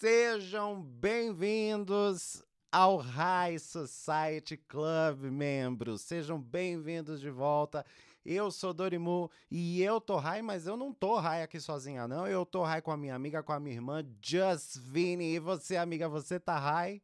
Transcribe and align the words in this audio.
Sejam 0.00 0.80
bem-vindos 0.80 2.44
ao 2.70 2.98
High 2.98 3.58
Society 3.58 4.56
Club, 4.56 5.24
membros. 5.24 6.02
Sejam 6.02 6.40
bem-vindos 6.40 7.20
de 7.20 7.28
volta. 7.28 7.84
Eu 8.24 8.48
sou 8.52 8.72
Dorimu 8.72 9.28
e 9.50 9.82
eu 9.82 10.00
tô 10.00 10.14
high, 10.14 10.40
mas 10.40 10.68
eu 10.68 10.76
não 10.76 10.92
tô 10.92 11.16
high 11.16 11.42
aqui 11.42 11.58
sozinha, 11.58 12.06
não. 12.06 12.28
Eu 12.28 12.46
tô 12.46 12.62
high 12.62 12.80
com 12.80 12.92
a 12.92 12.96
minha 12.96 13.16
amiga, 13.16 13.42
com 13.42 13.52
a 13.52 13.58
minha 13.58 13.74
irmã, 13.74 14.06
Vini. 14.84 15.34
E 15.34 15.40
você, 15.40 15.76
amiga, 15.76 16.08
você 16.08 16.38
tá 16.38 16.56
high? 16.56 17.02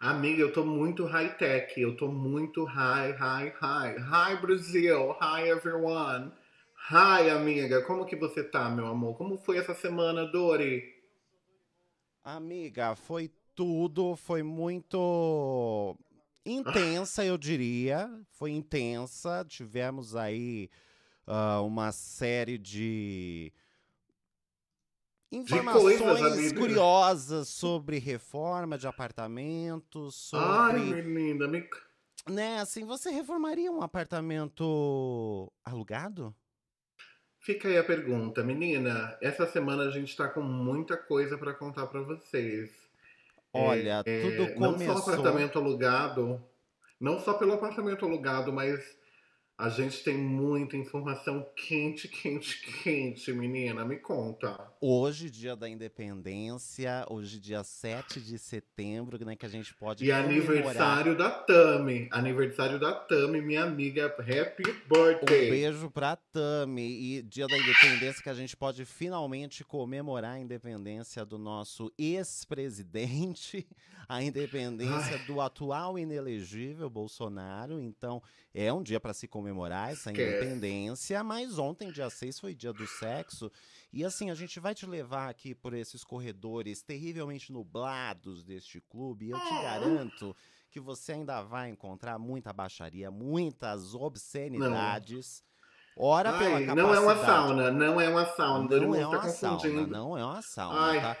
Amiga, 0.00 0.42
eu 0.42 0.52
tô 0.52 0.64
muito 0.64 1.04
high-tech. 1.04 1.80
Eu 1.80 1.96
tô 1.96 2.08
muito 2.08 2.64
high, 2.64 3.12
high, 3.12 3.54
high. 3.60 3.96
Hi, 4.00 4.36
Brasil. 4.40 5.12
Hi, 5.22 5.48
everyone. 5.48 6.32
Hi, 6.90 7.30
amiga. 7.30 7.82
Como 7.82 8.04
que 8.04 8.16
você 8.16 8.42
tá, 8.42 8.68
meu 8.68 8.86
amor? 8.88 9.16
Como 9.16 9.38
foi 9.38 9.58
essa 9.58 9.74
semana, 9.76 10.26
Dori? 10.26 10.97
Amiga, 12.36 12.94
foi 12.94 13.30
tudo. 13.54 14.14
Foi 14.14 14.42
muito 14.42 15.96
intensa, 16.44 17.24
eu 17.24 17.38
diria. 17.38 18.06
Foi 18.32 18.50
intensa. 18.50 19.46
Tivemos 19.48 20.14
aí 20.14 20.68
uh, 21.26 21.64
uma 21.64 21.90
série 21.90 22.58
de 22.58 23.50
informações 25.32 25.98
coisas, 26.02 26.52
curiosas 26.52 27.48
sobre 27.48 27.98
reforma 27.98 28.76
de 28.76 28.86
apartamentos, 28.86 30.14
sobre... 30.14 30.46
Ai, 30.46 31.02
menina, 31.02 31.48
me... 31.48 31.66
Né, 32.28 32.58
assim, 32.60 32.84
você 32.84 33.10
reformaria 33.10 33.72
um 33.72 33.80
apartamento 33.80 35.50
alugado? 35.64 36.36
Fica 37.40 37.68
aí 37.68 37.78
a 37.78 37.84
pergunta, 37.84 38.42
menina. 38.42 39.16
Essa 39.22 39.46
semana 39.46 39.84
a 39.84 39.90
gente 39.90 40.16
tá 40.16 40.28
com 40.28 40.42
muita 40.42 40.96
coisa 40.96 41.38
para 41.38 41.54
contar 41.54 41.86
para 41.86 42.00
vocês. 42.00 42.70
Olha, 43.52 44.02
é, 44.04 44.20
tudo 44.20 44.42
é, 44.42 44.50
começou... 44.50 44.86
Não 44.86 44.96
só 44.96 45.12
apartamento 45.12 45.58
alugado, 45.58 46.44
não 47.00 47.18
só 47.18 47.34
pelo 47.34 47.54
apartamento 47.54 48.04
alugado, 48.04 48.52
mas 48.52 48.97
a 49.58 49.68
gente 49.68 50.04
tem 50.04 50.16
muita 50.16 50.76
informação 50.76 51.44
quente, 51.56 52.06
quente, 52.06 52.62
quente, 52.80 53.32
menina. 53.32 53.84
Me 53.84 53.96
conta. 53.96 54.56
Hoje, 54.80 55.28
dia 55.28 55.56
da 55.56 55.68
independência, 55.68 57.04
hoje, 57.10 57.40
dia 57.40 57.64
7 57.64 58.20
de 58.20 58.38
setembro, 58.38 59.24
né? 59.24 59.34
Que 59.34 59.44
a 59.44 59.48
gente 59.48 59.74
pode. 59.74 60.04
E 60.04 60.12
comemorar. 60.12 60.30
aniversário 60.30 61.18
da 61.18 61.30
Tami. 61.30 62.06
Aniversário 62.12 62.78
da 62.78 62.92
Tami, 62.92 63.42
minha 63.42 63.64
amiga. 63.64 64.06
Happy 64.06 64.62
birthday. 64.88 65.48
Um 65.48 65.50
beijo 65.50 65.90
pra 65.90 66.14
Tami. 66.14 67.16
E 67.16 67.22
dia 67.22 67.48
da 67.48 67.58
independência, 67.58 68.22
que 68.22 68.30
a 68.30 68.34
gente 68.34 68.56
pode 68.56 68.84
finalmente 68.84 69.64
comemorar 69.64 70.34
a 70.34 70.38
independência 70.38 71.24
do 71.24 71.36
nosso 71.36 71.92
ex-presidente, 71.98 73.66
a 74.08 74.22
independência 74.22 75.16
Ai. 75.16 75.26
do 75.26 75.40
atual 75.40 75.98
inelegível 75.98 76.88
Bolsonaro. 76.88 77.80
Então, 77.80 78.22
é 78.54 78.72
um 78.72 78.84
dia 78.84 79.00
para 79.00 79.12
se 79.12 79.26
comemorar 79.26 79.47
essa 79.90 80.10
independência, 80.10 81.22
mas 81.24 81.58
ontem, 81.58 81.90
dia 81.90 82.10
6, 82.10 82.40
foi 82.40 82.54
dia 82.54 82.72
do 82.72 82.86
sexo. 82.86 83.50
E 83.92 84.04
assim, 84.04 84.30
a 84.30 84.34
gente 84.34 84.60
vai 84.60 84.74
te 84.74 84.86
levar 84.86 85.28
aqui 85.28 85.54
por 85.54 85.72
esses 85.72 86.04
corredores 86.04 86.82
terrivelmente 86.82 87.52
nublados 87.52 88.44
deste 88.44 88.80
clube. 88.80 89.26
E 89.26 89.30
eu 89.30 89.38
te 89.38 89.62
garanto 89.62 90.36
que 90.70 90.80
você 90.80 91.12
ainda 91.12 91.42
vai 91.42 91.70
encontrar 91.70 92.18
muita 92.18 92.52
baixaria, 92.52 93.10
muitas 93.10 93.94
obscenidades. 93.94 95.42
Não. 95.96 96.04
Ora 96.04 96.30
Ai, 96.30 96.38
pela 96.38 96.50
capacidade. 96.50 96.80
Não 96.80 96.94
é 96.94 97.00
uma 97.00 97.16
sauna, 97.16 97.70
não 97.70 98.00
é 98.00 98.08
uma 98.08 98.26
sauna. 98.26 98.80
Não 98.80 98.94
é 98.94 99.06
uma 99.06 99.18
tá 99.18 99.28
sauna, 99.28 99.86
não 99.86 100.16
é 100.16 100.24
uma 100.24 100.42
sauna, 100.42 100.80
Ai. 100.80 101.00
tá? 101.00 101.16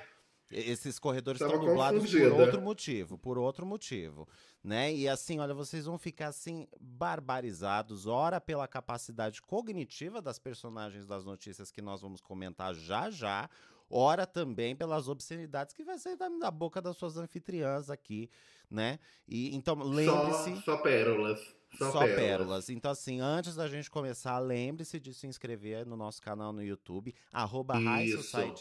Esses 0.50 0.98
corredores 0.98 1.40
estão 1.40 1.60
nublados 1.62 2.10
por 2.10 2.32
outro 2.32 2.62
motivo, 2.62 3.18
por 3.18 3.36
outro 3.36 3.66
motivo, 3.66 4.26
né? 4.64 4.92
E 4.94 5.06
assim, 5.06 5.38
olha, 5.38 5.52
vocês 5.52 5.84
vão 5.84 5.98
ficar 5.98 6.28
assim 6.28 6.66
barbarizados, 6.80 8.06
ora 8.06 8.40
pela 8.40 8.66
capacidade 8.66 9.42
cognitiva 9.42 10.22
das 10.22 10.38
personagens 10.38 11.06
das 11.06 11.24
notícias 11.24 11.70
que 11.70 11.82
nós 11.82 12.00
vamos 12.00 12.22
comentar 12.22 12.74
já 12.74 13.10
já, 13.10 13.50
ora 13.90 14.26
também 14.26 14.74
pelas 14.74 15.06
obscenidades 15.06 15.74
que 15.74 15.84
vai 15.84 15.98
sair 15.98 16.16
da, 16.16 16.28
da 16.28 16.50
boca 16.50 16.80
das 16.80 16.96
suas 16.96 17.18
anfitriãs 17.18 17.90
aqui, 17.90 18.30
né? 18.70 18.98
E 19.26 19.54
então 19.54 19.74
lembre-se 19.74 20.54
só, 20.56 20.62
só 20.62 20.76
pérolas. 20.78 21.58
Só, 21.76 21.92
Só 21.92 21.98
pérolas. 22.00 22.16
pérolas. 22.16 22.70
Então, 22.70 22.90
assim, 22.90 23.20
antes 23.20 23.54
da 23.54 23.68
gente 23.68 23.90
começar, 23.90 24.38
lembre-se 24.38 24.98
de 24.98 25.12
se 25.12 25.26
inscrever 25.26 25.84
no 25.84 25.96
nosso 25.96 26.22
canal 26.22 26.50
no 26.50 26.62
YouTube, 26.62 27.14
arroba 27.30 27.74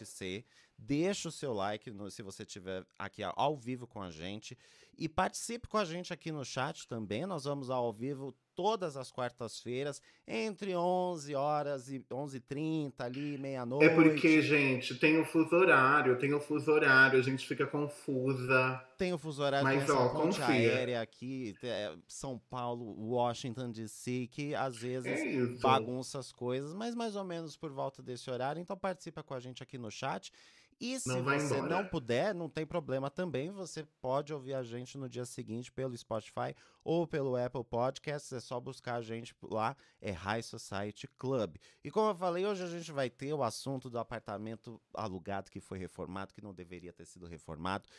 C. 0.06 0.44
Deixa 0.78 1.30
o 1.30 1.32
seu 1.32 1.54
like 1.54 1.90
no, 1.90 2.10
se 2.12 2.22
você 2.22 2.44
estiver 2.44 2.86
aqui 3.00 3.24
ao 3.24 3.58
vivo 3.58 3.88
com 3.88 4.02
a 4.02 4.12
gente. 4.12 4.58
E 4.98 5.08
participe 5.08 5.68
com 5.68 5.78
a 5.78 5.86
gente 5.86 6.12
aqui 6.12 6.32
no 6.32 6.44
chat 6.44 6.88
também. 6.88 7.26
Nós 7.26 7.44
vamos 7.44 7.70
ao 7.70 7.94
vivo 7.94 8.34
todas 8.56 8.98
as 8.98 9.12
quartas-feiras, 9.12 10.02
entre 10.28 10.76
11 10.76 11.36
horas 11.36 11.90
e 11.90 12.00
11h30, 12.00 12.94
ali, 12.98 13.38
meia-noite. 13.38 13.86
É 13.86 13.94
porque, 13.94 14.42
gente, 14.42 14.96
tem 14.96 15.20
o 15.20 15.26
fuso 15.26 15.56
horário, 15.56 16.18
tem 16.18 16.34
o 16.34 16.40
fuso 16.40 16.72
horário, 16.72 17.20
a 17.20 17.22
gente 17.22 17.48
fica 17.48 17.68
confusa. 17.68 18.84
Tem 18.98 19.14
o 19.14 19.18
fuso 19.20 19.44
horário, 19.44 19.64
Mas, 19.64 19.76
tem 19.76 19.84
essa 19.84 19.94
ó, 19.94 20.10
ponte 20.10 20.40
confia. 20.40 20.56
aérea 20.56 21.02
aqui, 21.02 21.56
é, 21.62 21.96
São 22.08 22.40
Paulo, 22.50 22.84
Washington 23.10 23.70
DC, 23.70 24.28
que 24.32 24.56
às 24.56 24.76
vezes 24.76 25.06
é 25.06 25.46
bagunça 25.62 26.18
as 26.18 26.32
coisas, 26.32 26.74
mas 26.74 26.96
mais 26.96 27.16
ou 27.16 27.24
menos 27.24 27.56
por 27.56 27.72
volta 27.72 28.02
desse 28.02 28.28
horário. 28.32 28.60
Então 28.60 28.76
participa 28.76 29.22
com 29.22 29.36
a 29.36 29.40
gente 29.40 29.62
aqui 29.62 29.78
no 29.78 29.92
chat. 29.92 30.32
E 30.80 31.00
se 31.00 31.08
não 31.08 31.24
você 31.24 31.56
embora. 31.56 31.76
não 31.76 31.86
puder, 31.86 32.36
não 32.36 32.48
tem 32.48 32.66
problema 32.66 33.10
também. 33.10 33.50
Você 33.50 33.84
pode 34.00 34.32
ouvir 34.32 34.54
a 34.54 34.62
gente 34.62 34.98
no 34.98 35.10
dia 35.10 35.26
seguinte 35.26 35.72
pelo 35.72 35.98
Spotify 35.98 36.56
ou 36.84 37.08
pelo 37.08 37.36
Apple 37.36 37.64
Podcasts. 37.64 38.32
É 38.32 38.40
só 38.40 38.60
buscar 38.60 38.96
a 38.96 39.02
gente 39.02 39.36
lá, 39.42 39.76
é 40.00 40.12
High 40.12 40.44
Society 40.44 41.08
Club. 41.18 41.56
E 41.84 41.90
como 41.90 42.12
eu 42.12 42.16
falei, 42.16 42.46
hoje 42.46 42.64
a 42.64 42.68
gente 42.68 42.92
vai 42.92 43.10
ter 43.10 43.34
o 43.34 43.44
assunto 43.44 43.90
do 43.90 43.98
apartamento 43.98 44.80
alugado 44.94 45.50
que 45.50 45.60
foi 45.60 45.80
reformado, 45.80 46.34
que 46.34 46.44
não 46.44 46.54
deveria 46.54 46.94
ter 46.94 47.06
sido 47.06 47.26
reformado. 47.26 47.90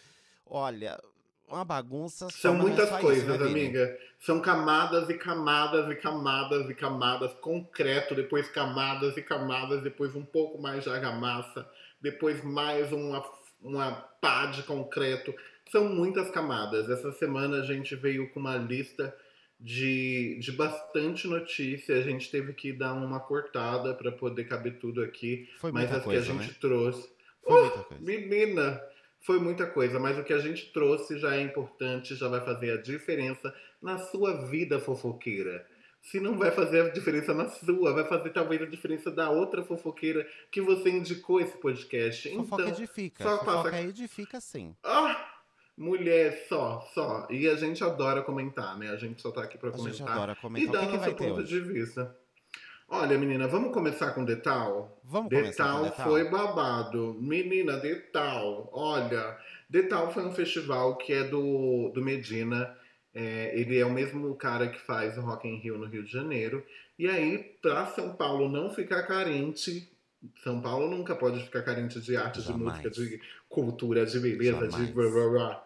Olha, 0.47 1.01
uma 1.49 1.65
bagunça. 1.65 2.29
São 2.31 2.55
muitas 2.55 2.89
coisas, 3.01 3.25
isso, 3.25 3.45
né, 3.45 3.51
amiga. 3.51 3.99
São 4.21 4.41
camadas 4.41 5.09
e 5.09 5.15
camadas 5.15 5.91
e 5.91 5.97
camadas 5.97 6.71
e 6.71 6.75
camadas, 6.75 7.33
concreto, 7.41 8.15
depois 8.15 8.49
camadas 8.49 9.17
e 9.17 9.23
camadas, 9.23 9.83
depois 9.83 10.15
um 10.15 10.25
pouco 10.25 10.61
mais 10.61 10.85
de 10.85 10.91
argamassa 10.91 11.69
depois 12.01 12.43
mais 12.43 12.93
uma, 12.93 13.25
uma 13.61 13.93
pá 13.93 14.47
de 14.47 14.63
concreto. 14.63 15.35
São 15.71 15.89
muitas 15.89 16.31
camadas. 16.31 16.89
Essa 16.89 17.13
semana 17.13 17.59
a 17.59 17.63
gente 17.63 17.95
veio 17.95 18.31
com 18.31 18.41
uma 18.41 18.57
lista 18.57 19.15
de, 19.61 20.39
de 20.41 20.53
bastante 20.53 21.27
notícia. 21.27 21.97
A 21.97 22.03
gente 22.03 22.31
teve 22.31 22.53
que 22.53 22.73
dar 22.73 22.95
uma 22.95 23.21
cortada 23.21 23.95
para 23.95 24.13
poder 24.13 24.45
caber 24.45 24.79
tudo 24.79 25.03
aqui. 25.03 25.49
Foi 25.59 25.73
mas 25.73 25.93
as 25.93 26.03
coisa, 26.03 26.25
que 26.25 26.31
a 26.31 26.35
gente 26.35 26.51
né? 26.51 26.57
trouxe. 26.61 27.11
Foi 27.43 27.53
uh, 27.53 27.61
muita 27.61 27.85
coisa. 27.85 28.05
Menina! 28.05 28.81
Foi 29.21 29.41
muita 29.41 29.67
coisa, 29.67 29.99
mas 29.99 30.17
o 30.17 30.23
que 30.23 30.33
a 30.33 30.39
gente 30.39 30.73
trouxe 30.73 31.19
já 31.19 31.35
é 31.35 31.43
importante, 31.43 32.15
já 32.15 32.29
vai 32.29 32.41
fazer 32.41 32.71
a 32.71 32.81
diferença 32.81 33.53
na 33.83 33.99
sua 33.99 34.47
vida 34.47 34.79
fofoqueira 34.79 35.67
se 36.11 36.19
não 36.21 36.39
vai 36.39 36.51
fazer 36.51 36.81
a 36.81 36.89
diferença 36.89 37.35
na 37.35 37.49
sua, 37.49 37.93
vai 37.93 38.05
fazer 38.05 38.31
talvez 38.31 38.63
a 38.63 38.67
diferença 38.67 39.11
da 39.11 39.29
outra 39.29 39.63
fofoqueira 39.63 40.27
que 40.51 40.61
você 40.61 40.89
indicou 40.89 41.39
esse 41.39 41.57
podcast. 41.59 42.29
Fofoca 42.35 42.63
então, 42.63 42.75
edifica. 42.75 43.25
Só 43.25 43.39
Fofoca 43.39 43.71
passa... 43.71 43.83
edifica 43.83 44.41
sim. 44.41 44.75
Ah! 44.83 45.35
Mulher, 45.77 46.47
só, 46.49 46.81
só. 46.93 47.29
E 47.31 47.49
a 47.49 47.55
gente 47.55 47.85
adora 47.85 48.23
comentar, 48.23 48.77
né? 48.77 48.89
A 48.89 48.97
gente 48.97 49.23
só 49.23 49.31
tá 49.31 49.43
aqui 49.43 49.57
pra 49.57 49.69
a 49.69 49.73
comentar. 49.73 49.99
Gente 49.99 50.11
adora 50.11 50.35
comentar. 50.35 50.69
E 50.69 50.73
dar 50.73 50.83
o 50.83 50.91
que 50.91 50.97
nosso 50.97 51.15
que 51.15 51.25
ponto 51.25 51.45
de 51.45 51.61
vista. 51.61 52.17
Olha, 52.89 53.19
menina, 53.19 53.47
vamos 53.47 53.73
começar 53.73 54.13
com 54.13 54.25
Detal? 54.25 54.99
Vamos 55.05 55.29
Detal 55.29 55.43
começar 55.43 55.73
com 55.77 55.83
Detal. 55.85 56.07
foi 56.07 56.31
babado. 56.31 57.17
Menina, 57.21 57.77
Detal, 57.77 58.69
olha. 58.73 59.39
Detal 59.69 60.11
foi 60.11 60.25
um 60.25 60.33
festival 60.33 60.97
que 60.97 61.13
é 61.13 61.23
do, 61.23 61.91
do 61.91 62.03
Medina 62.03 62.75
é, 63.15 63.59
ele 63.59 63.79
é 63.79 63.85
o 63.85 63.93
mesmo 63.93 64.35
cara 64.37 64.69
que 64.69 64.79
faz 64.81 65.17
o 65.17 65.23
Rock 65.23 65.49
in 65.49 65.57
Rio 65.57 65.79
no 65.79 65.87
Rio 65.87 66.05
de 66.05 66.13
Janeiro. 66.13 66.65
E 66.99 67.09
aí, 67.09 67.39
para 67.63 67.87
São 67.87 68.15
Paulo 68.15 68.49
não 68.49 68.71
ficar 68.71 69.05
carente, 69.05 69.91
São 70.43 70.61
Paulo 70.61 70.91
nunca 70.91 71.15
pode 71.15 71.43
ficar 71.45 71.63
carente 71.63 72.01
de 72.01 72.17
arte, 72.17 72.41
Jamais. 72.41 72.83
de 72.83 72.89
música, 72.89 72.91
de 72.91 73.21
cultura, 73.49 74.05
de 74.05 74.19
beleza, 74.19 74.71
Jamais. 74.71 74.87
de 74.87 74.93
blá 74.93 75.11
blá 75.11 75.29
blá. 75.29 75.65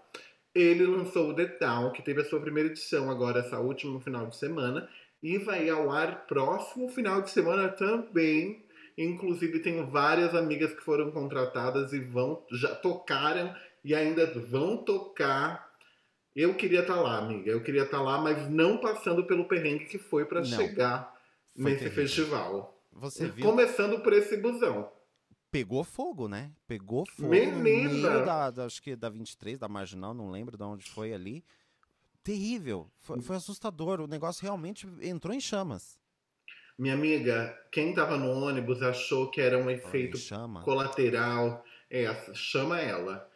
Ele 0.55 0.87
lançou 0.87 1.31
o 1.31 1.35
The 1.35 1.47
Town, 1.47 1.93
que 1.93 2.03
teve 2.03 2.21
a 2.21 2.25
sua 2.25 2.41
primeira 2.41 2.69
edição 2.69 3.11
agora, 3.11 3.41
essa 3.41 3.59
última 3.59 3.99
final 4.01 4.27
de 4.27 4.37
semana, 4.37 4.87
e 5.23 5.39
vai 5.39 5.69
ao 5.71 5.91
ar 5.91 6.27
próximo 6.27 6.89
final 6.89 7.23
de 7.23 7.31
semana 7.31 7.69
também. 7.69 8.63
Inclusive, 8.99 9.61
tenho 9.61 9.87
várias 9.87 10.35
amigas 10.35 10.75
que 10.75 10.83
foram 10.83 11.11
contratadas 11.11 11.95
e 11.95 12.01
vão 12.01 12.43
já 12.53 12.75
tocaram 12.75 13.55
e 13.83 13.95
ainda 13.95 14.27
vão 14.27 14.77
tocar 14.77 15.72
eu 16.35 16.55
queria 16.55 16.81
estar 16.81 16.95
tá 16.95 17.01
lá, 17.01 17.19
amiga. 17.19 17.51
Eu 17.51 17.63
queria 17.63 17.83
estar 17.83 17.99
tá 17.99 18.03
lá, 18.03 18.21
mas 18.21 18.49
não 18.51 18.79
passando 18.79 19.25
pelo 19.27 19.47
perrengue 19.47 19.87
que 19.87 19.99
foi 19.99 20.25
para 20.25 20.43
chegar 20.45 21.15
foi 21.55 21.73
nesse 21.73 21.85
terrível. 21.85 22.03
festival. 22.03 22.83
Você 22.93 23.29
viu? 23.29 23.45
Começando 23.45 24.01
por 24.01 24.13
esse 24.13 24.37
busão. 24.37 24.91
pegou 25.51 25.85
fogo, 25.85 26.29
né? 26.29 26.51
Pegou 26.67 27.05
fogo 27.07 27.29
Menina! 27.29 28.21
da, 28.25 28.51
da- 28.51 28.65
acho 28.65 28.83
que 28.83 28.97
da 28.97 29.09
23, 29.09 29.59
da 29.59 29.69
Marginal, 29.69 30.15
não 30.15 30.31
lembro 30.31 30.57
de 30.57 30.65
onde 30.65 30.91
foi 30.91 31.13
ali. 31.13 31.45
Terrível. 32.25 32.91
Foi, 33.01 33.21
foi 33.21 33.37
assustador. 33.37 34.01
O 34.01 34.07
negócio 34.07 34.43
realmente 34.43 34.87
entrou 35.01 35.35
em 35.35 35.41
chamas. 35.41 35.99
Minha 36.79 36.95
amiga, 36.95 37.55
quem 37.71 37.93
tava 37.95 38.17
no 38.17 38.31
ônibus 38.31 38.83
achou 38.83 39.31
que 39.31 39.41
era 39.41 39.59
um 39.59 39.69
efeito 39.69 40.19
colateral. 40.65 41.65
É, 41.91 42.07
chama 42.33 42.81
ela. 42.81 43.31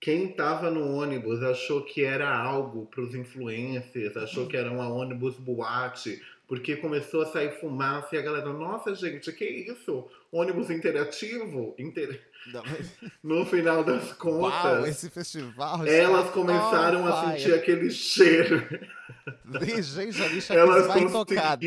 Quem 0.00 0.28
tava 0.28 0.70
no 0.70 0.94
ônibus 0.96 1.42
achou 1.42 1.82
que 1.84 2.02
era 2.02 2.28
algo 2.34 2.86
pros 2.86 3.14
influencers, 3.14 4.16
achou 4.16 4.46
que 4.46 4.56
era 4.56 4.70
uma 4.70 4.88
ônibus 4.88 5.36
boate, 5.36 6.22
porque 6.48 6.74
começou 6.76 7.22
a 7.22 7.26
sair 7.26 7.60
fumaça 7.60 8.16
e 8.16 8.18
a 8.18 8.22
galera, 8.22 8.52
nossa 8.52 8.94
gente, 8.94 9.30
que 9.32 9.44
isso? 9.44 10.08
Ônibus 10.32 10.70
interativo? 10.70 11.74
Inter- 11.78 12.18
Não, 12.52 12.62
mas- 12.64 12.90
No 13.22 13.44
final 13.44 13.84
das 13.84 14.12
contas, 14.14 14.64
Uau, 14.64 14.86
esse 14.86 15.10
festival. 15.10 15.86
elas 15.86 16.30
começaram 16.30 17.06
a 17.06 17.20
fire. 17.24 17.38
sentir 17.40 17.54
aquele 17.54 17.90
cheiro. 17.90 18.66
Elas 20.54 20.86
vai 20.86 21.00
tocar. 21.12 21.58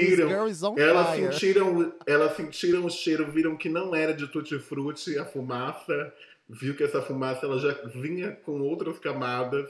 Elas 0.77 1.15
fire. 1.15 1.31
sentiram, 1.33 1.93
elas 2.07 2.35
sentiram 2.35 2.85
o 2.85 2.89
cheiro, 2.89 3.31
viram 3.31 3.55
que 3.55 3.69
não 3.69 3.93
era 3.93 4.13
de 4.13 4.27
tutti-frutti 4.27 5.17
a 5.19 5.25
fumaça, 5.25 6.11
viu 6.49 6.75
que 6.75 6.83
essa 6.83 7.01
fumaça 7.01 7.45
ela 7.45 7.59
já 7.59 7.71
vinha 7.87 8.31
com 8.35 8.61
outras 8.61 8.99
camadas. 8.99 9.69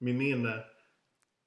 Menina, 0.00 0.64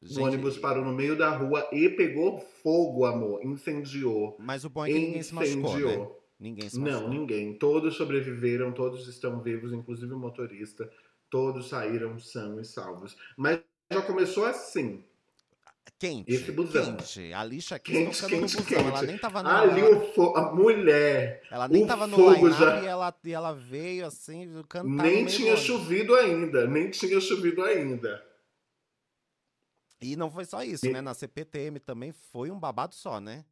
Gente, 0.02 0.20
o 0.20 0.24
ônibus 0.24 0.58
parou 0.58 0.84
no 0.84 0.94
meio 0.94 1.16
da 1.18 1.30
rua 1.30 1.68
e 1.72 1.90
pegou 1.90 2.40
fogo, 2.40 3.06
amor. 3.06 3.44
Incendiou. 3.46 4.36
Mas 4.40 4.66
o 4.66 4.70
bom 4.70 4.86
é 4.86 4.90
que 4.90 5.00
ninguém 5.00 5.24
se 5.24 5.34
machucou, 5.34 5.86
né? 5.86 6.10
Ninguém 6.40 6.70
se 6.70 6.80
Não, 6.80 6.86
machucou. 6.86 7.10
ninguém. 7.10 7.58
Todos 7.58 7.96
sobreviveram, 7.96 8.72
todos 8.74 9.08
estão 9.08 9.42
vivos, 9.42 9.72
inclusive 9.74 10.12
o 10.14 10.20
motorista. 10.20 10.92
Todos 11.30 11.70
saíram 11.70 12.18
sãos 12.20 12.68
e 12.68 12.72
salvos. 12.72 13.16
Mas 13.38 13.60
já 13.92 14.02
começou 14.02 14.46
assim. 14.46 15.06
Quente, 15.98 16.32
Esse 16.32 16.52
busão. 16.52 16.96
quente. 16.96 17.32
A 17.34 17.44
lixa 17.44 17.76
aqui 17.76 17.92
Quente, 17.92 18.20
tocando 18.22 18.42
no 18.42 18.48
quente, 18.48 18.58
busão. 18.64 18.80
Ela 18.80 18.92
quente. 19.00 19.06
nem 19.08 19.18
tava 19.18 19.44
no 19.44 19.50
Ali 19.50 19.82
o 19.84 20.02
fo... 20.14 20.36
a 20.36 20.52
mulher 20.54 21.42
Ela 21.52 21.68
nem 21.68 21.86
tava 21.86 22.08
no 22.08 22.18
line-up 22.34 22.60
já- 22.60 22.82
e, 22.82 22.86
ela, 22.88 23.16
e 23.24 23.32
ela 23.32 23.52
veio 23.54 24.06
assim, 24.06 24.64
cantar 24.68 24.84
no 24.88 24.96
nem 25.04 25.26
tinha 25.26 25.52
ônibus. 25.54 25.66
chovido 25.66 26.16
ainda, 26.16 26.68
nem 26.68 26.90
tinha 26.90 27.20
chovido 27.22 27.64
ainda. 27.64 28.24
E 30.02 30.16
não 30.16 30.32
foi 30.32 30.46
só 30.46 30.64
isso, 30.64 30.86
E- 30.88 30.92
né? 30.94 31.02
Na 31.02 31.14
CPTM 31.14 31.80
também 31.80 32.12
foi 32.12 32.50
um 32.50 32.60
babado 32.60 32.96
só, 32.96 33.20
né? 33.20 33.46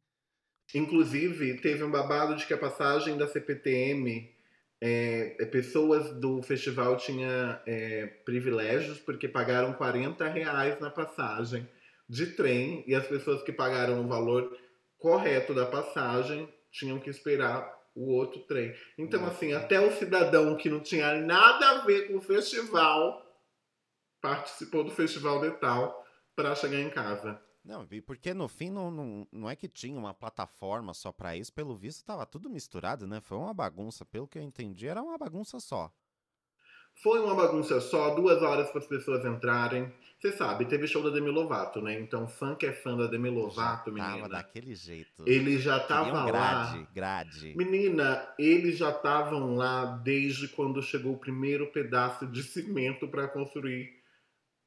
Inclusive, 0.74 1.54
teve 1.60 1.82
um 1.84 1.90
babado 1.90 2.36
de 2.36 2.46
que 2.46 2.54
a 2.54 2.58
passagem 2.58 3.16
da 3.16 3.26
CPTM, 3.28 4.32
é, 4.80 5.36
é, 5.40 5.44
pessoas 5.46 6.12
do 6.20 6.42
festival 6.42 6.96
tinham 6.96 7.58
é, 7.66 8.06
privilégios 8.24 8.98
porque 8.98 9.28
pagaram 9.28 9.72
40 9.74 10.26
reais 10.28 10.78
na 10.80 10.90
passagem 10.90 11.68
de 12.10 12.26
trem 12.26 12.82
e 12.88 12.94
as 12.94 13.06
pessoas 13.06 13.40
que 13.44 13.52
pagaram 13.52 14.04
o 14.04 14.08
valor 14.08 14.58
correto 14.98 15.54
da 15.54 15.64
passagem 15.64 16.52
tinham 16.72 16.98
que 16.98 17.08
esperar 17.08 17.72
o 17.94 18.12
outro 18.12 18.40
trem. 18.40 18.74
Então, 18.98 19.20
Nossa. 19.20 19.34
assim, 19.34 19.52
até 19.52 19.78
o 19.78 19.92
cidadão 19.92 20.56
que 20.56 20.68
não 20.68 20.80
tinha 20.80 21.20
nada 21.20 21.70
a 21.70 21.84
ver 21.86 22.08
com 22.08 22.16
o 22.16 22.20
festival 22.20 23.24
participou 24.20 24.82
do 24.82 24.90
festival 24.90 25.40
de 25.40 25.52
tal 25.58 26.04
para 26.34 26.54
chegar 26.56 26.80
em 26.80 26.90
casa. 26.90 27.40
Não, 27.64 27.86
e 27.88 28.00
porque 28.00 28.34
no 28.34 28.48
fim 28.48 28.70
não, 28.70 28.90
não, 28.90 29.28
não 29.30 29.48
é 29.48 29.54
que 29.54 29.68
tinha 29.68 29.96
uma 29.96 30.12
plataforma 30.12 30.92
só 30.92 31.12
pra 31.12 31.36
isso, 31.36 31.52
pelo 31.52 31.76
visto 31.76 32.04
tava 32.04 32.26
tudo 32.26 32.50
misturado, 32.50 33.06
né? 33.06 33.20
Foi 33.20 33.38
uma 33.38 33.54
bagunça, 33.54 34.04
pelo 34.04 34.26
que 34.26 34.38
eu 34.38 34.42
entendi, 34.42 34.88
era 34.88 35.00
uma 35.00 35.16
bagunça 35.16 35.60
só. 35.60 35.92
Foi 37.02 37.20
uma 37.20 37.34
bagunça 37.36 37.80
só, 37.80 38.14
duas 38.14 38.42
horas 38.42 38.68
para 38.70 38.80
as 38.80 38.86
pessoas 38.86 39.24
entrarem. 39.24 39.92
Você 40.20 40.32
sabe, 40.32 40.66
teve 40.66 40.86
show 40.86 41.02
da 41.02 41.08
Demi 41.08 41.30
Lovato, 41.30 41.80
né? 41.80 41.98
Então, 41.98 42.28
fã 42.28 42.54
que 42.54 42.66
é 42.66 42.72
fã 42.72 42.94
da 42.94 43.06
Demi 43.06 43.30
Lovato, 43.30 43.90
Já 43.90 43.96
tava 44.02 44.10
menina, 44.12 44.28
daquele 44.28 44.74
jeito. 44.74 45.24
ele 45.26 45.58
já 45.58 45.80
Queriam 45.80 45.88
tava 46.12 46.26
grade, 46.26 46.78
lá. 46.78 46.88
grade. 46.94 47.54
Menina, 47.56 48.34
eles 48.38 48.76
já 48.76 48.90
estavam 48.90 49.54
lá 49.54 49.86
desde 50.04 50.46
quando 50.48 50.82
chegou 50.82 51.14
o 51.14 51.18
primeiro 51.18 51.72
pedaço 51.72 52.26
de 52.26 52.42
cimento 52.42 53.08
para 53.08 53.28
construir 53.28 53.88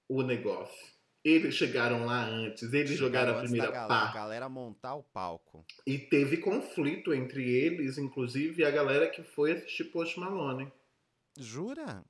o 0.10 0.24
negócio. 0.24 0.92
Eles 1.24 1.54
chegaram 1.54 2.04
lá 2.04 2.26
antes, 2.26 2.74
eles 2.74 2.98
jogaram 2.98 3.38
a 3.38 3.42
primeira 3.42 3.68
da 3.68 3.72
galera, 3.74 3.88
pá. 4.08 4.12
galera 4.12 4.50
montar 4.50 4.96
o 4.96 5.04
palco. 5.04 5.64
E 5.86 6.00
teve 6.00 6.38
conflito 6.38 7.14
entre 7.14 7.48
eles, 7.48 8.00
inclusive 8.00 8.66
a 8.66 8.72
galera 8.72 9.08
que 9.08 9.22
foi 9.22 9.52
assistir 9.52 9.86
Post 9.86 10.20
Malone. 10.20 10.70
Jura? 11.38 12.04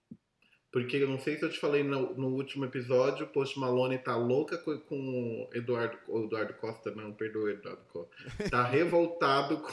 Porque 0.73 0.97
eu 0.97 1.07
não 1.07 1.19
sei 1.19 1.37
se 1.37 1.45
eu 1.45 1.51
te 1.51 1.59
falei 1.59 1.83
no, 1.83 2.15
no 2.15 2.29
último 2.29 2.65
episódio, 2.65 3.27
Post 3.27 3.59
Malone 3.59 3.99
tá 3.99 4.15
louca 4.15 4.57
com, 4.57 4.75
com 4.79 4.95
o 4.97 5.55
Eduardo, 5.55 5.95
Eduardo 6.09 6.55
Costa, 6.55 6.89
não, 6.89 7.13
perdoa 7.13 7.51
Eduardo 7.51 7.83
Costa. 7.89 8.09
Tá 8.49 8.63
revoltado 8.65 9.59
com. 9.59 9.71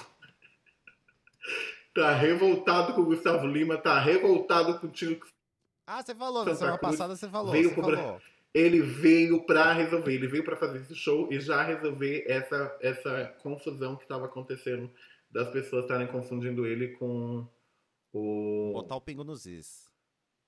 tá 1.94 2.12
revoltado 2.12 2.93
com 2.93 3.00
o 3.00 3.06
Gustavo 3.06 3.47
Lima, 3.47 3.79
tá 3.79 3.99
revoltado 3.99 4.79
com 4.79 4.88
o 4.88 4.91
Tio. 4.91 5.19
Ah, 5.87 6.02
você 6.02 6.14
falou, 6.14 6.44
na 6.44 6.50
Santa 6.50 6.58
semana 6.58 6.79
Cruz 6.79 6.93
passada 6.93 7.17
você 7.17 7.29
falou, 7.31 7.50
veio 7.50 7.70
você 7.70 7.75
pro 7.76 7.96
falou. 7.96 8.20
Ele 8.53 8.82
veio 8.82 9.46
pra 9.46 9.73
resolver, 9.73 10.12
ele 10.12 10.29
veio 10.29 10.44
pra 10.44 10.56
fazer 10.56 10.81
esse 10.81 10.94
show 10.94 11.32
e 11.32 11.41
já 11.41 11.62
resolver 11.62 12.26
essa, 12.29 12.76
essa 12.82 13.35
confusão 13.43 13.96
que 13.96 14.06
tava 14.06 14.26
acontecendo 14.26 14.91
das 15.31 15.49
pessoas 15.49 15.85
estarem 15.85 16.08
confundindo 16.08 16.67
ele 16.67 16.88
com 16.88 17.49
o. 18.12 18.73
Botar 18.75 18.96
o 18.96 19.00
pingo 19.00 19.25
nos 19.25 19.46
is. 19.46 19.90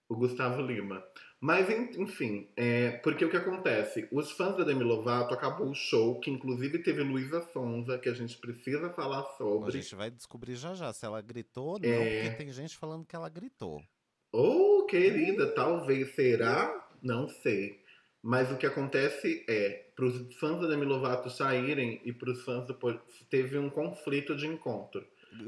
O 0.08 0.16
Gustavo 0.16 0.60
Lima. 0.62 1.02
Mas, 1.40 1.68
en- 1.68 1.90
enfim, 2.00 2.48
é, 2.56 2.92
porque 3.02 3.24
o 3.24 3.30
que 3.30 3.36
acontece? 3.36 4.06
Os 4.12 4.30
fãs 4.32 4.56
da 4.56 4.62
Demi 4.62 4.84
Lovato 4.84 5.34
acabou 5.34 5.68
o 5.70 5.74
show, 5.74 6.20
que 6.20 6.30
inclusive 6.30 6.78
teve 6.78 7.02
Luísa 7.02 7.40
Sonza, 7.52 7.98
que 7.98 8.08
a 8.08 8.14
gente 8.14 8.38
precisa 8.38 8.90
falar 8.90 9.20
A 9.20 9.36
sobre. 9.36 9.72
gente 9.72 9.94
vai 9.96 10.10
descobrir 10.10 10.54
já 10.54 10.72
já 10.74 10.92
se 10.92 11.04
ela 11.04 11.20
gritou 11.20 11.66
ou 11.66 11.78
não, 11.80 11.88
É. 11.88 12.22
porque 12.30 12.36
tem 12.44 12.52
gente 12.52 12.76
falando 12.76 13.04
que 13.04 13.16
ela 13.16 13.28
gritou. 13.28 13.82
Oh, 14.32 14.86
querida, 14.88 15.52
talvez 15.52 16.14
será? 16.14 16.88
Não 17.02 17.28
sei. 17.28 17.82
Mas 18.22 18.52
o 18.52 18.56
que 18.56 18.64
acontece 18.66 19.44
é, 19.48 19.90
para 19.96 20.04
os 20.04 20.34
fãs 20.36 20.60
da 20.60 20.68
Demi 20.68 20.84
Lovato 20.84 21.28
saírem 21.28 22.00
e 22.04 22.12
para 22.12 22.30
os 22.30 22.44
fãs 22.44 22.64
do 22.68 22.78
teve 23.28 23.58
um 23.58 23.68
conflito 23.68 24.36
de 24.36 24.46
encontro. 24.46 25.04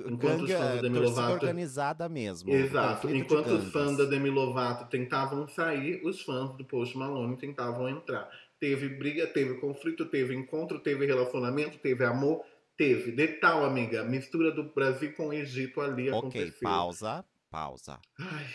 Enquanto 0.07 0.43
os 0.43 0.49
Gangue, 0.49 0.53
fãs 0.53 0.61
da 0.71 0.77
é, 0.77 0.83
Demi 0.83 0.99
Lovato- 0.99 1.33
organizada 1.33 2.09
mesmo. 2.09 2.51
Exato. 2.51 3.03
conflito 3.03 3.13
de 3.15 3.21
Enquanto 3.21 3.47
os 3.55 3.73
fãs 3.73 3.97
da 3.97 4.05
Demi 4.05 4.31
Lovato 4.31 4.89
tentavam 4.91 5.47
sair, 5.49 6.01
os 6.05 6.23
fãs 6.23 6.57
do 6.57 6.65
Post 6.65 6.97
Malone 6.97 7.37
tentavam 7.37 7.89
entrar. 7.89 8.29
Teve 8.59 8.89
briga, 8.89 9.27
teve 9.27 9.55
conflito, 9.61 10.07
teve 10.07 10.35
encontro, 10.35 10.79
teve 10.81 11.05
relacionamento, 11.05 11.79
teve 11.79 12.05
amor, 12.05 12.43
teve. 12.77 13.13
De 13.13 13.29
tal, 13.29 13.65
amiga, 13.65 14.05
mistura 14.05 14.51
do 14.51 14.65
Brasil 14.73 15.13
com 15.15 15.29
o 15.29 15.33
Egito 15.33 15.81
ali 15.81 16.09
Ok, 16.11 16.19
aconteceu. 16.19 16.61
pausa, 16.63 17.25
pausa. 17.51 18.01
Ai, 18.19 18.47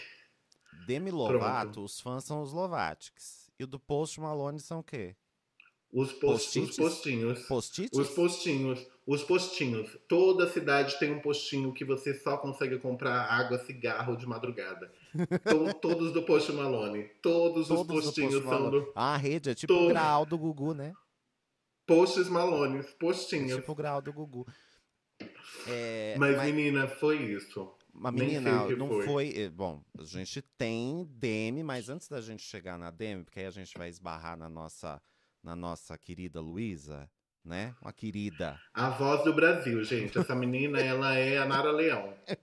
Demi 0.88 1.12
Lovato, 1.12 1.84
os 1.84 2.00
fãs 2.02 2.24
são 2.24 2.42
os 2.42 2.52
Lovatics. 2.54 3.52
E 3.60 3.64
o 3.64 3.68
do 3.68 3.80
Post 3.80 4.20
Malone 4.20 4.60
são 4.60 4.80
o 4.80 4.84
quê? 4.84 5.16
os, 5.92 6.14
post, 6.14 6.60
os 6.60 6.76
postinhos. 6.76 7.48
Post-its? 7.48 7.98
Os 7.98 8.10
postinhos, 8.10 8.80
os 9.12 9.24
postinhos. 9.24 9.98
Toda 10.08 10.48
cidade 10.48 11.00
tem 11.00 11.12
um 11.12 11.20
postinho 11.20 11.74
que 11.74 11.84
você 11.84 12.14
só 12.14 12.38
consegue 12.38 12.78
comprar 12.78 13.24
água, 13.26 13.58
cigarro 13.58 14.16
de 14.16 14.26
madrugada. 14.28 14.92
To- 15.50 15.74
todos 15.82 16.14
do 16.14 16.22
Post 16.24 16.52
Malone. 16.52 17.06
Todos, 17.22 17.68
Todos 17.68 17.82
os 17.82 17.88
do 17.88 17.94
postinhos 17.94 18.34
Post 18.36 18.48
são 18.50 18.70
do 18.70 18.92
Ah, 18.96 19.16
a 19.16 19.18
rede 19.18 19.50
é 19.50 19.56
tipo 19.56 19.74
o 19.74 19.88
graal 19.88 20.26
do 20.26 20.38
Gugu, 20.38 20.74
né? 20.76 20.94
Posts 21.88 22.30
Malones, 22.30 22.86
É 22.86 22.92
postinhos. 23.00 23.56
tipo 23.56 23.72
o 23.72 23.76
grau 23.76 24.00
do 24.00 24.14
Gugu. 24.14 24.46
É, 25.68 26.16
mas, 26.20 26.38
mas, 26.38 26.54
menina, 26.54 26.88
foi 26.88 27.18
isso. 27.34 27.74
mas, 27.92 28.14
menina, 28.14 28.68
não 28.78 28.88
foi. 28.88 29.06
foi. 29.06 29.34
eh, 29.36 29.50
Bom, 29.50 29.84
a 29.98 30.04
gente 30.04 30.42
tem 30.58 31.04
Demi, 31.10 31.64
mas 31.64 31.90
antes 31.90 32.08
da 32.08 32.22
gente 32.22 32.44
chegar 32.44 32.78
na 32.78 32.92
Demi, 32.92 33.24
porque 33.24 33.40
aí 33.40 33.46
a 33.48 33.52
gente 33.52 33.76
vai 33.78 33.90
esbarrar 33.90 34.38
na 34.38 34.48
nossa, 34.48 35.02
na 35.44 35.56
nossa 35.56 35.98
querida 35.98 36.40
Luísa, 36.40 37.10
né? 37.50 37.74
Uma 37.82 37.92
querida. 37.92 38.58
A 38.74 38.90
voz 38.92 39.24
do 39.24 39.34
Brasil, 39.34 39.84
gente. 39.84 40.18
Essa 40.18 40.36
menina, 40.36 40.80
ela 40.80 41.16
é 41.16 41.38
a 41.40 41.46
Nara 41.46 41.72
Leão. 41.72 42.14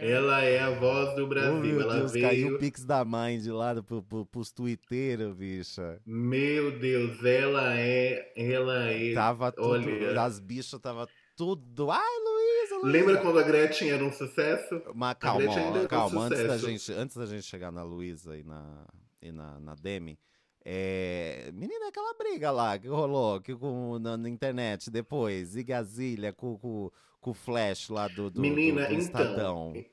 Ela 0.00 0.44
é 0.44 0.60
a 0.60 0.70
voz 0.70 1.16
do 1.16 1.24
Oh, 1.24 1.26
Brasil. 1.26 1.60
meu 1.60 1.80
ela 1.80 1.96
Deus, 1.96 2.12
caiu 2.12 2.22
veio. 2.46 2.56
o 2.56 2.58
Pix 2.58 2.84
da 2.84 3.04
mãe 3.04 3.40
de 3.40 3.50
lá 3.50 3.82
pro, 3.82 4.00
pro, 4.02 4.24
pros 4.26 4.52
twitteiros, 4.52 5.34
bicha. 5.34 5.98
Meu 6.06 6.78
Deus, 6.78 7.24
ela 7.24 7.76
é. 7.76 8.32
Ela 8.36 8.90
é. 8.90 9.12
Tava 9.14 9.50
tudo. 9.50 9.68
olha. 9.70 10.22
As 10.22 10.38
bichas 10.38 10.78
tava 10.78 11.08
tudo. 11.36 11.90
Ai, 11.90 11.98
Luísa, 12.00 12.74
Luísa. 12.76 12.98
Lembra 12.98 13.16
quando 13.22 13.38
a 13.40 13.42
Gretchen 13.42 13.90
era 13.90 14.04
um 14.04 14.12
sucesso? 14.12 14.82
Mas 14.94 15.16
calma, 15.18 15.40
ainda 15.40 15.78
é 15.78 15.80
ó, 15.80 15.84
um 15.84 15.88
calma. 15.88 16.24
Antes 16.26 16.46
da, 16.46 16.58
gente, 16.58 16.92
antes 16.92 17.16
da 17.16 17.26
gente 17.26 17.42
chegar 17.44 17.72
na 17.72 17.82
Luísa 17.82 18.36
e 18.36 18.44
na, 18.44 18.86
e 19.20 19.32
na, 19.32 19.58
na 19.58 19.74
Demi, 19.74 20.16
é... 20.64 21.50
menina, 21.52 21.88
aquela 21.88 22.14
briga 22.14 22.50
lá 22.50 22.78
que 22.78 22.88
rolou 22.88 23.40
que 23.40 23.54
com, 23.54 23.98
na, 23.98 24.16
na 24.16 24.28
internet 24.28 24.90
depois, 24.90 25.56
e 25.56 25.62
Gazilha 25.62 26.32
com, 26.32 26.58
com, 26.58 26.90
com 27.20 27.30
o 27.30 27.34
Flash 27.34 27.88
lá 27.88 28.08
do, 28.08 28.30
do, 28.30 28.40
Menina, 28.40 28.82
do, 28.82 28.88
do 28.88 28.94
então. 28.94 29.00
Estadão. 29.00 29.84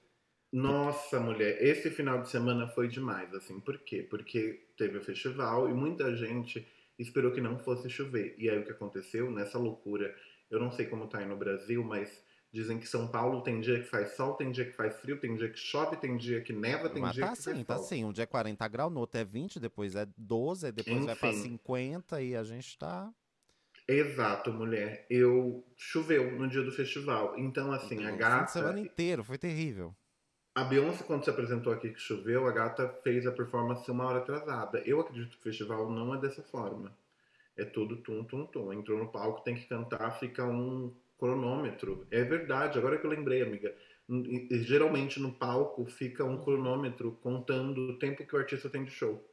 Nossa, 0.51 1.19
mulher, 1.19 1.61
esse 1.61 1.91
final 1.91 2.21
de 2.21 2.29
semana 2.29 2.67
foi 2.67 2.87
demais, 2.87 3.33
assim. 3.35 3.59
Por 3.59 3.77
quê? 3.79 4.05
Porque 4.09 4.67
teve 4.75 4.97
o 4.97 5.03
festival 5.03 5.69
e 5.69 5.73
muita 5.73 6.15
gente 6.15 6.67
esperou 6.97 7.31
que 7.31 7.39
não 7.39 7.59
fosse 7.59 7.87
chover. 7.89 8.35
E 8.37 8.49
aí 8.49 8.57
o 8.57 8.65
que 8.65 8.71
aconteceu 8.71 9.29
nessa 9.29 9.59
loucura? 9.59 10.13
Eu 10.49 10.59
não 10.59 10.71
sei 10.71 10.87
como 10.87 11.07
tá 11.07 11.19
aí 11.19 11.25
no 11.27 11.37
Brasil, 11.37 11.83
mas 11.83 12.23
dizem 12.51 12.79
que 12.79 12.87
São 12.87 13.07
Paulo 13.07 13.41
tem 13.41 13.61
dia 13.61 13.79
que 13.79 13.85
faz 13.87 14.15
sol, 14.15 14.33
tem 14.33 14.51
dia 14.51 14.65
que 14.65 14.71
faz 14.71 14.95
frio, 14.99 15.19
tem 15.19 15.35
dia 15.35 15.49
que 15.49 15.59
chove, 15.59 15.95
tem 15.97 16.17
dia 16.17 16.41
que 16.41 16.51
neva, 16.51 16.89
tem 16.89 17.01
Mas 17.01 17.13
dia 17.13 17.25
tá 17.27 17.33
que 17.33 17.39
assim, 17.39 17.51
faz 17.51 17.65
tá 17.65 17.75
sol. 17.75 17.85
assim. 17.85 18.05
Um 18.05 18.11
dia 18.11 18.23
é 18.23 18.27
40 18.27 18.67
graus, 18.67 18.91
no 18.91 18.99
outro 18.99 19.19
é 19.19 19.23
20, 19.25 19.59
depois 19.59 19.95
é 19.95 20.07
12, 20.17 20.65
aí 20.65 20.71
depois 20.71 21.05
vai 21.05 21.15
pra 21.15 21.29
Enfim. 21.29 21.41
50 21.43 22.21
e 22.21 22.35
a 22.35 22.43
gente 22.43 22.77
tá. 22.77 23.11
Exato, 23.87 24.51
mulher. 24.53 25.05
Eu 25.09 25.63
choveu 25.75 26.31
no 26.37 26.47
dia 26.47 26.61
do 26.61 26.71
festival. 26.71 27.37
Então, 27.37 27.71
assim, 27.71 28.05
a 28.05 28.09
o 28.09 28.11
fim 28.11 28.11
de 28.11 28.17
gata. 28.17 28.51
semana 28.51 28.79
inteiro, 28.79 29.23
foi 29.23 29.37
terrível. 29.37 29.95
A 30.53 30.63
Beyoncé, 30.63 31.03
quando 31.03 31.23
se 31.23 31.29
apresentou 31.29 31.71
aqui 31.73 31.89
que 31.89 31.99
choveu, 31.99 32.45
a 32.47 32.51
gata 32.51 32.87
fez 33.03 33.25
a 33.25 33.31
performance 33.31 33.89
uma 33.89 34.05
hora 34.05 34.19
atrasada. 34.19 34.79
Eu 34.85 34.99
acredito 34.99 35.31
que 35.31 35.39
o 35.39 35.43
festival 35.43 35.89
não 35.89 36.13
é 36.13 36.19
dessa 36.19 36.43
forma. 36.43 36.95
É 37.55 37.65
tudo 37.65 37.97
tum, 37.97 38.23
tum, 38.23 38.45
tum. 38.45 38.71
Entrou 38.73 38.99
no 38.99 39.11
palco, 39.11 39.43
tem 39.43 39.55
que 39.55 39.65
cantar, 39.65 40.11
fica 40.19 40.45
um 40.45 40.93
cronômetro. 41.19 42.07
É 42.09 42.23
verdade, 42.23 42.77
agora 42.79 42.97
que 42.97 43.05
eu 43.05 43.09
lembrei, 43.09 43.41
amiga. 43.41 43.75
Geralmente 44.63 45.19
no 45.19 45.31
palco 45.33 45.85
fica 45.85 46.23
um 46.25 46.41
cronômetro 46.43 47.11
contando 47.21 47.77
o 47.91 47.99
tempo 47.99 48.25
que 48.25 48.35
o 48.35 48.39
artista 48.39 48.69
tem 48.69 48.83
de 48.83 48.91
show. 48.91 49.23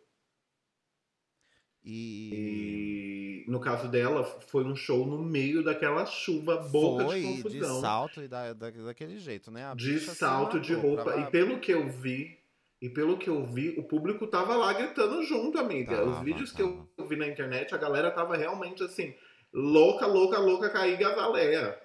E. 1.85 3.45
E 3.47 3.51
no 3.51 3.61
caso 3.61 3.89
dela, 3.89 4.25
foi 4.25 4.65
um 4.65 4.75
show 4.75 5.07
no 5.07 5.23
meio 5.23 5.63
daquela 5.63 6.05
chuva 6.05 6.57
boca 6.57 7.05
foi 7.05 7.21
de 7.21 7.37
de 7.37 7.43
confusão. 7.43 7.81
salto 7.81 8.23
e 8.23 8.29
da, 8.29 8.53
da- 8.53 8.71
daquele 8.71 9.19
jeito, 9.19 9.51
né? 9.51 9.65
A 9.71 9.75
de 9.75 10.01
salto 10.01 10.59
de 10.59 10.75
roupa. 10.75 11.05
pra- 11.05 11.21
E 11.21 11.31
pelo 11.31 11.61
que 11.61 11.73
eu 11.73 11.89
vi, 11.89 12.39
e 12.83 12.89
pelo 12.91 13.17
que 13.17 13.31
eu 13.31 13.47
vi, 13.47 13.71
o 13.79 13.85
público 13.85 14.27
tava 14.27 14.57
lá 14.57 14.73
gritando 14.73 15.23
junto, 15.23 15.59
amiga. 15.59 16.03
Os 16.05 16.15
Tava, 16.15 16.25
vídeos 16.25 16.51
que 16.51 16.63
tava. 16.63 16.89
eu 16.99 17.09
vi 17.09 17.17
na 17.17 17.29
internet, 17.29 17.73
a 17.75 17.79
galera 17.79 18.11
tava 18.11 18.37
realmente 18.37 18.83
assim, 18.83 19.15
louca, 19.57 20.07
louca, 20.07 20.39
louca, 20.39 20.71
cair 20.71 20.99
Gazaleia. 20.99 21.77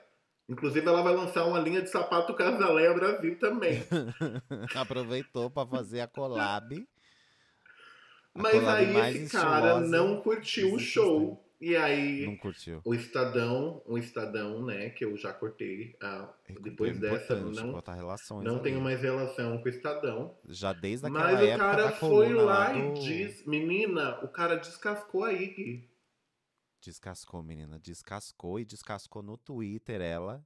Inclusive, 0.50 0.86
ela 0.86 1.02
vai 1.02 1.16
lançar 1.16 1.46
uma 1.46 1.60
linha 1.60 1.82
de 1.82 1.90
sapato 1.90 2.34
Gazaleia 2.34 2.94
Brasil 2.94 3.40
também. 3.40 3.82
Aproveitou 4.76 5.50
pra 5.50 5.66
fazer 5.66 6.02
a 6.02 6.08
collab. 6.08 6.76
A 8.34 8.42
Mas 8.42 8.52
collab 8.54 8.98
aí 9.02 9.18
esse 9.24 9.32
cara 9.32 9.80
não 9.82 10.22
curtiu 10.22 10.74
o 10.74 10.80
show. 10.80 11.46
E 11.60 11.76
aí, 11.76 12.26
Não 12.26 12.36
curtiu. 12.38 12.82
o 12.84 12.92
Estadão, 12.96 13.84
o 13.86 13.96
Estadão, 13.96 14.66
né, 14.66 14.90
que 14.90 15.06
eu 15.06 15.16
já 15.16 15.32
cortei, 15.32 15.96
ah, 16.02 16.28
depois 16.60 16.98
É 16.98 17.00
dessa, 17.00 17.36
não, 17.36 17.52
não 18.42 18.54
ali. 18.56 18.64
tenho 18.64 18.82
mais 18.82 19.00
relação 19.04 19.60
com 19.60 19.66
o 19.66 19.70
Estadão. 19.70 20.36
Já 20.50 20.74
desde 20.74 21.06
aquela 21.06 21.24
Mas 21.24 21.40
o 21.40 21.44
época 21.44 21.58
cara 21.60 21.84
da 21.84 21.92
foi 21.92 22.10
coluna 22.30 22.42
lá 22.42 22.74
e 22.76 22.82
do... 22.94 23.00
diz, 23.02 23.46
menina, 23.46 24.18
o 24.24 24.28
cara 24.28 24.56
descascou 24.56 25.24
a 25.24 25.34
Iggy. 25.34 25.88
Descascou, 26.82 27.44
menina. 27.44 27.80
Descascou 27.80 28.60
e 28.60 28.66
descascou 28.66 29.22
no 29.22 29.38
Twitter 29.38 30.02
ela. 30.02 30.46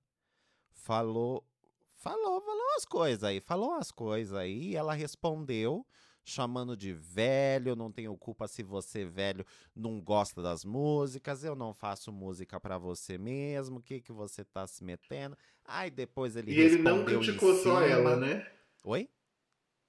Falou, 0.72 1.48
falou, 1.96 2.42
falou 2.42 2.76
as 2.76 2.86
coisas 2.86 3.24
aí. 3.24 3.40
Falou 3.40 3.74
as 3.74 3.92
coisas 3.92 4.38
aí 4.38 4.72
e 4.72 4.76
ela 4.76 4.94
respondeu 4.94 5.86
chamando 6.26 6.76
de 6.76 6.92
velho, 6.92 7.76
não 7.76 7.92
tenho 7.92 8.18
culpa 8.18 8.48
se 8.48 8.64
você 8.64 9.06
velho 9.06 9.46
não 9.76 10.02
gosta 10.02 10.42
das 10.42 10.66
músicas, 10.66 11.44
eu 11.44 11.56
não 11.56 11.72
faço 11.72 12.12
música 12.12 12.60
pra 12.60 12.80
você 12.80 13.16
mesmo, 13.18 13.78
o 13.78 13.82
que 13.82 14.02
que 14.02 14.12
você 14.12 14.44
tá 14.44 14.66
se 14.66 14.84
metendo? 14.84 15.38
Aí 15.64 15.92
depois 15.92 16.36
ele 16.36 16.52
E 16.52 16.60
ele 16.60 16.80
não 16.80 17.06
criticou 17.06 17.54
só 17.56 17.82
ela, 17.82 18.16
né? 18.16 18.46
Oi? 18.84 19.08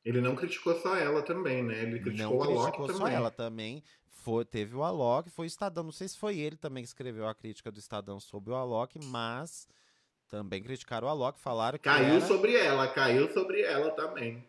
Ele 0.05 0.21
não 0.21 0.37
criticou 0.37 0.79
só 0.81 0.95
ela 0.97 1.23
também, 1.23 1.65
né? 1.65 1.83
Ele 1.83 1.99
criticou 1.99 2.37
não 2.37 2.43
a 2.43 2.47
Loki 2.47 2.63
criticou 2.63 2.87
também. 2.87 3.01
só 3.01 3.09
ela 3.09 3.31
também. 3.31 3.83
Foi, 4.27 4.45
teve 4.45 4.75
o 4.75 4.83
Alok, 4.83 5.31
foi 5.31 5.47
o 5.47 5.47
Estadão. 5.47 5.85
Não 5.85 5.93
sei 5.93 6.09
se 6.09 6.19
foi 6.19 6.37
ele 6.37 6.57
também 6.57 6.83
que 6.83 6.89
escreveu 6.89 7.29
a 7.29 7.35
crítica 7.35 7.71
do 7.71 7.79
Estadão 7.79 8.19
sobre 8.19 8.51
o 8.51 8.57
Alok, 8.57 8.99
mas 9.05 9.69
também 10.29 10.61
criticaram 10.61 11.07
o 11.07 11.11
Alok, 11.11 11.39
falaram 11.39 11.79
que 11.79 11.85
Caiu 11.85 12.17
era, 12.17 12.27
sobre 12.27 12.57
ela, 12.57 12.89
caiu 12.89 13.33
sobre 13.33 13.61
ela 13.63 13.93
também. 13.93 14.45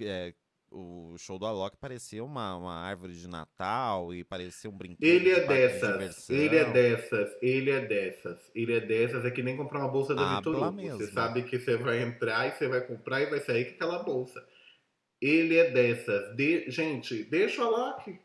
é, 0.00 0.34
o 0.68 1.14
show 1.16 1.38
do 1.38 1.46
Alok 1.46 1.76
parecia 1.76 2.24
uma, 2.24 2.56
uma 2.56 2.74
árvore 2.74 3.12
de 3.12 3.28
Natal 3.28 4.12
e 4.12 4.24
parecia 4.24 4.68
um 4.68 4.76
brinquedo. 4.76 5.08
Ele 5.08 5.26
de 5.26 5.30
é 5.30 5.40
de 5.42 5.46
dessas, 5.46 5.92
diversão. 5.92 6.36
ele 6.36 6.56
é 6.56 6.64
dessas, 6.72 7.36
ele 7.40 7.70
é 7.70 7.80
dessas, 7.86 8.50
ele 8.52 8.72
é 8.72 8.80
dessas. 8.80 9.24
É 9.24 9.30
que 9.30 9.44
nem 9.44 9.56
comprar 9.56 9.78
uma 9.78 9.92
bolsa 9.92 10.12
da 10.16 10.38
Vitor 10.38 10.56
Hugo. 10.56 10.72
mesmo. 10.72 10.98
Você 10.98 11.12
sabe 11.12 11.44
que 11.44 11.56
você 11.56 11.76
vai 11.76 12.02
entrar 12.02 12.48
e 12.48 12.50
você 12.50 12.66
vai 12.66 12.80
comprar 12.80 13.22
e 13.22 13.26
vai 13.26 13.38
sair 13.38 13.66
com 13.66 13.74
aquela 13.76 14.02
bolsa. 14.02 14.44
Ele 15.20 15.56
é 15.56 15.70
dessas. 15.70 16.34
De... 16.34 16.68
Gente, 16.68 17.22
deixa 17.22 17.62
o 17.62 17.72
Alok. 17.72 18.23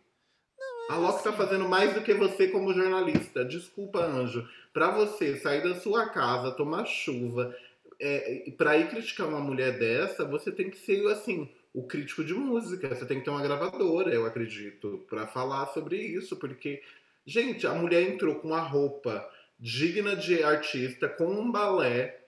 A 0.90 0.98
Loki 0.98 1.24
tá 1.24 1.32
fazendo 1.32 1.70
mais 1.70 1.94
do 1.94 2.02
que 2.02 2.16
você 2.16 2.48
como 2.48 2.74
jornalista. 2.74 3.46
Desculpa, 3.46 4.00
Anjo. 4.00 4.50
Pra 4.74 4.90
você 4.90 5.38
sair 5.38 5.62
da 5.62 5.76
sua 5.76 6.10
casa, 6.10 6.50
tomar 6.52 6.84
chuva, 6.86 7.56
é, 8.00 8.52
pra 8.58 8.76
ir 8.76 8.90
criticar 8.90 9.28
uma 9.28 9.40
mulher 9.40 9.78
dessa, 9.78 10.26
você 10.26 10.52
tem 10.52 10.68
que 10.68 10.80
ser, 10.80 11.06
assim, 11.12 11.48
o 11.72 11.84
crítico 11.84 12.24
de 12.24 12.34
música. 12.34 12.90
Você 12.90 13.06
tem 13.06 13.20
que 13.20 13.26
ter 13.26 13.30
uma 13.30 13.44
gravadora, 13.44 14.12
eu 14.12 14.26
acredito, 14.26 15.06
pra 15.08 15.28
falar 15.28 15.68
sobre 15.68 15.96
isso. 15.96 16.36
Porque, 16.38 16.82
gente, 17.24 17.68
a 17.68 17.74
mulher 17.76 18.02
entrou 18.02 18.34
com 18.40 18.48
uma 18.48 18.62
roupa 18.62 19.30
digna 19.60 20.16
de 20.16 20.42
artista, 20.42 21.08
com 21.08 21.28
um 21.28 21.52
balé, 21.52 22.20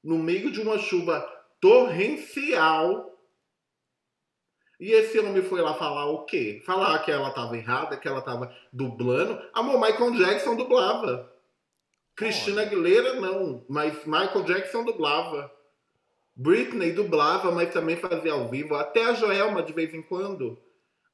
no 0.00 0.16
meio 0.16 0.52
de 0.52 0.60
uma 0.60 0.78
chuva 0.78 1.28
torrencial. 1.60 3.19
E 4.80 4.92
esse 4.92 5.18
homem 5.18 5.42
foi 5.42 5.60
lá 5.60 5.74
falar 5.74 6.06
o 6.06 6.24
quê? 6.24 6.62
Falar 6.64 6.98
que 7.00 7.10
ela 7.12 7.30
tava 7.30 7.54
errada, 7.54 7.98
que 7.98 8.08
ela 8.08 8.22
tava 8.22 8.50
dublando. 8.72 9.38
Amor, 9.52 9.78
Michael 9.78 10.12
Jackson 10.12 10.56
dublava. 10.56 11.30
Cristina. 12.16 12.62
Aguilera 12.62 13.20
não, 13.20 13.62
mas 13.68 14.06
Michael 14.06 14.42
Jackson 14.44 14.82
dublava. 14.84 15.52
Britney 16.34 16.92
dublava, 16.92 17.52
mas 17.52 17.72
também 17.72 17.96
fazia 17.96 18.32
ao 18.32 18.48
vivo. 18.48 18.74
Até 18.74 19.04
a 19.04 19.12
Joelma 19.12 19.62
de 19.62 19.74
vez 19.74 19.92
em 19.92 20.00
quando. 20.00 20.58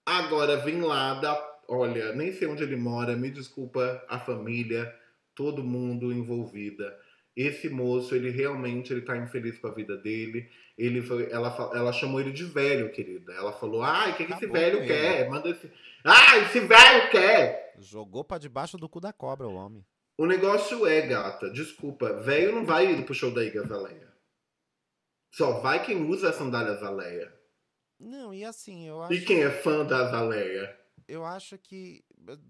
Agora 0.05 0.57
vim 0.59 0.83
lá 0.83 1.15
da. 1.15 1.57
Olha, 1.69 2.13
nem 2.13 2.33
sei 2.33 2.47
onde 2.47 2.63
ele 2.63 2.77
mora, 2.77 3.17
me 3.17 3.29
desculpa 3.29 4.05
a 4.09 4.21
família, 4.21 4.95
todo 5.35 5.65
mundo 5.65 6.13
envolvida. 6.13 6.97
Esse 7.37 7.69
moço, 7.69 8.15
ele 8.15 8.31
realmente 8.31 8.93
ele 8.93 9.03
tá 9.03 9.15
infeliz 9.17 9.59
com 9.59 9.67
a 9.67 9.75
vida 9.75 9.95
dele. 9.97 10.51
Ele 10.79 11.03
foi, 11.03 11.31
ela, 11.31 11.55
ela 11.75 11.93
chamou 11.93 12.19
ele 12.19 12.33
de 12.33 12.45
velho, 12.45 12.91
querida. 12.91 13.33
Ela 13.35 13.53
falou: 13.53 13.83
Ai, 13.83 14.13
o 14.13 14.17
que, 14.17 14.25
que 14.25 14.33
esse 14.33 14.47
Acabou 14.47 14.63
velho 14.63 14.87
quer? 14.87 15.29
Manda 15.29 15.51
esse. 15.51 15.71
Ai, 16.03 16.45
esse 16.45 16.61
velho 16.61 17.11
quer! 17.11 17.75
Jogou 17.79 18.25
pra 18.25 18.39
debaixo 18.39 18.79
do 18.79 18.89
cu 18.89 19.01
da 19.01 19.13
cobra 19.13 19.47
o 19.47 19.55
homem. 19.55 19.85
O 20.17 20.25
negócio 20.25 20.87
é, 20.87 21.03
gata, 21.03 21.51
desculpa, 21.51 22.23
velho 22.23 22.55
não 22.55 22.65
vai 22.65 22.87
ir 22.87 23.05
pro 23.05 23.15
show 23.15 23.31
da 23.31 23.43
Azaleia. 23.43 24.11
Só 25.31 25.61
vai 25.61 25.85
quem 25.85 26.09
usa 26.09 26.31
a 26.31 26.33
sandália 26.33 26.73
Azaleia. 26.73 27.35
Não, 27.99 28.33
e 28.33 28.43
assim, 28.43 28.89
eu 28.89 29.03
acho. 29.03 29.13
E 29.13 29.25
quem 29.25 29.43
é 29.43 29.51
fã 29.51 29.85
da 29.85 30.07
Azaleia? 30.07 30.75
Eu 31.07 31.25
acho 31.25 31.59
que, 31.59 32.03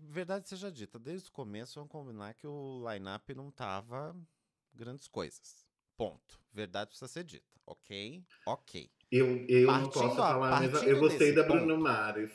verdade 0.09 0.49
seja 0.49 0.71
dita, 0.71 0.99
desde 0.99 1.29
o 1.29 1.33
começo 1.33 1.75
vamos 1.75 1.91
combinar 1.91 2.35
que 2.35 2.47
o 2.47 2.85
line-up 2.89 3.35
não 3.35 3.51
tava 3.51 4.17
grandes 4.77 5.09
coisas. 5.09 5.67
Ponto. 5.97 6.39
Verdade 6.53 6.89
precisa 6.91 7.09
ser 7.09 7.25
dita. 7.25 7.45
Ok? 7.67 8.23
Ok. 8.47 8.89
Eu, 9.11 9.45
eu 9.49 9.67
não 9.67 9.75
Partindo 9.83 9.93
posso 9.93 10.07
a- 10.07 10.17
falar, 10.17 10.61
mas 10.71 10.83
eu 10.83 10.99
gostei 11.01 11.33
da 11.33 11.43
Bruno 11.43 11.75
ponto. 11.75 11.81
Mars. 11.83 12.31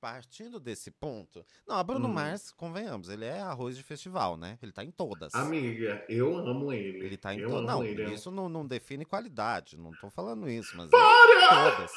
Partindo 0.00 0.60
desse 0.60 0.90
ponto. 0.90 1.44
Não, 1.66 1.76
a 1.76 1.82
Bruno 1.82 2.06
Hum. 2.08 2.12
Mars, 2.12 2.50
convenhamos, 2.52 3.08
ele 3.08 3.24
é 3.24 3.40
arroz 3.40 3.74
de 3.74 3.82
festival, 3.82 4.36
né? 4.36 4.58
Ele 4.62 4.70
tá 4.70 4.84
em 4.84 4.90
todas. 4.90 5.34
Amiga, 5.34 6.04
eu 6.10 6.36
amo 6.36 6.70
ele. 6.74 6.98
Ele 7.06 7.16
tá 7.16 7.34
em 7.34 7.40
todas. 7.46 7.64
Não, 7.66 7.82
ele. 7.82 8.12
isso 8.12 8.30
não, 8.30 8.46
não 8.48 8.66
define 8.66 9.06
qualidade. 9.06 9.78
Não 9.78 9.92
tô 9.92 10.10
falando 10.10 10.46
isso, 10.48 10.76
mas. 10.76 10.90
Ele 10.92 11.40
tá 11.40 11.68
em 11.72 11.76
todas. 11.76 11.92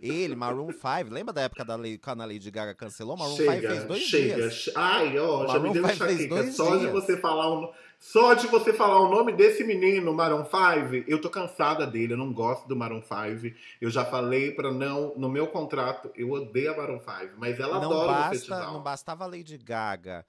Ele, 0.00 0.36
Maroon 0.36 0.70
5, 0.70 1.12
lembra 1.12 1.34
da 1.34 1.40
época 1.42 1.64
da 1.64 1.74
lei, 1.74 1.98
quando 1.98 2.22
a 2.22 2.26
Lady 2.26 2.48
Gaga 2.52 2.72
cancelou? 2.72 3.16
Maroon 3.16 3.34
5 3.36 3.50
fez 3.50 3.60
Chega, 3.62 3.84
dois 3.86 4.02
chega. 4.04 4.34
dias. 4.36 4.70
Ai, 4.76 5.18
ó, 5.18 5.38
já 5.48 5.54
me 5.54 5.58
Maroon 5.58 5.72
deu 5.72 5.82
5 5.88 5.96
fez 5.96 6.10
enxaqueca. 6.12 6.34
dois 6.36 6.54
Só 6.54 6.70
de 6.74 6.78
dias. 6.78 6.92
você 6.92 7.16
falar 7.16 7.50
no- 7.50 7.74
Só 7.98 8.32
de 8.34 8.46
você 8.46 8.72
falar 8.72 9.00
o 9.00 9.08
nome 9.10 9.32
desse 9.32 9.64
menino, 9.64 10.14
Maroon 10.14 10.44
5, 10.44 11.04
eu 11.08 11.20
tô 11.20 11.28
cansada 11.28 11.84
dele, 11.84 12.12
eu 12.12 12.16
não 12.16 12.32
gosto 12.32 12.68
do 12.68 12.76
Maroon 12.76 13.02
5. 13.02 13.56
Eu 13.80 13.90
já 13.90 14.04
falei 14.04 14.52
pra 14.52 14.72
não, 14.72 15.14
no 15.16 15.28
meu 15.28 15.48
contrato, 15.48 16.10
eu 16.14 16.30
odeio 16.30 16.72
a 16.72 16.76
Maroon 16.76 17.00
5, 17.00 17.34
mas 17.36 17.58
ela 17.58 17.80
não, 17.80 17.90
adora 17.90 18.04
o 18.04 18.14
basta, 18.14 18.34
festival. 18.34 18.72
não 18.72 18.82
bastava 18.82 19.24
a 19.24 19.26
Lady 19.26 19.58
Gaga 19.58 20.24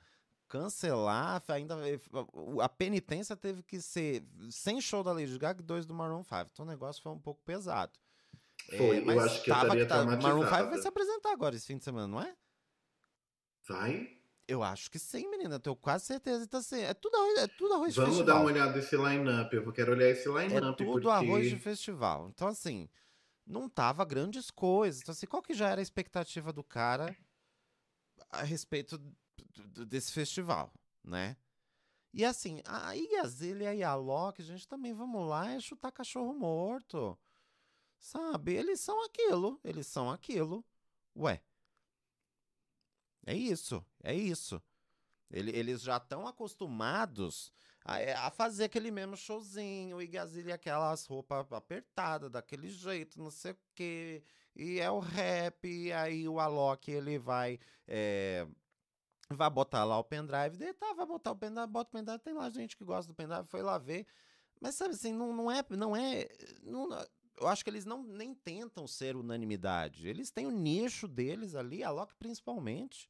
cancelar, 0.49 1.43
ainda 1.49 1.77
a 2.59 2.67
penitência 2.67 3.37
teve 3.37 3.61
que 3.61 3.79
ser 3.79 4.23
sem 4.49 4.81
show 4.81 5.03
da 5.03 5.11
Lady 5.13 5.37
Gaga 5.37 5.61
e 5.61 5.63
dois 5.63 5.85
do 5.85 5.93
Maroon 5.93 6.23
5. 6.23 6.47
Então 6.51 6.65
o 6.65 6.67
negócio 6.67 7.03
foi 7.03 7.11
um 7.11 7.19
pouco 7.19 7.39
pesado. 7.45 7.91
Foi, 8.75 8.97
eu 8.97 9.05
mas 9.05 9.23
acho 9.25 9.43
que 9.43 9.51
eu 9.51 9.55
tava 9.55 9.77
estaria 9.79 9.85
tá- 9.85 10.03
Maroon 10.05 10.43
5 10.47 10.69
vai 10.69 10.77
se 10.79 10.87
apresentar 10.87 11.31
agora 11.31 11.55
esse 11.55 11.67
fim 11.67 11.77
de 11.77 11.83
semana, 11.83 12.07
não 12.07 12.19
é? 12.19 12.33
Vai? 13.67 14.18
Eu 14.49 14.63
acho 14.63 14.89
que 14.89 14.97
sim, 14.97 15.29
menina. 15.29 15.55
Eu 15.55 15.59
tenho 15.59 15.75
quase 15.75 16.05
certeza 16.05 16.43
que 16.45 16.49
tá 16.49 16.57
assim. 16.57 16.79
É 16.81 16.93
tudo 16.93 17.15
arroz, 17.15 17.37
é 17.37 17.47
tudo 17.47 17.73
arroz 17.75 17.93
de 17.93 17.99
Vamos 17.99 18.15
festival. 18.15 18.35
dar 18.35 18.41
uma 18.41 18.51
olhada 18.51 18.75
nesse 18.75 18.95
line-up. 18.97 19.55
Eu 19.55 19.71
quero 19.71 19.91
olhar 19.91 20.09
esse 20.09 20.27
É 20.27 20.31
line-up. 20.47 20.77
tudo 20.77 20.91
porque... 20.93 21.07
arroz 21.07 21.49
de 21.49 21.57
festival. 21.59 22.29
Então, 22.29 22.47
assim, 22.47 22.89
não 23.45 23.69
tava 23.69 24.03
grandes 24.03 24.49
coisas. 24.49 25.01
Então, 25.01 25.11
assim, 25.13 25.27
qual 25.27 25.43
que 25.43 25.53
já 25.53 25.69
era 25.69 25.79
a 25.79 25.83
expectativa 25.83 26.51
do 26.51 26.63
cara 26.63 27.15
a 28.31 28.41
respeito 28.43 28.99
desse 29.87 30.11
festival, 30.11 30.73
né? 31.03 31.37
E 32.11 32.25
assim, 32.25 32.59
a 32.65 32.95
Igazilha 32.95 33.73
e 33.75 33.83
a 33.83 33.93
Loki, 33.93 34.41
a 34.41 34.45
gente 34.45 34.67
também, 34.67 34.93
vamos 34.93 35.27
lá, 35.29 35.51
é 35.51 35.59
chutar 35.59 35.91
cachorro 35.91 36.33
morto. 36.33 37.15
Sabe? 37.99 38.53
Eles 38.55 38.79
são 38.79 39.05
aquilo, 39.05 39.59
eles 39.63 39.85
são 39.85 40.09
aquilo. 40.09 40.65
Ué. 41.15 41.39
É 43.25 43.35
isso, 43.35 43.85
é 44.03 44.13
isso. 44.13 44.61
eles 45.31 45.81
já 45.81 45.97
estão 45.97 46.27
acostumados 46.27 47.51
a, 47.85 47.99
é, 47.99 48.13
a, 48.13 48.29
fazer 48.29 48.65
aquele 48.65 48.91
mesmo 48.91 49.17
showzinho, 49.17 49.97
o 49.97 50.01
Igazilha 50.01 50.55
aquelas 50.55 51.05
roupas 51.05 51.51
apertadas, 51.51 52.29
daquele 52.29 52.69
jeito, 52.69 53.19
não 53.19 53.31
sei 53.31 53.51
o 53.51 53.57
quê. 53.73 54.23
E 54.55 54.79
é 54.79 54.91
o 54.91 54.99
rap, 54.99 55.67
e 55.67 55.91
aí 55.91 56.27
o 56.27 56.39
Alok, 56.39 56.91
ele 56.91 57.17
vai... 57.17 57.59
É, 57.87 58.45
vai 59.29 59.49
botar 59.49 59.83
lá 59.83 59.97
o 59.97 60.03
pendrive 60.03 60.57
dele, 60.57 60.73
tá, 60.73 60.93
vai 60.93 61.05
botar 61.05 61.31
o 61.31 61.35
pendrive, 61.35 61.67
bota 61.67 61.89
o 61.89 61.93
pendrive, 61.93 62.19
tem 62.19 62.33
lá 62.33 62.49
gente 62.49 62.75
que 62.75 62.83
gosta 62.83 63.11
do 63.11 63.15
pendrive, 63.15 63.47
foi 63.47 63.61
lá 63.61 63.77
ver. 63.77 64.05
Mas 64.59 64.75
sabe 64.75 64.93
assim, 64.93 65.13
não, 65.13 65.33
não 65.33 65.51
é, 65.51 65.63
não 65.69 65.95
é, 65.95 66.27
não, 66.63 66.89
eu 67.39 67.47
acho 67.47 67.63
que 67.63 67.69
eles 67.69 67.85
não 67.85 68.03
nem 68.03 68.33
tentam 68.33 68.85
ser 68.87 69.15
unanimidade. 69.15 70.07
Eles 70.07 70.29
têm 70.31 70.45
o 70.45 70.51
nicho 70.51 71.07
deles 71.07 71.55
ali, 71.55 71.83
a 71.83 71.89
Loki 71.89 72.13
principalmente. 72.15 73.09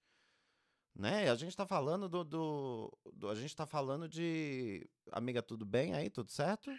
Né? 0.95 1.29
A 1.29 1.36
gente 1.36 1.55
tá 1.55 1.65
falando 1.65 2.09
do, 2.09 2.24
do, 2.24 2.98
do, 3.13 3.29
A 3.29 3.36
gente 3.36 3.55
tá 3.55 3.65
falando 3.65 4.07
de. 4.07 4.88
Amiga, 5.12 5.41
tudo 5.41 5.65
bem 5.65 5.93
aí? 5.93 6.09
Tudo 6.09 6.31
certo? 6.31 6.71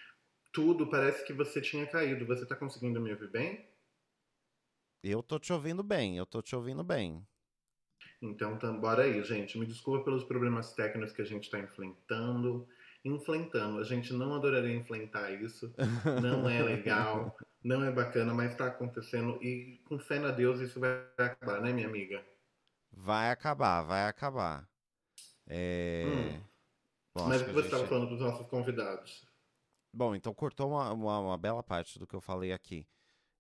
Tudo, 0.53 0.87
parece 0.89 1.25
que 1.25 1.33
você 1.33 1.61
tinha 1.61 1.87
caído. 1.87 2.27
Você 2.27 2.45
tá 2.45 2.55
conseguindo 2.55 3.01
me 3.01 3.11
ouvir 3.13 3.31
bem? 3.31 3.69
Eu 5.03 5.23
tô 5.23 5.39
te 5.39 5.53
ouvindo 5.53 5.83
bem, 5.83 6.19
eu 6.19 6.27
tô 6.27 6.43
te 6.43 6.55
ouvindo 6.55 6.85
bem. 6.85 7.27
Então, 8.21 8.59
tá, 8.59 8.71
bora 8.71 9.05
aí, 9.05 9.23
gente. 9.23 9.59
Me 9.59 9.65
desculpa 9.65 10.05
pelos 10.05 10.25
problemas 10.25 10.75
técnicos 10.75 11.15
que 11.15 11.23
a 11.23 11.25
gente 11.25 11.45
está 11.45 11.59
enfrentando. 11.59 12.69
Enfrentando. 13.05 13.79
A 13.79 13.85
gente 13.85 14.13
não 14.13 14.35
adoraria 14.35 14.75
enfrentar 14.75 15.31
isso. 15.31 15.73
Não 16.21 16.49
é 16.49 16.61
legal, 16.63 17.37
não 17.63 17.83
é 17.85 17.91
bacana, 17.91 18.35
mas 18.35 18.53
está 18.53 18.67
acontecendo. 18.67 19.43
E 19.43 19.81
com 19.89 19.99
fé 19.99 20.19
na 20.19 20.31
Deus 20.31 20.61
isso 20.61 20.79
vai 20.79 21.07
acabar, 21.17 21.61
né, 21.61 21.73
minha 21.73 21.89
amiga? 21.89 22.25
Vai 22.93 23.31
acabar, 23.31 23.83
vai 23.83 24.07
acabar. 24.07 24.69
É... 25.47 26.05
Hum. 26.07 26.51
Bom, 27.15 27.29
mas 27.29 27.43
o 27.43 27.45
que 27.45 27.53
você 27.53 27.67
estava 27.67 27.83
gente... 27.83 27.89
falando 27.89 28.09
dos 28.09 28.21
nossos 28.21 28.47
convidados? 28.47 29.27
Bom, 29.93 30.15
então 30.15 30.33
cortou 30.33 30.71
uma, 30.71 30.93
uma, 30.93 31.19
uma 31.19 31.39
bela 31.39 31.63
parte 31.63 31.99
do 31.99 32.07
que 32.07 32.15
eu 32.15 32.21
falei 32.21 32.53
aqui. 32.53 32.87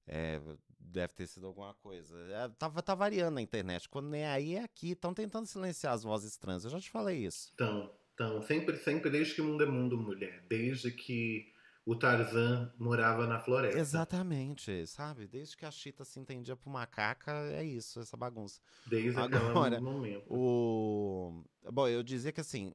É, 0.06 0.40
deve 0.80 1.14
ter 1.14 1.26
sido 1.26 1.46
alguma 1.46 1.72
coisa. 1.74 2.18
É, 2.32 2.48
tá, 2.48 2.68
tá 2.68 2.94
variando 2.94 3.34
na 3.34 3.42
internet. 3.42 3.88
Quando 3.88 4.08
nem 4.08 4.26
aí 4.26 4.56
é 4.56 4.64
aqui. 4.64 4.92
Estão 4.92 5.14
tentando 5.14 5.46
silenciar 5.46 5.92
as 5.92 6.02
vozes 6.02 6.36
trans. 6.36 6.64
Eu 6.64 6.70
já 6.70 6.80
te 6.80 6.90
falei 6.90 7.24
isso. 7.24 7.52
Então, 7.54 7.92
então 8.20 8.42
sempre, 8.42 8.76
sempre, 8.76 9.10
desde 9.10 9.34
que 9.34 9.40
o 9.40 9.44
mundo 9.46 9.64
é 9.64 9.66
mundo, 9.66 9.96
mulher. 9.96 10.44
Desde 10.46 10.90
que 10.90 11.50
o 11.86 11.96
Tarzan 11.96 12.70
morava 12.78 13.26
na 13.26 13.40
floresta. 13.40 13.78
Exatamente, 13.78 14.86
sabe? 14.86 15.26
Desde 15.26 15.56
que 15.56 15.64
a 15.64 15.70
Chita 15.70 16.04
se 16.04 16.20
entendia 16.20 16.54
por 16.54 16.68
macaca, 16.68 17.32
é 17.50 17.64
isso, 17.64 17.98
essa 17.98 18.18
bagunça. 18.18 18.60
Desde 18.84 19.18
Agora, 19.18 19.80
momento. 19.80 20.26
O... 20.28 21.42
Bom, 21.72 21.88
eu 21.88 22.02
dizia 22.02 22.30
que 22.30 22.42
assim. 22.42 22.74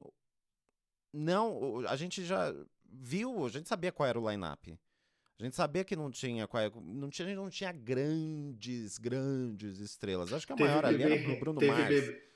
Não, 1.12 1.86
a 1.86 1.94
gente 1.94 2.24
já 2.24 2.52
viu, 2.84 3.46
a 3.46 3.48
gente 3.48 3.68
sabia 3.68 3.92
qual 3.92 4.08
era 4.08 4.18
o 4.18 4.28
line-up. 4.28 4.76
A 5.38 5.42
gente 5.44 5.54
sabia 5.54 5.84
que 5.84 5.94
não 5.94 6.10
tinha, 6.10 6.48
não 6.84 7.08
tinha, 7.08 7.36
não 7.36 7.48
tinha 7.48 7.70
grandes, 7.70 8.98
grandes 8.98 9.78
estrelas. 9.78 10.32
Acho 10.32 10.44
que 10.44 10.54
a 10.54 10.56
teve 10.56 10.68
maior 10.68 10.84
ali 10.84 11.02
era 11.04 11.32
o 11.32 11.38
Bruno 11.38 11.60
Mars. 11.64 11.88
Bebê, 11.88 12.26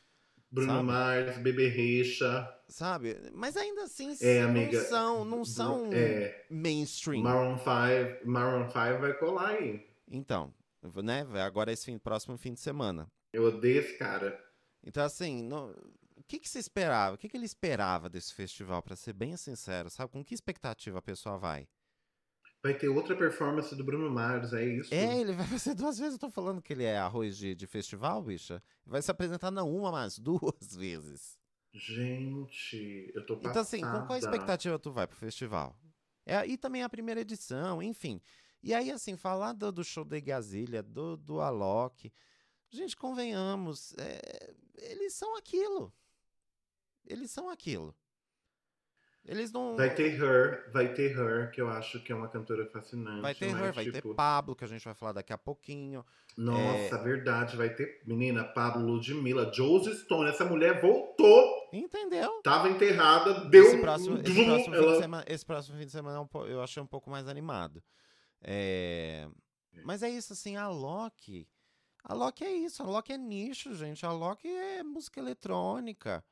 Bruno 0.50 0.72
sabe? 0.72 0.86
Mars, 0.86 1.38
Bebê 1.38 1.68
Richa. 1.68 2.56
Sabe? 2.68 3.16
Mas 3.32 3.56
ainda 3.56 3.84
assim, 3.84 4.16
é, 4.20 4.42
amiga, 4.42 4.78
não 4.78 4.88
são, 4.88 5.24
não 5.24 5.44
são 5.44 5.90
é, 5.92 6.44
mainstream. 6.50 7.22
Maroon 7.22 7.56
5, 7.56 8.28
Maroon 8.28 8.66
5 8.66 8.74
vai 9.00 9.14
colar 9.14 9.50
aí. 9.50 9.86
Então, 10.08 10.52
né? 11.02 11.26
Agora 11.44 11.72
esse 11.72 11.86
fim, 11.86 11.98
próximo 11.98 12.36
fim 12.36 12.52
de 12.52 12.60
semana. 12.60 13.10
Eu 13.32 13.44
odeio 13.44 13.80
esse 13.80 13.96
cara. 13.96 14.38
Então, 14.84 15.04
assim, 15.04 15.48
o 15.52 16.22
que, 16.26 16.38
que 16.38 16.48
você 16.48 16.58
esperava? 16.58 17.14
O 17.14 17.18
que, 17.18 17.28
que 17.28 17.36
ele 17.36 17.46
esperava 17.46 18.08
desse 18.08 18.34
festival, 18.34 18.82
para 18.82 18.96
ser 18.96 19.12
bem 19.12 19.36
sincero, 19.36 19.90
sabe? 19.90 20.10
Com 20.10 20.24
que 20.24 20.34
expectativa 20.34 20.98
a 20.98 21.02
pessoa 21.02 21.38
vai? 21.38 21.68
Vai 22.62 22.74
ter 22.74 22.88
outra 22.88 23.16
performance 23.16 23.74
do 23.74 23.82
Bruno 23.82 24.10
Mars, 24.10 24.52
é 24.52 24.64
isso? 24.64 24.94
É, 24.94 25.18
ele 25.18 25.32
vai 25.32 25.46
fazer 25.48 25.74
duas 25.74 25.98
vezes. 25.98 26.14
Eu 26.14 26.18
tô 26.18 26.30
falando 26.30 26.60
que 26.60 26.72
ele 26.72 26.84
é 26.84 26.98
arroz 26.98 27.36
de, 27.36 27.54
de 27.54 27.66
festival, 27.66 28.22
bicha. 28.22 28.62
Vai 28.84 29.00
se 29.00 29.10
apresentar 29.10 29.50
não 29.50 29.74
uma, 29.74 29.90
mas 29.90 30.18
duas 30.20 30.76
vezes. 30.76 31.38
Gente, 31.72 33.10
eu 33.14 33.24
tô 33.24 33.36
passada. 33.36 33.50
Então, 33.50 33.62
assim, 33.62 33.80
com 33.80 34.06
qual 34.06 34.18
expectativa 34.18 34.78
tu 34.78 34.92
vai 34.92 35.06
pro 35.06 35.16
festival? 35.16 35.78
É, 36.26 36.46
e 36.46 36.56
também 36.58 36.82
a 36.82 36.88
primeira 36.88 37.20
edição, 37.20 37.82
enfim. 37.82 38.20
E 38.62 38.74
aí, 38.74 38.90
assim, 38.90 39.16
falar 39.16 39.54
do, 39.54 39.72
do 39.72 39.82
show 39.82 40.04
da 40.04 40.20
Gazilha, 40.20 40.82
do, 40.82 41.16
do 41.16 41.40
Alok. 41.40 42.12
Gente, 42.68 42.96
convenhamos, 42.96 43.94
é, 43.96 44.54
eles 44.76 45.14
são 45.14 45.36
aquilo. 45.36 45.92
Eles 47.06 47.30
são 47.30 47.48
aquilo. 47.48 47.96
Eles 49.24 49.52
não. 49.52 49.76
Vai 49.76 49.94
ter 49.94 50.20
Her, 50.20 50.70
vai 50.72 50.92
ter 50.94 51.16
Her, 51.16 51.50
que 51.50 51.60
eu 51.60 51.68
acho 51.68 52.02
que 52.02 52.10
é 52.10 52.14
uma 52.14 52.28
cantora 52.28 52.66
fascinante. 52.66 53.20
Vai 53.20 53.34
ter 53.34 53.50
Her, 53.50 53.72
vai 53.72 53.84
tipo... 53.84 54.08
ter 54.08 54.14
Pablo, 54.14 54.56
que 54.56 54.64
a 54.64 54.66
gente 54.66 54.84
vai 54.84 54.94
falar 54.94 55.12
daqui 55.12 55.32
a 55.32 55.38
pouquinho. 55.38 56.04
Nossa, 56.36 56.96
é... 56.96 57.02
verdade, 57.02 57.56
vai 57.56 57.70
ter. 57.74 58.02
Menina, 58.06 58.44
Pablo 58.44 58.84
Ludmilla, 58.84 59.52
Josie 59.52 59.94
Stone, 59.94 60.30
essa 60.30 60.44
mulher 60.44 60.80
voltou. 60.80 61.68
Entendeu? 61.72 62.40
Tava 62.42 62.70
enterrada, 62.70 63.44
deu. 63.48 63.64
Esse 63.64 63.78
próximo, 63.78 64.18
esse 64.18 64.44
próximo, 64.44 64.74
ela... 64.74 64.84
fim, 64.84 64.92
de 64.92 64.98
semana, 65.00 65.24
esse 65.28 65.46
próximo 65.46 65.78
fim 65.78 65.86
de 65.86 65.92
semana 65.92 66.18
é 66.18 66.52
eu 66.52 66.62
achei 66.62 66.82
um 66.82 66.86
pouco 66.86 67.10
mais 67.10 67.28
animado. 67.28 67.82
É... 68.42 69.28
Mas 69.84 70.02
é 70.02 70.08
isso, 70.08 70.32
assim, 70.32 70.56
a 70.56 70.68
Loki. 70.68 71.46
A 72.02 72.14
Loki 72.14 72.42
é 72.42 72.52
isso, 72.52 72.82
a 72.82 72.86
Loki 72.86 73.12
é 73.12 73.18
nicho, 73.18 73.74
gente. 73.74 74.04
A 74.06 74.10
Loki 74.10 74.48
é 74.48 74.82
música 74.82 75.20
eletrônica. 75.20 76.24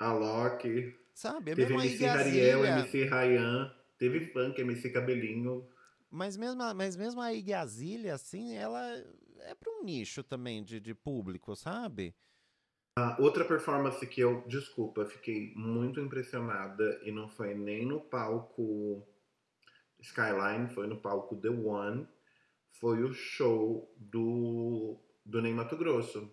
A 0.00 0.12
Loki. 0.12 1.01
Sabe? 1.14 1.52
É 1.52 1.54
teve 1.54 1.74
MC 1.74 2.06
Rariel, 2.06 2.64
MC 2.64 3.04
Ryan, 3.04 3.74
teve 3.98 4.20
funk, 4.26 4.60
MC 4.60 4.90
Cabelinho. 4.90 5.68
Mas 6.10 6.36
mesmo, 6.36 6.62
mas 6.74 6.96
mesmo 6.96 7.20
a 7.20 7.32
Igazilha, 7.32 8.14
assim, 8.14 8.54
ela 8.54 8.82
é 9.40 9.54
para 9.54 9.72
um 9.72 9.84
nicho 9.84 10.22
também 10.22 10.62
de, 10.62 10.80
de 10.80 10.94
público, 10.94 11.54
sabe? 11.56 12.14
Ah, 12.98 13.16
outra 13.18 13.44
performance 13.44 14.06
que 14.06 14.20
eu, 14.20 14.44
desculpa, 14.46 15.06
fiquei 15.06 15.52
muito 15.56 15.98
impressionada 15.98 17.00
e 17.02 17.10
não 17.10 17.26
foi 17.28 17.54
nem 17.54 17.86
no 17.86 18.00
palco 18.00 19.06
Skyline, 20.00 20.68
foi 20.68 20.86
no 20.86 20.98
palco 20.98 21.36
The 21.36 21.48
One, 21.48 22.06
foi 22.72 23.02
o 23.02 23.14
show 23.14 23.90
do, 23.96 24.98
do 25.24 25.40
Ney 25.40 25.54
Mato 25.54 25.76
Grosso. 25.76 26.30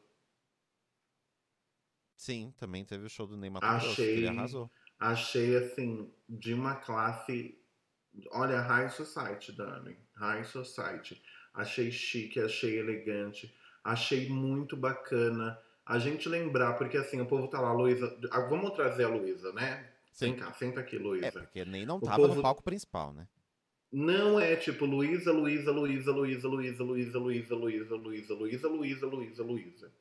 Sim, 2.19 2.53
também 2.57 2.83
teve 2.83 3.05
o 3.05 3.09
show 3.09 3.25
do 3.25 3.37
Ney 3.37 3.49
Mato 3.49 3.65
Grosso, 3.65 3.95
que 3.95 4.01
ele 4.01 4.27
arrasou. 4.27 4.69
Achei, 4.99 5.55
assim, 5.55 6.11
de 6.27 6.53
uma 6.53 6.75
classe... 6.75 7.57
Olha, 8.31 8.59
High 8.59 8.89
Society, 8.89 9.53
Dani. 9.53 9.97
High 10.15 10.43
Society. 10.43 11.23
Achei 11.53 11.89
chique, 11.89 12.41
achei 12.41 12.77
elegante, 12.77 13.55
achei 13.81 14.27
muito 14.27 14.75
bacana. 14.75 15.57
A 15.85 15.97
gente 15.97 16.27
lembrar, 16.27 16.73
porque 16.73 16.97
assim, 16.97 17.21
o 17.21 17.25
povo 17.25 17.47
tá 17.47 17.61
lá, 17.61 17.71
Luísa... 17.71 18.13
Ah, 18.31 18.41
vamos 18.41 18.71
trazer 18.71 19.05
a 19.05 19.07
Luísa, 19.07 19.53
né? 19.53 19.89
Sim. 20.11 20.31
Vem 20.31 20.35
cá, 20.35 20.51
senta 20.51 20.81
aqui, 20.81 20.97
Luísa. 20.97 21.25
É, 21.25 21.31
porque 21.31 21.63
nem 21.63 21.85
não 21.85 22.01
tava 22.01 22.17
povo... 22.17 22.35
no 22.35 22.41
palco 22.41 22.61
principal, 22.61 23.13
né? 23.13 23.29
Não 23.89 24.37
é 24.37 24.57
tipo 24.57 24.85
Luísa, 24.85 25.31
Luísa, 25.31 25.71
Luísa, 25.71 26.11
Luísa, 26.11 26.49
Luísa, 26.49 26.83
Luísa, 26.83 26.83
Luísa, 26.83 27.55
Luísa, 27.55 27.95
Luísa, 27.95 28.33
Luísa, 28.35 28.67
Luísa, 28.67 29.07
Luísa, 29.07 29.43
Luísa. 29.43 29.91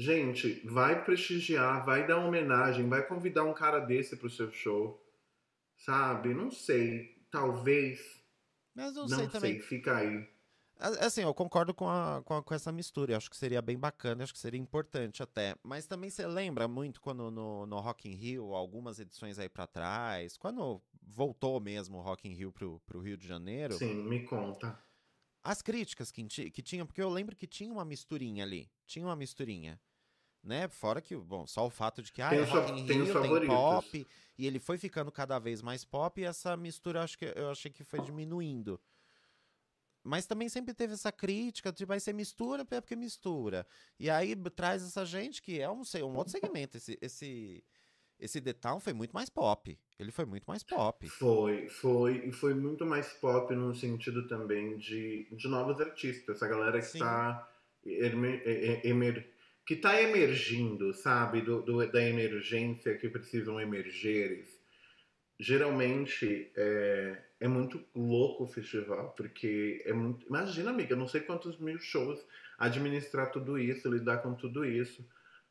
Gente, 0.00 0.64
vai 0.64 1.04
prestigiar, 1.04 1.84
vai 1.84 2.06
dar 2.06 2.18
homenagem, 2.18 2.88
vai 2.88 3.04
convidar 3.04 3.42
um 3.42 3.52
cara 3.52 3.80
desse 3.80 4.16
pro 4.16 4.30
seu 4.30 4.48
show. 4.52 5.04
Sabe? 5.76 6.32
Não 6.32 6.52
sei. 6.52 7.20
Talvez. 7.32 8.00
Mas 8.76 8.94
não, 8.94 9.02
não 9.02 9.08
sei, 9.08 9.18
sei 9.18 9.28
também. 9.28 9.60
Fica 9.60 9.96
aí. 9.96 10.24
Assim, 10.78 11.22
eu 11.22 11.34
concordo 11.34 11.74
com, 11.74 11.88
a, 11.88 12.22
com, 12.24 12.34
a, 12.34 12.42
com, 12.44 12.54
essa 12.54 12.70
mistura. 12.70 13.12
Eu 13.12 13.16
acho 13.16 13.28
que 13.28 13.36
seria 13.36 13.60
bem 13.60 13.76
bacana, 13.76 14.22
acho 14.22 14.32
que 14.32 14.38
seria 14.38 14.60
importante 14.60 15.20
até. 15.20 15.56
Mas 15.64 15.88
também 15.88 16.08
você 16.08 16.24
lembra 16.28 16.68
muito 16.68 17.00
quando 17.00 17.28
no, 17.28 17.66
no 17.66 17.80
Rock 17.80 18.08
in 18.08 18.14
Rio, 18.14 18.54
algumas 18.54 19.00
edições 19.00 19.36
aí 19.36 19.48
para 19.48 19.66
trás, 19.66 20.36
quando 20.36 20.80
voltou 21.02 21.60
mesmo 21.60 21.98
o 21.98 22.02
Rock 22.02 22.28
in 22.28 22.34
Rio 22.34 22.52
pro, 22.52 22.80
pro 22.86 23.00
Rio 23.00 23.16
de 23.16 23.26
Janeiro. 23.26 23.74
Sim, 23.74 24.04
me 24.04 24.24
conta. 24.24 24.80
As 25.42 25.60
críticas 25.60 26.12
que, 26.12 26.22
que 26.24 26.62
tinham, 26.62 26.86
porque 26.86 27.02
eu 27.02 27.08
lembro 27.08 27.34
que 27.34 27.48
tinha 27.48 27.72
uma 27.72 27.84
misturinha 27.84 28.44
ali. 28.44 28.70
Tinha 28.86 29.04
uma 29.04 29.16
misturinha 29.16 29.80
né? 30.42 30.68
Fora 30.68 31.00
que, 31.00 31.16
bom, 31.16 31.46
só 31.46 31.66
o 31.66 31.70
fato 31.70 32.02
de 32.02 32.12
que 32.12 32.22
ah, 32.22 32.30
tem, 32.30 32.38
é 32.38 32.42
in 32.42 33.04
Rio, 33.04 33.40
tem 33.40 33.46
pop, 33.46 34.06
e 34.38 34.46
ele 34.46 34.58
foi 34.58 34.78
ficando 34.78 35.10
cada 35.10 35.38
vez 35.38 35.62
mais 35.62 35.84
pop, 35.84 36.20
e 36.20 36.24
essa 36.24 36.56
mistura 36.56 37.00
eu 37.00 37.02
acho 37.04 37.18
que 37.18 37.32
eu 37.36 37.50
achei 37.50 37.70
que 37.70 37.84
foi 37.84 38.00
diminuindo. 38.00 38.80
mas 40.02 40.26
também 40.26 40.48
sempre 40.48 40.72
teve 40.72 40.94
essa 40.94 41.12
crítica, 41.12 41.72
tipo, 41.72 41.88
vai 41.88 42.00
ser 42.00 42.14
mistura, 42.14 42.62
é 42.70 42.80
porque 42.80 42.96
mistura. 42.96 43.66
E 43.98 44.08
aí 44.08 44.34
traz 44.50 44.82
essa 44.82 45.04
gente 45.04 45.42
que 45.42 45.60
é 45.60 45.68
um, 45.68 45.82
um 46.04 46.16
outro 46.16 46.30
segmento. 46.30 46.76
Esse, 46.76 46.98
esse, 47.02 47.62
esse 48.18 48.40
The 48.40 48.52
Town 48.54 48.80
foi 48.80 48.92
muito 48.92 49.12
mais 49.12 49.28
pop. 49.28 49.78
Ele 49.98 50.10
foi 50.10 50.24
muito 50.24 50.44
mais 50.44 50.62
pop. 50.62 51.06
Foi, 51.08 51.68
foi. 51.68 52.28
E 52.28 52.32
foi 52.32 52.54
muito 52.54 52.86
mais 52.86 53.12
pop 53.14 53.54
no 53.54 53.74
sentido 53.74 54.26
também 54.26 54.78
de, 54.78 55.28
de 55.30 55.48
novos 55.48 55.80
artistas. 55.80 56.36
Essa 56.36 56.48
galera 56.48 56.80
que 56.80 56.86
está 56.86 57.48
emer, 57.84 58.42
emer, 58.84 59.34
que 59.68 59.76
tá 59.76 60.00
emergindo, 60.00 60.94
sabe? 60.94 61.42
Do, 61.42 61.60
do, 61.60 61.86
da 61.92 62.02
emergência 62.02 62.96
que 62.96 63.06
precisam 63.06 63.60
emerger. 63.60 64.46
Geralmente 65.38 66.50
é, 66.56 67.22
é 67.38 67.46
muito 67.46 67.78
louco 67.94 68.44
o 68.44 68.48
festival, 68.48 69.12
porque 69.14 69.82
é 69.84 69.92
muito. 69.92 70.26
Imagina, 70.26 70.70
amiga, 70.70 70.96
não 70.96 71.06
sei 71.06 71.20
quantos 71.20 71.58
mil 71.58 71.78
shows 71.78 72.18
administrar 72.58 73.30
tudo 73.30 73.58
isso, 73.58 73.92
lidar 73.92 74.22
com 74.22 74.32
tudo 74.32 74.64
isso. 74.64 75.06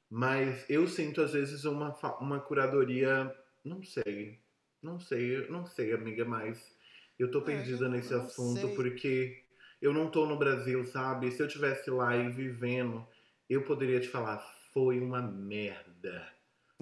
Mas 0.10 0.68
eu 0.68 0.88
sinto, 0.88 1.22
às 1.22 1.34
vezes, 1.34 1.64
uma, 1.66 1.96
uma 2.20 2.40
curadoria. 2.40 3.32
Não 3.64 3.84
sei. 3.84 4.40
Não 4.82 5.00
sei, 5.00 5.48
não 5.48 5.68
sei, 5.68 5.94
amiga, 5.94 6.26
mas 6.26 6.76
eu 7.20 7.30
tô 7.30 7.44
perdida 7.44 7.86
é, 7.86 7.88
eu 7.88 7.92
nesse 7.92 8.16
assunto 8.16 8.62
sei. 8.62 8.76
porque 8.76 9.44
eu 9.80 9.94
não 9.94 10.10
tô 10.10 10.26
no 10.26 10.40
Brasil, 10.40 10.84
sabe? 10.88 11.32
Se 11.32 11.44
eu 11.44 11.48
tivesse 11.48 11.92
lá 11.92 12.18
e 12.18 12.30
vivendo, 12.32 13.08
eu 13.50 13.64
poderia 13.64 14.00
te 14.00 14.08
falar, 14.08 14.38
foi 14.74 15.00
uma 15.00 15.22
merda. 15.22 16.28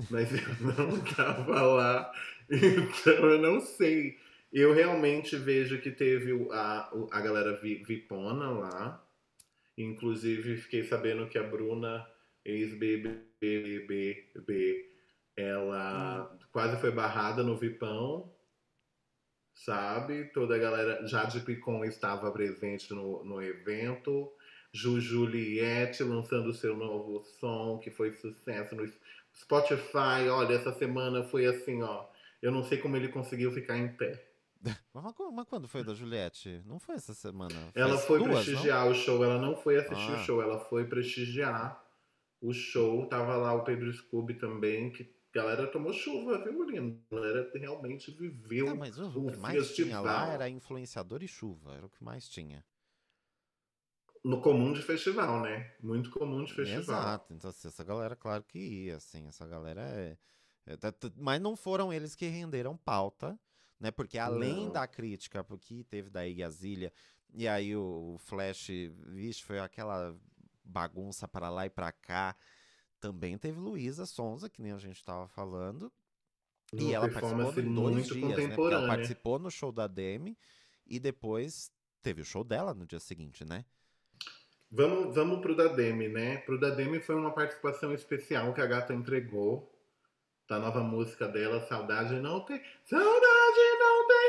Mas 0.10 0.32
eu 0.32 0.40
não 0.78 1.00
tava 1.16 1.62
lá, 1.62 2.12
então 2.50 3.14
eu 3.14 3.42
não 3.42 3.62
sei. 3.62 4.18
Eu 4.52 4.74
realmente 4.74 5.36
vejo 5.36 5.82
que 5.82 5.92
teve 5.92 6.32
a, 6.52 6.92
a 7.12 7.22
galera 7.22 7.60
vipona 7.62 8.50
lá. 8.50 9.02
Inclusive, 9.78 10.58
fiquei 10.58 10.84
sabendo 10.84 11.28
que 11.28 11.38
a 11.38 11.44
Bruna 11.44 12.08
ex-BBB, 12.46 14.26
ela 15.36 16.32
hum. 16.32 16.40
quase 16.52 16.80
foi 16.80 16.92
barrada 16.92 17.44
no 17.44 17.58
Vipão, 17.58 18.32
sabe? 19.54 20.26
Toda 20.26 20.56
a 20.56 20.60
galera, 20.60 21.06
Jade 21.08 21.42
Picon 21.42 21.84
estava 21.84 22.32
presente 22.32 22.94
no, 22.94 23.26
no 23.26 23.42
evento. 23.42 24.32
Ju 24.76 25.00
Juliette 25.00 26.04
lançando 26.04 26.54
seu 26.54 26.76
novo 26.76 27.24
som, 27.40 27.80
que 27.82 27.90
foi 27.90 28.12
sucesso 28.12 28.76
no 28.76 28.86
Spotify. 29.34 30.28
Olha, 30.30 30.56
essa 30.56 30.74
semana 30.74 31.24
foi 31.24 31.46
assim, 31.46 31.82
ó. 31.82 32.06
Eu 32.42 32.52
não 32.52 32.62
sei 32.62 32.78
como 32.78 32.98
ele 32.98 33.08
conseguiu 33.08 33.54
ficar 33.54 33.78
em 33.78 33.88
pé. 33.96 34.22
Mas, 34.94 35.48
quando 35.48 35.66
foi 35.70 35.82
da 35.82 35.94
Juliette? 35.94 36.62
Não 36.66 36.78
foi 36.78 36.96
essa 36.96 37.14
semana? 37.14 37.56
Ela 37.74 37.98
foi 37.98 38.20
duas, 38.20 38.44
prestigiar 38.44 38.84
não? 38.84 38.92
o 38.92 38.96
show, 38.96 39.24
ela 39.24 39.40
não 39.40 39.56
foi 39.56 39.78
assistir 39.78 40.12
ah. 40.12 40.16
o 40.16 40.24
show, 40.26 40.42
ela 40.42 40.60
foi 40.60 40.84
prestigiar 40.84 41.82
o 42.42 42.52
show, 42.52 43.08
tava 43.08 43.38
lá 43.38 43.54
o 43.54 43.64
Pedro 43.64 43.94
Scooby 43.94 44.34
também, 44.34 44.92
que 44.92 45.10
a 45.34 45.38
galera 45.42 45.68
tomou 45.68 45.94
chuva, 45.94 46.44
viu, 46.44 46.64
lindo? 46.64 47.02
A 47.12 47.16
galera 47.16 47.50
realmente 47.56 48.12
viveu 48.12 48.70
ah, 48.70 48.76
mas 48.76 48.98
o, 48.98 49.08
o 49.08 49.32
que 49.32 49.38
mais 49.38 49.68
festival. 49.68 49.88
tinha 49.88 50.02
lá 50.02 50.34
era 50.34 50.50
influenciador 50.50 51.24
e 51.24 51.28
chuva, 51.30 51.76
era 51.76 51.86
o 51.86 51.90
que 51.90 52.04
mais 52.04 52.28
tinha. 52.28 52.66
No 54.26 54.42
comum 54.42 54.74
de 54.74 54.82
festival, 54.82 55.40
né? 55.42 55.72
Muito 55.80 56.10
comum 56.10 56.44
de 56.44 56.52
festival. 56.52 56.80
Exato, 56.82 57.32
então 57.32 57.48
assim, 57.48 57.68
essa 57.68 57.84
galera, 57.84 58.16
claro 58.16 58.44
que 58.44 58.58
ia, 58.58 58.96
assim, 58.96 59.28
essa 59.28 59.46
galera 59.46 59.82
é... 59.82 60.18
é 60.66 60.76
mas 61.16 61.40
não 61.40 61.56
foram 61.56 61.94
eles 61.94 62.16
que 62.16 62.26
renderam 62.26 62.76
pauta, 62.76 63.40
né? 63.80 63.92
Porque 63.92 64.18
além 64.18 64.66
não. 64.66 64.72
da 64.72 64.88
crítica, 64.88 65.44
porque 65.44 65.84
teve 65.84 66.10
da 66.10 66.28
Igazilha, 66.28 66.92
e 67.36 67.48
aí 67.48 67.76
o, 67.76 68.16
o 68.16 68.18
Flash, 68.18 68.72
vixe, 69.10 69.44
foi 69.44 69.60
aquela 69.60 70.18
bagunça 70.64 71.28
para 71.28 71.48
lá 71.50 71.68
e 71.68 71.70
para 71.70 71.92
cá. 71.92 72.36
Também 73.00 73.38
teve 73.38 73.60
Luísa 73.60 74.08
Sonza, 74.08 74.50
que 74.50 74.60
nem 74.60 74.72
a 74.72 74.80
gente 74.80 74.98
estava 74.98 75.28
falando. 75.28 75.94
Uma 76.74 76.82
e 76.82 76.94
ela 76.96 77.08
participou 77.12 77.60
em 77.60 77.76
dois 77.76 78.08
dias, 78.08 78.38
né? 78.38 78.56
Porque 78.56 78.74
ela 78.74 78.88
participou 78.88 79.38
no 79.38 79.52
show 79.52 79.72
da 79.72 79.86
Demi 79.86 80.36
e 80.84 81.00
depois 81.00 81.70
teve 82.02 82.22
o 82.22 82.26
show 82.26 82.44
dela 82.44 82.74
no 82.74 82.88
dia 82.88 83.00
seguinte, 83.00 83.46
né? 83.46 83.64
Vamos, 84.76 85.16
vamos 85.16 85.40
pro 85.40 85.56
da 85.56 85.68
Demi, 85.68 86.10
né? 86.10 86.38
Pro 86.38 86.60
da 86.60 86.70
Demi 86.70 87.00
foi 87.00 87.16
uma 87.16 87.32
participação 87.32 87.94
especial 87.94 88.54
que 88.54 88.62
a 88.62 88.66
gata 88.66 88.94
entregou 88.94 89.72
da 90.48 90.60
nova 90.60 90.82
música 90.82 91.28
dela, 91.28 91.62
Saudade 91.62 92.20
Não 92.20 92.42
Tem. 92.42 92.62
Saudade 92.84 93.80
Não 93.80 94.08
Tem 94.08 94.26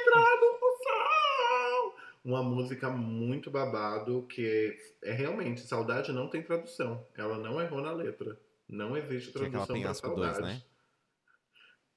uma 2.27 2.43
música 2.43 2.91
muito 2.91 3.53
babado 3.53 4.27
que 4.29 4.77
é, 5.05 5.11
é, 5.11 5.13
realmente 5.13 5.61
saudade 5.61 6.11
não 6.11 6.29
tem 6.29 6.43
tradução. 6.43 7.07
Ela 7.17 7.39
não 7.39 7.61
errou 7.61 7.81
na 7.81 7.93
letra. 7.93 8.37
Não 8.69 8.97
existe 8.97 9.33
tradução 9.33 9.81
para 9.81 9.95
saudade. 9.95 10.41
2, 10.41 10.55
né? 10.55 10.63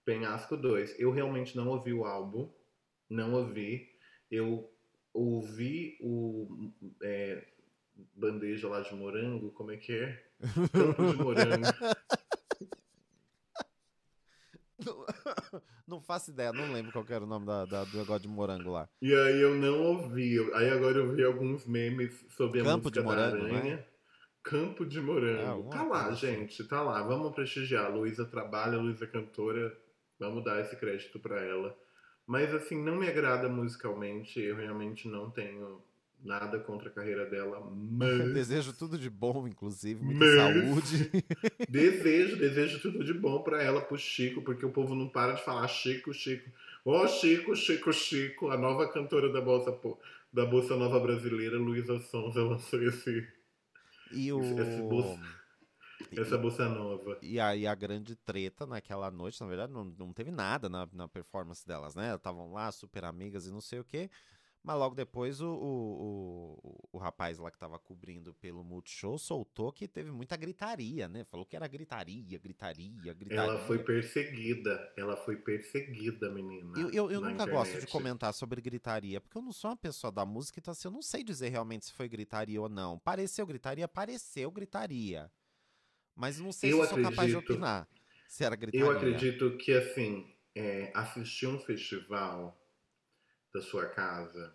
Penhasco 0.05 0.55
2. 0.55 0.99
Eu 0.99 1.11
realmente 1.11 1.57
não 1.57 1.67
ouvi 1.69 1.91
o 1.91 2.05
álbum, 2.05 2.47
não 3.09 3.33
ouvi. 3.33 3.89
Eu 4.29 4.71
ouvi 5.11 5.97
o 5.99 6.71
é, 7.01 7.47
bandeja 8.15 8.67
lá 8.67 8.81
de 8.81 8.93
morango, 8.95 9.51
como 9.51 9.71
é 9.71 9.77
que 9.77 9.93
é? 9.93 10.23
Campo 10.71 11.11
de 11.11 11.17
morango. 11.17 11.65
Não 15.89 15.99
faço 15.99 16.29
ideia, 16.29 16.53
não 16.53 16.71
lembro 16.71 16.91
qual 16.91 17.03
era 17.09 17.23
o 17.23 17.27
nome 17.27 17.47
da, 17.47 17.65
da, 17.65 17.83
do 17.83 17.97
negócio 17.97 18.21
de 18.21 18.27
morango 18.27 18.69
lá. 18.69 18.87
E 19.01 19.11
aí 19.11 19.41
eu 19.41 19.55
não 19.55 19.81
ouvi. 19.81 20.37
Aí 20.53 20.69
agora 20.69 20.99
eu 20.99 21.11
vi 21.15 21.23
alguns 21.23 21.65
memes 21.65 22.13
sobre 22.29 22.61
a 22.61 22.63
Campo 22.63 22.83
música 22.83 23.01
de 23.01 23.05
morango, 23.05 23.37
da 23.37 23.43
aranha. 23.43 23.77
Né? 23.77 23.85
Campo 24.43 24.85
de 24.85 25.01
morango. 25.01 25.67
É, 25.67 25.71
tá 25.71 25.83
lá, 25.83 26.05
assim. 26.09 26.27
gente, 26.27 26.63
tá 26.65 26.83
lá. 26.83 27.01
Vamos 27.01 27.33
prestigiar. 27.33 27.91
Luísa 27.91 28.23
trabalha, 28.23 28.77
Luísa 28.77 29.07
cantora. 29.07 29.75
Vamos 30.19 30.43
dar 30.43 30.61
esse 30.61 30.75
crédito 30.75 31.19
para 31.19 31.41
ela. 31.41 31.75
Mas 32.27 32.53
assim, 32.53 32.79
não 32.79 32.95
me 32.97 33.07
agrada 33.07 33.49
musicalmente. 33.49 34.39
Eu 34.39 34.57
realmente 34.57 35.07
não 35.07 35.31
tenho 35.31 35.81
Nada 36.21 36.59
contra 36.59 36.89
a 36.89 36.91
carreira 36.91 37.25
dela, 37.25 37.61
mas. 37.71 38.33
desejo 38.33 38.73
tudo 38.73 38.97
de 38.97 39.09
bom, 39.09 39.47
inclusive, 39.47 40.03
muita 40.03 40.19
mas... 40.19 40.35
saúde. 40.35 41.11
desejo, 41.69 42.37
desejo 42.37 42.81
tudo 42.81 43.03
de 43.03 43.13
bom 43.13 43.41
para 43.41 43.63
ela, 43.63 43.81
pro 43.81 43.97
Chico, 43.97 44.41
porque 44.41 44.65
o 44.65 44.71
povo 44.71 44.95
não 44.95 45.07
para 45.07 45.33
de 45.33 45.43
falar 45.43 45.67
Chico, 45.67 46.13
Chico. 46.13 46.49
Ó, 46.83 47.03
oh, 47.03 47.07
Chico, 47.07 47.55
Chico, 47.55 47.93
Chico, 47.93 48.49
a 48.49 48.57
nova 48.57 48.91
cantora 48.91 49.31
da 49.31 49.39
Bolsa, 49.39 49.77
da 50.31 50.45
Bolsa 50.45 50.75
Nova 50.75 50.99
Brasileira, 50.99 51.57
Luísa 51.57 51.99
Sonza, 51.99 52.43
lançou 52.43 52.81
esse. 52.83 53.27
E 54.11 54.31
o. 54.33 54.41
Esse 54.41 54.81
bolsa, 54.81 55.19
essa 56.17 56.37
bolsa 56.37 56.67
nova. 56.67 57.17
E 57.21 57.39
aí 57.39 57.67
a 57.67 57.75
grande 57.75 58.15
treta 58.15 58.65
naquela 58.65 59.11
noite, 59.11 59.39
na 59.39 59.47
verdade, 59.47 59.71
não, 59.71 59.85
não 59.85 60.13
teve 60.13 60.31
nada 60.31 60.67
na, 60.67 60.87
na 60.91 61.07
performance 61.07 61.65
delas, 61.65 61.95
né? 61.95 62.15
Estavam 62.15 62.51
lá, 62.51 62.71
super 62.71 63.03
amigas 63.03 63.45
e 63.45 63.51
não 63.51 63.61
sei 63.61 63.79
o 63.79 63.83
quê. 63.83 64.09
Mas 64.61 64.77
logo 64.77 64.93
depois 64.93 65.39
o, 65.39 65.49
o, 65.49 66.59
o, 66.61 66.89
o 66.93 66.97
rapaz 66.97 67.37
lá 67.37 67.49
que 67.49 67.55
estava 67.55 67.79
cobrindo 67.79 68.33
pelo 68.33 68.63
Multishow 68.63 69.17
soltou 69.17 69.71
que 69.71 69.87
teve 69.87 70.11
muita 70.11 70.35
gritaria, 70.35 71.07
né? 71.07 71.23
Falou 71.23 71.45
que 71.45 71.55
era 71.55 71.65
gritaria, 71.67 72.37
gritaria, 72.37 73.13
gritaria. 73.13 73.53
Ela 73.53 73.65
foi 73.65 73.79
perseguida, 73.79 74.93
ela 74.97 75.15
foi 75.15 75.37
perseguida, 75.37 76.29
menina. 76.29 76.77
Eu, 76.77 76.89
eu, 76.91 77.11
eu 77.11 77.21
nunca 77.21 77.43
internet. 77.43 77.51
gosto 77.51 77.79
de 77.79 77.87
comentar 77.87 78.33
sobre 78.33 78.61
gritaria, 78.61 79.21
porque 79.21 79.37
eu 79.37 79.41
não 79.41 79.53
sou 79.53 79.71
uma 79.71 79.77
pessoa 79.77 80.11
da 80.11 80.25
música, 80.25 80.59
então 80.59 80.73
assim, 80.73 80.89
eu 80.89 80.91
não 80.91 81.01
sei 81.01 81.23
dizer 81.23 81.49
realmente 81.49 81.85
se 81.85 81.93
foi 81.93 82.09
gritaria 82.09 82.61
ou 82.61 82.67
não. 82.67 82.99
Pareceu 82.99 83.47
gritaria, 83.47 83.87
pareceu 83.87 84.51
gritaria. 84.51 85.31
Mas 86.13 86.37
não 86.37 86.51
sei 86.51 86.73
eu 86.73 86.79
se 86.79 86.83
acredito, 86.83 87.03
sou 87.05 87.11
capaz 87.11 87.29
de 87.29 87.37
opinar 87.37 87.87
se 88.27 88.43
era 88.43 88.57
gritaria. 88.57 88.85
Eu 88.85 88.91
acredito 88.91 89.57
que, 89.57 89.71
assim, 89.71 90.35
é, 90.53 90.91
assistir 90.93 91.47
um 91.47 91.57
festival 91.59 92.58
da 93.53 93.61
sua 93.61 93.85
casa 93.87 94.53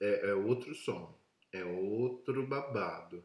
é, 0.00 0.30
é 0.30 0.34
outro 0.34 0.74
som, 0.74 1.18
é 1.52 1.64
outro 1.64 2.46
babado. 2.46 3.24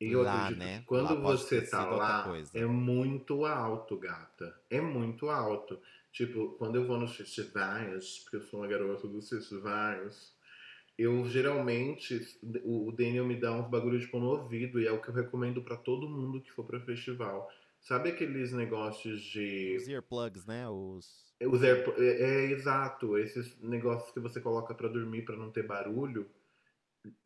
E 0.00 0.12
eu 0.12 0.22
lá, 0.22 0.44
acredito 0.44 0.58
né? 0.58 0.82
quando 0.86 1.14
lá 1.14 1.20
você 1.20 1.60
tá 1.60 1.84
lá, 1.84 2.26
é 2.54 2.64
muito 2.64 3.44
alto, 3.44 3.98
gata. 3.98 4.58
É 4.70 4.80
muito 4.80 5.28
alto. 5.28 5.78
Tipo, 6.10 6.56
quando 6.58 6.76
eu 6.76 6.86
vou 6.86 6.98
nos 6.98 7.14
festivais, 7.14 8.20
porque 8.20 8.36
eu 8.36 8.42
sou 8.42 8.60
uma 8.60 8.66
garota 8.66 9.06
dos 9.06 9.28
festivais, 9.28 10.34
eu 10.98 11.24
geralmente, 11.28 12.38
o 12.64 12.90
Daniel 12.92 13.26
me 13.26 13.38
dá 13.38 13.52
uns 13.52 13.68
bagulhos 13.68 14.04
tipo 14.04 14.18
no 14.18 14.30
ouvido, 14.30 14.80
e 14.80 14.86
é 14.86 14.92
o 14.92 15.00
que 15.00 15.08
eu 15.08 15.14
recomendo 15.14 15.62
para 15.62 15.76
todo 15.76 16.08
mundo 16.08 16.40
que 16.40 16.50
for 16.50 16.64
para 16.64 16.80
festival. 16.80 17.48
Sabe 17.80 18.10
aqueles 18.10 18.52
negócios 18.52 19.22
de. 19.22 19.76
Os 19.76 19.88
earplugs, 19.88 20.46
né? 20.46 20.68
Os. 20.68 21.29
Os 21.46 21.62
é, 21.62 21.72
é, 21.98 22.44
exato, 22.50 23.16
esses 23.16 23.58
negócios 23.60 24.10
que 24.12 24.20
você 24.20 24.40
coloca 24.40 24.74
para 24.74 24.88
dormir 24.88 25.22
para 25.22 25.36
não 25.36 25.50
ter 25.50 25.66
barulho. 25.66 26.28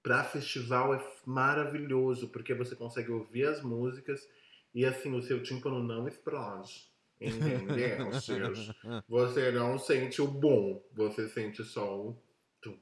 Para 0.02 0.22
festival 0.22 0.94
é 0.94 1.04
maravilhoso, 1.26 2.28
porque 2.28 2.54
você 2.54 2.76
consegue 2.76 3.10
ouvir 3.10 3.46
as 3.46 3.60
músicas 3.60 4.28
e 4.72 4.84
assim 4.86 5.12
o 5.14 5.22
seu 5.22 5.42
tímpano 5.42 5.82
não 5.82 6.06
explode. 6.06 6.88
Entendeu? 7.20 8.10
você 9.08 9.50
não 9.50 9.78
sente 9.78 10.22
o 10.22 10.28
bom, 10.28 10.80
você 10.92 11.28
sente 11.28 11.64
só 11.64 11.98
o 12.00 12.16
tum, 12.60 12.78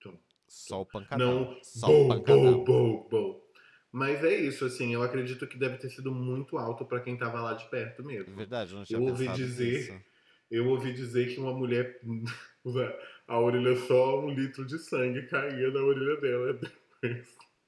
tum, 0.00 0.18
Só 0.46 0.82
o 0.82 0.86
pancadão. 0.86 1.52
Não, 1.54 1.58
Só 1.62 1.86
o 1.86 1.90
bom, 1.90 2.08
pancadão. 2.08 2.64
bom, 2.64 2.64
bom, 2.64 3.08
bom. 3.10 3.44
Mas 3.90 4.22
é 4.24 4.34
isso, 4.34 4.64
assim, 4.64 4.92
eu 4.92 5.02
acredito 5.02 5.46
que 5.46 5.56
deve 5.56 5.78
ter 5.78 5.88
sido 5.88 6.12
muito 6.12 6.58
alto 6.58 6.84
pra 6.84 7.00
quem 7.00 7.16
tava 7.16 7.40
lá 7.40 7.54
de 7.54 7.64
perto 7.70 8.02
mesmo. 8.04 8.34
Verdade, 8.34 8.72
eu 8.72 8.78
não 8.78 8.84
tinha 8.84 8.98
Eu 8.98 9.04
ouvi 9.04 9.28
dizer- 9.28 9.92
nisso. 9.92 10.13
Eu 10.54 10.68
ouvi 10.68 10.92
dizer 10.92 11.34
que 11.34 11.40
uma 11.40 11.52
mulher, 11.52 12.00
a 13.26 13.40
orelha 13.40 13.76
só 13.86 14.20
um 14.20 14.30
litro 14.30 14.64
de 14.66 14.78
sangue 14.78 15.26
caía 15.26 15.70
da 15.70 15.82
orelha 15.82 16.20
dela. 16.20 16.60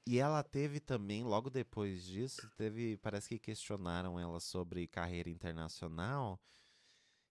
E 0.05 0.19
ela 0.19 0.41
teve 0.41 0.79
também, 0.79 1.23
logo 1.23 1.49
depois 1.49 2.05
disso, 2.05 2.49
teve, 2.55 2.97
parece 2.97 3.27
que 3.27 3.37
questionaram 3.39 4.17
ela 4.19 4.39
sobre 4.39 4.87
carreira 4.87 5.29
internacional. 5.29 6.39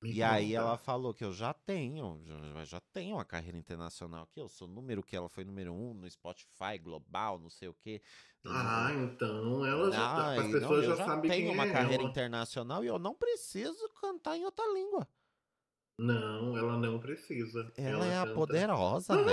Me 0.03 0.13
E 0.13 0.23
aí 0.23 0.55
ela 0.55 0.77
falou 0.77 1.15
que 1.15 1.25
eu 1.25 1.33
já 1.33 1.55
tenho, 1.55 2.23
já, 2.25 2.65
já 2.65 2.81
tenho 2.93 3.17
uma 3.17 3.25
carreira 3.25 3.57
internacional 3.59 4.25
aqui, 4.25 4.39
eu 4.41 4.49
sou 4.49 4.69
número 4.69 5.03
que 5.03 5.17
ela 5.17 5.29
foi 5.29 5.45
número 5.45 5.73
um 5.73 5.95
no 5.95 6.11
Spotify 6.11 6.79
global, 6.79 7.39
não 7.39 7.49
sei 7.51 7.69
o 7.69 7.75
quê. 7.75 8.03
Ah, 8.47 8.91
então 8.93 9.65
ela 9.67 9.91
já 9.91 10.07
tá, 10.09 10.31
Ai, 10.31 10.39
as 10.39 10.53
não, 10.61 10.61
pessoas 10.61 10.85
eu 10.85 10.91
já, 10.91 10.97
já 10.97 11.05
sabem 11.05 11.31
tenho 11.31 11.47
quem 11.47 11.51
uma 11.51 11.65
é 11.65 11.73
carreira 11.73 12.03
ela. 12.03 12.11
internacional 12.11 12.85
e 12.85 12.87
eu 12.87 12.99
não 12.99 13.15
preciso 13.15 13.89
cantar 14.01 14.37
em 14.37 14.45
outra 14.45 14.65
língua. 14.73 15.09
Não, 16.07 16.57
ela 16.57 16.77
não 16.79 16.99
precisa. 16.99 17.71
Ela, 17.77 18.07
é 18.07 18.17
a 18.19 18.23
canta- 18.23 18.35
poderosa, 18.35 19.17
né? 19.25 19.33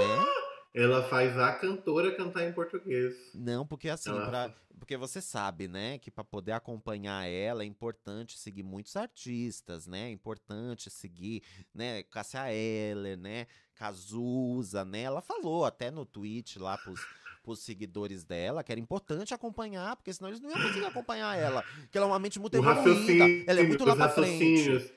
Ela 0.74 1.04
faz 1.04 1.38
a 1.38 1.54
cantora 1.54 2.16
cantar 2.16 2.44
em 2.48 2.52
português. 2.52 3.14
Não, 3.36 3.66
porque 3.66 3.90
assim, 3.90 4.10
Ela- 4.10 4.26
pra, 4.28 4.56
porque 4.80 4.98
você 4.98 5.22
sabe, 5.22 5.68
né, 5.68 6.00
que 6.00 6.10
para 6.10 6.24
poder 6.24 6.52
acompanhar 6.54 7.26
ela 7.30 7.62
é 7.62 7.66
importante 7.66 8.38
seguir 8.40 8.64
muitos 8.64 8.96
artistas, 8.96 9.86
né? 9.86 10.08
É 10.08 10.12
importante 10.12 10.90
seguir, 10.90 11.44
né, 11.74 12.02
Cássia 12.04 12.52
Eller, 12.52 13.16
né, 13.18 13.46
Cazuza, 13.76 14.84
né? 14.84 15.02
Ela 15.02 15.22
falou 15.22 15.64
até 15.66 15.92
no 15.92 16.06
tweet 16.06 16.58
lá 16.60 16.78
pros, 16.78 17.00
pros 17.44 17.60
seguidores 17.60 18.24
dela 18.24 18.64
que 18.64 18.72
era 18.72 18.82
importante 18.82 19.34
acompanhar, 19.34 19.96
porque 19.96 20.12
senão 20.12 20.30
eles 20.30 20.40
não 20.42 20.50
iam 20.50 20.60
conseguir 20.62 20.86
acompanhar 20.86 21.38
ela, 21.38 21.64
que 21.92 21.98
ela 21.98 22.08
é 22.08 22.10
uma 22.10 22.20
mente 22.20 22.40
muito 22.40 22.56
evoluída, 22.58 23.26
ela 23.48 23.60
é 23.60 23.64
muito 23.64 23.86
lá 23.86 23.92
os 23.94 23.98
pra 23.98 24.10
frente. 24.10 24.94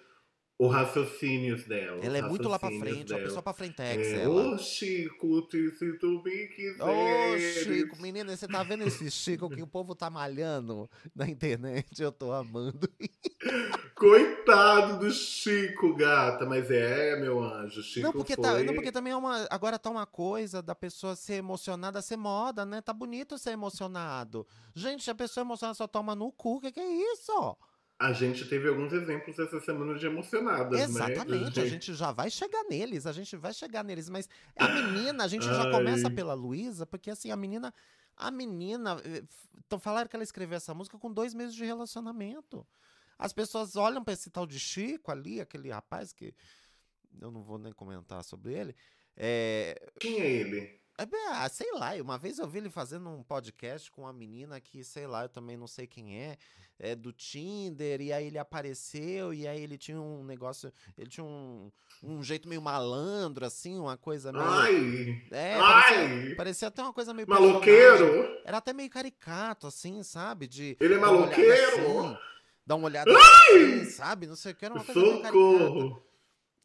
O 0.59 0.69
raciocínios 0.69 1.65
dela. 1.67 2.03
Ela 2.03 2.19
é 2.19 2.23
muito 2.23 2.49
lá 2.49 2.59
pra 2.59 2.69
frente, 2.71 2.87
é 2.87 2.91
uma 2.91 3.05
dela. 3.05 3.23
pessoa 3.25 3.43
pra 3.43 3.53
frentex, 3.53 4.07
É, 4.09 4.23
ela. 4.23 4.55
Ô 4.55 4.59
Chico, 4.59 5.43
te- 5.43 5.71
se 5.73 5.93
tu 5.99 6.23
me 6.25 6.47
quiser. 6.49 6.83
Ô, 6.83 7.39
Chico, 7.39 8.01
menina, 8.01 8.35
você 8.35 8.49
tá 8.49 8.63
vendo 8.63 8.85
esse 8.85 9.11
Chico 9.11 9.51
que 9.51 9.63
o 9.63 9.67
povo 9.67 9.95
tá 9.95 10.09
malhando 10.09 10.89
na 11.15 11.29
internet? 11.29 12.01
Eu 12.03 12.11
tô 12.11 12.33
amando. 12.33 12.89
Coitado 13.95 14.99
do 14.99 15.11
Chico, 15.13 15.95
gata. 15.95 16.45
Mas 16.47 16.71
é, 16.71 17.17
meu 17.21 17.43
anjo. 17.43 17.83
Chico 17.83 18.07
não, 18.07 18.13
porque 18.13 18.35
foi... 18.35 18.43
tá, 18.45 18.63
não, 18.63 18.75
porque 18.75 18.93
também 18.93 19.13
é 19.13 19.17
uma. 19.17 19.47
Agora 19.51 19.79
tá 19.79 19.91
uma 19.91 20.07
coisa 20.07 20.63
da 20.63 20.75
pessoa 20.75 21.15
ser 21.17 21.35
emocionada 21.35 22.01
ser 22.03 22.17
moda, 22.17 22.65
né? 22.65 22.81
Tá 22.81 22.93
bonito 22.93 23.39
ser 23.39 23.51
emocionado. 23.51 24.47
Gente, 24.75 25.11
a 25.11 25.15
pessoa 25.15 25.43
emocionada 25.45 25.75
só 25.75 25.87
toma 25.87 26.15
no 26.15 26.33
cu. 26.33 26.57
O 26.57 26.61
que, 26.61 26.73
que 26.73 26.81
é 26.81 27.13
isso? 27.13 27.57
A 27.99 28.13
gente 28.13 28.47
teve 28.47 28.69
alguns 28.69 28.93
exemplos 28.93 29.39
essa 29.39 29.59
semana 29.61 29.99
de 29.99 30.05
emocionadas, 30.05 30.79
Exatamente, 30.79 31.59
né? 31.59 31.65
a 31.65 31.69
gente 31.69 31.95
já 31.95 32.13
vai 32.13 32.31
chegar 32.31 32.63
neles, 32.65 33.07
a 33.07 33.13
gente 33.13 33.37
vai 33.37 33.55
chegar 33.55 33.83
neles, 33.83 34.11
mas 34.11 34.29
a 34.55 34.69
menina, 34.69 35.25
a 35.25 35.29
gente 35.29 35.47
já 35.47 35.71
começa 35.71 36.11
pela 36.11 36.35
Luísa, 36.35 36.85
porque 36.85 37.11
assim, 37.11 37.31
a 37.31 37.37
menina, 37.37 37.73
a 38.15 38.31
menina, 38.31 39.01
então 39.67 39.79
falaram 39.79 40.09
que 40.09 40.15
ela 40.15 40.23
escreveu 40.23 40.59
essa 40.59 40.75
música 40.75 40.99
com 40.99 41.11
dois 41.11 41.33
meses 41.33 41.55
de 41.55 41.65
relacionamento. 41.65 42.67
As 43.19 43.33
pessoas 43.33 43.77
olham 43.77 44.05
pra 44.05 44.13
esse 44.13 44.29
tal 44.29 44.47
de 44.47 44.61
Chico 44.61 45.11
ali, 45.11 45.41
aquele 45.41 45.71
rapaz 45.71 46.13
que 46.13 46.35
eu 47.19 47.31
não 47.31 47.43
vou 47.43 47.59
nem 47.59 47.73
comentar 47.73 48.23
sobre 48.23 48.53
ele, 48.53 48.77
é, 49.17 49.91
Quem 49.99 50.21
é 50.21 50.31
ele? 50.31 50.86
É 50.99 51.07
ah, 51.31 51.49
sei 51.49 51.71
lá, 51.73 51.93
uma 52.01 52.17
vez 52.17 52.39
eu 52.39 52.49
vi 52.49 52.59
ele 52.59 52.71
fazendo 52.71 53.09
um 53.11 53.23
podcast 53.23 53.91
com 53.91 54.03
uma 54.03 54.13
menina 54.13 54.61
que, 54.61 54.83
sei 54.83 55.07
lá, 55.07 55.25
eu 55.25 55.29
também 55.29 55.57
não 55.57 55.67
sei 55.67 55.87
quem 55.87 56.19
é, 56.19 56.39
é 56.79 56.95
do 56.95 57.13
Tinder, 57.13 58.01
e 58.01 58.13
aí 58.13 58.27
ele 58.27 58.39
apareceu, 58.39 59.35
e 59.35 59.47
aí 59.47 59.61
ele 59.63 59.77
tinha 59.77 60.01
um 60.01 60.25
negócio, 60.25 60.73
ele 60.97 61.11
tinha 61.11 61.25
um, 61.25 61.71
um 62.03 62.23
jeito 62.23 62.49
meio 62.49 62.63
malandro, 62.63 63.45
assim, 63.45 63.79
uma 63.79 63.97
coisa 63.97 64.33
meio... 64.33 64.45
Ai! 64.45 65.23
é, 65.31 65.59
parecia, 65.59 65.99
Ai! 65.99 66.35
parecia 66.35 66.69
até 66.69 66.83
uma 66.83 66.93
coisa 66.93 67.13
meio. 67.13 67.29
Maloqueiro? 67.29 68.41
Era 68.45 68.59
até 68.59 68.73
meio 68.73 68.89
caricato, 68.89 69.67
assim, 69.67 70.03
sabe? 70.03 70.47
De 70.47 70.77
Ele 70.81 70.95
é 70.95 70.99
maloqueiro? 70.99 72.01
assim, 72.01 72.19
Dar 72.65 72.77
uma 72.77 72.87
olhada 72.87 73.11
assim, 73.13 73.85
sabe? 73.85 74.27
Não 74.27 74.35
sei 74.35 74.53
o 74.53 74.55
que, 74.55 74.65
era 74.65 74.75
uma 74.75 74.85
coisa 74.85 75.01
meio 75.01 75.23
caricata. 75.23 76.07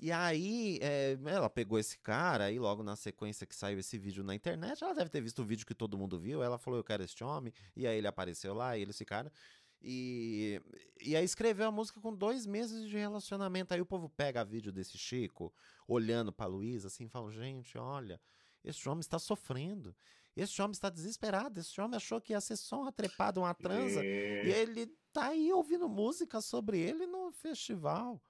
E 0.01 0.11
aí, 0.11 0.79
é, 0.81 1.15
ela 1.25 1.47
pegou 1.47 1.77
esse 1.77 1.99
cara, 1.99 2.45
aí 2.45 2.57
logo 2.57 2.81
na 2.81 2.95
sequência 2.95 3.45
que 3.45 3.55
saiu 3.55 3.77
esse 3.77 3.99
vídeo 3.99 4.23
na 4.23 4.33
internet, 4.33 4.83
ela 4.83 4.95
deve 4.95 5.11
ter 5.11 5.21
visto 5.21 5.43
o 5.43 5.45
vídeo 5.45 5.63
que 5.63 5.75
todo 5.75 5.95
mundo 5.95 6.19
viu, 6.19 6.41
ela 6.41 6.57
falou, 6.57 6.79
eu 6.79 6.83
quero 6.83 7.03
este 7.03 7.23
homem, 7.23 7.53
e 7.75 7.85
aí 7.85 7.99
ele 7.99 8.07
apareceu 8.07 8.55
lá, 8.55 8.75
e 8.75 8.81
eles 8.81 8.97
ficaram. 8.97 9.31
E, 9.79 10.59
e 10.99 11.15
aí 11.15 11.23
escreveu 11.23 11.67
a 11.67 11.71
música 11.71 11.99
com 12.01 12.15
dois 12.15 12.45
meses 12.45 12.87
de 12.89 12.97
relacionamento. 12.97 13.73
Aí 13.73 13.81
o 13.81 13.85
povo 13.85 14.09
pega 14.09 14.43
vídeo 14.43 14.71
desse 14.71 14.97
Chico, 14.97 15.53
olhando 15.87 16.31
pra 16.31 16.45
Luísa, 16.45 16.87
assim, 16.87 17.05
e 17.05 17.09
fala, 17.09 17.31
gente, 17.31 17.77
olha, 17.77 18.19
este 18.63 18.87
homem 18.87 19.01
está 19.01 19.17
sofrendo. 19.17 19.95
Este 20.35 20.61
homem 20.61 20.71
está 20.71 20.89
desesperado. 20.89 21.59
Este 21.59 21.81
homem 21.81 21.97
achou 21.97 22.21
que 22.21 22.33
ia 22.33 22.41
ser 22.41 22.55
só 22.55 22.81
uma 22.81 22.91
trepada, 22.91 23.39
uma 23.39 23.53
transa. 23.53 24.03
É. 24.03 24.45
E 24.45 24.51
ele 24.51 24.87
tá 25.11 25.27
aí 25.27 25.51
ouvindo 25.51 25.89
música 25.89 26.39
sobre 26.41 26.79
ele 26.79 27.05
no 27.05 27.31
festival. 27.31 28.21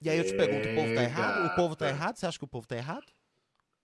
E 0.00 0.08
aí 0.08 0.18
eu 0.18 0.24
te 0.24 0.34
pergunto, 0.34 0.68
o 0.68 0.74
povo 0.74 0.94
tá 0.94 1.02
errado? 1.02 1.46
O 1.46 1.56
povo 1.56 1.76
tá 1.76 1.88
errado? 1.88 2.16
Você 2.16 2.26
acha 2.26 2.38
que 2.38 2.44
o 2.44 2.48
povo 2.48 2.66
tá 2.66 2.76
errado? 2.76 3.06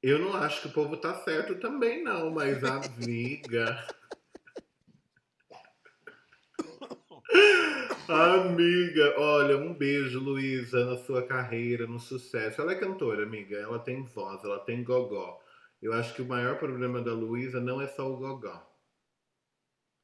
Eu 0.03 0.19
não 0.19 0.37
acho 0.37 0.61
que 0.61 0.69
o 0.69 0.73
povo 0.73 0.97
tá 0.97 1.15
certo 1.23 1.55
também, 1.57 2.05
não, 2.05 2.31
mas 2.31 2.63
amiga. 2.63 3.85
amiga, 8.07 9.15
olha, 9.19 9.57
um 9.57 9.73
beijo, 9.75 10.21
Luísa, 10.21 10.85
na 10.85 10.99
sua 10.99 11.27
carreira, 11.27 11.87
no 11.87 11.99
sucesso. 11.99 12.61
Ela 12.61 12.73
é 12.73 12.79
cantora, 12.79 13.23
amiga, 13.23 13.57
ela 13.57 13.79
tem 13.79 14.05
voz, 14.05 14.45
ela 14.45 14.59
tem 14.61 14.85
gogó. 14.85 15.41
Eu 15.83 15.93
acho 15.95 16.15
que 16.15 16.23
o 16.23 16.27
maior 16.27 16.59
problema 16.59 17.01
da 17.01 17.13
Luísa 17.13 17.61
não 17.61 17.81
é 17.81 17.87
só 17.89 18.11
o 18.11 18.17
gogó. 18.17 18.63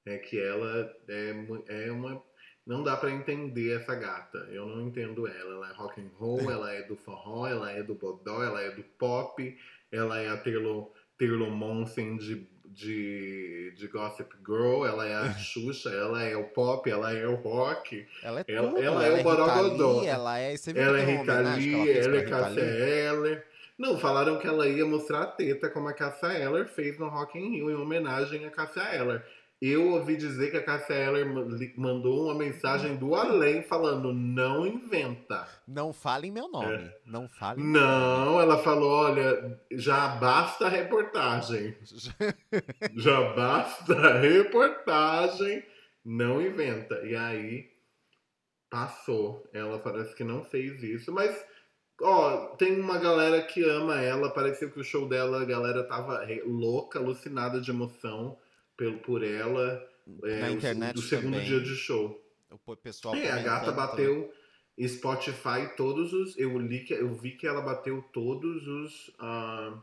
É 0.07 0.19
que 0.19 0.41
ela 0.41 0.93
é, 1.09 1.87
é 1.87 1.93
uma. 1.93 2.23
Não 2.67 2.83
dá 2.83 2.97
pra 2.97 3.11
entender 3.11 3.77
essa 3.81 3.95
gata. 3.95 4.39
Eu 4.51 4.67
não 4.67 4.83
entendo 4.83 5.27
ela. 5.27 5.55
Ela 5.55 5.71
é 5.71 5.73
rock 5.75 6.01
and 6.01 6.11
roll, 6.19 6.51
ela 6.51 6.73
é 6.73 6.83
do 6.83 6.97
forró, 6.97 7.47
ela 7.47 7.71
é 7.73 7.83
do 7.83 7.95
bodó, 7.95 8.43
ela 8.43 8.61
é 8.61 8.71
do 8.71 8.83
pop, 8.83 9.57
ela 9.91 10.19
é 10.21 10.29
a 10.29 10.37
Taylor, 10.37 10.91
Taylor 11.19 11.51
Monson 11.51 12.17
de, 12.17 12.47
de, 12.67 13.73
de 13.77 13.87
Gossip 13.89 14.31
Girl, 14.47 14.85
ela 14.87 15.07
é 15.07 15.15
a 15.15 15.33
Xuxa, 15.33 15.91
ela 15.91 16.23
é 16.23 16.37
o 16.37 16.45
pop, 16.45 16.89
ela 16.89 17.13
é 17.13 17.27
o 17.27 17.35
rock, 17.35 18.07
Ela 18.23 18.41
é 18.41 18.45
Ela- 18.53 18.69
tudo. 18.69 18.83
ela 18.83 19.05
Ela, 19.05 19.07
é 19.07 19.11
o 19.11 19.13
é 19.13 19.17
Rita 19.17 19.23
Borogodó. 19.31 20.05
Ela 20.05 20.39
é... 20.39 20.57
Você 20.57 20.73
viu 20.73 20.83
ela 20.83 20.99
é 21.01 21.05
Rita 21.05 21.41
Lee, 21.41 21.91
ela 21.91 22.47
é 22.47 22.51
Lee? 22.51 22.63
Eller. 22.63 23.47
Não, 23.79 23.99
falaram 23.99 24.39
que 24.39 24.47
ela 24.47 24.69
ia 24.69 24.85
mostrar 24.85 25.23
a 25.23 25.27
teta 25.27 25.71
como 25.71 25.89
a 25.89 25.95
Cássia 25.95 26.27
Eller 26.39 26.69
fez 26.69 26.99
no 26.99 27.09
Rock 27.09 27.39
in 27.39 27.51
Rio 27.51 27.71
em 27.71 27.75
homenagem 27.75 28.45
a 28.45 28.51
Cássia 28.51 28.83
Eller. 28.95 29.25
Eu 29.61 29.91
ouvi 29.91 30.17
dizer 30.17 30.51
que 30.51 30.57
a 30.57 30.65
Cássia 30.65 30.95
Eller 30.95 31.27
mandou 31.77 32.25
uma 32.25 32.35
mensagem 32.35 32.97
do 32.97 33.15
além 33.15 33.63
falando 33.63 34.11
não 34.11 34.67
inventa. 34.67 35.47
Não 35.69 35.93
falem 35.93 36.33
meu 36.33 36.49
nome. 36.49 36.77
É. 36.77 36.99
Não 37.05 37.29
falem 37.29 37.63
meu 37.63 37.83
nome. 37.83 37.87
Não, 37.87 38.41
ela 38.41 38.57
falou, 38.63 38.91
olha, 38.91 39.61
já 39.71 40.17
basta 40.17 40.65
a 40.65 40.71
reportagem. 40.71 41.77
Já 42.97 43.35
basta 43.35 43.95
a 43.95 44.19
reportagem, 44.19 45.63
não 46.05 46.41
inventa. 46.41 46.95
E 47.05 47.15
aí 47.15 47.71
passou. 48.71 49.47
Ela 49.53 49.79
parece 49.79 50.15
que 50.15 50.25
não 50.25 50.43
fez 50.43 50.83
isso, 50.83 51.13
mas 51.13 51.45
ó, 52.01 52.55
tem 52.57 52.81
uma 52.81 52.99
galera 52.99 53.43
que 53.43 53.63
ama 53.63 54.01
ela. 54.01 54.33
Pareceu 54.33 54.71
que 54.71 54.81
o 54.81 54.85
show 54.85 55.07
dela, 55.07 55.43
a 55.43 55.45
galera 55.45 55.85
tava 55.85 56.27
louca, 56.47 56.99
alucinada 56.99 57.61
de 57.61 57.71
emoção 57.71 58.39
pelo, 58.81 58.99
por 59.01 59.23
ela. 59.23 59.87
É, 60.25 60.41
Na 60.41 60.51
internet 60.51 60.95
do 60.95 61.03
segundo 61.03 61.35
também. 61.35 61.47
dia 61.47 61.61
de 61.61 61.77
show. 61.77 62.19
O 62.67 62.77
pessoal 62.77 63.15
É, 63.15 63.31
a 63.31 63.43
gata 63.43 63.71
bateu 63.71 64.33
Spotify 64.89 65.77
todos 65.77 66.15
os. 66.15 66.37
Eu 66.39 66.59
li 66.59 66.81
que 66.81 66.95
eu 66.95 67.15
vi 67.15 67.33
que 67.33 67.47
ela 67.47 67.61
bateu 67.61 68.03
todos 68.11 68.67
os. 68.67 69.15
ah, 69.19 69.79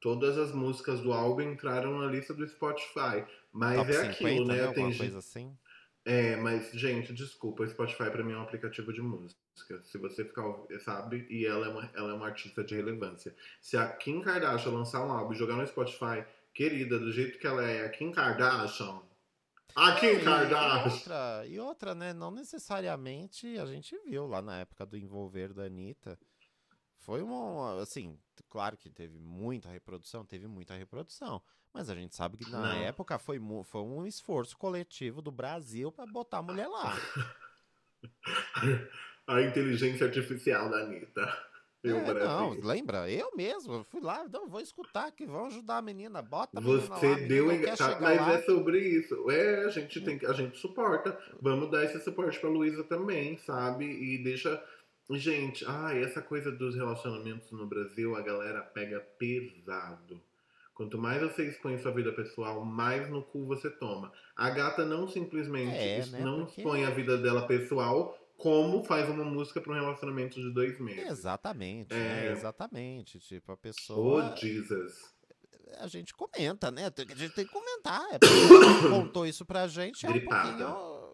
todas 0.00 0.38
as 0.38 0.52
músicas 0.52 1.00
do 1.00 1.12
álbum 1.12 1.42
entraram 1.42 1.98
na 1.98 2.10
lista 2.10 2.32
do 2.32 2.48
Spotify. 2.48 3.24
Mas 3.52 3.76
Top 3.76 3.90
é 3.90 4.12
50, 4.12 4.12
aquilo, 4.12 4.46
né? 4.46 4.66
né? 4.66 4.72
Tem 4.72 4.96
coisa 4.96 5.18
assim. 5.18 5.56
É, 6.04 6.36
mas, 6.36 6.70
gente, 6.72 7.12
desculpa, 7.12 7.64
o 7.64 7.68
Spotify 7.68 8.10
pra 8.10 8.24
mim 8.24 8.32
é 8.32 8.36
um 8.38 8.42
aplicativo 8.42 8.92
de 8.94 9.02
música. 9.02 9.38
Se 9.84 9.98
você 9.98 10.24
ficar, 10.24 10.44
sabe, 10.82 11.26
e 11.28 11.44
ela 11.44 11.66
é, 11.66 11.68
uma, 11.68 11.90
ela 11.94 12.10
é 12.12 12.14
uma 12.14 12.26
artista 12.26 12.64
de 12.64 12.74
relevância. 12.74 13.34
Se 13.60 13.76
a 13.76 13.86
Kim 13.88 14.22
Kardashian 14.22 14.70
lançar 14.72 15.04
um 15.04 15.10
álbum 15.10 15.34
e 15.34 15.36
jogar 15.36 15.56
no 15.56 15.66
Spotify, 15.66 16.24
querida, 16.58 16.98
do 16.98 17.12
jeito 17.12 17.38
que 17.38 17.46
ela 17.46 17.62
é, 17.62 17.86
a 17.86 17.88
Kim 17.88 18.10
Kardashian. 18.10 19.00
A 19.76 19.94
Kim 19.94 20.06
E 20.08 20.24
Kardashian! 20.24 20.92
outra, 20.92 21.46
e 21.46 21.60
outra, 21.60 21.94
né? 21.94 22.12
Não 22.12 22.32
necessariamente 22.32 23.56
a 23.60 23.64
gente 23.64 23.96
viu 24.04 24.26
lá 24.26 24.42
na 24.42 24.58
época 24.58 24.84
do 24.84 24.96
envolver 24.96 25.52
da 25.54 25.62
Anitta. 25.66 26.18
Foi 26.96 27.22
uma, 27.22 27.80
assim, 27.80 28.18
claro 28.50 28.76
que 28.76 28.90
teve 28.90 29.20
muita 29.20 29.68
reprodução, 29.68 30.24
teve 30.24 30.48
muita 30.48 30.74
reprodução. 30.74 31.40
Mas 31.72 31.88
a 31.88 31.94
gente 31.94 32.16
sabe 32.16 32.36
que 32.36 32.50
na 32.50 32.60
Não. 32.60 32.82
época 32.82 33.20
foi, 33.20 33.38
foi 33.64 33.82
um 33.82 34.04
esforço 34.04 34.58
coletivo 34.58 35.22
do 35.22 35.30
Brasil 35.30 35.92
pra 35.92 36.06
botar 36.06 36.38
a 36.38 36.42
mulher 36.42 36.66
lá. 36.66 36.92
A 39.28 39.42
inteligência 39.42 40.06
artificial 40.06 40.70
da 40.70 40.78
Anitta. 40.78 41.47
Eu, 41.82 41.96
É, 41.96 42.00
não, 42.06 42.14
Brasil. 42.50 42.60
lembra? 42.64 43.08
Eu 43.10 43.30
mesmo, 43.36 43.84
fui 43.84 44.00
lá, 44.00 44.26
não, 44.32 44.48
vou 44.48 44.60
escutar 44.60 45.12
que 45.12 45.24
vão 45.24 45.46
ajudar 45.46 45.76
a 45.78 45.82
menina, 45.82 46.20
bota 46.20 46.58
a 46.58 46.60
menina 46.60 46.88
lá, 46.88 46.96
a 46.96 46.98
Você 46.98 47.06
menina 47.08 47.28
deu 47.28 47.46
não 47.46 47.58
quer 47.60 47.76
tá, 47.76 47.98
mas 48.00 48.16
lá. 48.20 48.32
é 48.32 48.42
sobre 48.42 48.78
isso. 48.80 49.30
É, 49.30 49.64
a 49.64 49.68
gente 49.68 50.00
tem 50.00 50.18
que, 50.18 50.26
a 50.26 50.32
gente 50.32 50.58
suporta. 50.58 51.16
Vamos 51.40 51.70
dar 51.70 51.84
esse 51.84 52.00
suporte 52.00 52.38
pra 52.40 52.50
Luísa 52.50 52.82
também, 52.82 53.38
sabe? 53.38 53.84
E 53.84 54.18
deixa 54.24 54.60
gente, 55.12 55.64
ai, 55.68 56.02
essa 56.02 56.20
coisa 56.20 56.50
dos 56.50 56.74
relacionamentos 56.74 57.50
no 57.52 57.66
Brasil, 57.66 58.16
a 58.16 58.22
galera 58.22 58.60
pega 58.60 59.00
pesado. 59.16 60.20
Quanto 60.74 60.98
mais 60.98 61.20
você 61.22 61.44
expõe 61.48 61.78
sua 61.78 61.92
vida 61.92 62.12
pessoal, 62.12 62.64
mais 62.64 63.08
no 63.08 63.22
cu 63.22 63.46
você 63.46 63.70
toma. 63.70 64.12
A 64.36 64.50
gata 64.50 64.84
não 64.84 65.08
simplesmente 65.08 65.76
É, 65.76 66.04
né, 66.06 66.20
não 66.20 66.44
porque- 66.44 66.60
expõe 66.60 66.84
a 66.84 66.90
vida 66.90 67.16
dela 67.18 67.46
pessoal, 67.46 68.16
como 68.38 68.82
faz 68.84 69.08
uma 69.10 69.24
música 69.24 69.60
pra 69.60 69.72
um 69.72 69.74
relacionamento 69.74 70.40
de 70.40 70.50
dois 70.54 70.78
meses. 70.80 71.10
Exatamente, 71.10 71.92
né? 71.92 72.28
É. 72.28 72.32
Exatamente. 72.32 73.18
Tipo, 73.18 73.50
a 73.52 73.54
Oh, 73.54 73.58
pessoa. 73.58 74.36
Jesus. 74.36 74.94
a 75.78 75.86
gente 75.88 76.14
comenta, 76.14 76.70
né? 76.70 76.86
A 76.86 77.14
gente 77.14 77.34
tem 77.34 77.44
que 77.44 77.52
comentar. 77.52 78.00
É 78.12 78.18
contou 78.88 79.26
isso 79.26 79.44
pra 79.44 79.66
gente 79.66 80.06
há 80.06 80.08
um 80.08 80.12
Gripada. 80.12 80.64
pouquinho. 80.66 81.08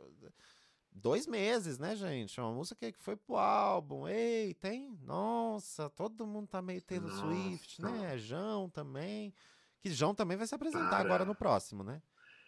Dois 0.96 1.26
meses, 1.26 1.76
né, 1.78 1.96
gente? 1.96 2.40
Uma 2.40 2.52
música 2.52 2.90
que 2.92 2.98
foi 3.02 3.16
pro 3.16 3.36
álbum. 3.36 4.06
Ei, 4.06 4.54
tem? 4.54 4.96
Nossa, 5.02 5.90
todo 5.90 6.24
mundo 6.26 6.46
tá 6.46 6.62
meio 6.62 6.80
Taylor 6.80 7.10
Swift, 7.10 7.82
Nossa. 7.82 7.94
né? 7.96 8.16
João 8.18 8.70
também. 8.70 9.34
Que 9.80 9.90
João 9.90 10.14
também 10.14 10.36
vai 10.36 10.46
se 10.46 10.54
apresentar 10.54 10.88
Para. 10.88 11.00
agora 11.00 11.24
no 11.24 11.34
próximo, 11.34 11.82
né? 11.82 12.00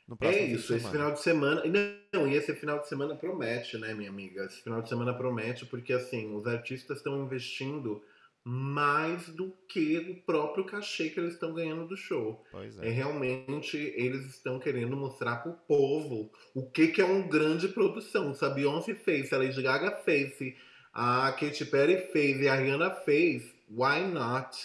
No 0.09 0.17
É 0.21 0.41
isso, 0.45 0.75
esse 0.75 0.89
final 0.89 1.13
de 1.13 1.21
semana. 1.21 1.63
e 1.67 1.71
Não, 2.13 2.29
e 2.29 2.35
esse 2.35 2.55
final 2.55 2.79
de 2.79 2.89
semana 2.89 3.17
promete, 3.17 3.77
né, 3.77 3.93
minha 3.93 4.09
amiga? 4.11 4.45
Esse 4.45 4.63
final 4.63 4.81
de 4.81 4.89
semana 4.89 5.13
promete 5.17 5.67
porque, 5.67 5.93
assim, 5.93 6.35
os 6.35 6.47
artistas 6.47 6.99
estão 6.99 7.23
investindo 7.25 8.03
mais 8.45 9.29
do 9.29 9.51
que 9.69 9.99
o 9.99 10.23
próprio 10.25 10.65
cachê 10.65 11.11
que 11.11 11.19
eles 11.19 11.33
estão 11.35 11.53
ganhando 11.53 11.89
do 11.89 11.97
show. 11.97 12.45
Pois 12.51 12.79
É 12.81 12.89
é. 12.89 12.91
realmente, 12.91 13.77
eles 13.77 14.25
estão 14.27 14.61
querendo 14.61 14.97
mostrar 14.97 15.39
pro 15.39 15.55
povo 15.67 16.31
o 16.55 16.71
que, 16.71 16.89
que 16.89 17.01
é 17.01 17.05
uma 17.05 17.27
grande 17.27 17.67
produção. 17.69 18.33
Se 18.33 18.45
a 18.45 18.51
Beyoncé 18.51 18.95
fez, 18.95 19.29
se 19.29 19.35
a 19.35 19.39
Lady 19.39 19.61
Gaga 19.61 19.91
fez, 19.91 20.35
se 20.39 20.57
a 20.93 21.33
Katy 21.33 21.65
Perry 21.67 21.97
fez 22.13 22.41
e 22.41 22.49
a 22.49 22.55
Rihanna 22.55 22.91
fez, 22.93 23.53
why 23.69 24.07
not? 24.07 24.57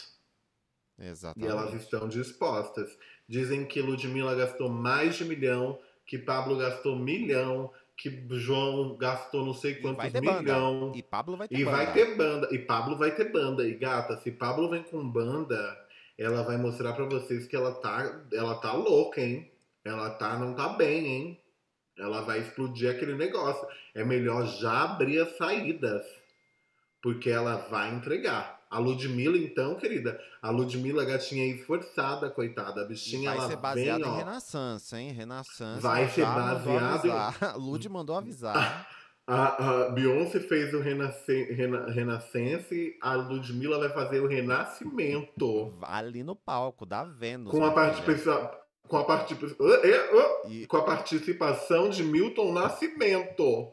E 1.00 1.08
Exatamente. 1.08 1.48
elas 1.48 1.74
estão 1.74 2.08
dispostas. 2.08 2.98
Dizem 3.28 3.66
que 3.66 3.82
Ludmilla 3.82 4.36
gastou 4.36 4.70
mais 4.70 5.16
de 5.16 5.26
milhão, 5.26 5.80
que 6.06 6.18
Pablo 6.18 6.58
gastou 6.58 6.96
milhão, 6.98 7.72
que 7.96 8.24
João 8.32 8.96
gastou 8.98 9.46
não 9.46 9.54
sei 9.54 9.74
E 9.74 9.76
quantos 9.76 9.98
vai 9.98 10.12
ter 10.12 10.22
banda. 10.22 10.40
milhão. 10.42 10.92
E 10.96 11.04
Pablo 11.04 11.38
vai 11.38 11.48
ter 11.48 11.56
E 11.60 11.64
banda. 11.66 11.78
vai 11.78 11.94
ter 11.94 12.16
banda. 12.16 12.48
E 12.52 12.60
Pablo 12.60 12.98
vai 12.98 13.12
ter 13.16 13.32
banda. 13.32 13.68
E 13.68 13.74
gata, 13.76 14.18
se 14.18 14.32
Pablo 14.32 14.70
vem 14.70 14.84
com 14.84 15.08
banda, 15.08 15.80
ela 16.18 16.44
vai 16.44 16.58
mostrar 16.58 16.94
pra 16.94 17.06
vocês 17.06 17.48
que 17.48 17.56
ela 17.56 17.74
tá, 17.76 18.22
ela 18.34 18.56
tá 18.56 18.74
louca, 18.74 19.22
hein? 19.22 19.50
Ela 19.86 20.10
tá, 20.12 20.38
não 20.38 20.54
tá 20.54 20.70
bem, 20.70 21.06
hein? 21.08 21.40
Ela 21.98 22.22
vai 22.22 22.40
explodir 22.40 22.90
aquele 22.90 23.14
negócio. 23.16 23.68
É 23.94 24.04
melhor 24.04 24.46
já 24.46 24.84
abrir 24.84 25.20
as 25.20 25.38
saídas. 25.38 26.06
Porque 27.02 27.30
ela 27.30 27.56
vai 27.70 27.94
entregar. 27.94 28.61
A 28.72 28.80
Ludmilla, 28.80 29.38
então, 29.38 29.76
querida, 29.76 30.18
a 30.42 30.50
Ludmilla, 30.50 31.04
gatinha 31.04 31.46
esforçada, 31.54 32.30
coitada. 32.30 32.80
A 32.82 32.84
E 32.86 32.88
bichinha, 32.88 33.30
vai 33.32 33.42
ser 33.42 33.48
vem, 33.50 33.58
baseado 33.58 34.06
em. 34.06 34.16
Renaissance, 34.16 34.96
hein? 34.96 35.12
Renaissance. 35.12 35.82
Vai 35.82 36.08
ser 36.08 36.26
baseado 36.26 37.06
em-. 37.06 37.60
Lud 37.62 37.90
mandou 37.90 38.16
avisar. 38.16 38.88
A, 39.28 39.86
a 39.86 39.90
Beyoncé 39.90 40.40
fez 40.40 40.74
o 40.74 40.80
renasce, 40.80 41.44
rena, 41.54 41.86
Renascense, 41.92 42.98
a 43.02 43.14
Ludmilla 43.14 43.78
vai 43.78 43.90
fazer 43.90 44.20
o 44.22 44.28
Renascimento. 44.28 45.74
ali 45.82 46.24
no 46.24 46.36
palco 46.36 46.86
da 46.86 47.04
Vênus. 47.04 47.52
Com 47.52 47.58
a, 47.58 47.60
minha 47.60 47.72
filha. 47.72 47.86
participação, 48.06 48.52
com, 48.88 48.98
a 48.98 49.04
participa- 49.06 49.48
Ah, 49.60 49.88
é, 49.88 49.96
ah, 49.98 50.48
E 50.50 50.66
com 50.66 50.78
a 50.78 50.84
participação 50.84 51.90
de 51.90 52.04
Milton 52.04 52.52
Nascimento. 52.54 53.72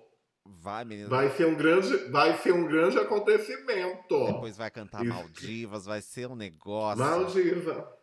Vai, 0.60 0.84
menina. 0.84 1.08
Vai 1.08 1.28
ser 1.30 1.46
um 1.46 1.54
grande, 1.54 1.96
vai 2.10 2.36
ser 2.38 2.52
um 2.52 2.66
grande 2.66 2.98
acontecimento. 2.98 4.26
Depois 4.26 4.56
vai 4.56 4.70
cantar 4.70 5.04
Isso. 5.04 5.14
Maldivas, 5.14 5.84
vai 5.86 6.00
ser 6.00 6.28
um 6.28 6.34
negócio. 6.36 6.98
Maldiva. 7.04 7.96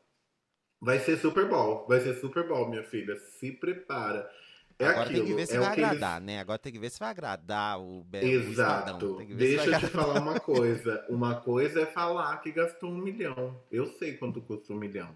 Vai 0.82 1.00
ser 1.00 1.18
Super 1.18 1.48
Bowl. 1.50 1.86
Vai 1.88 2.00
ser 2.02 2.16
Super 2.16 2.48
Bowl, 2.48 2.70
minha 2.70 2.84
filha. 2.84 3.16
Se 3.40 3.52
prepara. 3.52 4.30
É 4.78 4.88
Agora 4.88 5.06
aquilo. 5.06 5.20
tem 5.20 5.28
que 5.28 5.34
ver 5.36 5.46
se 5.48 5.56
é 5.56 5.60
vai 5.60 5.74
que 5.74 5.80
eles- 5.80 5.90
agradar, 5.92 6.22
né? 6.22 6.40
Agora 6.42 6.60
tem 6.60 6.72
que 6.74 6.80
ver 6.80 6.90
se 6.90 7.00
vai 7.00 7.10
agradar 7.10 7.80
o, 7.80 8.04
Be- 8.04 8.20
o 8.20 8.50
Estadão. 8.52 8.98
Exato. 9.22 9.36
Deixa 9.36 9.70
eu 9.72 9.80
te 9.80 9.88
falar 9.88 10.20
uma 10.20 10.38
coisa. 10.42 11.06
Uma 11.10 11.36
coisa 11.40 11.82
é 11.82 11.86
falar 11.86 12.38
que 12.42 12.52
gastou 12.52 12.90
um 12.92 12.98
milhão. 12.98 13.64
Eu 13.72 13.86
sei 13.94 14.18
quanto 14.18 14.42
custa 14.42 14.74
um 14.74 14.78
milhão. 14.78 15.16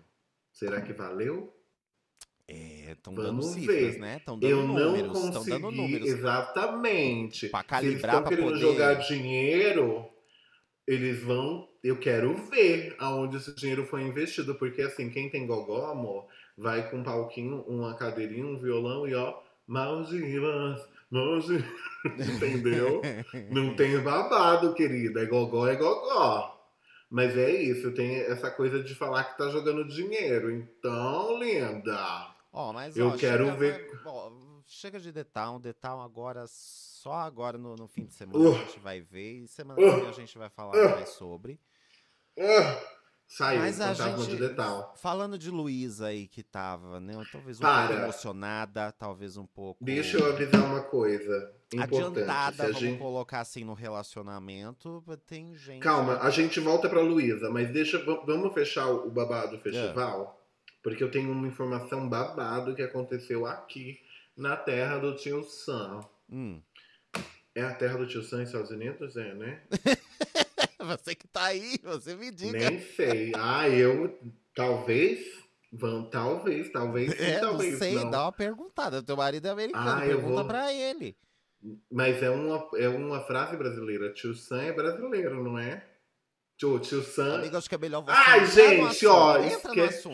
Será 0.53 0.79
que 0.81 0.93
valeu? 0.93 1.53
É, 2.49 2.91
estão 2.93 3.13
dando 3.13 3.41
cifras, 3.43 3.75
ver. 3.93 3.99
né? 3.99 4.17
Estão 4.17 4.39
dando 4.39 4.49
Eu 4.51 4.67
não 4.67 4.75
números. 4.75 5.23
Estão 5.25 5.45
dando 5.45 5.71
números. 5.71 6.07
Exatamente. 6.07 7.39
Se 7.39 7.45
eles 7.55 7.65
calibrar, 7.67 8.15
estão 8.15 8.21
pra 8.23 8.29
querendo 8.29 8.45
poder- 8.53 8.59
jogar 8.61 8.93
dinheiro, 8.95 10.05
eles 10.87 11.21
vão. 11.23 11.67
Eu 11.83 11.97
quero 11.97 12.33
ver 12.49 12.95
aonde 12.99 13.37
esse 13.37 13.55
dinheiro 13.55 13.85
foi 13.85 14.01
investido. 14.03 14.55
Porque 14.55 14.81
assim, 14.81 15.09
quem 15.09 15.29
tem 15.29 15.45
gogó, 15.47 15.91
amor, 15.91 16.25
vai 16.57 16.89
com 16.89 16.97
um 16.97 17.03
palquinho, 17.03 17.61
uma 17.67 17.93
cadeirinha, 17.95 18.45
um 18.45 18.59
violão 18.59 19.07
e 19.07 19.13
ó. 19.15 19.39
Maldivas, 19.67 20.81
Maldivas. 21.11 21.65
Entendeu? 22.05 23.01
Não 23.51 23.73
tem 23.77 23.97
babado, 23.99 24.73
querida. 24.73 25.21
É 25.21 25.25
gogó, 25.25 25.67
é 25.67 25.75
gogó. 25.75 26.55
Mas 27.11 27.35
é 27.37 27.49
isso, 27.51 27.91
tem 27.93 28.17
essa 28.17 28.51
coisa 28.51 28.83
de 28.83 28.93
falar 28.93 29.23
que 29.23 29.37
tá 29.37 29.49
jogando 29.49 29.83
dinheiro. 29.87 30.51
Então, 30.51 31.39
linda. 31.39 32.27
Ó, 32.51 32.73
mas 32.73 32.97
Eu 32.97 33.09
ó, 33.09 33.17
quero 33.17 33.45
chega, 33.45 33.57
ver- 33.57 34.01
ó, 34.05 34.31
chega 34.65 34.99
de 34.99 35.11
Detal, 35.11 35.59
Detal 35.59 36.01
agora, 36.01 36.45
só 36.47 37.13
agora 37.13 37.57
no, 37.57 37.75
no 37.75 37.87
fim 37.87 38.05
de 38.05 38.13
semana 38.13 38.37
Uh. 38.39 38.55
a 38.55 38.57
gente 38.59 38.79
vai 38.79 39.01
ver. 39.01 39.43
E 39.43 39.47
semana 39.47 39.79
que 39.79 39.89
vem 39.99 40.07
a 40.09 40.11
gente 40.13 40.37
vai 40.37 40.49
falar 40.49 40.75
Uh. 40.75 40.89
mais 40.95 41.09
sobre. 41.09 41.59
Ah, 42.39 42.81
saiu, 43.27 43.59
Mas 43.59 43.79
a 43.81 43.93
fantasma 43.93 44.17
gente, 44.23 44.29
de 44.29 44.47
detal. 44.47 44.93
falando 44.97 45.37
de 45.37 45.51
Luísa 45.51 46.07
aí 46.07 46.27
que 46.27 46.41
tava, 46.41 46.99
né? 46.99 47.13
Talvez 47.31 47.57
um 47.59 47.61
Para. 47.61 47.87
pouco 47.87 48.03
emocionada, 48.03 48.91
talvez 48.93 49.37
um 49.37 49.45
pouco 49.45 49.83
Deixa 49.83 50.17
eu 50.17 50.25
avisar 50.31 50.61
uma 50.63 50.81
coisa 50.81 51.53
importante. 51.73 52.07
adiantada, 52.19 52.63
vamos 52.63 52.79
gente... 52.79 52.97
colocar 52.99 53.41
assim 53.41 53.63
no 53.63 53.73
relacionamento. 53.73 55.03
Tem 55.27 55.55
gente. 55.55 55.81
Calma, 55.83 56.17
a 56.19 56.29
gente 56.29 56.59
volta 56.59 56.89
pra 56.89 57.01
Luísa, 57.01 57.49
mas 57.51 57.69
deixa, 57.71 57.99
vamos 58.25 58.53
fechar 58.53 58.87
o 58.87 59.11
babado 59.11 59.57
do 59.57 59.61
festival? 59.61 60.38
Porque 60.81 61.03
eu 61.03 61.11
tenho 61.11 61.31
uma 61.31 61.47
informação 61.47 62.07
babado 62.07 62.73
que 62.75 62.81
aconteceu 62.81 63.45
aqui 63.45 63.99
na 64.35 64.55
terra 64.55 64.97
do 64.97 65.15
tio 65.15 65.43
Sam. 65.43 65.99
Hum. 66.31 66.61
É 67.53 67.61
a 67.63 67.73
terra 67.73 67.97
do 67.97 68.07
tio 68.07 68.23
Sam 68.23 68.37
nos 68.39 68.47
Estados 68.49 68.71
Unidos? 68.71 69.15
É, 69.17 69.33
né? 69.33 69.61
Você 70.79 71.13
que 71.13 71.27
tá 71.27 71.45
aí, 71.45 71.77
você 71.83 72.15
me 72.15 72.31
diga. 72.31 72.57
Nem 72.69 72.79
sei. 72.79 73.31
Ah, 73.35 73.69
eu. 73.69 74.17
Talvez. 74.55 75.19
Vão, 75.71 76.03
talvez, 76.09 76.71
talvez. 76.71 77.11
sim, 77.11 77.23
É, 77.23 77.41
não 77.41 77.49
talvez 77.49 77.77
sei, 77.77 77.93
não. 77.95 78.09
dá 78.09 78.23
uma 78.25 78.31
perguntada. 78.31 79.03
Teu 79.03 79.15
marido 79.15 79.45
é 79.47 79.51
americano, 79.51 79.87
Ah, 79.87 80.05
eu 80.07 80.15
pergunta 80.17 80.35
vou- 80.35 80.45
pra 80.45 80.73
ele. 80.73 81.15
Mas 81.91 82.23
é 82.23 82.29
uma, 82.31 82.67
é 82.77 82.87
uma 82.89 83.19
frase 83.21 83.55
brasileira. 83.55 84.11
Tio 84.13 84.33
Sam 84.33 84.63
é 84.63 84.71
brasileiro, 84.71 85.43
não 85.43 85.59
é? 85.59 85.83
Tio, 86.59 86.77
tio 86.79 87.01
Sam. 87.01 87.35
Amigo, 87.35 87.55
acho 87.55 87.69
que 87.69 87.75
é 87.75 87.77
melhor 87.77 88.03
você 88.03 88.11
Ai, 88.13 88.41
no 88.41 88.47
gente, 88.47 89.07
ó, 89.07 89.37
no 89.39 89.45
Esquece 89.45 90.09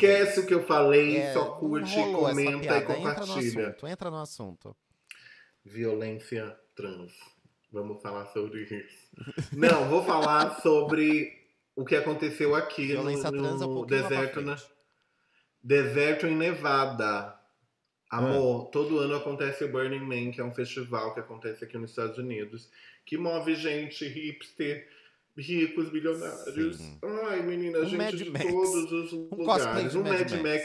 vez. 0.00 0.38
o 0.38 0.46
que 0.46 0.54
eu 0.54 0.62
falei, 0.62 1.18
É, 1.18 1.34
só 1.34 1.44
curte, 1.56 1.94
comenta 1.94 2.52
e 2.52 2.60
piada. 2.60 2.78
Entra 2.78 2.96
no 2.96 2.96
compartilha. 2.96 3.76
entra 3.86 4.10
no 4.10 4.16
assunto. 4.16 4.74
Violência 5.62 6.58
trans. 6.74 7.12
Vamos 7.70 8.00
falar 8.00 8.24
sobre 8.28 8.62
isso. 8.62 9.10
Não, 9.52 9.90
vou 9.90 10.02
falar 10.02 10.58
sobre 10.62 11.38
o 11.76 11.84
que 11.84 11.94
aconteceu 11.94 12.54
aqui 12.54 12.86
Violência 12.86 13.30
no, 13.30 13.42
trans 13.42 13.60
é 13.60 13.66
um 13.66 13.74
no 13.74 13.84
deserto, 13.86 14.40
na, 14.40 14.56
frente. 14.56 14.72
deserto 15.62 16.26
em 16.26 16.34
Nevada. 16.34 17.38
Amor, 18.10 18.70
todo 18.70 18.98
ano 18.98 19.16
acontece 19.16 19.64
o 19.64 19.70
Burning 19.70 20.00
Man, 20.00 20.32
que 20.32 20.40
é 20.40 20.44
um 20.44 20.52
festival 20.54 21.12
que 21.12 21.20
acontece 21.20 21.62
aqui 21.62 21.76
nos 21.76 21.90
Estados 21.90 22.16
Unidos, 22.16 22.70
que 23.04 23.18
move 23.18 23.54
gente 23.54 24.08
hipster, 24.08 24.88
ricos, 25.36 25.88
bilionários. 25.90 26.76
Sim. 26.76 26.98
Ai, 27.28 27.42
menina, 27.42 27.78
Um 27.78 27.84
gente 27.84 27.96
Mad 27.96 28.14
de 28.14 28.30
Max. 28.30 28.44
todos 28.46 28.92
os 28.92 29.10
cosplay 29.30 29.84
lugares. 29.84 29.94
Um 29.94 30.02
Mad 30.02 30.12
Mad 30.12 30.30
Max. 30.30 30.42
Max. 30.42 30.64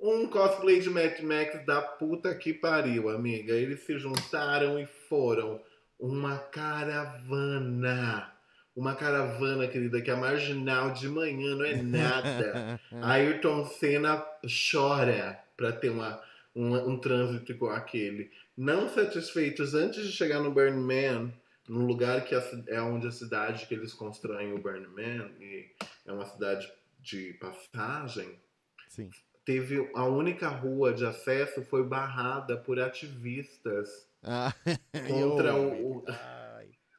Um 0.00 0.26
cosplay 0.28 0.80
de 0.80 0.90
Mad 0.90 1.20
Max 1.20 1.66
da 1.66 1.82
puta 1.82 2.34
que 2.34 2.52
pariu, 2.52 3.08
amiga. 3.08 3.52
Eles 3.52 3.80
se 3.84 3.98
juntaram 3.98 4.78
e 4.78 4.86
foram 5.08 5.60
uma 5.98 6.38
caravana. 6.38 8.32
uma 8.76 8.94
caravana, 8.94 9.66
querida, 9.66 10.00
que 10.00 10.08
é 10.08 10.14
marginal 10.14 10.92
de 10.92 11.08
manhã, 11.08 11.56
não 11.56 11.64
é 11.64 11.82
nada. 11.82 12.80
Ayrton 13.02 13.66
Senna 13.66 14.24
chora 14.70 15.36
para 15.56 15.72
ter 15.72 15.90
uma, 15.90 16.22
um, 16.54 16.74
um 16.90 16.96
trânsito 16.96 17.50
igual 17.50 17.74
aquele. 17.74 18.30
Não 18.56 18.88
satisfeitos, 18.88 19.74
antes 19.74 20.04
de 20.06 20.12
chegar 20.12 20.38
no 20.38 20.52
Burning 20.52 20.80
Man, 20.80 21.32
num 21.68 21.84
lugar 21.86 22.24
que 22.24 22.34
é 22.68 22.80
onde 22.80 23.06
a 23.06 23.10
cidade 23.12 23.66
que 23.66 23.74
eles 23.74 23.92
constroem 23.92 24.52
o 24.52 24.58
Burning 24.62 24.86
Man, 24.88 25.30
e 25.40 25.66
é 26.06 26.12
uma 26.12 26.24
cidade 26.26 26.70
de 27.00 27.34
passagem, 27.34 28.40
Sim. 28.88 29.10
teve 29.44 29.90
a 29.94 30.04
única 30.04 30.48
rua 30.48 30.92
de 30.92 31.04
acesso 31.06 31.62
foi 31.62 31.84
barrada 31.84 32.56
por 32.56 32.80
ativistas 32.80 33.88
Ah, 34.22 34.52
contra 35.08 35.48
eu- 35.50 35.86
o. 35.86 36.04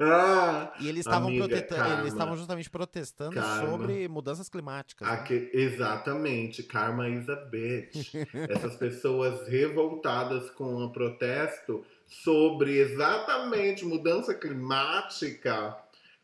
Ah! 0.01 0.74
E 0.80 0.88
eles 0.88 1.01
estavam 1.05 1.30
eles 1.30 2.13
estavam 2.13 2.38
justamente 2.38 2.70
protestando 2.70 3.36
Karma. 3.36 3.70
sobre 3.70 4.07
mudanças 4.07 4.47
climáticas. 4.47 5.05
né? 5.05 5.13
Aque- 5.13 5.51
exatamente, 5.53 6.63
karma 6.63 7.09
is 7.09 7.28
a 7.28 7.36
bitch. 7.36 8.13
Essas 8.49 8.78
pessoas 8.78 9.45
revoltadas 9.49 10.49
com 10.51 10.74
o 10.86 10.89
protesto 10.93 11.86
sobre 12.10 12.78
exatamente 12.80 13.86
mudança 13.86 14.34
climática 14.34 15.78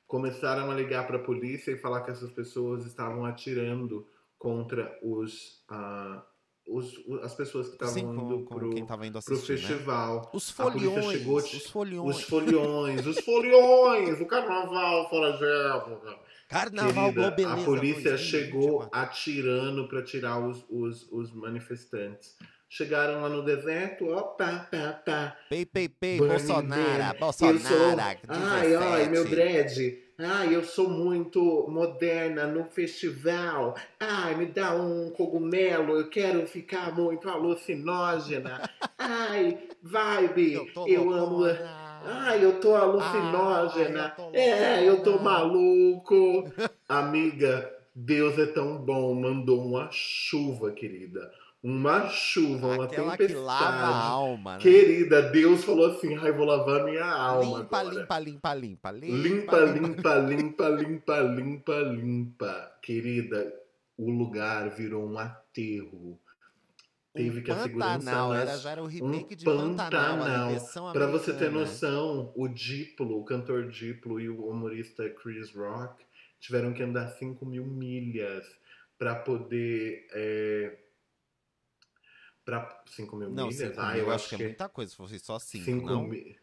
começaram 0.07 0.69
a 0.69 0.75
ligar 0.75 1.05
para 1.07 1.17
a 1.17 1.23
polícia 1.23 1.71
e 1.71 1.77
falar 1.77 2.01
que 2.01 2.11
essas 2.11 2.31
pessoas 2.31 2.86
estavam 2.86 3.25
atirando 3.25 4.07
contra 4.38 4.97
os, 5.01 5.63
ah, 5.69 6.23
os- 6.67 6.97
o- 7.07 7.19
as 7.23 7.33
pessoas 7.33 7.67
que 7.67 7.73
estavam 7.73 8.13
indo 8.13 8.45
pro 8.45 8.69
assistir, 9.17 9.53
né? 9.53 9.57
festival. 9.57 10.31
Os 10.33 10.59
A 10.59 10.63
polícia 10.63 10.89
foliões, 11.01 11.17
chegou, 11.19 11.38
os 11.38 11.69
foliões. 11.69 12.15
Os 12.17 12.23
foliões, 12.23 13.05
os 13.07 13.19
foliões, 13.19 14.21
o 14.21 14.25
carnaval 14.25 15.09
fora 15.09 15.38
de 15.38 15.45
época. 15.45 16.19
Carnaval 16.47 16.93
Querida, 17.11 17.21
Globeleza 17.36 17.61
a 17.61 17.65
polícia 17.65 18.11
2024. 18.11 18.17
chegou 18.19 18.89
atirando 18.91 19.88
para 19.88 20.03
tirar 20.03 20.39
os, 20.39 20.63
os, 20.69 21.11
os 21.11 21.31
manifestantes. 21.33 22.36
Chegaram 22.70 23.22
lá 23.22 23.30
no 23.30 23.43
deserto, 23.43 24.09
ó, 24.09 24.22
pá, 24.22 24.68
pá, 24.70 25.01
pá. 25.05 25.38
Pei, 25.49 25.66
pei, 25.66 25.88
pei, 25.88 26.18
Bolsonaro. 26.18 27.18
Bolsonaro. 27.20 27.59
Sou, 27.59 27.78
17. 27.95 28.22
ai, 28.28 28.76
ai, 28.76 29.09
meu 29.09 29.24
dread. 29.24 30.05
Ai, 30.18 30.55
eu 30.55 30.63
sou 30.63 30.89
muito 30.89 31.68
moderna 31.70 32.47
no 32.47 32.63
festival. 32.66 33.76
Ai, 33.99 34.36
me 34.36 34.45
dá 34.45 34.74
um 34.74 35.09
cogumelo, 35.11 35.97
eu 35.97 36.09
quero 36.09 36.47
ficar 36.47 36.93
muito 36.95 37.30
alucinógena. 37.30 38.61
Ai, 38.97 39.57
vibe, 39.84 40.53
Eu 40.53 40.88
eu 40.88 41.11
amo. 41.11 41.43
Ai, 42.05 42.43
eu 42.43 42.59
tô 42.61 42.76
alucinógena. 42.76 44.16
Eu 44.18 44.32
tô 44.32 44.38
é, 44.38 44.88
eu 44.88 45.03
tô 45.03 45.20
maluco. 45.20 46.49
Amiga, 46.88 47.70
Deus 47.93 48.39
é 48.39 48.45
tão 48.45 48.78
bom, 48.78 49.13
mandou 49.16 49.66
uma 49.66 49.89
chuva, 49.91 50.72
querida. 50.72 51.30
Uma 51.68 52.07
chuva, 52.09 52.68
uma 52.76 52.86
Aquela 52.86 53.18
que 53.18 53.28
lava 53.34 53.66
a 53.66 53.70
tempestade. 53.70 54.07
alma, 54.11 54.53
né? 54.53 54.59
Querida, 54.59 55.22
Deus 55.32 55.63
falou 55.63 55.88
assim: 55.88 56.16
ai, 56.16 56.32
vou 56.32 56.45
lavar 56.45 56.84
minha 56.86 57.03
alma. 57.03 57.59
limpa, 57.61 57.80
agora. 57.80 57.95
limpa, 57.95 58.20
limpa, 58.20 58.53
limpa, 58.53 58.91
Limpa, 58.91 59.59
limpa, 59.66 60.16
limpa, 60.20 60.70
limpa, 60.70 61.20
limpa, 61.22 61.74
limpa. 61.80 62.72
Querida, 62.84 63.51
o 63.97 64.11
lugar 64.11 64.70
virou 64.70 65.09
um 65.09 65.18
aterro. 65.18 66.20
Teve 67.16 67.39
um 67.39 67.43
que 67.43 67.49
a 67.51 67.55
Pantanal, 67.55 68.30
nas- 68.34 68.41
era, 68.49 68.57
já 68.59 68.70
era 68.72 68.84
o 68.84 68.86
remake 68.86 69.34
um 69.34 69.38
de 69.38 69.45
Pantanal, 69.45 70.18
Pantanal. 70.20 70.93
Pra 70.93 71.07
você 71.07 71.34
ter 71.34 71.49
noção, 71.49 72.32
o 72.36 72.47
Diplo, 72.47 73.20
o 73.20 73.24
cantor 73.26 73.70
Diplo 73.70 74.20
e 74.20 74.30
o 74.30 74.47
humorista 74.47 75.09
Chris 75.09 75.49
Rock 75.55 76.03
tiveram 76.39 76.74
que 76.74 76.84
andar 76.84 77.07
5 77.07 77.43
mil 77.43 77.66
milhas 77.66 78.45
pra 78.99 79.16
poder. 79.16 80.05
É... 80.11 80.78
Pra 82.45 82.83
5 82.85 83.15
mil 83.15 83.29
Não, 83.31 83.47
milhas? 83.47 83.69
5 83.71 83.81
ah, 83.81 83.93
mil, 83.93 84.03
eu 84.03 84.11
acho 84.11 84.29
que 84.29 84.35
é 84.35 84.37
muita 84.37 84.69
coisa, 84.69 84.91
se 84.91 84.97
fosse 84.97 85.19
só 85.19 85.39
5, 85.39 85.65
5 85.65 85.85
não? 85.87 86.03
mil. 86.03 86.35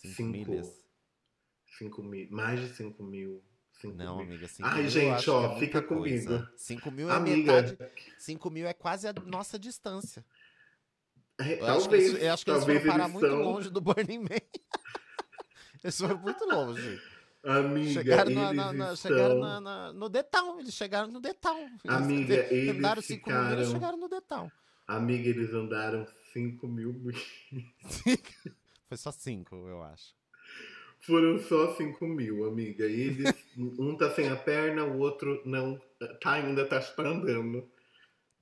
5 0.00 0.14
cinco. 0.14 0.30
milhas. 0.30 0.84
5 1.78 2.02
mil. 2.04 2.28
Mais 2.30 2.60
de 2.60 2.68
5 2.68 3.02
mil. 3.02 3.42
5 3.80 3.96
Não, 3.96 4.16
mil. 4.18 4.26
amiga, 4.26 4.46
5 4.46 4.68
Ai, 4.68 4.80
mil 4.82 4.90
gente, 4.90 5.12
acho 5.14 5.32
ó, 5.32 5.56
é 5.56 5.58
fica 5.58 5.82
comigo. 5.82 6.46
5 6.56 6.90
mil 6.92 7.10
é 7.10 7.14
Amiga. 7.14 7.62
metade. 7.62 7.78
5 8.18 8.50
mil 8.50 8.66
é 8.66 8.72
quase 8.72 9.08
a 9.08 9.12
nossa 9.26 9.58
distância. 9.58 10.24
É, 11.40 11.54
Eu 11.60 11.66
acho 11.66 11.88
que 11.88 11.96
talvez. 11.96 12.04
eles, 12.10 12.22
eu 12.22 12.32
acho 12.32 12.44
que 12.44 12.50
eles 12.50 12.64
foram 12.64 12.80
parar 12.82 12.98
eles 13.04 13.12
muito 13.12 13.26
são- 13.28 13.42
longe 13.42 13.70
do 13.70 13.80
Burning 13.80 14.18
Man. 14.18 14.28
eles 15.82 15.98
foram 15.98 16.18
muito 16.18 16.44
longe. 16.44 17.00
Amiga, 17.42 17.90
chegaram 17.90 18.30
eles 18.30 18.34
na- 18.36 18.52
na- 18.72 18.92
estão... 18.92 18.96
chegaram 18.96 19.38
na- 19.40 19.60
na- 19.60 19.92
no 19.94 20.08
Detal. 20.10 20.60
Eles 20.60 20.74
chegaram 20.74 21.08
no 21.10 21.20
Detal. 21.20 21.56
Eles 21.82 21.96
Amiga, 21.96 22.34
eles 22.54 22.76
andaram 22.76 23.00
5 23.02 23.30
mil 23.30 23.38
e 23.38 23.42
ficaram- 23.42 23.64
chegaram 23.72 23.96
no 23.98 24.08
Detal. 24.08 24.52
Amiga, 24.96 25.28
eles 25.28 25.54
andaram 25.54 26.06
5 26.32 26.66
mil 26.66 26.92
milhas. 26.92 27.22
Foi 28.88 28.96
só 28.96 29.12
5, 29.12 29.54
eu 29.54 29.82
acho. 29.82 30.14
Foram 31.02 31.38
só 31.38 31.74
5 31.76 32.04
mil, 32.06 32.44
amiga. 32.44 32.86
E 32.86 33.00
eles, 33.02 33.34
um 33.56 33.96
tá 33.96 34.10
sem 34.10 34.28
a 34.28 34.34
perna, 34.36 34.84
o 34.84 34.98
outro 34.98 35.40
não. 35.44 35.80
Tá 36.20 36.32
ainda, 36.32 36.66
tá, 36.66 36.80
tá 36.80 37.02
andando. 37.02 37.70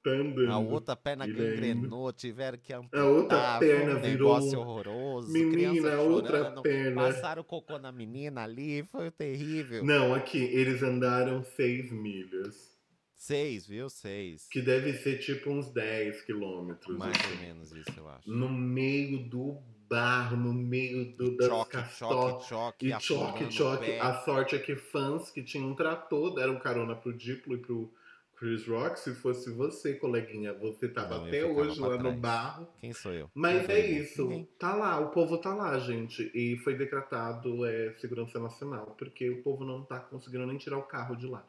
Tá 0.03 0.11
andando. 0.11 0.51
A 0.51 0.59
outra 0.59 0.97
perna 0.97 1.25
Ele 1.25 1.35
gangrenou, 1.35 2.13
tiveram 2.13 2.57
que 2.57 2.73
amputar. 2.73 3.01
A 3.01 3.05
outra 3.07 3.59
perna 3.59 3.97
um 3.97 4.01
virou- 4.01 4.39
negócio 4.39 4.59
horroroso. 4.61 5.31
Menina, 5.33 5.97
a 5.97 6.01
outra 6.01 6.39
chorando, 6.39 6.63
perna. 6.63 7.03
Passaram 7.03 7.45
cocô 7.45 7.79
na 7.79 7.93
menina 7.93 8.43
ali, 8.43 8.85
foi 8.85 9.11
terrível. 9.11 9.85
Não, 9.85 10.15
aqui, 10.15 10.39
eles 10.39 10.83
andaram 10.83 11.45
6 11.45 11.93
milhas. 11.93 12.78
Seis, 13.19 13.67
viu? 13.67 13.91
Seis. 13.91 14.47
Que 14.49 14.63
deve 14.63 14.93
ser 14.95 15.19
tipo 15.19 15.51
uns 15.51 15.71
10 15.73 16.23
quilômetros. 16.23 16.97
Mais 16.97 17.17
assim. 17.19 17.33
ou 17.33 17.37
menos 17.39 17.73
isso, 17.73 17.93
eu 17.97 18.09
acho. 18.09 18.31
No 18.31 18.49
meio 18.49 19.29
do 19.29 19.59
barro, 19.91 20.37
no 20.37 20.53
meio 20.53 21.17
do, 21.17 21.37
das 21.37 21.49
choque, 21.49 21.77
choque, 21.91 22.45
choque, 22.47 22.87
E 22.87 23.01
choque, 23.01 23.51
choque. 23.53 23.93
A 23.99 24.23
sorte 24.23 24.55
é 24.55 24.59
que 24.61 24.77
fãs 24.77 25.31
que 25.33 25.43
tinham 25.43 25.69
um 25.69 25.75
trator 25.75 26.35
deram 26.35 26.61
carona 26.61 26.95
pro 26.95 27.13
Diplo 27.13 27.55
e 27.55 27.59
pro 27.59 27.93
Chris 28.37 28.65
Rock. 28.69 29.01
Se 29.01 29.13
fosse 29.17 29.51
você, 29.51 29.95
coleguinha, 29.95 30.55
você 30.55 30.89
tava 30.89 31.19
Não, 31.19 31.27
até 31.27 31.45
hoje 31.45 31.81
lá 31.81 31.97
no 31.97 31.99
trás. 31.99 32.19
barro. 32.21 32.69
Quem 32.79 32.93
sou 32.93 33.13
eu? 33.13 33.29
Mas 33.35 33.67
Não 33.67 33.75
é 33.75 33.81
isso. 33.81 34.23
ninguém. 34.23 34.49
Tá 34.59 34.77
lá, 34.77 35.01
o 35.01 35.11
povo 35.11 35.39
tá 35.39 35.53
lá, 35.53 35.77
gente. 35.81 36.31
E 36.33 36.57
foi 36.59 36.77
decretado 36.77 37.67
é, 37.67 37.93
segurança 37.99 38.39
nacional, 38.39 38.95
porque 38.97 39.29
o 39.29 39.43
povo 39.43 39.65
não 39.65 39.85
tá 39.85 39.99
conseguindo 39.99 40.47
nem 40.47 40.57
tirar 40.57 40.79
o 40.79 40.85
carro 40.85 41.17
de 41.17 41.27
lá. 41.27 41.45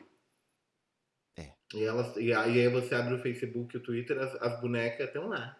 E, 1.73 1.83
elas, 1.83 2.15
e 2.17 2.33
aí 2.33 2.67
você 2.69 2.95
abre 2.95 3.13
o 3.15 3.21
Facebook 3.21 3.75
e 3.75 3.79
o 3.79 3.83
Twitter, 3.83 4.17
as, 4.19 4.35
as 4.41 4.59
bonecas 4.59 5.07
estão 5.07 5.27
lá. 5.27 5.55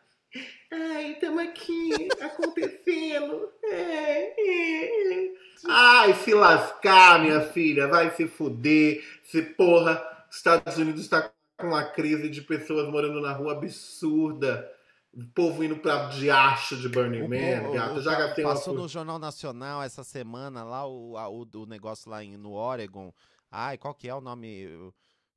Ai, 0.72 1.14
estamos 1.14 1.40
aqui, 1.44 2.08
acontecendo. 2.22 3.50
É, 3.64 4.34
é, 4.40 5.26
é. 5.26 5.34
Ai, 5.68 6.14
se 6.16 6.34
lascar, 6.34 7.20
minha 7.22 7.42
filha, 7.42 7.88
vai 7.88 8.10
se 8.16 8.28
fuder. 8.28 9.04
Se 9.24 9.42
porra, 9.42 10.02
Estados 10.32 10.78
Unidos 10.78 11.02
está 11.02 11.32
com 11.58 11.68
uma 11.68 11.84
crise 11.84 12.30
de 12.30 12.42
pessoas 12.42 12.88
morando 12.90 13.20
na 13.22 13.34
rua 13.34 13.54
absurda. 13.54 14.70
O 15.12 15.26
povo 15.34 15.64
indo 15.64 15.76
pra 15.78 16.08
diacho 16.10 16.78
de 16.78 16.88
Burning 16.88 17.28
Man, 17.28 17.70
o- 17.70 17.74
gata. 17.74 17.94
o- 17.96 18.02
Já 18.02 18.16
gastei 18.16 18.46
uma. 18.46 18.54
Passou 18.54 18.76
no 18.76 18.88
Jornal 18.88 19.18
Nacional 19.20 19.82
essa 19.82 20.04
semana 20.04 20.64
lá 20.64 20.88
o, 20.88 21.18
a- 21.18 21.28
o, 21.28 21.48
o 21.56 21.66
negócio 21.66 22.10
lá 22.12 22.24
em, 22.24 22.38
no 22.38 22.54
Oregon. 22.54 23.12
Ai, 23.52 23.78
qual 23.78 23.94
que 23.96 24.08
é 24.08 24.14
o 24.14 24.22
nome? 24.22 24.68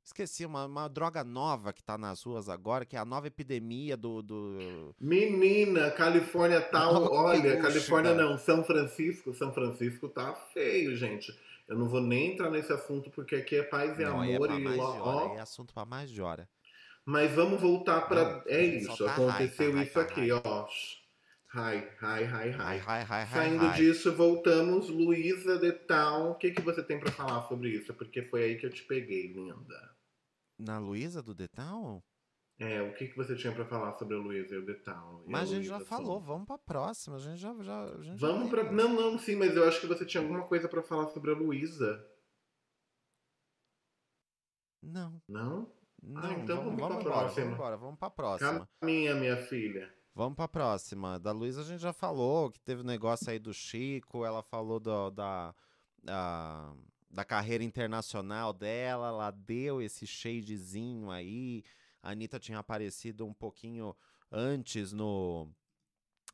Esqueci, 0.03 0.45
uma, 0.45 0.65
uma 0.65 0.89
droga 0.89 1.23
nova 1.23 1.71
que 1.71 1.81
tá 1.81 1.97
nas 1.97 2.21
ruas 2.23 2.49
agora, 2.49 2.85
que 2.85 2.95
é 2.95 2.99
a 2.99 3.05
nova 3.05 3.27
epidemia 3.27 3.95
do. 3.95 4.21
do... 4.21 4.93
Menina, 4.99 5.89
Califórnia 5.91 6.59
tá. 6.59 6.89
Olha, 6.89 7.61
Califórnia 7.61 8.13
não, 8.13 8.37
São 8.37 8.63
Francisco. 8.65 9.33
São 9.33 9.53
Francisco 9.53 10.09
tá 10.09 10.33
feio, 10.53 10.95
gente. 10.97 11.33
Eu 11.67 11.77
não 11.77 11.87
vou 11.87 12.01
nem 12.01 12.33
entrar 12.33 12.51
nesse 12.51 12.73
assunto 12.73 13.09
porque 13.11 13.35
aqui 13.35 13.55
é 13.55 13.63
paz 13.63 13.97
e 13.97 14.03
Não, 14.03 14.21
é 14.21 14.35
amor 14.35 14.47
pra 14.49 14.59
e 14.59 14.79
ó, 14.79 15.35
é 15.35 15.39
assunto 15.39 15.73
pra 15.73 15.85
mais 15.85 16.09
de 16.09 16.21
hora. 16.21 16.49
Mas 17.05 17.31
vamos 17.31 17.61
voltar 17.61 18.01
pra. 18.01 18.23
Não, 18.23 18.43
é 18.47 18.61
isso, 18.61 19.05
tá 19.05 19.13
aconteceu 19.13 19.81
isso 19.81 19.99
aqui, 19.99 20.31
ó. 20.31 20.67
Hi, 21.55 21.77
hi, 22.01 22.23
hi, 22.23 22.49
hi. 22.49 22.55
ai, 22.59 22.81
ai, 22.87 23.05
ai, 23.07 23.27
Saindo 23.27 23.65
ai. 23.67 23.73
disso, 23.75 24.11
voltamos. 24.11 24.89
Luísa 24.89 25.59
de 25.59 25.71
Town. 25.71 26.31
O 26.31 26.35
que, 26.35 26.51
que 26.51 26.61
você 26.61 26.81
tem 26.81 26.99
pra 26.99 27.11
falar 27.11 27.43
sobre 27.47 27.69
isso? 27.69 27.93
Porque 27.93 28.23
foi 28.23 28.43
aí 28.43 28.57
que 28.57 28.65
eu 28.65 28.71
te 28.71 28.83
peguei, 28.83 29.27
linda. 29.27 29.92
Na 30.57 30.77
Luísa 30.79 31.21
do 31.21 31.33
Detal? 31.33 32.03
É, 32.59 32.81
o 32.81 32.93
que, 32.93 33.07
que 33.07 33.15
você 33.17 33.35
tinha 33.35 33.53
pra 33.53 33.65
falar 33.65 33.93
sobre 33.93 34.15
a 34.15 34.19
Luísa 34.19 34.55
e 34.55 34.59
o 34.59 34.69
e 34.69 34.83
Mas 35.25 35.41
a 35.43 35.45
gente 35.55 35.67
Luísa 35.69 35.79
já 35.79 35.85
falou, 35.85 36.19
vamos 36.21 36.45
pra 36.45 36.57
próxima. 36.57 37.15
A 37.15 37.19
gente 37.19 37.37
já. 37.39 37.53
já, 37.63 37.83
a 37.83 38.01
gente 38.03 38.19
já 38.19 38.27
Vamos 38.27 38.43
tem 38.43 38.49
pra. 38.51 38.71
Não, 38.71 38.89
não, 38.93 39.17
sim, 39.19 39.35
mas 39.35 39.55
eu 39.55 39.67
acho 39.67 39.81
que 39.81 39.87
você 39.87 40.05
tinha 40.05 40.21
alguma 40.21 40.47
coisa 40.47 40.69
pra 40.69 40.83
falar 40.83 41.07
sobre 41.07 41.31
a 41.31 41.35
Luísa. 41.35 42.07
Não, 44.81 45.21
Não? 45.27 45.71
não. 46.01 46.31
então 46.33 46.57
vamos, 46.57 46.79
vamos 46.79 46.79
pra 46.79 46.87
vamos 46.87 47.01
embora, 47.05 47.19
próxima. 47.19 47.43
vamos 47.45 47.53
embora, 47.57 47.77
vamos 47.77 47.99
pra 47.99 48.09
próxima. 48.09 48.69
Caminha, 48.81 49.15
minha 49.15 49.37
filha. 49.37 49.93
Vamos 50.13 50.35
pra 50.35 50.47
próxima. 50.47 51.17
Da 51.19 51.31
Luísa 51.31 51.61
a 51.61 51.63
gente 51.63 51.79
já 51.81 51.93
falou 51.93 52.51
que 52.51 52.59
teve 52.59 52.81
um 52.81 52.85
negócio 52.85 53.29
aí 53.31 53.39
do 53.39 53.53
Chico, 53.53 54.25
ela 54.25 54.43
falou 54.43 54.79
do, 54.79 55.09
da, 55.09 55.55
da- 56.03 56.75
da 57.13 57.23
carreira 57.23 57.63
internacional 57.63 58.51
dela, 58.51 59.09
ela 59.09 59.31
deu 59.31 59.81
esse 59.81 60.07
shadezinho 60.07 61.11
aí. 61.11 61.63
A 62.01 62.09
Anitta 62.09 62.39
tinha 62.39 62.57
aparecido 62.57 63.25
um 63.25 63.33
pouquinho 63.33 63.95
antes 64.31 64.91
no. 64.91 65.47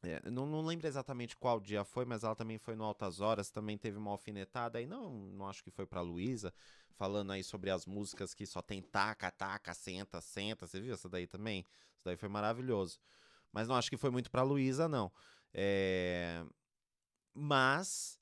É, 0.01 0.29
não, 0.29 0.45
não 0.45 0.61
lembro 0.61 0.87
exatamente 0.87 1.35
qual 1.35 1.59
dia 1.59 1.83
foi, 1.83 2.05
mas 2.05 2.23
ela 2.23 2.33
também 2.33 2.57
foi 2.57 2.73
no 2.77 2.85
Altas 2.85 3.19
Horas, 3.19 3.51
também 3.51 3.77
teve 3.77 3.97
uma 3.97 4.11
alfinetada 4.11 4.77
aí, 4.77 4.87
não, 4.87 5.11
não 5.33 5.49
acho 5.49 5.61
que 5.61 5.69
foi 5.69 5.85
pra 5.85 5.99
Luísa, 5.99 6.53
falando 6.95 7.31
aí 7.31 7.43
sobre 7.43 7.69
as 7.69 7.85
músicas 7.85 8.33
que 8.33 8.45
só 8.45 8.61
tem 8.61 8.81
taca, 8.81 9.29
taca, 9.29 9.73
senta, 9.73 10.21
senta. 10.21 10.65
Você 10.65 10.79
viu 10.79 10.93
essa 10.93 11.09
daí 11.09 11.27
também? 11.27 11.65
Isso 11.97 12.05
daí 12.05 12.15
foi 12.15 12.29
maravilhoso. 12.29 12.97
Mas 13.51 13.67
não 13.67 13.75
acho 13.75 13.89
que 13.89 13.97
foi 13.97 14.09
muito 14.09 14.31
pra 14.31 14.43
Luísa, 14.43 14.87
não. 14.87 15.11
É... 15.53 16.45
Mas 17.33 18.18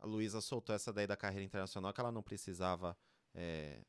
a 0.00 0.06
Luísa 0.06 0.40
soltou 0.40 0.74
essa 0.74 0.92
daí 0.92 1.06
da 1.06 1.16
carreira 1.16 1.44
internacional 1.44 1.92
que 1.92 2.00
ela 2.00 2.10
não 2.10 2.22
precisava 2.22 2.96
é, 3.34 3.84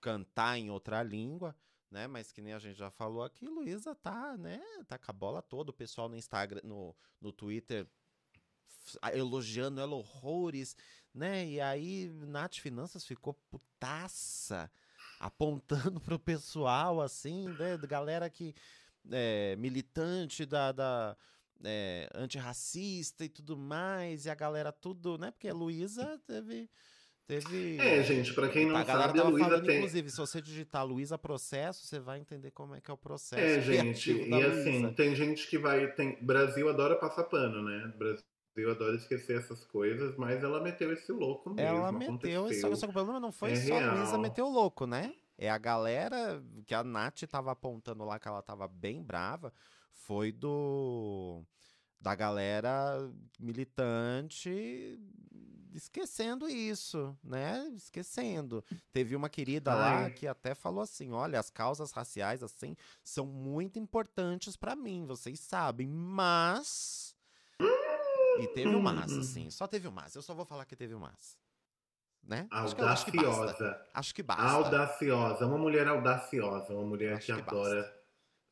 cantar 0.00 0.58
em 0.58 0.70
outra 0.70 1.02
língua, 1.02 1.56
né? 1.90 2.06
Mas 2.06 2.30
que 2.30 2.42
nem 2.42 2.52
a 2.52 2.58
gente 2.58 2.76
já 2.76 2.90
falou 2.90 3.24
aqui, 3.24 3.46
Luísa 3.46 3.94
tá, 3.94 4.36
né? 4.36 4.60
Tá 4.86 4.98
com 4.98 5.10
a 5.10 5.14
bola 5.14 5.40
toda, 5.40 5.70
o 5.70 5.74
pessoal 5.74 6.08
no 6.08 6.16
Instagram, 6.16 6.60
no, 6.62 6.94
no 7.20 7.32
Twitter 7.32 7.88
elogiando 9.14 9.80
ela 9.80 9.94
horrores, 9.94 10.76
né? 11.12 11.46
E 11.46 11.60
aí 11.60 12.10
Nath 12.26 12.56
Finanças 12.56 13.06
ficou 13.06 13.32
putaça, 13.50 14.70
apontando 15.18 16.00
pro 16.00 16.18
pessoal, 16.18 17.00
assim, 17.00 17.48
né? 17.48 17.78
Galera 17.78 18.28
que 18.28 18.54
é, 19.10 19.56
militante 19.56 20.44
da, 20.44 20.70
da 20.70 21.16
é, 21.62 22.08
antirracista 22.14 23.24
e 23.24 23.28
tudo 23.28 23.56
mais, 23.56 24.26
e 24.26 24.30
a 24.30 24.34
galera 24.34 24.72
tudo, 24.72 25.18
né? 25.18 25.30
Porque 25.30 25.48
a 25.48 25.54
Luísa 25.54 26.20
teve. 26.26 26.68
Teve. 27.26 27.78
É, 27.78 28.02
gente, 28.02 28.34
para 28.34 28.48
quem 28.50 28.66
não 28.66 28.76
a 28.76 28.84
sabe, 28.84 29.18
a 29.18 29.24
Luísa 29.24 29.62
tem. 29.62 29.78
Inclusive, 29.78 30.10
se 30.10 30.16
você 30.18 30.42
digitar 30.42 30.84
Luísa 30.84 31.16
processo, 31.16 31.86
você 31.86 31.98
vai 31.98 32.18
entender 32.18 32.50
como 32.50 32.74
é 32.74 32.80
que 32.80 32.90
é 32.90 32.94
o 32.94 32.98
processo. 32.98 33.40
É, 33.40 33.60
gente, 33.62 34.12
e 34.12 34.42
assim, 34.42 34.92
tem 34.92 35.14
gente 35.14 35.48
que 35.48 35.56
vai. 35.56 35.90
Tem... 35.92 36.18
Brasil 36.22 36.68
adora 36.68 36.96
passar 36.96 37.24
pano, 37.24 37.62
né? 37.62 37.94
Brasil 37.96 38.70
adora 38.70 38.96
esquecer 38.96 39.38
essas 39.38 39.64
coisas, 39.64 40.14
mas 40.18 40.44
ela 40.44 40.62
meteu 40.62 40.92
esse 40.92 41.10
louco 41.12 41.48
mesmo. 41.48 41.66
Ela 41.66 41.90
meteu, 41.90 42.52
só, 42.52 42.74
só 42.74 42.86
que 42.86 42.90
o 42.90 42.94
problema 42.94 43.18
não 43.18 43.32
foi 43.32 43.52
é 43.52 43.56
só 43.56 43.74
real. 43.74 43.90
a 43.90 43.94
Luísa 43.94 44.18
meter 44.18 44.42
o 44.42 44.50
louco, 44.50 44.86
né? 44.86 45.14
É 45.38 45.48
a 45.48 45.58
galera 45.58 46.42
que 46.66 46.74
a 46.74 46.84
Nath 46.84 47.22
tava 47.22 47.52
apontando 47.52 48.04
lá 48.04 48.18
que 48.18 48.28
ela 48.28 48.42
tava 48.42 48.68
bem 48.68 49.02
brava 49.02 49.52
foi 49.94 50.32
do 50.32 51.42
da 52.00 52.14
galera 52.14 53.10
militante 53.40 55.00
esquecendo 55.72 56.48
isso, 56.48 57.16
né? 57.24 57.68
Esquecendo. 57.74 58.62
Teve 58.92 59.16
uma 59.16 59.28
querida 59.28 59.72
Ai. 59.72 59.78
lá 60.04 60.10
que 60.10 60.26
até 60.26 60.54
falou 60.54 60.82
assim: 60.82 61.12
"Olha, 61.12 61.40
as 61.40 61.50
causas 61.50 61.90
raciais 61.90 62.42
assim 62.42 62.76
são 63.02 63.26
muito 63.26 63.78
importantes 63.78 64.56
para 64.56 64.76
mim, 64.76 65.06
vocês 65.06 65.40
sabem, 65.40 65.88
mas 65.88 67.14
e 68.40 68.48
teve 68.48 68.74
o 68.74 68.82
mas, 68.82 69.12
assim, 69.12 69.50
só 69.50 69.66
teve 69.66 69.86
o 69.86 69.92
mas. 69.92 70.14
Eu 70.14 70.22
só 70.22 70.34
vou 70.34 70.44
falar 70.44 70.64
que 70.64 70.76
teve 70.76 70.94
o 70.94 71.00
mas. 71.00 71.38
Né? 72.22 72.48
Audaciosa. 72.50 72.92
Acho 72.92 73.04
que, 73.06 73.18
acho 73.18 73.24
que 73.26 73.42
basta. 73.42 73.88
Acho 73.94 74.14
que 74.14 74.22
basta. 74.22 74.42
Audaciosa, 74.44 75.46
uma 75.46 75.58
mulher 75.58 75.86
audaciosa, 75.86 76.72
uma 76.72 76.84
mulher 76.84 77.14
acho 77.14 77.26
que, 77.26 77.34
que 77.34 77.40
adora. 77.40 77.93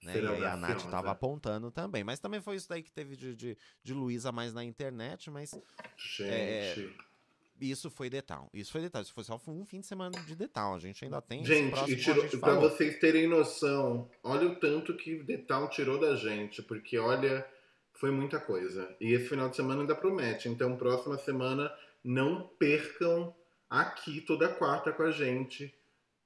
Né? 0.03 0.21
E 0.21 0.27
aí 0.27 0.45
a 0.45 0.57
Nath 0.57 0.91
tava 0.91 1.13
apontando 1.13 1.71
também. 1.71 2.03
Mas 2.03 2.19
também 2.19 2.41
foi 2.41 2.57
isso 2.57 2.69
daí 2.69 2.83
que 2.83 2.91
teve 2.91 3.17
de, 3.17 3.35
de, 3.35 3.57
de 3.83 3.95
Luísa 3.95 4.33
mais 4.33 4.53
na 4.53 4.65
internet, 4.65 5.31
mas. 5.31 5.55
É, 5.55 6.75
Gente. 6.75 6.99
É, 6.99 7.13
isso 7.61 7.89
foi 7.89 8.11
detal. 8.11 8.51
Isso 8.53 8.73
foi 8.73 8.81
detal. 8.81 9.03
Isso 9.03 9.13
foi 9.13 9.23
só 9.23 9.41
um 9.47 9.65
fim 9.65 9.81
de 9.81 9.87
semana 9.87 10.19
de 10.21 10.35
detal. 10.35 10.75
A 10.75 10.79
gente 10.79 11.05
ainda 11.05 11.23
tem. 11.23 11.45
Gente, 11.45 11.79
e 11.91 11.97
tirou, 11.97 12.27
pra 12.41 12.55
vocês 12.55 12.99
terem 12.99 13.29
noção, 13.29 14.11
olha 14.25 14.49
o 14.49 14.57
tanto 14.57 14.97
que 14.97 15.23
detal 15.23 15.71
tirou 15.71 16.01
da 16.01 16.17
gente, 16.17 16.61
porque 16.63 16.99
olha, 16.99 17.47
foi 17.93 18.11
muita 18.11 18.41
coisa. 18.41 18.95
E 19.01 19.13
esse 19.13 19.29
final 19.29 19.49
de 19.49 19.55
semana 19.55 19.83
ainda 19.83 19.95
promete. 19.95 20.49
Então, 20.49 20.77
próxima 20.77 21.17
semana, 21.19 21.73
não 22.03 22.49
percam 22.59 23.33
aqui 23.71 24.21
toda 24.21 24.53
quarta 24.53 24.93
com 24.93 25.05
a 25.05 25.13
gente 25.13 25.73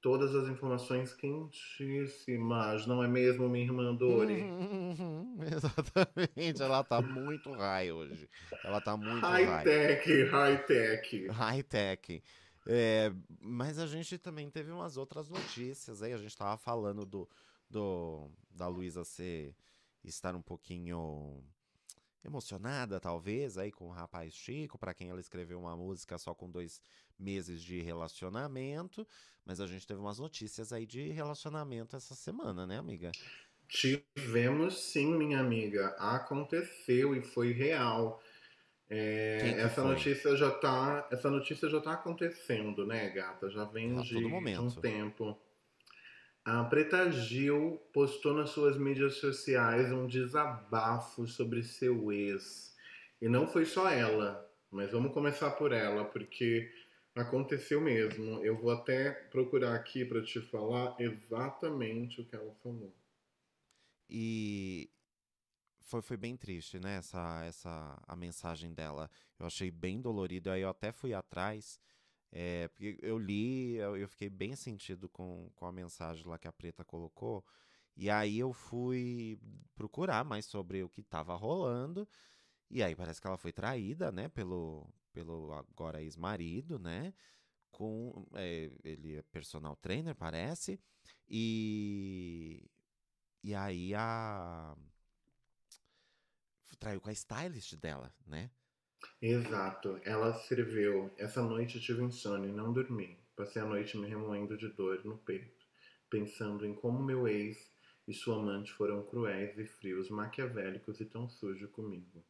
todas 0.01 0.35
as 0.35 0.47
informações 0.47 1.13
quentíssimas, 1.13 2.85
não 2.85 3.03
é 3.03 3.07
mesmo, 3.07 3.49
minha 3.49 3.65
irmã 3.65 3.93
Dori? 3.95 4.41
Uhum, 4.41 5.37
exatamente, 5.51 6.61
ela 6.61 6.83
tá 6.83 7.01
muito 7.01 7.51
high 7.53 7.91
hoje. 7.91 8.29
Ela 8.63 8.79
tá 8.79 8.95
muito 8.95 9.25
high. 9.25 9.45
High 9.45 9.63
tech, 9.63 10.23
high 10.25 10.65
tech. 10.65 11.27
High 11.27 11.63
tech. 11.63 12.23
É, 12.67 13.13
mas 13.39 13.79
a 13.79 13.87
gente 13.87 14.17
também 14.17 14.49
teve 14.49 14.71
umas 14.71 14.97
outras 14.97 15.29
notícias 15.29 16.01
aí. 16.01 16.13
A 16.13 16.17
gente 16.17 16.35
tava 16.35 16.57
falando 16.57 17.05
do, 17.05 17.29
do 17.69 18.29
da 18.49 18.67
Luísa 18.67 19.03
ser 19.03 19.55
estar 20.03 20.35
um 20.35 20.41
pouquinho 20.41 21.43
emocionada, 22.23 22.99
talvez, 22.99 23.57
aí 23.57 23.71
com 23.71 23.87
o 23.87 23.91
rapaz 23.91 24.33
Chico, 24.33 24.77
para 24.77 24.93
quem 24.93 25.09
ela 25.09 25.19
escreveu 25.19 25.59
uma 25.59 25.75
música 25.77 26.17
só 26.17 26.35
com 26.35 26.49
dois 26.49 26.81
meses 27.19 27.61
de 27.61 27.81
relacionamento. 27.81 29.07
Mas 29.45 29.61
a 29.61 29.67
gente 29.67 29.87
teve 29.87 29.99
umas 29.99 30.19
notícias 30.19 30.73
aí 30.73 30.85
de 30.85 31.09
relacionamento 31.09 31.95
essa 31.95 32.13
semana, 32.13 32.67
né, 32.67 32.77
amiga? 32.77 33.11
Tivemos 33.67 34.77
sim, 34.77 35.13
minha 35.13 35.39
amiga. 35.39 35.95
Aconteceu 35.97 37.15
e 37.15 37.21
foi 37.21 37.51
real. 37.51 38.21
É, 38.89 39.55
essa 39.59 39.81
foi? 39.81 39.91
notícia 39.91 40.35
já 40.35 40.49
tá, 40.51 41.07
essa 41.11 41.29
notícia 41.29 41.69
já 41.69 41.79
tá 41.81 41.93
acontecendo, 41.93 42.85
né, 42.85 43.09
gata? 43.09 43.49
Já 43.49 43.65
vem 43.65 43.99
de, 44.01 44.17
de 44.17 44.25
um 44.25 44.71
tempo. 44.71 45.37
A 46.45 46.63
Preta 46.63 47.11
Gil 47.11 47.81
postou 47.91 48.33
nas 48.33 48.51
suas 48.51 48.77
mídias 48.77 49.15
sociais 49.15 49.91
um 49.91 50.07
desabafo 50.07 51.27
sobre 51.27 51.61
seu 51.61 52.09
ex. 52.11 52.73
E 53.21 53.27
não 53.27 53.45
foi 53.47 53.65
só 53.65 53.89
ela, 53.89 54.49
mas 54.71 54.91
vamos 54.91 55.13
começar 55.13 55.51
por 55.51 55.73
ela, 55.73 56.05
porque 56.05 56.71
Aconteceu 57.17 57.81
mesmo. 57.81 58.43
Eu 58.43 58.55
vou 58.55 58.71
até 58.71 59.11
procurar 59.11 59.73
aqui 59.75 60.05
para 60.05 60.23
te 60.23 60.39
falar 60.39 60.95
exatamente 60.99 62.21
o 62.21 62.25
que 62.25 62.35
ela 62.35 62.53
falou. 62.61 62.93
E 64.09 64.89
foi, 65.81 66.01
foi 66.01 66.17
bem 66.17 66.37
triste, 66.37 66.79
né? 66.79 66.97
Essa, 66.97 67.43
essa 67.45 68.01
a 68.07 68.15
mensagem 68.15 68.73
dela. 68.73 69.09
Eu 69.39 69.47
achei 69.47 69.71
bem 69.71 69.99
dolorido. 69.99 70.51
Aí 70.51 70.61
eu 70.61 70.69
até 70.69 70.91
fui 70.91 71.13
atrás. 71.13 71.79
É, 72.31 72.67
porque 72.67 72.99
eu 73.01 73.17
li, 73.17 73.75
eu, 73.75 73.97
eu, 73.97 74.07
fiquei 74.07 74.29
bem 74.29 74.55
sentido 74.55 75.07
com, 75.09 75.49
com 75.55 75.65
a 75.65 75.71
mensagem 75.71 76.27
lá 76.27 76.37
que 76.37 76.47
a 76.47 76.51
Preta 76.51 76.83
colocou. 76.83 77.43
E 77.95 78.09
aí 78.09 78.37
eu 78.37 78.53
fui 78.53 79.39
procurar 79.75 80.23
mais 80.23 80.45
sobre 80.45 80.83
o 80.83 80.89
que 80.89 81.01
estava 81.01 81.35
rolando. 81.35 82.07
E 82.69 82.83
aí 82.83 82.95
parece 82.95 83.21
que 83.21 83.27
ela 83.27 83.37
foi 83.37 83.51
traída, 83.51 84.11
né, 84.11 84.27
pelo, 84.29 84.87
pelo 85.17 85.51
agora 85.51 85.99
ex-marido, 86.03 86.77
né? 86.77 87.11
Com, 87.71 88.27
é, 88.35 88.71
ele 88.83 89.15
é 89.15 89.23
personal 89.23 89.75
trainer, 89.75 90.13
parece. 90.13 90.79
E, 91.27 92.63
e 93.43 93.55
aí 93.55 93.95
a. 93.95 94.77
Traiu 96.79 97.01
com 97.01 97.09
a 97.09 97.13
stylist 97.13 97.75
dela, 97.77 98.13
né? 98.27 98.51
Exato. 99.19 99.99
Ela 100.03 100.37
escreveu: 100.37 101.11
Essa 101.17 101.41
noite 101.41 101.77
eu 101.77 101.81
tive 101.81 102.03
insônia 102.03 102.49
e 102.49 102.53
não 102.53 102.71
dormi. 102.71 103.17
Passei 103.35 103.59
a 103.59 103.65
noite 103.65 103.97
me 103.97 104.07
remoendo 104.07 104.55
de 104.55 104.67
dor 104.69 105.03
no 105.03 105.17
peito, 105.17 105.65
pensando 106.11 106.63
em 106.63 106.75
como 106.75 107.03
meu 107.03 107.27
ex 107.27 107.71
e 108.07 108.13
sua 108.13 108.35
amante 108.35 108.71
foram 108.73 109.03
cruéis 109.03 109.57
e 109.57 109.65
frios, 109.65 110.09
maquiavélicos 110.11 110.99
e 111.01 111.05
tão 111.05 111.27
sujos 111.27 111.71
comigo. 111.71 112.23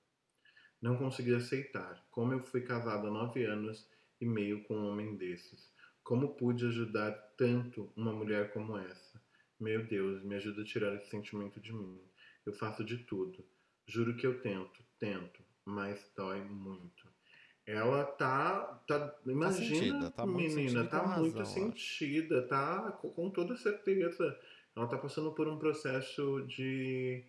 Não 0.82 0.98
consegui 0.98 1.34
aceitar. 1.34 2.06
Como 2.12 2.34
eu 2.34 2.44
fui 2.44 2.62
casado 2.62 3.08
há 3.08 3.12
nove 3.12 3.46
anos 3.46 3.90
e 4.22 4.26
meio 4.26 4.64
com 4.64 4.76
um 4.76 4.90
homem 4.90 5.16
desses. 5.16 5.72
Como 6.04 6.36
pude 6.36 6.66
ajudar 6.66 7.12
tanto 7.38 7.92
uma 7.96 8.14
mulher 8.14 8.54
como 8.54 8.78
essa? 8.78 9.22
Meu 9.60 9.86
Deus, 9.86 10.24
me 10.24 10.36
ajuda 10.36 10.62
a 10.62 10.66
tirar 10.66 10.96
esse 10.96 11.10
sentimento 11.10 11.60
de 11.60 11.74
mim. 11.74 12.00
Eu 12.46 12.54
faço 12.54 12.84
de 12.84 12.98
tudo. 13.00 13.44
Juro 13.86 14.16
que 14.16 14.28
eu 14.28 14.40
tento, 14.42 14.84
tento, 15.00 15.44
mas 15.66 16.12
dói 16.16 16.42
muito. 16.42 17.08
Ela 17.66 18.06
tá, 18.06 18.82
tá, 18.88 19.20
imagina, 19.26 19.50
tá 19.50 19.52
sentida, 19.52 20.12
tá 20.12 20.26
menina, 20.26 20.88
tá 20.88 21.18
muito 21.18 21.46
sentida, 21.46 22.48
tá 22.48 22.92
com 22.92 23.30
toda 23.30 23.58
certeza. 23.58 24.40
Ela 24.76 24.88
tá 24.88 24.98
passando 24.98 25.34
por 25.34 25.48
um 25.48 25.58
processo 25.58 26.46
de 26.48 27.26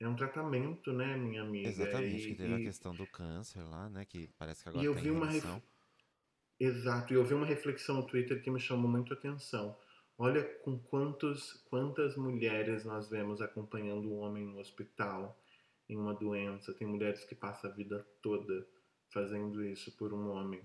é 0.00 0.08
um 0.08 0.14
tratamento, 0.14 0.92
né, 0.92 1.16
minha 1.16 1.42
amiga? 1.42 1.68
Exatamente, 1.68 2.28
e, 2.28 2.30
que 2.30 2.34
teve 2.36 2.52
e... 2.52 2.54
a 2.54 2.58
questão 2.58 2.94
do 2.94 3.06
câncer 3.06 3.62
lá, 3.64 3.88
né? 3.88 4.04
Que 4.04 4.28
parece 4.38 4.62
que 4.62 4.68
agora 4.68 4.84
e 4.84 4.86
eu 4.86 4.94
vi 4.94 5.10
uma 5.10 5.26
ref... 5.26 5.44
Exato, 6.60 7.12
e 7.12 7.16
eu 7.16 7.24
vi 7.24 7.34
uma 7.34 7.46
reflexão 7.46 7.96
no 7.96 8.06
Twitter 8.06 8.42
que 8.42 8.50
me 8.50 8.58
chamou 8.58 8.90
muito 8.90 9.12
a 9.12 9.16
atenção. 9.16 9.76
Olha 10.16 10.42
com 10.42 10.76
quantos, 10.76 11.52
quantas 11.70 12.16
mulheres 12.16 12.84
nós 12.84 13.08
vemos 13.08 13.40
acompanhando 13.40 14.10
um 14.10 14.18
homem 14.18 14.44
no 14.44 14.58
hospital 14.58 15.40
em 15.88 15.96
uma 15.96 16.12
doença. 16.12 16.74
Tem 16.74 16.86
mulheres 16.86 17.24
que 17.24 17.34
passam 17.34 17.70
a 17.70 17.72
vida 17.72 18.04
toda 18.20 18.66
fazendo 19.10 19.64
isso 19.64 19.92
por 19.92 20.12
um 20.12 20.30
homem. 20.30 20.60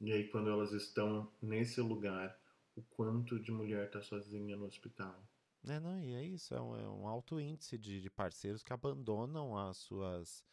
E 0.00 0.12
aí, 0.12 0.28
quando 0.28 0.50
elas 0.50 0.72
estão 0.72 1.30
nesse 1.40 1.80
lugar, 1.80 2.36
o 2.76 2.82
quanto 2.82 3.38
de 3.38 3.50
mulher 3.50 3.90
tá 3.90 4.00
sozinha 4.00 4.56
no 4.56 4.66
hospital. 4.66 5.20
É, 5.66 5.80
não, 5.80 5.98
e 5.98 6.14
é 6.14 6.24
isso, 6.24 6.54
é 6.54 6.60
um, 6.60 6.76
é 6.76 6.88
um 6.88 7.06
alto 7.06 7.40
índice 7.40 7.76
de, 7.76 8.00
de 8.00 8.10
parceiros 8.10 8.62
que 8.62 8.72
abandonam 8.72 9.56
as 9.56 9.76
suas 9.78 10.44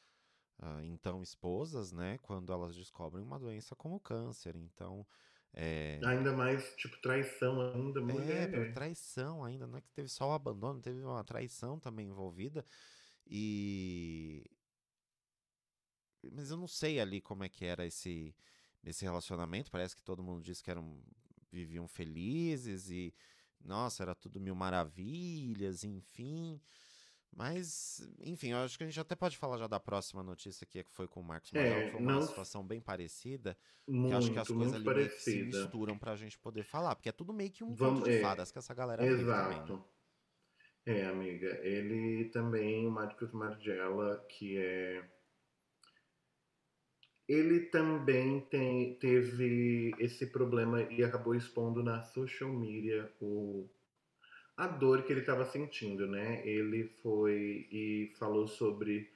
ah, 0.60 0.82
então 0.86 1.22
esposas, 1.22 1.91
né, 1.91 2.18
quando 2.20 2.51
elas 2.51 2.76
descobrem 2.76 3.24
uma 3.24 3.39
doença 3.39 3.76
como 3.76 3.99
câncer. 3.99 4.56
Então, 4.56 5.06
é, 5.53 5.99
Ainda 6.03 6.34
mais, 6.34 6.76
tipo, 6.76 6.97
traição 7.01 7.62
ainda, 7.62 7.99
é, 7.99 8.03
mulher. 8.03 8.51
por 8.51 8.74
traição 8.74 9.43
ainda, 9.43 9.66
não 9.68 9.78
é 9.78 9.82
que 9.82 9.89
teve 9.91 10.10
só 10.10 10.30
o 10.30 10.34
abandono, 10.34 10.82
teve 10.82 11.01
uma 11.01 11.24
traição 11.24 11.80
também 11.80 12.08
envolvida. 12.08 12.66
E 13.26 14.43
mas 16.32 16.49
eu 16.49 16.58
não 16.58 16.68
sei 16.68 16.99
ali 16.99 17.22
como 17.22 17.43
é 17.43 17.49
que 17.49 17.66
era 17.66 17.86
esse 17.86 18.36
esse 18.84 19.03
relacionamento. 19.03 19.72
Parece 19.72 19.95
que 19.95 20.03
todo 20.03 20.24
mundo 20.24 20.43
disse 20.43 20.64
que 20.64 20.72
eram 20.72 21.01
viviam 21.51 21.88
felizes 21.88 22.89
e 22.89 23.14
nossa, 23.66 24.03
era 24.03 24.16
tudo 24.16 24.39
mil 24.39 24.55
maravilhas, 24.55 25.84
enfim. 25.84 26.61
Mas, 27.32 27.99
enfim, 28.22 28.49
eu 28.51 28.59
acho 28.59 28.78
que 28.78 28.84
a 28.84 28.88
gente 28.88 28.99
até 28.99 29.16
pode 29.16 29.38
falar 29.38 29.57
já 29.57 29.68
da 29.68 29.80
próxima 29.80 30.24
notícia 30.24 30.66
que 30.66 30.84
foi 30.86 31.07
com 31.07 31.20
o 31.22 31.24
Marcos 31.24 31.51
que 31.51 31.57
É, 31.57 31.91
foi 31.91 31.99
uma 31.99 32.20
não 32.20 32.22
situação 32.22 32.66
bem 32.66 32.82
parecida, 32.82 33.57
que 34.05 34.13
eu 34.13 34.18
acho 34.18 34.32
que 34.32 34.39
as 34.39 34.51
muito, 34.51 34.53
coisas 34.53 34.82
muito 34.84 34.89
ali 34.89 35.09
que 35.09 35.22
se 35.22 35.39
misturam 35.39 35.97
pra 35.99 36.16
gente 36.16 36.38
poder 36.39 36.63
falar, 36.63 36.95
porque 36.95 37.09
é 37.09 37.11
tudo 37.11 37.34
meio 37.34 37.51
que 37.51 37.63
um 37.63 37.76
Vamos, 37.78 38.01
conto 38.01 38.09
de 38.09 38.11
é, 38.11 38.22
fadas 38.22 38.51
que 38.51 38.57
essa 38.59 38.74
galera 38.74 39.05
também, 39.07 39.61
né? 39.63 39.74
exato. 39.74 39.84
É, 40.86 41.05
amiga, 41.05 41.47
ele 41.63 42.30
também, 42.30 42.88
o 42.88 42.91
Marcos 42.91 43.32
Margiela, 43.32 44.24
que 44.30 44.57
é. 44.57 45.14
Ele 47.28 47.61
também 47.61 48.41
tem, 48.41 48.95
teve 48.95 49.91
esse 49.97 50.28
problema 50.28 50.84
e 50.84 51.03
acabou 51.03 51.34
expondo 51.34 51.82
na 51.84 52.03
social 52.03 52.51
media 52.53 53.11
o, 53.19 53.67
a 54.55 54.67
dor 54.67 55.03
que 55.03 55.11
ele 55.11 55.21
estava 55.21 55.43
sentindo, 55.45 56.07
né? 56.07 56.47
Ele 56.47 56.88
foi 57.01 57.67
e 57.71 58.13
falou 58.19 58.47
sobre 58.47 59.11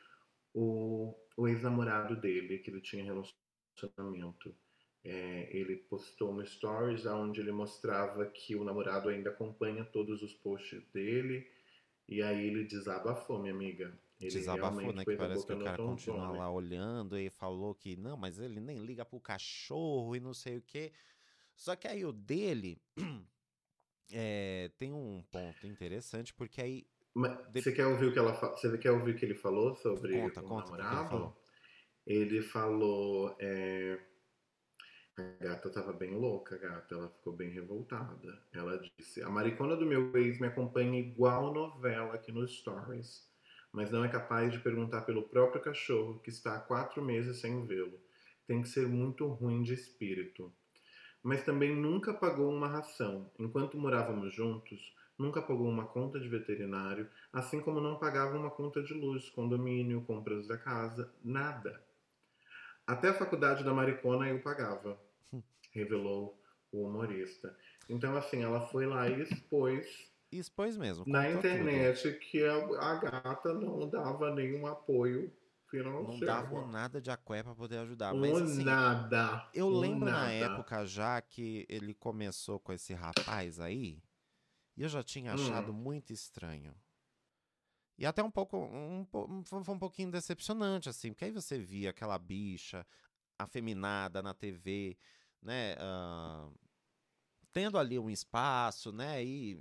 o, 0.53 1.14
o 1.38 1.47
ex-namorado 1.47 2.16
dele, 2.16 2.57
que 2.60 2.72
ele 2.72 2.82
tinha 2.82 3.03
relacionamento. 3.03 4.55
É, 5.03 5.47
ele 5.55 5.78
postou 5.78 6.34
um 6.34 6.45
stories 6.45 7.05
onde 7.05 7.39
ele 7.39 7.51
mostrava 7.51 8.26
que 8.26 8.55
o 8.55 8.64
namorado 8.64 9.07
ainda 9.07 9.30
acompanha 9.30 9.86
todos 9.86 10.22
os 10.22 10.34
posts 10.34 10.84
dele. 10.91 11.47
E 12.07 12.22
aí 12.24 12.47
ele 12.47 12.66
desabafou, 12.66 13.39
minha 13.39 13.53
amiga. 13.53 13.97
Ele 14.20 14.30
Desabafou, 14.32 14.92
né? 14.94 15.06
Que 15.06 15.16
parece 15.16 15.46
que 15.46 15.54
o 15.54 15.58
cara 15.58 15.78
continua 15.80 16.18
trombone. 16.18 16.38
lá 16.40 16.52
olhando 16.52 17.18
e 17.18 17.30
falou 17.30 17.74
que 17.74 17.96
não, 17.96 18.18
mas 18.18 18.38
ele 18.40 18.60
nem 18.60 18.78
liga 18.80 19.06
pro 19.06 19.20
cachorro 19.20 20.16
e 20.16 20.20
não 20.20 20.34
sei 20.34 20.58
o 20.58 20.62
quê. 20.62 20.92
Só 21.56 21.76
que 21.76 21.88
aí 21.88 22.06
o 22.06 22.12
dele 22.12 22.82
é, 24.12 24.70
tem 24.78 24.94
um 24.94 25.24
ponto 25.32 25.66
interessante, 25.68 26.34
porque 26.34 26.62
aí. 26.62 26.86
Mas 27.16 27.52
De- 27.52 27.62
Você 27.62 27.72
quer 27.72 27.86
ouvir 27.88 28.08
o 28.08 28.14
que 28.14 28.20
ela 28.20 28.34
fa- 28.34 28.52
Você 28.56 28.78
quer 28.78 28.92
ouvir 28.92 29.16
o 29.16 29.18
que 29.18 29.26
ele 29.26 29.36
falou 29.36 29.76
sobre 29.76 30.14
Conta, 30.14 30.42
o 30.42 30.44
conta 30.48 30.72
o 30.72 30.76
que 30.76 30.82
ele 30.82 30.86
namorado? 30.86 31.10
falou. 31.10 31.38
Ele 32.06 32.42
falou. 32.42 33.36
é, 33.40 34.00
A 35.18 35.22
gata 35.44 35.70
tava 35.70 35.94
bem 35.94 36.16
louca, 36.16 36.58
gata. 36.58 36.96
Ela 36.96 37.10
ficou 37.10 37.34
bem 37.34 37.50
revoltada. 37.50 38.42
Ela 38.54 38.78
disse: 38.98 39.22
A 39.22 39.30
maricona 39.30 39.76
do 39.76 39.86
meu 39.86 40.16
ex 40.18 40.40
me 40.40 40.48
acompanha 40.48 41.00
igual 41.00 41.54
novela 41.54 42.16
aqui 42.16 42.32
nos 42.32 42.58
stories, 42.60 43.29
mas 43.72 43.92
não 43.92 44.04
é 44.04 44.08
capaz 44.08 44.52
de 44.52 44.60
perguntar 44.60 45.02
pelo 45.02 45.24
próprio 45.24 45.62
cachorro 45.62 46.20
que 46.20 46.30
está 46.30 46.56
há 46.56 46.60
quatro 46.60 47.04
meses 47.04 47.40
sem 47.40 47.66
vê-lo. 47.66 48.00
Tem 48.48 48.62
que 48.62 48.70
ser 48.70 48.88
muito 48.88 49.28
ruim 49.28 49.62
de 49.62 49.74
espírito. 49.74 50.52
Mas 51.22 51.44
também 51.44 51.76
nunca 51.76 52.14
pagou 52.14 52.52
uma 52.52 52.68
ração. 52.68 53.30
Enquanto 53.38 53.78
morávamos 53.78 54.34
juntos, 54.34 54.96
nunca 55.18 55.42
pagou 55.42 55.68
uma 55.68 55.86
conta 55.86 56.20
de 56.20 56.30
veterinário, 56.30 57.10
assim 57.32 57.60
como 57.60 57.82
não 57.82 58.00
pagava 58.00 58.38
uma 58.38 58.50
conta 58.50 58.82
de 58.82 58.94
luz, 58.94 59.30
condomínio, 59.30 60.02
compras 60.02 60.48
da 60.48 60.58
casa, 60.58 61.14
nada. 61.24 61.84
Até 62.88 63.10
a 63.10 63.14
faculdade 63.14 63.64
da 63.64 63.74
maricona 63.74 64.30
eu 64.30 64.40
pagava, 64.42 65.00
revelou 65.72 66.42
o 66.72 66.88
humorista. 66.88 67.56
Então, 67.90 68.16
assim, 68.16 68.42
ela 68.42 68.62
foi 68.68 68.86
lá 68.86 69.10
e 69.10 69.22
expôs 69.22 70.09
expôs 70.32 70.78
mesmo. 70.78 71.06
na 71.08 71.26
tudo. 71.26 71.38
internet 71.40 72.14
que 72.20 72.44
a, 72.44 72.96
gata 72.96 73.54
não 73.54 73.90
dava 73.90 74.34
nenhum 74.34 74.68
apoio 74.68 75.32
financeiro. 75.70 76.12
Não 76.12 76.20
davam 76.20 76.68
nada 76.68 77.02
de 77.02 77.10
aqué 77.12 77.44
pra 77.44 77.56
poder 77.56 77.78
ajudar. 77.80 78.14
Mas 78.14 78.42
assim, 78.42 78.64
nada. 78.64 79.50
eu 79.54 79.70
lembro 79.70 80.06
na 80.06 80.12
nada. 80.12 80.32
época 80.32 80.86
já 80.86 81.22
que 81.22 81.66
ele 81.70 81.94
começou 81.94 82.60
com 82.60 82.74
esse 82.74 82.94
rapaz 82.94 83.60
aí, 83.60 84.02
e 84.78 84.84
eu 84.84 84.90
já 84.90 85.04
tinha 85.04 85.34
achado 85.34 85.72
Hum. 85.72 85.76
muito 85.76 86.14
estranho. 86.14 86.74
E 87.98 88.06
até 88.06 88.24
um 88.24 88.32
pouco, 88.32 88.58
um, 88.58 89.06
foi 89.44 89.74
um 89.76 89.80
pouquinho 89.80 90.10
decepcionante, 90.10 90.88
assim, 90.88 91.12
porque 91.12 91.26
aí 91.26 91.32
você 91.32 91.60
via 91.60 91.90
aquela 91.90 92.18
bicha 92.18 92.88
afeminada 93.38 94.22
na 94.22 94.34
TV, 94.34 94.98
né? 95.42 95.76
ah, 95.80 96.50
tendo 97.54 97.78
ali 97.78 97.97
um 97.97 98.10
espaço, 98.10 98.91
né? 98.91 99.24
E 99.24 99.60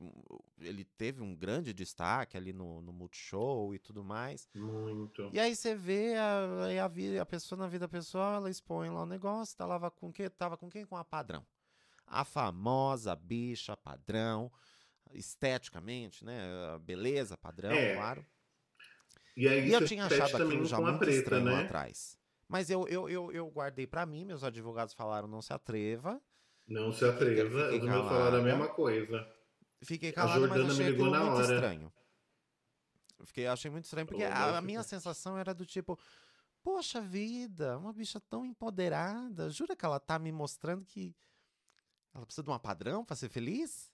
ele 0.61 0.85
teve 0.85 1.23
um 1.23 1.35
grande 1.35 1.73
destaque 1.73 2.37
ali 2.37 2.53
no, 2.53 2.81
no 2.83 2.93
Multishow 2.93 3.75
e 3.75 3.79
tudo 3.79 4.05
mais. 4.05 4.49
Muito. 4.55 5.31
E 5.33 5.39
aí 5.41 5.55
você 5.55 5.75
vê 5.75 6.15
a, 6.17 6.85
a, 6.85 6.89
vi- 6.89 7.19
a 7.19 7.27
pessoa 7.27 7.59
na 7.59 7.67
vida 7.67 7.89
pessoal, 7.89 8.35
ela 8.35 8.51
expõe 8.51 8.91
lá 8.91 9.03
o 9.03 9.07
negócio, 9.07 9.57
tava 9.57 9.91
com 9.91 10.13
quem? 10.13 10.29
Tava 10.31 10.57
com 10.57 10.69
quem? 10.71 10.85
Com 10.85 10.97
a 10.97 11.05
padrão. 11.05 11.45
A 12.07 12.25
famosa 12.25 13.15
bicha 13.15 13.77
padrão, 13.77 14.51
esteticamente, 15.13 16.25
né? 16.25 16.41
Beleza 16.81 17.37
padrão, 17.37 17.77
É, 17.79 17.95
claro. 17.95 18.25
E 19.37 19.47
aí 19.49 19.69
E 19.69 19.73
eu 19.73 19.87
tinha 19.87 20.05
achado 20.07 20.37
aquilo 20.37 20.65
já 20.65 20.81
muito 20.81 20.99
preta, 20.99 21.19
estranho 21.19 21.45
lá 21.45 21.59
né? 21.59 21.65
atrás. 21.65 22.19
Mas 22.49 22.71
eu, 22.71 22.89
eu, 22.89 23.09
eu, 23.11 23.31
eu 23.31 23.51
guardei 23.51 23.87
pra 23.87 24.07
mim, 24.07 24.25
meus 24.25 24.43
advogados 24.43 24.95
falaram 24.95 25.29
não 25.29 25.43
se 25.43 25.53
atreva. 25.53 26.21
Não 26.69 26.93
se 26.93 27.05
atreva, 27.05 27.71
meus 27.71 28.07
falaram 28.09 28.09
calada. 28.09 28.39
a 28.39 28.43
mesma 28.43 28.69
coisa. 28.69 29.27
Fiquei 29.83 30.11
A 30.11 30.13
calado, 30.13 30.41
mas 30.49 30.51
Jordana 30.51 30.65
me 30.65 30.71
achei 30.73 30.91
ligou 30.91 31.07
aquilo 31.07 31.11
na 31.11 31.31
muito 31.31 31.43
hora. 31.45 31.55
estranho. 31.55 31.93
Eu 33.19 33.27
Fiquei, 33.27 33.47
achei 33.47 33.71
muito 33.71 33.85
estranho, 33.85 34.07
porque 34.07 34.23
a, 34.23 34.45
a 34.45 34.53
"Vai 34.53 34.61
minha 34.61 34.83
ficar." 34.83 34.89
sensação 34.97 35.37
era 35.39 35.55
do 35.55 35.65
tipo, 35.67 35.99
poxa 36.63 37.01
vida, 37.01 37.79
uma 37.79 37.93
bicha 37.93 38.21
tão 38.29 38.45
empoderada, 38.45 39.51
jura 39.51 39.75
que 39.75 39.85
ela 39.85 39.99
tá 39.99 40.19
me 40.19 40.31
mostrando 40.31 40.85
que 40.85 41.17
ela 42.15 42.27
precisa 42.27 42.43
de 42.45 42.51
uma 42.51 42.59
padrão 42.61 43.05
pra 43.05 43.17
ser 43.17 43.29
feliz? 43.29 43.91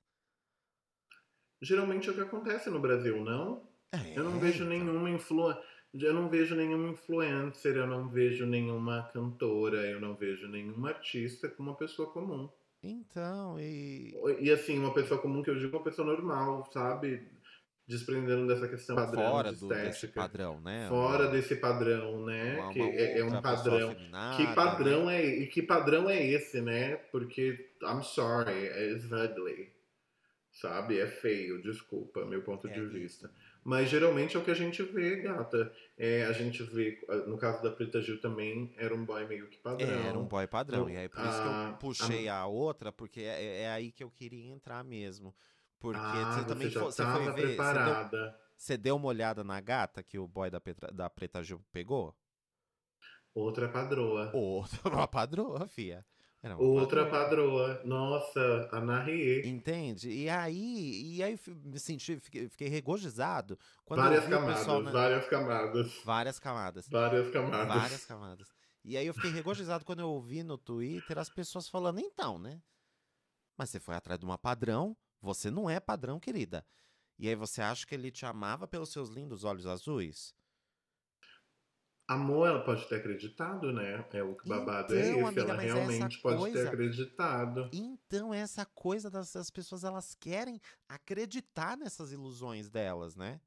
Geralmente 1.61 2.09
é 2.09 2.13
o 2.13 2.15
que 2.15 2.21
acontece 2.21 2.69
no 2.69 2.81
Brasil, 2.81 3.23
não? 3.25 3.67
É, 3.93 4.19
Eu 4.19 4.25
não 4.25 4.39
vejo 4.39 4.65
então. 4.65 4.69
nenhuma 4.69 5.09
influ... 5.11 5.55
eu 5.95 6.13
não 6.13 6.29
vejo 6.29 6.55
nenhum 6.55 6.91
influencer, 6.91 7.77
eu 7.77 7.87
não 7.87 8.09
vejo 8.09 8.45
nenhuma 8.45 9.09
cantora, 9.13 9.79
eu 9.87 10.01
não 10.01 10.15
vejo 10.15 10.49
nenhuma 10.49 10.91
artista 10.91 11.49
como 11.49 11.71
uma 11.71 11.77
pessoa 11.77 12.11
comum. 12.13 12.51
Então, 12.87 13.59
e. 13.59 14.15
E 14.41 14.51
assim, 14.51 14.79
uma 14.79 14.93
pessoa 14.93 15.19
comum 15.21 15.43
que 15.43 15.49
eu 15.51 15.59
digo 15.59 15.77
uma 15.77 15.83
pessoa 15.83 16.07
normal, 16.07 16.69
sabe? 16.73 17.27
Desprendendo 17.87 18.47
dessa 18.47 18.67
questão 18.69 18.97
padrão 18.97 19.31
Fora 19.31 19.53
de 19.53 19.61
do, 19.61 19.69
desse 19.69 19.89
estética. 20.07 20.21
padrão, 20.21 20.61
né? 20.61 20.87
Fora 20.89 21.25
Uma- 21.25 21.33
desse 21.33 21.57
padrão, 21.57 22.25
né? 22.25 22.59
uma- 22.61 22.73
que 22.73 22.81
uma 22.81 22.89
é, 22.91 23.19
é 23.19 23.25
um 23.25 23.43
padrão. 23.43 23.95
Que 23.95 24.43
né? 24.47 24.55
padrão 24.55 25.11
é 25.11 25.25
e 25.25 25.47
que 25.47 25.63
padrão 25.63 26.09
é 26.09 26.23
esse, 26.27 26.61
né? 26.63 26.97
Porque 27.11 27.71
I'm 27.83 28.03
sorry, 28.03 28.67
it's 28.67 29.05
ugly. 29.11 29.71
Sabe? 30.53 30.99
É 31.01 31.07
feio, 31.07 31.61
desculpa, 31.63 32.25
meu 32.25 32.43
ponto 32.43 32.69
É 32.69 32.71
de 32.73 32.81
isso. 32.81 32.91
vista. 32.93 33.31
Mas 33.65 33.89
geralmente 33.89 34.37
é 34.37 34.41
o 34.41 34.45
que 34.45 34.51
a 34.51 34.55
gente 34.55 34.83
vê, 34.83 35.17
gata. 35.23 35.73
É, 35.97 36.25
a 36.27 36.33
gente 36.33 36.63
vê, 36.63 37.01
no 37.27 37.39
caso 37.39 37.63
da 37.63 37.71
Preta 37.71 38.01
Gil 38.03 38.21
também, 38.21 38.75
era 38.77 38.95
um 38.95 39.05
boy 39.05 39.27
meio 39.27 39.49
que 39.49 39.57
padrão. 39.59 39.89
É, 39.89 40.09
era 40.09 40.19
um 40.19 40.25
boy 40.27 40.47
padrão. 40.47 40.85
Não, 40.85 40.91
e 40.91 40.97
aí 40.97 41.09
por 41.09 41.25
isso 41.25 41.41
que 41.41 41.49
a- 41.49 41.71
eu 41.73 41.79
puxei 41.79 42.29
a, 42.29 42.47
outra, 42.47 42.93
porque 42.93 43.21
é, 43.23 43.63
é 43.63 43.71
aí 43.71 43.91
que 43.91 44.05
eu 44.05 44.11
queria 44.11 44.53
entrar 44.53 44.85
mesmo. 44.85 45.35
Porque 45.81 45.99
ah, 45.99 46.33
você 46.33 46.49
também 46.49 46.69
você 46.69 46.89
estava 46.89 47.33
foi 47.33 47.33
ver. 47.33 47.57
Você 47.57 47.57
deu, 47.57 47.57
preparada. 47.57 48.41
você 48.57 48.77
deu 48.77 48.97
uma 48.97 49.07
olhada 49.07 49.43
na 49.45 49.61
gata 49.61 50.03
que 50.03 50.19
o 50.19 50.29
boy 50.29 50.51
da, 50.51 50.61
Petra- 50.61 50.93
da 50.93 51.09
Preta 51.11 51.43
Gil 51.43 51.61
pegou? 51.73 52.15
Outra 53.35 53.69
padroa. 53.69 54.31
Outra, 54.35 54.89
uma 54.91 55.09
padroa, 55.09 55.67
fia. 55.69 56.05
Era 56.45 56.59
Outra 56.59 57.07
padroa. 57.07 57.81
Nossa, 57.87 58.69
a 58.71 58.79
Narie. 58.79 59.49
Entende? 59.49 60.11
E 60.11 60.29
aí, 60.29 61.15
e 61.17 61.23
aí 61.23 61.41
me 61.65 61.79
senti, 61.79 62.21
fiquei, 62.21 62.51
fiquei 62.51 62.69
regozijado 62.69 63.59
quando 63.83 64.01
Várias 64.03 64.29
camadas, 64.29 64.59
pessoal 64.59 64.85
várias 64.85 65.27
camadas. 65.27 66.03
várias 66.05 66.39
camadas. 66.39 66.89
Várias 66.91 67.31
camadas. 67.31 67.67
Várias 67.67 68.05
camadas. 68.05 68.49
E 68.85 68.95
aí 68.95 69.07
eu 69.07 69.15
fiquei 69.15 69.31
regozijado 69.31 69.87
quando 69.87 70.01
eu 70.01 70.11
ouvi 70.11 70.43
no 70.43 70.59
Twitter 70.59 71.19
as 71.19 71.31
pessoas 71.31 71.67
falando, 71.67 71.99
então, 71.99 72.39
né? 72.39 72.61
Mas 73.57 73.71
você 73.71 73.81
foi 73.81 73.95
atrás 73.95 74.21
de 74.21 74.27
uma 74.27 74.37
padrão, 74.37 74.95
você 75.23 75.51
não 75.51 75.71
é 75.71 75.81
padrão, 75.81 76.21
querida. 76.21 76.63
E 77.19 77.27
aí 77.27 77.35
você 77.35 77.63
acha 77.63 77.87
que 77.87 77.95
ele 77.95 78.11
te 78.11 78.27
amava 78.27 78.69
pelos 78.69 78.93
seus 78.93 79.09
lindos 79.09 79.45
olhos 79.45 79.67
azuis? 79.67 80.35
Amor, 82.07 82.49
ela 82.49 82.63
pode 82.65 82.87
ter 82.87 82.97
acreditado, 82.97 83.73
né? 83.73 84.07
É 84.13 84.23
o 84.23 84.35
que 84.37 84.47
babado 84.47 84.95
é 84.95 84.99
Então, 85.09 85.21
esse. 85.21 85.41
amiga, 85.41 85.41
ela 85.53 85.63
é 85.63 85.67
realmente 85.67 86.21
pode 86.21 86.37
ter 86.37 86.41
coisa. 86.53 86.69
acreditado. 86.69 87.71
Então, 87.73 88.35
essa 88.35 88.67
coisa 88.67 89.11
das, 89.11 89.33
das 89.33 89.49
pessoas, 89.51 89.85
elas 89.85 90.15
querem 90.15 90.61
acreditar 90.87 91.79
nessas 91.79 92.13
ilusões 92.13 92.69
delas, 92.69 93.17
né? 93.17 93.41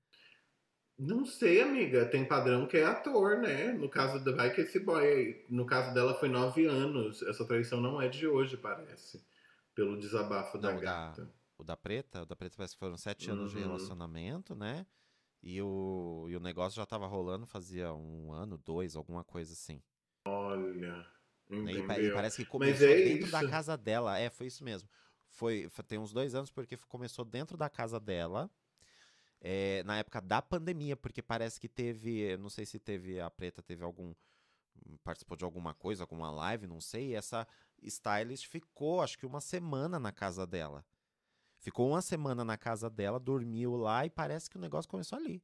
Não 0.98 1.24
sei, 1.24 1.62
amiga. 1.62 2.08
Tem 2.10 2.28
padrão 2.28 2.66
que 2.68 2.78
é 2.78 2.84
ator, 2.84 3.38
né? 3.38 3.72
No 3.74 3.88
caso 3.88 4.24
da. 4.24 4.32
Vai 4.32 4.52
que 4.52 4.62
esse 4.62 4.80
boy. 4.80 5.46
No 5.48 5.64
caso 5.68 5.94
dela 5.94 6.16
foi 6.16 6.28
nove 6.28 6.66
anos. 6.66 7.22
Essa 7.22 7.46
traição 7.46 7.80
não 7.80 8.02
é 8.02 8.10
de 8.10 8.26
hoje, 8.28 8.58
parece. 8.58 9.24
Pelo 9.76 10.00
desabafo 10.00 10.58
da 10.58 10.70
Não, 10.72 10.78
da- 10.78 10.82
gata. 10.82 11.32
O 11.60 11.64
da 11.64 11.78
Preta, 11.78 12.24
o 12.24 12.26
da 12.26 12.36
Preta 12.36 12.56
parece 12.58 12.74
que 12.74 12.80
foram 12.80 12.98
sete 12.98 13.30
anos 13.30 13.52
de 13.52 13.58
Uhum. 13.58 13.64
relacionamento, 13.68 14.56
né? 14.56 14.86
E 15.50 15.62
o, 15.62 16.26
e 16.28 16.36
o 16.36 16.42
negócio 16.42 16.76
já 16.76 16.86
tava 16.86 17.08
rolando 17.08 17.48
fazia 17.48 17.94
um 17.94 18.34
ano, 18.34 18.58
dois, 18.58 18.98
alguma 18.98 19.24
coisa 19.24 19.54
assim. 19.54 19.82
Olha. 20.26 21.08
E, 21.50 22.12
parece 22.12 22.44
que 22.44 22.46
começou 22.46 22.86
é 22.86 22.96
dentro 22.96 23.32
da 23.32 23.40
isso. 23.40 23.50
casa 23.50 23.78
dela. 23.78 24.20
É, 24.20 24.30
foi 24.30 24.48
isso 24.48 24.62
mesmo. 24.62 24.90
Foi, 25.30 25.70
tem 25.88 25.98
uns 25.98 26.12
dois 26.12 26.36
anos, 26.36 26.52
porque 26.52 26.76
começou 26.90 27.24
dentro 27.24 27.56
da 27.56 27.70
casa 27.70 27.98
dela. 27.98 28.52
é, 29.40 29.84
na 29.86 29.98
época 30.00 30.20
da 30.20 30.42
pandemia, 30.42 30.98
porque 30.98 31.22
parece 31.22 31.62
que 31.62 31.70
teve. 31.70 32.36
Não 32.36 32.50
sei 32.50 32.66
se 32.66 32.78
teve. 32.78 33.22
A 33.22 33.30
Preta 33.30 33.62
teve 33.64 33.86
algum. 33.86 34.14
Participou 35.02 35.38
de 35.38 35.46
alguma 35.46 35.74
coisa, 35.74 36.04
alguma 36.04 36.30
live, 36.30 36.68
não 36.68 36.82
sei. 36.82 37.12
E 37.12 37.16
essa 37.16 37.48
stylist 37.82 38.48
ficou, 38.48 39.02
acho 39.02 39.18
que 39.18 39.26
uma 39.26 39.40
semana 39.40 39.98
na 39.98 40.12
casa 40.12 40.46
dela. 40.46 40.86
Ficou 41.68 41.90
uma 41.90 42.02
semana 42.02 42.46
na 42.46 42.56
casa 42.56 42.90
dela, 42.90 43.20
dormiu 43.20 43.76
lá 43.76 44.06
e 44.06 44.10
parece 44.10 44.50
que 44.50 44.56
o 44.56 44.62
negócio 44.62 44.90
começou 44.90 45.20
ali. 45.20 45.44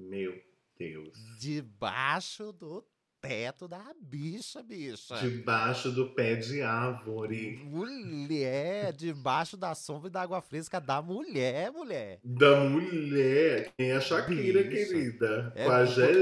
Meu 0.00 0.40
Deus. 0.78 1.18
Debaixo 1.40 2.52
do 2.52 2.86
teto 3.20 3.66
da 3.66 3.92
bicha, 4.00 4.62
bicha. 4.62 5.16
Debaixo 5.18 5.90
do 5.90 6.10
pé 6.14 6.36
de 6.36 6.62
árvore. 6.62 7.56
Mulher, 7.64 8.92
debaixo 8.92 9.56
da 9.56 9.74
sombra 9.74 10.06
e 10.08 10.12
da 10.12 10.22
água 10.22 10.40
fresca 10.40 10.80
da 10.80 11.02
mulher, 11.02 11.72
mulher. 11.72 12.20
Da 12.22 12.60
mulher. 12.60 13.72
Quem 13.76 13.90
é 13.90 13.96
a 13.96 14.00
Shakira, 14.00 14.62
Bicha. 14.62 14.92
querida? 14.92 15.52
É, 15.56 15.64
Com 15.64 15.72
a 15.72 15.82
o 15.82 15.86
pessoal 15.88 16.06
é 16.06 16.12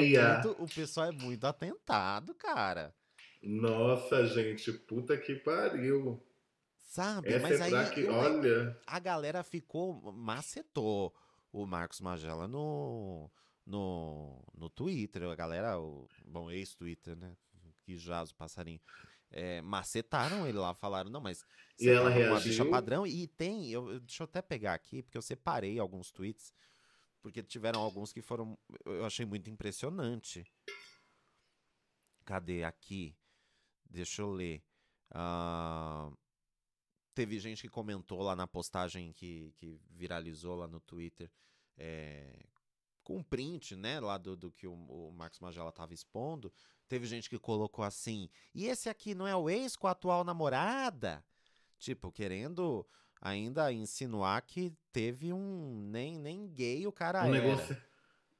geleia. 0.00 0.32
muito- 0.42 0.62
o 0.64 0.66
pessoal 0.66 1.06
é 1.06 1.12
muito 1.12 1.44
atentado, 1.46 2.34
cara. 2.34 2.92
Nossa, 3.40 4.26
gente, 4.26 4.72
puta 4.72 5.16
que 5.16 5.36
pariu. 5.36 6.20
Sabe? 6.90 7.28
Essa 7.32 7.48
Mas 7.48 7.60
é 7.60 7.62
aí 7.78 7.90
que. 7.94 8.00
eu- 8.00 8.12
Olha. 8.12 8.76
a 8.84 8.98
galera 8.98 9.44
ficou, 9.44 10.10
macetou 10.12 11.14
o 11.52 11.64
Marcos 11.64 12.00
Magela 12.00 12.48
no, 12.48 13.30
no, 13.64 14.42
no 14.52 14.68
Twitter. 14.68 15.22
A 15.22 15.36
galera, 15.36 15.78
o, 15.78 16.08
bom, 16.26 16.50
ex-Twitter, 16.50 17.14
né? 17.14 17.36
Que 17.84 17.96
jaz 17.96 18.32
o 18.32 18.34
passarinho. 18.34 18.80
É, 19.30 19.62
macetaram 19.62 20.48
ele 20.48 20.58
lá, 20.58 20.74
falaram, 20.74 21.08
não, 21.08 21.20
mas 21.20 21.44
E 21.78 21.88
ela 21.88 22.10
tá 22.10 22.16
com 22.16 22.22
uma 22.24 22.34
bicha 22.40 22.48
reagiu? 22.48 22.70
padrão. 22.72 23.06
E 23.06 23.28
tem, 23.28 23.70
eu, 23.70 24.00
deixa 24.00 24.24
eu 24.24 24.24
até 24.24 24.42
pegar 24.42 24.74
aqui, 24.74 25.00
porque 25.00 25.16
eu 25.16 25.22
separei 25.22 25.78
alguns 25.78 26.10
tweets, 26.10 26.52
porque 27.22 27.40
tiveram 27.40 27.80
alguns 27.80 28.12
que 28.12 28.20
foram, 28.20 28.58
eu 28.84 29.04
achei 29.06 29.24
muito 29.24 29.48
impressionante. 29.48 30.44
Cadê 32.24 32.64
aqui? 32.64 33.16
Deixa 33.88 34.22
eu 34.22 34.32
ler. 34.32 34.60
Ah, 35.12 36.10
teve 37.20 37.38
gente 37.38 37.60
que 37.60 37.68
comentou 37.68 38.22
lá 38.22 38.34
na 38.34 38.46
postagem 38.46 39.12
que, 39.12 39.52
que 39.58 39.78
viralizou 39.90 40.54
lá 40.56 40.66
no 40.66 40.80
Twitter, 40.80 41.30
é, 41.76 42.32
com 43.04 43.18
um 43.18 43.22
print, 43.22 43.76
né, 43.76 44.00
lá 44.00 44.16
do, 44.16 44.34
do 44.34 44.50
que 44.50 44.66
o, 44.66 44.72
o 44.72 45.12
Marcos 45.12 45.38
Magela 45.38 45.70
tava 45.70 45.92
expondo. 45.92 46.50
Teve 46.88 47.06
gente 47.06 47.28
que 47.28 47.38
colocou 47.38 47.84
assim, 47.84 48.30
e 48.54 48.66
esse 48.66 48.88
aqui 48.88 49.14
não 49.14 49.26
é 49.26 49.36
o 49.36 49.50
ex 49.50 49.76
com 49.76 49.86
a 49.86 49.90
atual 49.90 50.24
namorada? 50.24 51.22
Tipo, 51.78 52.10
querendo 52.10 52.86
ainda 53.20 53.70
insinuar 53.70 54.40
que 54.42 54.72
teve 54.90 55.30
um. 55.32 55.88
Nem, 55.90 56.18
nem 56.18 56.48
gay 56.48 56.86
o 56.86 56.92
cara 56.92 57.22
Um 57.26 57.34
era. 57.34 57.46
negócio. 57.46 57.76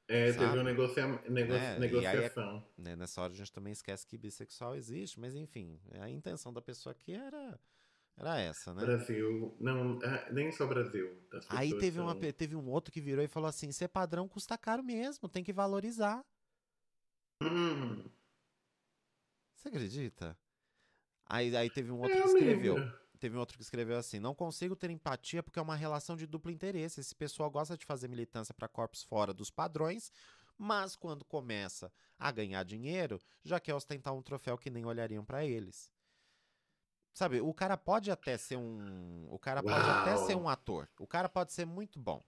É, 0.09 0.25
teve 0.33 0.39
sabe? 0.39 0.55
uma 0.59 0.65
negocia... 0.65 1.07
nego- 1.29 1.53
Né? 1.53 1.59
E 1.59 1.67
aí 1.67 1.75
é- 1.77 1.79
negociação. 1.79 2.65
né, 2.79 2.97
Nessa 2.97 3.21
hora 3.23 3.33
a 3.33 3.37
gente 3.37 3.53
também 3.53 3.73
esquece 3.73 4.07
que 4.07 4.17
bissexual 4.19 4.75
existe, 4.75 5.21
mas 5.21 5.35
enfim, 5.37 5.79
a 6.01 6.09
intenção 6.11 6.53
da 6.53 6.61
pessoa 6.63 6.91
aqui 6.93 7.13
era, 7.13 7.61
era 8.17 8.39
essa, 8.39 8.75
né? 8.75 8.83
Brasil. 8.85 9.57
Não, 9.61 9.99
ah, 10.03 10.31
nem 10.33 10.53
só 10.53 10.67
Brasil. 10.67 11.17
As 11.33 11.51
Aí 11.51 11.73
teve, 11.75 12.01
uma, 12.01 12.13
são- 12.13 12.33
teve 12.33 12.57
um 12.57 12.69
outro 12.69 12.93
que 12.93 13.01
virou 13.01 13.25
e 13.25 13.29
falou 13.29 13.49
assim: 13.49 13.73
ser 13.73 13.89
padrão 13.89 14.29
custa 14.29 14.57
caro 14.59 14.83
mesmo, 14.83 15.29
tem 15.29 15.43
que 15.43 15.53
valorizar. 15.53 16.25
Hum, 17.43 18.05
Você 19.55 19.69
acredita? 19.69 20.37
Aí, 21.27 21.55
aí 21.57 21.71
teve 21.71 21.91
um 21.93 22.01
outro 22.01 22.17
é, 22.17 22.23
que 22.23 22.29
escreveu. 22.29 22.77
amiga. 22.77 23.01
Teve 23.21 23.37
um 23.37 23.41
outro 23.41 23.57
que 23.57 23.63
escreveu 23.63 23.99
assim: 23.99 24.19
não 24.19 24.35
consigo 24.35 24.75
ter 24.75 24.91
empatia 24.91 25.43
porque 25.43 25.59
é 25.59 25.63
uma 25.63 25.77
relação 25.77 26.17
de 26.17 26.27
duplo 26.27 26.51
interesse. 26.51 27.01
Esse 27.01 27.15
pessoal 27.15 27.51
gosta 27.51 27.77
de 27.77 27.85
fazer 27.85 28.09
militância 28.09 28.55
para 28.55 28.67
corpos 28.69 29.03
fora 29.03 29.33
dos 29.33 29.51
padrões, 29.51 30.11
mas 30.59 30.97
quando 30.97 31.25
começa 31.25 31.93
a 32.19 32.31
ganhar 32.33 32.65
dinheiro, 32.65 33.21
já 33.45 33.61
quer 33.61 33.75
ostentar 33.75 34.15
um 34.15 34.23
troféu 34.23 34.57
que 34.59 34.71
nem 34.71 34.85
olhariam 34.85 35.25
para 35.25 35.45
eles. 35.45 35.93
Sabe, 37.13 37.41
o 37.41 37.53
cara 37.53 37.77
pode 37.77 38.11
até 38.11 38.37
ser 38.37 38.57
um. 38.57 39.27
O 39.31 39.39
cara 39.39 39.63
pode 39.63 39.91
até 39.91 40.17
ser 40.17 40.35
Uau. 40.35 40.45
um 40.45 40.49
ator. 40.49 40.89
O 40.99 41.07
cara 41.07 41.29
pode 41.29 41.53
ser 41.53 41.67
muito 41.67 41.99
bom. 41.99 42.23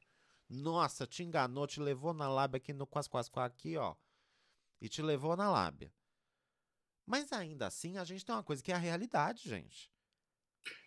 Nossa, 0.49 1.07
te 1.07 1.23
enganou, 1.23 1.67
te 1.67 1.81
levou 1.81 2.13
na 2.13 2.29
lábia 2.29 2.59
aqui 2.59 2.73
no 2.73 2.87
quase 2.87 3.09
quase 3.09 3.31
aqui, 3.35 3.77
ó. 3.77 3.95
E 4.81 4.89
te 4.89 5.01
levou 5.01 5.37
na 5.37 5.51
lábia. 5.51 5.93
Mas 7.07 7.33
ainda 7.33 7.67
assim, 7.67 7.97
a 7.97 8.05
gente 8.05 8.25
tem 8.25 8.35
uma 8.35 8.43
coisa 8.43 8.63
que 8.63 8.73
é 8.73 8.75
a 8.75 8.79
realidade, 8.79 9.49
gente. 9.49 9.91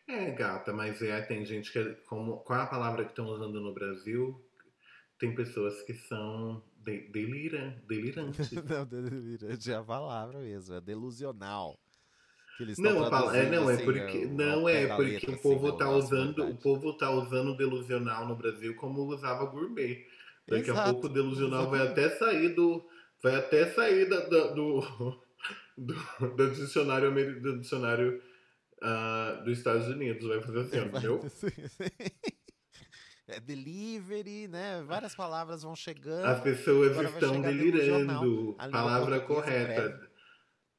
É, 0.07 0.31
gata, 0.31 0.71
mas 0.71 1.01
é, 1.01 1.21
tem 1.21 1.43
gente 1.45 1.71
que. 1.71 1.79
é- 1.79 1.93
Como, 2.07 2.37
qual 2.41 2.59
é 2.59 2.63
a 2.63 2.67
palavra 2.67 3.05
que 3.05 3.11
estão 3.11 3.25
usando 3.27 3.59
no 3.59 3.73
Brasil? 3.73 4.39
Tem 5.17 5.33
pessoas 5.33 5.81
que 5.83 5.93
são 5.93 6.63
de, 6.77 7.09
delira, 7.09 7.71
delirantes. 7.87 8.51
Não, 8.51 8.85
delirante 8.85 9.71
é 9.71 9.75
a 9.75 9.83
palavra 9.83 10.39
mesmo, 10.39 10.75
é 10.75 10.81
delusional. 10.81 11.79
Que 12.57 12.63
eles 12.63 12.77
Não, 12.77 13.03
a 13.03 13.35
é, 13.35 13.49
não, 13.49 13.69
é 13.69 13.73
assim, 13.73 13.83
porque, 13.85 14.23
ao- 14.23 14.29
não 14.29 14.69
é 14.69 14.87
da 14.87 14.95
porque 14.95 15.11
letra, 15.11 15.31
o 15.31 15.33
assim, 15.33 15.43
povo 15.43 15.67
não, 15.67 15.77
tá 15.77 15.89
usando, 15.89 16.45
o 16.45 16.55
povo 16.57 16.93
tá 16.97 17.09
usando 17.11 17.57
delusional 17.57 18.27
no 18.27 18.35
Brasil 18.35 18.75
como 18.75 19.01
usava 19.03 19.45
gourmet. 19.45 20.05
Daqui 20.47 20.69
a 20.69 20.73
Exato, 20.73 20.91
pouco 20.91 21.07
o 21.07 21.13
delusional 21.13 21.69
vai 21.69 21.85
até 21.87 22.09
sair 22.09 22.49
do, 22.49 22.87
vai 23.21 23.35
até 23.35 23.71
sair 23.71 24.07
da- 24.07 24.27
da- 24.27 24.47
do, 24.53 24.81
do, 25.77 25.95
do 26.35 26.51
dicionário 26.51 27.11
do 27.41 27.59
dicionário 27.59 28.21
ah, 28.81 29.41
dos 29.43 29.57
Estados 29.57 29.87
Unidos, 29.87 30.27
vai 30.27 30.41
fazer 30.41 30.59
assim, 30.61 30.79
ó, 30.79 30.85
entendeu? 30.85 31.21
É 33.27 33.39
delivery, 33.39 34.47
né? 34.47 34.83
Várias 34.83 35.15
palavras 35.15 35.63
vão 35.63 35.75
chegando. 35.75 36.25
As 36.25 36.41
pessoas 36.41 36.95
estão 36.95 37.41
delirando. 37.41 38.55
A 38.59 38.67
língua 38.67 38.81
Palavra 38.81 39.19
correta. 39.21 40.09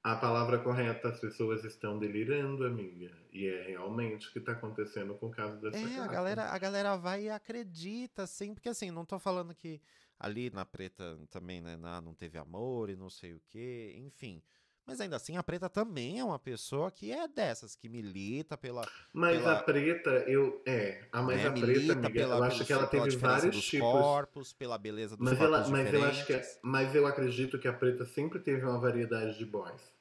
A 0.06 0.14
palavra 0.14 0.58
correta, 0.60 1.08
as 1.08 1.18
pessoas 1.18 1.64
estão 1.64 1.98
delirando, 1.98 2.64
amiga. 2.64 3.10
E 3.32 3.48
é 3.48 3.62
realmente 3.62 4.28
o 4.28 4.32
que 4.32 4.38
está 4.38 4.52
acontecendo 4.52 5.16
com 5.16 5.26
o 5.26 5.30
caso 5.32 5.60
dessa 5.60 5.76
É, 5.78 5.98
a 5.98 6.06
galera, 6.06 6.44
a 6.44 6.58
galera 6.58 6.96
vai 6.96 7.24
e 7.24 7.28
acredita, 7.30 8.22
assim, 8.22 8.54
porque 8.54 8.68
assim, 8.68 8.92
não 8.92 9.04
tô 9.04 9.18
falando 9.18 9.52
que 9.52 9.80
ali 10.16 10.48
na 10.48 10.64
preta 10.64 11.18
também, 11.28 11.60
né, 11.60 11.76
na- 11.76 12.00
não 12.00 12.14
teve 12.14 12.38
amor 12.38 12.88
e 12.88 12.94
não 12.94 13.10
sei 13.10 13.34
o 13.34 13.40
quê, 13.48 13.94
enfim. 13.96 14.40
Mas 14.86 15.00
ainda 15.00 15.16
assim, 15.16 15.36
a 15.36 15.42
preta 15.42 15.68
também 15.68 16.20
é 16.20 16.24
uma 16.24 16.38
pessoa 16.38 16.88
que 16.92 17.10
é 17.10 17.26
dessas, 17.26 17.74
que 17.74 17.88
milita 17.88 18.56
pela. 18.56 18.86
Mas 19.12 19.38
pela- 19.38 19.58
a 19.58 19.62
preta, 19.64 20.10
eu. 20.28 20.62
É, 20.64 21.02
a 21.10 21.20
mais 21.20 21.38
né, 21.40 21.48
a 21.48 21.50
preta, 21.50 21.92
amiga, 21.94 22.20
pela, 22.20 22.36
eu 22.36 22.44
acho 22.44 22.64
que 22.64 22.72
ela 22.72 22.86
teve 22.86 23.16
vários 23.16 23.56
dos 23.56 23.64
tipos. 23.66 23.90
corpos, 23.90 24.52
pela 24.52 24.78
beleza 24.78 25.16
dos 25.16 25.28
Mas, 25.28 25.36
corpos 25.36 25.58
ela, 25.58 25.68
mas 25.68 25.92
eu 25.92 26.04
acho 26.04 26.26
que. 26.26 26.32
é. 26.32 26.58
Mas 26.62 26.94
eu 26.94 27.04
acredito 27.08 27.58
que 27.58 27.66
a 27.66 27.72
preta 27.72 28.04
sempre 28.04 28.38
teve 28.38 28.64
uma 28.64 28.78
variedade 28.78 29.36
de 29.36 29.44
boys. 29.44 29.95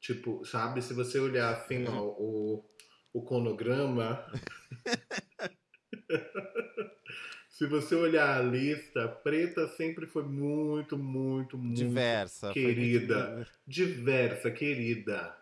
Tipo, 0.00 0.44
sabe, 0.44 0.82
se 0.82 0.94
você 0.94 1.18
olhar 1.18 1.54
assim, 1.54 1.86
ó, 1.86 2.02
o, 2.02 2.64
o 3.12 3.22
conograma. 3.22 4.24
se 7.48 7.66
você 7.66 7.94
olhar 7.94 8.38
a 8.38 8.42
lista, 8.42 9.08
preta 9.08 9.66
sempre 9.68 10.06
foi 10.06 10.22
muito, 10.22 10.96
muito, 10.96 11.58
muito 11.58 11.76
diversa. 11.76 12.52
foi 12.52 12.62
muito- 12.62 12.74
querida. 12.76 13.46
diversa, 13.66 14.50
querida. 14.50 15.36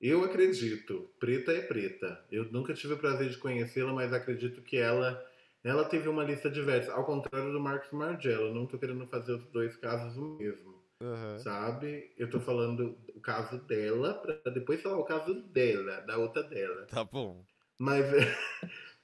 Eu 0.00 0.22
acredito. 0.22 1.10
Preta 1.18 1.52
é 1.52 1.62
preta. 1.62 2.24
Eu 2.30 2.44
nunca 2.52 2.74
tive 2.74 2.94
o 2.94 2.98
prazer 2.98 3.30
de 3.30 3.38
conhecê-la, 3.38 3.92
mas 3.92 4.12
acredito 4.12 4.62
que 4.62 4.76
ela 4.76 5.24
ela 5.64 5.82
teve 5.86 6.06
uma 6.10 6.22
lista 6.22 6.50
diversa. 6.50 6.92
Ao 6.92 7.06
contrário 7.06 7.50
do 7.50 7.58
Marcos 7.58 7.90
Margello. 7.90 8.48
Eu 8.48 8.54
não 8.54 8.66
tô 8.66 8.78
querendo 8.78 9.06
fazer 9.06 9.32
os 9.32 9.46
dois 9.46 9.74
casos 9.78 10.14
o 10.18 10.36
mesmo. 10.36 10.83
Aham. 11.04 11.38
Sabe? 11.38 12.12
Eu 12.16 12.30
tô 12.30 12.40
falando 12.40 12.96
o 13.14 13.20
caso 13.20 13.58
dela, 13.66 14.14
pra 14.14 14.52
depois 14.52 14.80
falar 14.80 14.98
o 14.98 15.04
caso 15.04 15.34
dela, 15.34 16.00
da 16.02 16.16
outra 16.16 16.42
dela. 16.42 16.86
Tá 16.86 17.04
bom. 17.04 17.44
Mas, 17.78 18.04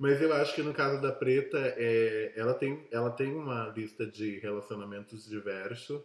Mas 0.01 0.19
eu 0.23 0.33
acho 0.33 0.55
que 0.55 0.63
no 0.63 0.73
caso 0.73 1.03
da 1.03 1.13
Preta, 1.13 1.59
é, 1.59 2.33
ela, 2.35 2.55
tem, 2.55 2.89
ela 2.91 3.11
tem 3.11 3.35
uma 3.35 3.69
lista 3.69 4.07
de 4.07 4.39
relacionamentos 4.39 5.29
diverso. 5.29 6.03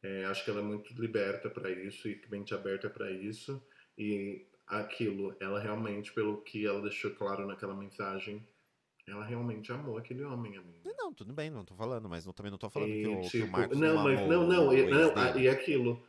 É, 0.00 0.24
acho 0.26 0.44
que 0.44 0.50
ela 0.50 0.60
é 0.60 0.62
muito 0.62 0.94
liberta 1.00 1.50
para 1.50 1.68
isso 1.68 2.08
e 2.08 2.20
mente 2.30 2.54
aberta 2.54 2.88
para 2.88 3.10
isso. 3.10 3.60
E 3.98 4.46
aquilo, 4.68 5.36
ela 5.40 5.58
realmente, 5.58 6.12
pelo 6.12 6.42
que 6.42 6.64
ela 6.64 6.80
deixou 6.80 7.10
claro 7.10 7.44
naquela 7.44 7.74
mensagem, 7.74 8.46
ela 9.06 9.24
realmente 9.24 9.70
amou 9.72 9.98
aquele 9.98 10.22
homem, 10.24 10.56
amigo. 10.56 10.78
Não, 10.96 11.12
tudo 11.12 11.32
bem, 11.32 11.50
não 11.50 11.64
tô 11.64 11.74
falando, 11.74 12.08
mas 12.08 12.24
não, 12.24 12.32
também 12.32 12.50
não 12.50 12.58
tô 12.58 12.70
falando 12.70 12.90
e, 12.90 13.02
que, 13.02 13.08
o, 13.08 13.20
tipo, 13.22 13.30
que 13.30 13.42
o 13.42 13.50
Marcos 13.50 13.78
não, 13.78 13.94
não 13.94 14.04
mas 14.04 14.18
amou 14.18 14.28
não, 14.32 14.46
não, 14.46 14.72
e, 14.72 14.90
não, 14.90 15.38
e 15.38 15.48
aquilo. 15.48 16.02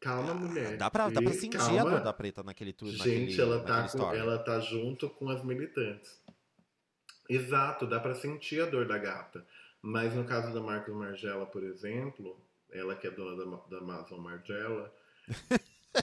Calma, 0.00 0.32
Ah, 0.32 0.34
mulher. 0.34 0.76
Dá 0.76 0.90
pra, 0.90 1.08
dá 1.10 1.22
pra 1.22 1.32
sentir 1.32 1.56
a 1.56 1.60
calma. 1.60 1.90
dor 1.90 2.00
da 2.00 2.12
preta 2.12 2.42
naquele 2.42 2.72
tudo. 2.72 2.90
Gente, 2.90 3.40
ela 3.40 3.62
tá, 3.62 3.88
com, 3.88 4.12
ela 4.12 4.36
tá 4.38 4.58
junto 4.60 5.08
com 5.08 5.28
as 5.28 5.42
militantes. 5.44 6.20
Exato, 7.28 7.86
dá 7.86 8.00
pra 8.00 8.14
sentir 8.14 8.60
a 8.62 8.66
dor 8.66 8.86
da 8.86 8.98
gata. 8.98 9.46
Mas 9.80 10.14
no 10.14 10.24
caso 10.24 10.52
da 10.52 10.60
Marcos 10.60 10.94
Margiela, 10.94 11.46
por 11.46 11.62
exemplo, 11.62 12.36
ela 12.70 12.94
que 12.96 13.06
é 13.06 13.10
dona 13.10 13.36
da, 13.36 13.56
da 13.68 13.78
Amazon 13.78 14.18
Margiela, 14.20 14.92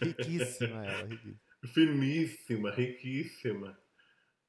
Riquíssima 0.00 0.84
ela, 0.86 1.04
riquíssima. 1.06 1.40
finíssima, 1.72 2.70
riquíssima, 2.70 3.78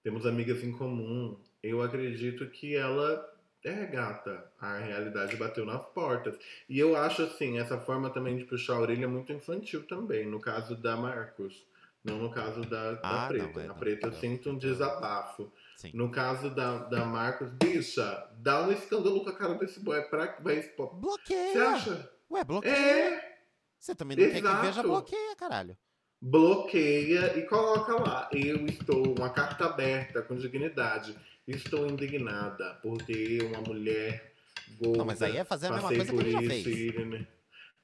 temos 0.04 0.26
amigas 0.26 0.64
em 0.64 0.72
comum. 0.72 1.38
Eu 1.62 1.82
acredito 1.82 2.45
que 2.49 2.76
ela 2.76 3.30
é 3.64 3.86
gata. 3.86 4.51
A 4.60 4.78
realidade 4.78 5.36
bateu 5.38 5.66
nas 5.66 5.82
portas. 5.93 6.38
E 6.68 6.78
eu 6.78 6.95
acho 6.95 7.24
assim, 7.24 7.58
essa 7.58 7.80
forma 7.80 8.10
também 8.10 8.38
de 8.38 8.43
puxar 8.43 8.74
a 8.76 8.80
orelha 8.82 9.06
é 9.06 9.08
muito 9.08 9.32
infantil 9.32 9.88
também, 9.88 10.28
no 10.28 10.39
caso 10.39 10.76
da 10.76 10.95
Marcos. 10.97 11.66
Não 12.04 12.18
no 12.18 12.30
caso 12.30 12.62
da, 12.64 12.95
da 12.95 13.26
Ah, 13.26 13.28
preta. 13.30 13.47
não, 13.54 13.62
é, 13.62 13.64
a 13.64 13.68
não, 13.70 13.76
preta 13.76 14.08
eu 14.08 14.12
não. 14.12 14.20
sinto 14.20 14.49
um 14.49 14.58
desabafo. 14.58 15.49
Sim. 15.78 15.91
No 15.93 16.12
caso 16.12 16.49
da, 16.49 16.80
da 16.80 17.06
Marcos, 17.06 17.49
bicha, 17.51 18.30
dá 18.39 18.62
um 18.68 18.72
escândalo 18.74 19.24
com 19.24 19.30
a 19.30 19.34
cara 19.36 19.54
desse 19.56 19.80
boy. 19.80 20.01
Pra, 20.10 20.38
vai 20.41 20.58
expor. 20.60 20.89
Você 20.89 20.99
Bloqueia! 20.99 21.70
acha? 21.70 22.12
Ué, 22.30 22.43
bloqueia. 22.43 22.74
É, 22.76 23.38
Você 23.80 23.95
também 23.95 24.18
não 24.18 24.26
quer 24.26 24.32
que 24.34 24.38
Exato. 24.39 24.66
veja, 24.66 24.84
bloqueia, 24.84 25.36
caralho. 25.38 25.78
Bloqueia 26.24 27.38
e 27.38 27.41
coloca 27.43 27.93
lá. 28.01 28.30
Eu 28.32 28.65
estou, 28.65 29.13
uma 29.17 29.30
carta 29.30 29.65
aberta, 29.65 30.21
com 30.21 30.36
dignidade. 30.36 31.15
Estou 31.45 31.86
indignada 31.86 32.80
porque 32.82 33.39
uma 33.43 33.59
mulher 33.61 34.34
gorda. 34.80 34.99
Não, 34.99 35.05
mas 35.05 35.21
aí 35.21 35.36
é 35.36 35.43
fazer 35.43 35.67
a 35.67 35.71
mesma 35.71 35.89
coisa 35.89 36.05
que 36.13 36.19
ele 36.19 36.32
já 36.32 36.39
fez. 36.39 36.65
e? 36.65 37.28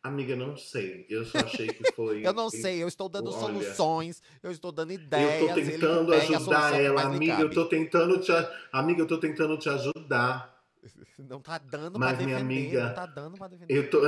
Amiga, 0.02 0.34
não 0.38 0.56
sei. 0.56 1.06
Eu 1.10 1.26
só 1.26 1.40
achei 1.40 1.68
que 1.68 1.92
foi. 1.92 2.24
Eu 2.26 2.32
não 2.32 2.50
sei, 2.50 2.82
eu 2.82 2.88
estou 2.88 3.10
dando 3.10 3.30
Olha, 3.32 3.40
soluções, 3.40 4.24
eu 4.42 4.50
estou 4.50 4.72
dando 4.72 4.92
Eu 4.92 4.96
ideias. 4.96 5.58
ele 5.58 5.62
que 5.62 5.72
tentando 5.72 6.14
ajudar 6.14 6.82
ela, 6.82 7.02
amiga. 7.02 7.42
Eu 7.42 7.50
tô 7.50 7.66
tentando 7.66 8.18
te, 8.22 8.32
amiga, 8.72 9.02
eu 9.02 9.08
tô 9.08 9.18
tentando 9.18 9.58
te 9.58 9.68
ajudar. 9.68 10.58
Não 11.20 11.42
tá 11.42 11.58
dando 11.58 12.00
Mas 12.00 12.16
pra 12.16 12.26
minha 12.26 12.38
defender, 12.38 12.60
amiga, 12.60 12.88
não 12.88 12.94
tá 12.94 13.06
dando 13.06 13.38
pra 13.38 13.50
defender. 13.50 13.78
Eu 13.78 13.90
tô, 13.90 14.00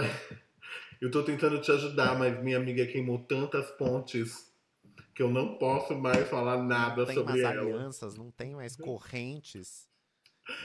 eu 1.01 1.09
tô 1.11 1.23
tentando 1.23 1.59
te 1.59 1.71
ajudar, 1.71 2.17
mas 2.17 2.41
minha 2.43 2.57
amiga 2.57 2.85
queimou 2.85 3.19
tantas 3.19 3.69
pontes 3.71 4.49
que 5.15 5.21
eu 5.23 5.29
não 5.29 5.57
posso 5.57 5.95
mais 5.95 6.27
falar 6.29 6.61
nada 6.63 6.97
não 6.97 7.05
tem 7.05 7.15
sobre 7.15 7.31
mais 7.33 7.43
ela. 7.43 7.61
alianças, 7.61 8.15
não 8.15 8.31
tem 8.31 8.55
mais 8.55 8.75
correntes. 8.75 9.89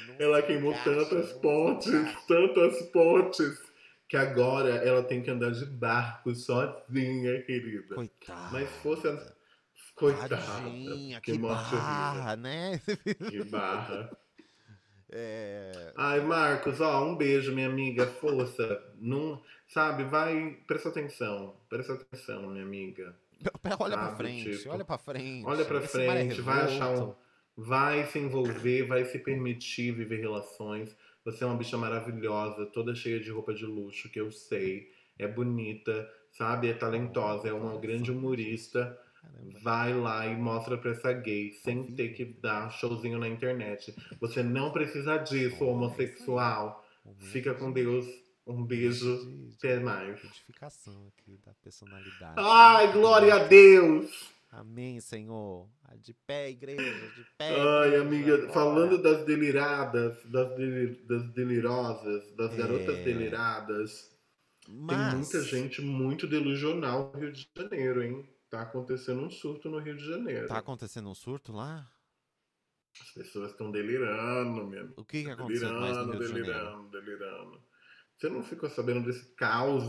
Não 0.06 0.14
Ela 0.18 0.42
queimou 0.42 0.72
tantas 0.84 1.32
não 1.32 1.40
pontes, 1.40 1.92
tantas 2.28 2.82
pontes, 2.90 3.58
que 4.08 4.16
agora 4.16 4.68
ela 4.70 5.02
tem 5.02 5.22
que 5.22 5.30
andar 5.30 5.50
de 5.50 5.64
barco 5.66 6.34
sozinha, 6.34 7.42
querida. 7.42 7.94
Coitada. 7.94 8.50
Mas 8.52 8.68
fosse. 8.82 9.08
a- 9.08 9.36
Coitada. 9.94 10.36
Tadinha, 10.36 11.20
que 11.22 11.32
que 11.32 11.38
barra, 11.38 12.36
né? 12.36 12.80
Que 13.30 13.42
barra. 13.44 14.10
É, 15.08 15.92
Ai, 15.96 16.20
Marcos, 16.20 16.80
ó, 16.80 17.06
um 17.06 17.16
beijo, 17.16 17.54
minha 17.54 17.68
amiga. 17.68 18.06
Força. 18.06 18.82
Não, 18.98 19.40
sabe, 19.66 20.04
vai. 20.04 20.58
Presta 20.66 20.88
atenção. 20.88 21.56
Presta 21.68 21.94
atenção, 21.94 22.48
minha 22.48 22.64
amiga. 22.64 23.16
olha 23.78 23.96
pra 23.96 24.06
Sabe, 24.06 24.16
frente, 24.16 24.58
tipo, 24.58 24.70
olha 24.70 24.84
pra 24.84 24.98
frente. 24.98 25.46
Olha 25.46 25.64
pra 25.64 25.78
é 25.78 25.86
frente, 25.86 26.40
vai 26.40 26.60
achar 26.62 26.90
um. 26.90 27.14
Vai 27.56 28.06
se 28.06 28.18
envolver, 28.18 28.86
vai 28.86 29.04
se 29.04 29.18
permitir 29.18 29.92
viver 29.92 30.20
relações. 30.20 30.94
Você 31.24 31.42
é 31.42 31.46
uma 31.46 31.56
bicha 31.56 31.76
maravilhosa, 31.76 32.66
toda 32.66 32.94
cheia 32.94 33.18
de 33.18 33.30
roupa 33.30 33.54
de 33.54 33.64
luxo, 33.64 34.10
que 34.10 34.20
eu 34.20 34.30
sei. 34.30 34.90
É 35.18 35.26
bonita, 35.26 36.08
sabe? 36.30 36.68
É 36.68 36.74
talentosa, 36.74 37.48
é 37.48 37.52
uma 37.52 37.78
grande 37.78 38.12
humorista. 38.12 38.98
Vai 39.62 39.92
lá 39.92 40.26
e 40.26 40.36
mostra 40.36 40.76
pra 40.76 40.92
essa 40.92 41.12
gay, 41.12 41.52
sem 41.52 41.84
ter 41.94 42.10
que 42.10 42.24
dar 42.24 42.70
showzinho 42.70 43.18
na 43.18 43.26
internet. 43.26 43.94
Você 44.20 44.42
não 44.42 44.70
precisa 44.70 45.16
disso, 45.16 45.64
homossexual. 45.64 46.84
Fica 47.18 47.54
com 47.54 47.72
Deus. 47.72 48.06
Um 48.46 48.64
beijo. 48.64 49.24
De- 49.26 49.46
de 49.48 49.56
Até 49.56 49.80
mais. 49.80 50.18
Identificação 50.18 51.06
aqui 51.08 51.38
da 51.44 51.52
personalidade. 51.54 52.34
Ai, 52.38 52.92
glória 52.92 53.34
a 53.34 53.44
Deus! 53.44 54.34
Amém, 54.50 55.00
Senhor. 55.00 55.68
Ah, 55.84 55.96
De 55.96 56.14
pé, 56.14 56.50
igreja, 56.50 56.82
de 57.14 57.24
pé. 57.36 57.60
Ai, 57.60 57.88
igreja, 57.88 58.02
amiga, 58.02 58.34
agora. 58.34 58.52
falando 58.52 59.02
das 59.02 59.24
deliradas, 59.26 60.24
das, 60.26 60.56
deli- 60.56 61.02
das 61.04 61.28
delirosas, 61.32 62.30
das 62.36 62.52
É. 62.52 62.56
garotas 62.56 62.96
deliradas, 63.04 64.10
Mas, 64.68 65.10
tem 65.10 65.18
muita 65.18 65.42
gente 65.42 65.82
muito 65.82 66.26
delusional 66.26 67.10
no 67.12 67.20
Rio 67.20 67.32
de 67.32 67.48
Janeiro, 67.56 68.02
hein? 68.02 68.28
Tá 68.48 68.62
acontecendo 68.62 69.22
um 69.22 69.30
surto 69.30 69.68
no 69.68 69.78
Rio 69.80 69.96
de 69.96 70.06
Janeiro. 70.06 70.46
Tá 70.46 70.58
acontecendo 70.58 71.10
um 71.10 71.14
surto 71.14 71.52
lá? 71.52 71.86
As 73.00 73.10
pessoas 73.10 73.50
estão 73.50 73.70
delirando, 73.70 74.64
minha 74.66 74.82
amiga. 74.82 74.94
O 75.00 75.04
que, 75.04 75.24
que 75.24 75.30
aconteceu 75.30 75.72
mais 75.74 75.96
no 75.98 76.12
Delirando, 76.12 76.12
Rio 76.12 76.20
de 76.20 76.28
Janeiro? 76.28 76.46
delirando, 76.46 76.90
delirando. 76.90 77.62
Você 78.16 78.28
não 78.28 78.42
ficou 78.42 78.68
sabendo 78.70 79.04
desse 79.04 79.24
caos? 79.34 79.84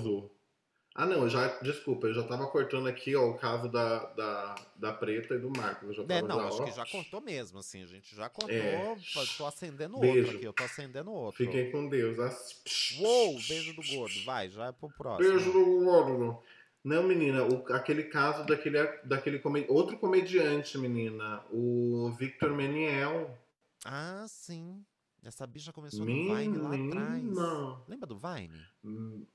Ah, 0.94 1.06
não, 1.06 1.30
já, 1.30 1.60
desculpa, 1.60 2.08
eu 2.08 2.14
já 2.14 2.24
tava 2.24 2.48
cortando 2.48 2.88
aqui, 2.88 3.16
ó, 3.16 3.30
o 3.30 3.38
caso 3.38 3.70
da, 3.70 4.00
da, 4.14 4.56
da 4.76 4.94
Preta 4.94 5.36
e 5.36 5.40
do 5.40 5.50
Marcos. 5.56 5.90
Eu 5.90 5.94
já 5.94 6.16
É, 6.16 6.22
não, 6.24 6.40
já, 6.40 6.48
acho 6.48 6.64
ó, 6.64 6.66
que 6.66 6.72
já 6.72 6.86
cortou 6.88 7.22
mesmo, 7.22 7.60
assim. 7.60 7.84
A 7.84 7.86
gente 7.86 8.16
já 8.16 8.28
cortou. 8.28 8.52
É. 8.56 8.96
Tô 9.38 9.46
acendendo 9.46 10.00
Beijo. 10.00 10.20
outro 10.22 10.36
aqui, 10.38 10.46
eu 10.46 10.54
tô 10.54 10.64
acendendo 10.64 11.12
outro. 11.12 11.46
Fiquem 11.46 11.72
com 11.72 11.88
Deus. 11.88 12.18
As- 12.20 12.64
Uou, 13.00 13.36
beijo 13.48 13.76
do 13.76 13.82
gordo. 13.88 14.24
Vai, 14.26 14.50
já 14.50 14.66
é 14.66 14.72
pro 14.72 14.90
próximo. 14.90 15.30
Beijo 15.30 15.52
do 15.54 15.84
gordo. 15.86 16.40
Não, 16.84 17.04
menina, 17.04 17.44
o- 17.44 17.72
aquele 17.74 18.06
caso 18.06 18.44
daquele, 18.46 18.84
daquele 19.04 19.38
come- 19.40 19.66
outro 19.70 19.98
comediante, 20.00 20.78
menina, 20.80 21.44
o 21.52 22.12
Victor 22.18 22.54
Meniel. 22.54 23.38
Ah, 23.86 24.26
sim. 24.28 24.84
Essa 25.28 25.46
bicha 25.46 25.74
começou 25.74 26.06
no 26.06 26.08
Vine 26.36 26.58
lá 26.58 26.70
atrás. 26.74 27.22
Menina. 27.22 27.82
Lembra 27.86 28.08
do 28.08 28.18
Vine? 28.18 28.62
Hum, 28.82 29.26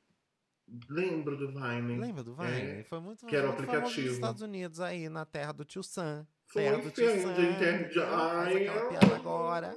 Lembro 0.88 1.36
do 1.36 1.48
Vine. 1.48 1.98
Lembra 1.98 2.24
do 2.24 2.34
Vine? 2.34 2.80
É, 2.80 2.84
Foi 2.84 2.98
muito, 2.98 3.26
que 3.26 3.36
era 3.36 3.48
o 3.48 3.52
aplicativo. 3.52 4.06
nos 4.06 4.14
Estados 4.14 4.40
Unidos 4.40 4.80
aí, 4.80 5.10
na 5.10 5.26
terra 5.26 5.52
do 5.52 5.66
tio 5.66 5.82
Sam. 5.82 6.26
Foi 6.46 6.62
terra 6.62 6.78
do 6.78 6.90
tio 6.90 7.10
Sam. 7.20 7.34
de? 7.34 7.94
Faz 7.94 7.96
Ai, 7.98 8.66
aquela 8.68 8.88
piada 8.88 9.16
agora. 9.16 9.76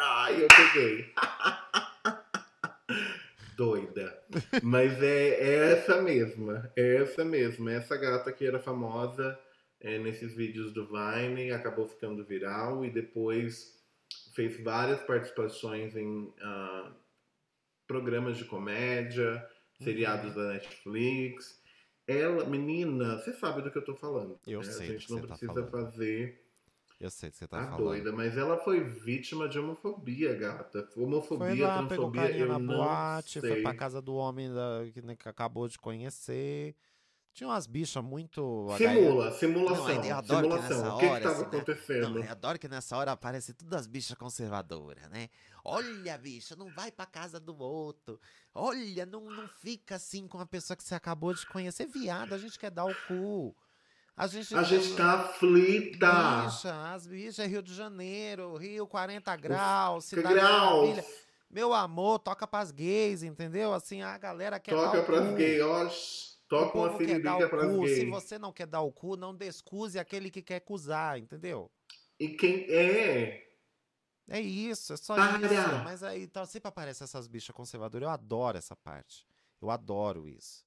Ai, 0.00 0.42
eu 0.42 0.48
peguei. 0.48 1.14
Doida. 3.56 4.20
Mas 4.64 5.00
é, 5.00 5.28
é 5.28 5.72
essa 5.74 6.02
mesma. 6.02 6.72
É 6.76 6.96
essa 6.96 7.24
mesma. 7.24 7.70
Essa 7.72 7.96
gata 7.96 8.32
que 8.32 8.44
era 8.44 8.58
famosa 8.58 9.38
é, 9.80 9.96
nesses 9.98 10.34
vídeos 10.34 10.72
do 10.72 10.88
Vine, 10.88 11.52
acabou 11.52 11.86
ficando 11.86 12.24
viral 12.24 12.84
e 12.84 12.90
depois 12.90 13.77
fez 14.38 14.60
várias 14.62 15.02
participações 15.02 15.96
em 15.96 16.32
ah, 16.40 16.92
programas 17.88 18.36
de 18.38 18.44
comédia, 18.44 19.44
seriados 19.82 20.32
da 20.32 20.52
Netflix. 20.52 21.60
Ela, 22.06 22.44
menina, 22.44 23.18
você 23.18 23.32
sabe 23.32 23.62
do 23.62 23.70
que 23.72 23.78
eu 23.78 23.84
tô 23.84 23.96
falando. 23.96 24.38
Eu 24.46 24.60
né? 24.60 24.64
sei 24.64 24.90
A 24.90 24.92
gente 24.92 25.10
não 25.10 25.20
tá 25.22 25.26
precisa 25.26 25.52
falando. 25.52 25.70
fazer 25.72 26.40
Eu 27.00 27.10
sei 27.10 27.30
que 27.32 27.36
você 27.36 27.48
tá 27.48 27.58
a 27.58 27.66
falando. 27.66 27.78
doida, 27.88 28.12
mas 28.12 28.36
ela 28.36 28.56
foi 28.58 28.84
vítima 28.84 29.48
de 29.48 29.58
homofobia, 29.58 30.32
gata. 30.36 30.86
Foi 30.86 31.02
Homofobia, 31.02 31.66
lá, 31.66 31.72
pegou 31.88 31.88
transfobia, 31.88 32.22
carinha 32.22 32.44
eu 32.44 32.48
na 32.48 32.58
boate, 32.60 33.40
sei. 33.40 33.50
foi 33.50 33.62
pra 33.62 33.74
casa 33.74 34.00
do 34.00 34.14
homem 34.14 34.54
da- 34.54 34.84
né, 35.02 35.16
que 35.16 35.28
acabou 35.28 35.66
de 35.66 35.80
conhecer. 35.80 36.76
Tinha 37.32 37.48
umas 37.48 37.66
bichas 37.68 38.02
muito. 38.02 38.66
Simula, 38.76 39.30
simulação, 39.32 39.84
Não, 39.86 40.04
eu 40.04 40.16
adoro 40.16 40.48
que 40.48 40.54
simulação. 40.56 40.82
nessa 40.82 40.94
o 40.94 40.98
que 40.98 41.06
hora, 41.06 41.20
que 41.20 41.22
tava 41.22 41.34
assim, 41.34 41.42
né? 41.42 41.46
acontecendo? 41.62 42.08
Não, 42.10 42.24
eu 42.24 42.30
adoro 42.32 42.58
que 42.58 42.68
nessa 42.68 42.96
hora 42.96 43.12
aparece 43.12 43.52
todas 43.54 43.80
as 43.80 43.86
bichas 43.86 44.16
conservadoras, 44.18 45.08
né? 45.08 45.28
Olha, 45.64 46.18
bicha, 46.18 46.56
não 46.56 46.68
vai 46.74 46.90
pra 46.90 47.06
casa 47.06 47.38
do 47.38 47.56
outro. 47.56 48.18
Olha, 48.54 49.06
não, 49.06 49.20
não 49.30 49.46
fica 49.46 49.94
assim 49.96 50.26
com 50.26 50.38
a 50.40 50.46
pessoa 50.46 50.76
que 50.76 50.82
você 50.82 50.94
acabou 50.96 51.32
de 51.32 51.46
conhecer. 51.46 51.86
Viado, 51.86 52.34
a 52.34 52.38
gente 52.38 52.58
quer 52.58 52.70
dar 52.70 52.86
o 52.86 52.94
cu. 53.06 53.54
A 54.16 54.26
gente, 54.26 54.52
A 54.56 54.64
gente 54.64 54.96
tá 54.96 55.12
aflita. 55.20 56.42
Bicha, 56.44 56.92
as 56.92 57.06
bichas, 57.06 57.46
Rio 57.46 57.62
de 57.62 57.72
Janeiro, 57.72 58.56
Rio 58.56 58.84
40 58.84 59.36
graus, 59.36 60.06
cidade 60.06 60.34
Graus. 60.34 60.80
maravilha. 60.88 61.04
Meu 61.48 61.72
amor, 61.72 62.18
toca 62.18 62.46
pras 62.46 62.72
gays, 62.72 63.22
entendeu? 63.22 63.72
Assim, 63.72 64.02
a 64.02 64.18
galera 64.18 64.58
quer 64.58 64.74
dar 64.74 64.86
Toca 64.86 65.00
o 65.00 65.04
pras 65.04 65.34
gays, 65.34 66.27
Toca 66.48 66.78
uma 66.78 66.96
siririca 66.96 67.36
o 67.46 67.50
pras 67.50 67.66
cu. 67.76 67.88
Se 67.88 68.06
você 68.06 68.38
não 68.38 68.52
quer 68.52 68.66
dar 68.66 68.80
o 68.80 68.90
cu, 68.90 69.16
não 69.16 69.34
descuse 69.34 69.98
aquele 69.98 70.30
que 70.30 70.42
quer 70.42 70.60
cusar, 70.60 71.18
entendeu? 71.18 71.70
E 72.18 72.28
quem 72.30 72.64
é? 72.70 73.46
É 74.26 74.40
isso, 74.40 74.92
é 74.92 74.96
só 74.96 75.14
Para! 75.14 75.38
isso. 75.46 75.84
Mas 75.84 76.02
aí 76.02 76.22
então, 76.22 76.44
sempre 76.46 76.68
aparecem 76.68 77.04
essas 77.04 77.26
bichas 77.26 77.54
conservadoras. 77.54 78.06
Eu 78.06 78.10
adoro 78.10 78.58
essa 78.58 78.74
parte. 78.76 79.26
Eu 79.60 79.70
adoro 79.70 80.28
isso. 80.28 80.66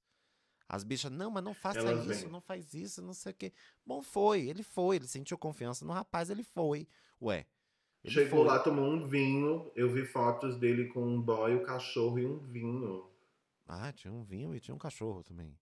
As 0.68 0.84
bichas, 0.84 1.12
não, 1.12 1.30
mas 1.30 1.44
não 1.44 1.54
faça 1.54 1.80
Elas 1.80 2.06
isso, 2.06 2.22
vêm. 2.24 2.30
não 2.32 2.40
faz 2.42 2.74
isso, 2.74 3.02
não 3.02 3.14
sei 3.14 3.32
o 3.34 3.36
quê. 3.36 3.52
Bom, 3.86 4.02
foi, 4.02 4.48
ele 4.48 4.64
foi, 4.64 4.96
ele 4.96 5.08
sentiu 5.08 5.38
confiança 5.38 5.84
no 5.84 5.92
rapaz, 5.92 6.30
ele 6.30 6.44
foi. 6.44 6.88
Ué. 7.22 7.46
Ele 8.04 8.14
Chegou 8.14 8.40
foi. 8.40 8.48
lá, 8.48 8.60
tomou 8.60 8.86
um 8.86 9.06
vinho. 9.06 9.70
Eu 9.76 9.90
vi 9.92 10.06
fotos 10.06 10.58
dele 10.58 10.88
com 10.88 11.04
um 11.06 11.22
boy, 11.22 11.56
o 11.56 11.64
cachorro 11.64 12.18
e 12.20 12.26
um 12.26 12.38
vinho. 12.40 13.06
Ah, 13.68 13.92
tinha 13.92 14.14
um 14.14 14.24
vinho 14.24 14.56
e 14.56 14.60
tinha 14.60 14.74
um 14.74 14.80
cachorro 14.80 15.24
também. 15.24 15.58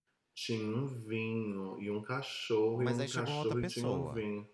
Tinha 0.45 0.73
um 0.77 0.87
vinho 0.87 1.77
e 1.81 1.91
um 1.91 2.01
cachorro 2.01 2.81
Mas 2.81 2.97
e 2.97 3.03
um 3.03 3.21
cachorro 3.25 3.43
outra 3.43 3.65
e 3.65 3.67
tinha 3.67 3.87
um 3.87 3.91
pessoa. 3.97 4.13
vinho. 4.13 4.49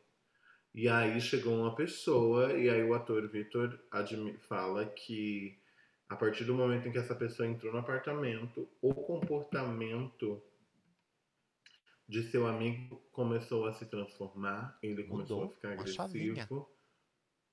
E 0.73 0.89
aí 0.89 1.21
chegou 1.21 1.53
uma 1.55 1.75
pessoa 1.75 2.53
e 2.53 2.67
aí 2.69 2.83
o 2.83 2.93
ator 2.95 3.29
admi- 3.91 4.37
fala 4.39 4.85
que 4.87 5.59
a 6.09 6.15
partir 6.15 6.43
do 6.43 6.55
momento 6.55 6.87
em 6.87 6.91
que 6.91 6.97
essa 6.97 7.15
pessoa 7.15 7.47
entrou 7.47 7.71
no 7.71 7.77
apartamento, 7.79 8.67
o 8.81 8.93
comportamento 8.95 10.41
de 12.09 12.23
seu 12.31 12.47
amigo 12.47 12.97
começou 13.11 13.65
a 13.67 13.73
se 13.73 13.85
transformar, 13.85 14.77
ele 14.81 15.03
começou 15.03 15.37
Mudou, 15.37 15.51
a 15.51 15.55
ficar 15.55 15.71
agressivo. 15.73 15.95
chavinha. 15.97 16.49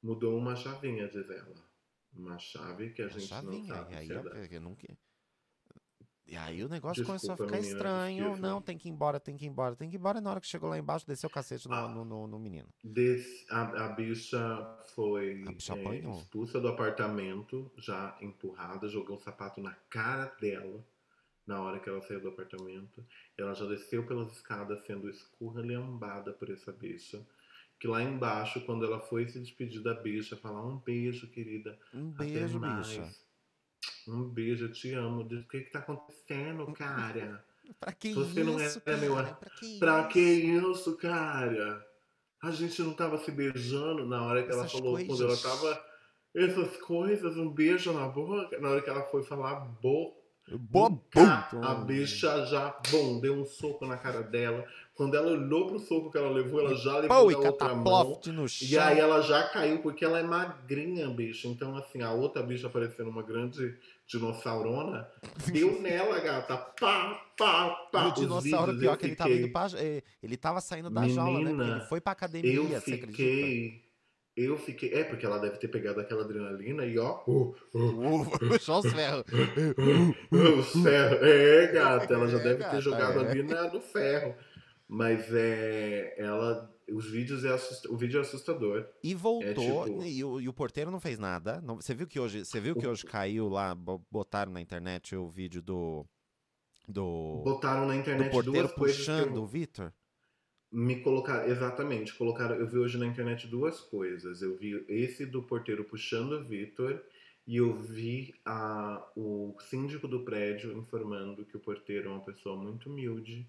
Mudou 0.03 0.37
uma 0.39 0.57
chavinha, 0.57 1.07
diz 1.07 1.29
ela. 1.31 1.71
Uma 2.15 2.39
chave 2.39 2.91
que 2.91 3.03
a 3.03 3.07
Uma 3.09 3.19
gente 3.19 3.31
não 3.31 3.43
chavinha. 3.43 3.75
sabe 3.75 3.93
E 3.93 3.97
aí, 3.97 4.07
se 4.07 4.13
é 4.13 4.17
eu- 4.17 4.45
eu 4.53 4.61
não 4.61 4.75
que- 4.75 4.99
e 6.27 6.37
aí 6.37 6.63
o 6.65 6.69
negócio 6.69 7.05
começou 7.05 7.33
a 7.33 7.35
Desculpa, 7.35 7.45
ficar 7.45 7.57
menina, 7.63 7.77
estranho. 7.77 8.37
Não, 8.39 8.63
tem 8.63 8.79
que 8.79 8.89
ir 8.89 8.93
embora, 8.93 9.21
tem 9.21 9.37
que 9.37 9.45
ir 9.45 9.49
embora, 9.49 9.77
tem 9.77 9.91
que 9.91 9.97
ir 9.97 9.99
embora. 9.99 10.21
Na 10.21 10.31
hora 10.31 10.41
que 10.41 10.47
chegou 10.47 10.69
lá 10.71 10.79
embaixo, 10.79 11.07
desceu 11.07 11.29
o 11.29 11.33
cacete 11.33 11.69
no, 11.69 11.75
Ah. 11.75 11.89
no, 11.89 12.05
no- 12.05 12.27
no 12.27 12.39
menino. 12.39 12.69
Des- 12.85 13.45
a, 13.51 13.87
a 13.87 13.89
bicha 13.91 14.79
foi 14.95 15.43
A 15.47 15.53
bicha 15.53 15.75
é, 15.75 15.99
expulsa 15.99 16.61
do 16.61 16.69
apartamento, 16.69 17.71
já 17.77 18.17
empurrada, 18.21 18.89
jogou 18.89 19.17
o 19.17 19.21
sapato 19.21 19.61
na 19.61 19.73
cara 19.91 20.27
dela 20.41 20.85
na 21.47 21.61
hora 21.61 21.81
que 21.81 21.89
ela 21.89 22.01
saiu 22.01 22.21
do 22.21 22.29
apartamento. 22.29 23.05
Ela 23.37 23.53
já 23.55 23.67
desceu 23.67 24.07
pelas 24.07 24.33
escadas 24.33 24.87
sendo 24.87 25.11
escurralhambada 25.11 26.33
por 26.33 26.49
essa 26.51 26.73
bicha. 26.73 27.27
Que 27.81 27.89
lá 27.89 28.01
embaixo, 28.01 28.61
quando 28.65 28.85
ela 28.85 29.01
foi 29.01 29.29
se 29.29 29.41
despedir 29.41 29.83
da 29.83 29.93
bicha, 29.93 30.37
falar 30.37 30.65
um 30.65 30.79
beijo, 30.79 31.29
querida. 31.29 31.77
Um 31.93 32.11
beijo, 32.11 32.61
mais. 32.61 32.87
bicha. 32.87 33.22
Um 34.09 34.25
beijo, 34.29 34.67
eu 34.67 34.73
te 34.73 34.93
amo. 34.95 35.23
O 35.23 35.49
que 35.49 35.61
que 35.61 35.71
tá 35.71 35.79
acontecendo, 35.81 36.67
cara? 36.73 37.45
Pra 37.79 37.93
que 37.93 38.13
Você 38.13 38.43
não 38.45 38.59
é 38.59 38.67
isso, 38.67 38.83
meu- 38.85 39.15
cara? 39.15 39.35
Pra 39.35 39.51
que 39.51 39.79
Pra 39.79 40.05
que 40.05 40.21
isso? 40.21 40.71
isso, 40.73 40.97
cara? 40.97 41.87
A 42.43 42.51
gente 42.51 42.83
não 42.83 42.93
tava 42.95 43.19
se 43.19 43.31
beijando 43.31 44.05
na 44.05 44.25
hora 44.25 44.43
que 44.43 44.51
ela 44.51 44.65
Essas 44.65 44.73
falou, 44.73 44.95
quando 45.07 45.23
ela 45.23 45.37
coisas. 45.37 45.43
tava. 45.43 45.85
Essas 46.35 46.77
coisas, 46.79 47.37
um 47.37 47.49
beijo 47.49 47.93
na 47.93 48.09
boca. 48.09 48.59
Na 48.59 48.71
hora 48.71 48.83
que 48.83 48.91
ela 48.91 49.03
foi 49.05 49.23
falar 49.23 49.57
boca, 49.81 50.21
Bobão! 50.51 51.01
a 51.63 51.75
bicha 51.87 52.45
já, 52.47 52.77
bom, 52.91 53.21
deu 53.21 53.35
um 53.35 53.45
soco 53.47 53.87
na 53.87 53.97
cara 53.97 54.23
dela. 54.23 54.65
Quando 54.95 55.17
ela 55.17 55.31
olhou 55.33 55.67
pro 55.69 55.79
soco 55.79 56.11
que 56.11 56.19
ela 56.19 56.31
levou, 56.31 56.61
ela 56.61 56.75
já 56.75 56.99
levou 56.99 57.31
e 57.31 57.35
outra 57.35 57.75
mão. 57.75 58.21
no 58.27 58.45
E 58.45 58.49
chão. 58.49 58.83
aí 58.83 58.99
ela 58.99 59.23
já 59.23 59.49
caiu, 59.49 59.81
porque 59.81 60.05
ela 60.05 60.19
é 60.19 60.23
magrinha, 60.23 61.09
bicho. 61.09 61.49
Então, 61.49 61.75
assim, 61.77 62.03
a 62.03 62.13
outra 62.13 62.43
bicha 62.43 62.69
parecendo 62.69 63.09
uma 63.09 63.23
grande 63.23 63.75
dinossaurona, 64.07 65.09
deu 65.51 65.81
nela, 65.81 66.21
gata. 66.21 66.57
Pá, 66.57 67.23
pá, 67.39 67.71
pá. 67.91 68.03
E 68.03 68.05
o 68.05 68.09
Os 68.09 68.15
dinossauro, 68.15 68.73
vídeos 68.73 68.81
pior 68.81 68.97
que 68.99 69.07
ele 69.07 69.17
tava 69.17 69.31
fiquei- 69.31 69.45
indo 69.45 69.53
pra. 69.53 69.67
eh, 69.77 70.03
Ele 70.23 70.37
tava 70.37 70.61
saindo 70.61 70.91
da 70.91 71.09
jaula, 71.09 71.39
né? 71.41 71.53
Menina, 71.53 71.77
ele 71.77 71.81
foi 71.87 72.01
pra 72.01 72.13
academia, 72.13 72.53
Eu 72.53 72.65
você 72.69 72.95
acredita? 72.95 73.83
Eu 74.37 74.57
fiquei. 74.57 74.93
É, 74.95 75.05
porque 75.05 75.27
ela 75.27 75.39
deve 75.39 75.59
ter 75.59 75.69
pegado 75.69 76.01
aquela 76.01 76.23
adrenalina 76.25 76.87
e 76.87 76.99
ó. 76.99 77.23
Uh, 77.27 77.55
uh, 77.75 78.39
Puxou 78.49 78.79
os 78.81 78.91
ferros. 78.93 79.25
uh, 79.31 80.59
o 80.59 80.63
ferro. 80.63 81.17
É, 81.25 81.67
gata. 81.73 82.15
Ela 82.15 82.29
já 82.29 82.39
É, 82.39 82.43
deve 82.43 82.57
gata, 82.61 82.77
ter 82.77 82.81
jogado 82.83 83.21
é. 83.25 83.31
ali 83.31 83.43
na, 83.43 83.73
no 83.73 83.81
ferro. 83.81 84.35
Mas 84.89 85.27
é. 85.35 86.15
Ela. 86.19 86.71
Os 86.91 87.09
vídeos 87.11 87.45
é 87.45 87.53
assust... 87.53 87.87
O 87.89 87.97
vídeo 87.97 88.19
é 88.19 88.23
assustador. 88.23 88.87
E 89.05 89.15
voltou, 89.15 89.85
tipo- 89.85 90.03
e, 90.05 90.25
o, 90.25 90.41
e 90.41 90.49
o 90.49 90.53
porteiro 90.53 90.91
não 90.91 91.01
fez 91.01 91.19
nada. 91.19 91.61
Não- 91.63 91.77
você 91.77 91.95
viu 91.95 92.07
que 92.07 92.19
hoje, 92.19 92.45
você 92.45 92.61
viu 92.61 92.75
que 92.75 92.87
hoje 92.87 93.05
caiu 93.07 93.49
lá, 93.49 93.75
bo- 93.75 94.05
botaram 94.11 94.53
na 94.53 94.61
internet 94.61 95.15
o 95.15 95.29
vídeo 95.31 95.63
do 95.63 96.05
do, 96.89 97.41
Botaram 97.45 97.87
na 97.87 97.95
do 97.95 98.01
internet 98.01 98.31
porteiro 98.31 98.67
duas 98.67 98.73
coisas. 98.73 98.97
que 99.05 99.11
eu- 99.11 99.17
puxando 99.17 99.37
o 99.43 99.47
Vitor? 99.47 99.93
Me 100.73 101.01
colocaram, 101.01 101.51
exatamente, 101.51 102.15
colocaram, 102.15 102.57
eu 102.57 102.67
vi 102.67 102.79
hoje 102.79 102.97
na 102.97 103.07
internet 103.07 103.47
duas 103.47 103.81
coisas. 103.81 104.41
Eu 104.41 104.57
vi 104.57 104.83
esse 104.89 105.27
do 105.27 105.43
porteiro 105.43 105.85
puxando 105.85 106.33
o 106.33 106.45
Vitor 106.45 107.03
e 107.47 107.57
eu 107.57 107.77
vi 107.77 108.35
a, 108.45 109.07
o 109.17 109.55
síndico 109.69 110.09
do 110.09 110.25
prédio 110.25 110.73
informando 110.79 111.45
que 111.45 111.57
o 111.57 111.61
porteiro 111.61 112.09
é 112.09 112.13
uma 112.13 112.25
pessoa 112.25 112.57
muito 112.57 112.89
humilde 112.89 113.47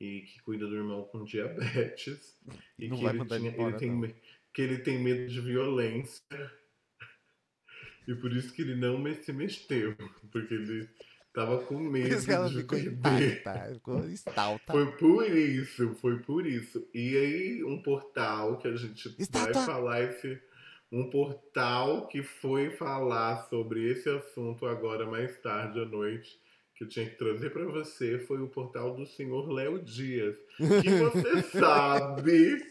e 0.00 0.22
que 0.22 0.42
cuida 0.42 0.66
do 0.66 0.76
irmão 0.76 1.04
com 1.04 1.24
diabetes 1.24 2.36
e 2.78 2.88
Não 2.88 2.98
que 2.98 3.04
ele, 3.04 3.24
tinha, 3.24 3.54
ele 3.56 3.72
tem, 3.74 4.14
que 4.52 4.62
ele 4.62 4.78
tem 4.78 5.02
medo 5.02 5.28
de 5.28 5.40
violência 5.40 6.22
e 8.08 8.14
por 8.14 8.32
isso 8.32 8.52
que 8.52 8.62
ele 8.62 8.74
não 8.74 9.02
se 9.22 9.32
mexeu, 9.32 9.96
porque 10.30 10.54
ele 10.54 10.88
tava 11.36 11.58
com 11.58 11.74
medo 11.78 12.32
ela 12.32 12.48
de 12.48 12.56
ficou 12.56 12.78
perder. 12.78 13.40
intacta, 13.40 13.74
ficou 13.74 14.08
estalta. 14.08 14.72
Foi 14.72 14.86
por 14.92 15.28
isso, 15.28 15.94
foi 16.00 16.18
por 16.20 16.46
isso. 16.46 16.88
E 16.94 17.14
aí, 17.14 17.64
um 17.64 17.82
portal 17.82 18.56
que 18.56 18.66
a 18.66 18.74
gente 18.74 19.14
vai 19.30 19.52
falar 19.52 20.02
esse. 20.02 20.40
Um 20.90 21.10
portal 21.10 22.06
que 22.06 22.22
foi 22.22 22.70
falar 22.70 23.48
sobre 23.50 23.90
esse 23.90 24.08
assunto 24.08 24.64
agora 24.66 25.04
mais 25.04 25.36
tarde 25.42 25.80
à 25.80 25.84
noite, 25.84 26.38
que 26.74 26.84
eu 26.84 26.88
tinha 26.88 27.04
que 27.04 27.18
trazer 27.18 27.50
para 27.50 27.64
você, 27.64 28.20
foi 28.20 28.40
o 28.40 28.48
portal 28.48 28.94
do 28.94 29.04
senhor 29.04 29.50
Léo 29.50 29.82
Dias. 29.82 30.36
Que 30.56 30.90
você 30.90 31.42
sabe, 31.58 32.64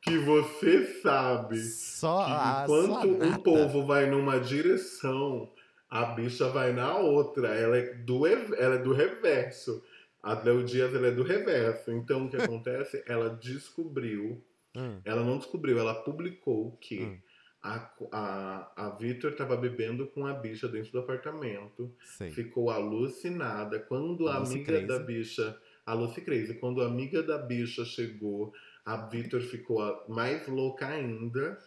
que 0.00 0.18
você 0.18 1.00
sabe, 1.02 1.58
Só 1.62 2.24
que 2.24 3.08
enquanto 3.10 3.34
o 3.34 3.42
povo 3.42 3.86
vai 3.86 4.08
numa 4.08 4.38
direção, 4.38 5.50
a 5.92 6.04
bicha 6.06 6.48
vai 6.48 6.72
na 6.72 6.96
outra. 6.96 7.48
Ela 7.48 7.76
é 7.76 7.94
do, 7.94 8.26
ela 8.26 8.76
é 8.76 8.78
do 8.78 8.92
reverso. 8.92 9.84
A 10.22 10.34
Léo 10.34 10.64
Dias 10.64 10.94
ela 10.94 11.08
é 11.08 11.10
do 11.10 11.22
reverso. 11.22 11.90
Então 11.92 12.26
o 12.26 12.30
que 12.30 12.36
acontece? 12.40 13.04
Ela 13.06 13.28
descobriu, 13.30 14.42
Hum, 14.74 15.00
ela 15.04 15.22
não 15.22 15.36
descobriu, 15.36 15.78
ela 15.78 15.94
publicou 16.02 16.78
que 16.80 17.00
Hum. 17.02 17.18
a, 17.62 17.92
a, 18.10 18.72
a 18.86 18.90
Vitor 18.96 19.32
estava 19.32 19.54
bebendo 19.54 20.06
com 20.06 20.24
a 20.26 20.32
bicha 20.32 20.66
dentro 20.66 20.90
do 20.92 20.98
apartamento, 21.00 21.94
sei. 22.02 22.30
ficou 22.30 22.70
alucinada. 22.70 23.78
Quando 23.80 24.28
a 24.28 24.38
Lucy 24.38 24.54
amiga 24.54 24.72
Crazy. 24.72 24.86
da 24.86 24.98
bicha, 24.98 25.60
a 25.84 25.92
Lucy 25.92 26.22
Crazy, 26.22 26.54
quando 26.54 26.80
a 26.80 26.86
amiga 26.86 27.22
da 27.22 27.36
bicha 27.36 27.84
chegou, 27.84 28.52
a 28.86 28.96
Vitor 29.08 29.42
ficou 29.42 29.82
a- 29.82 30.04
mais 30.08 30.48
louca 30.48 30.86
ainda. 30.86 31.58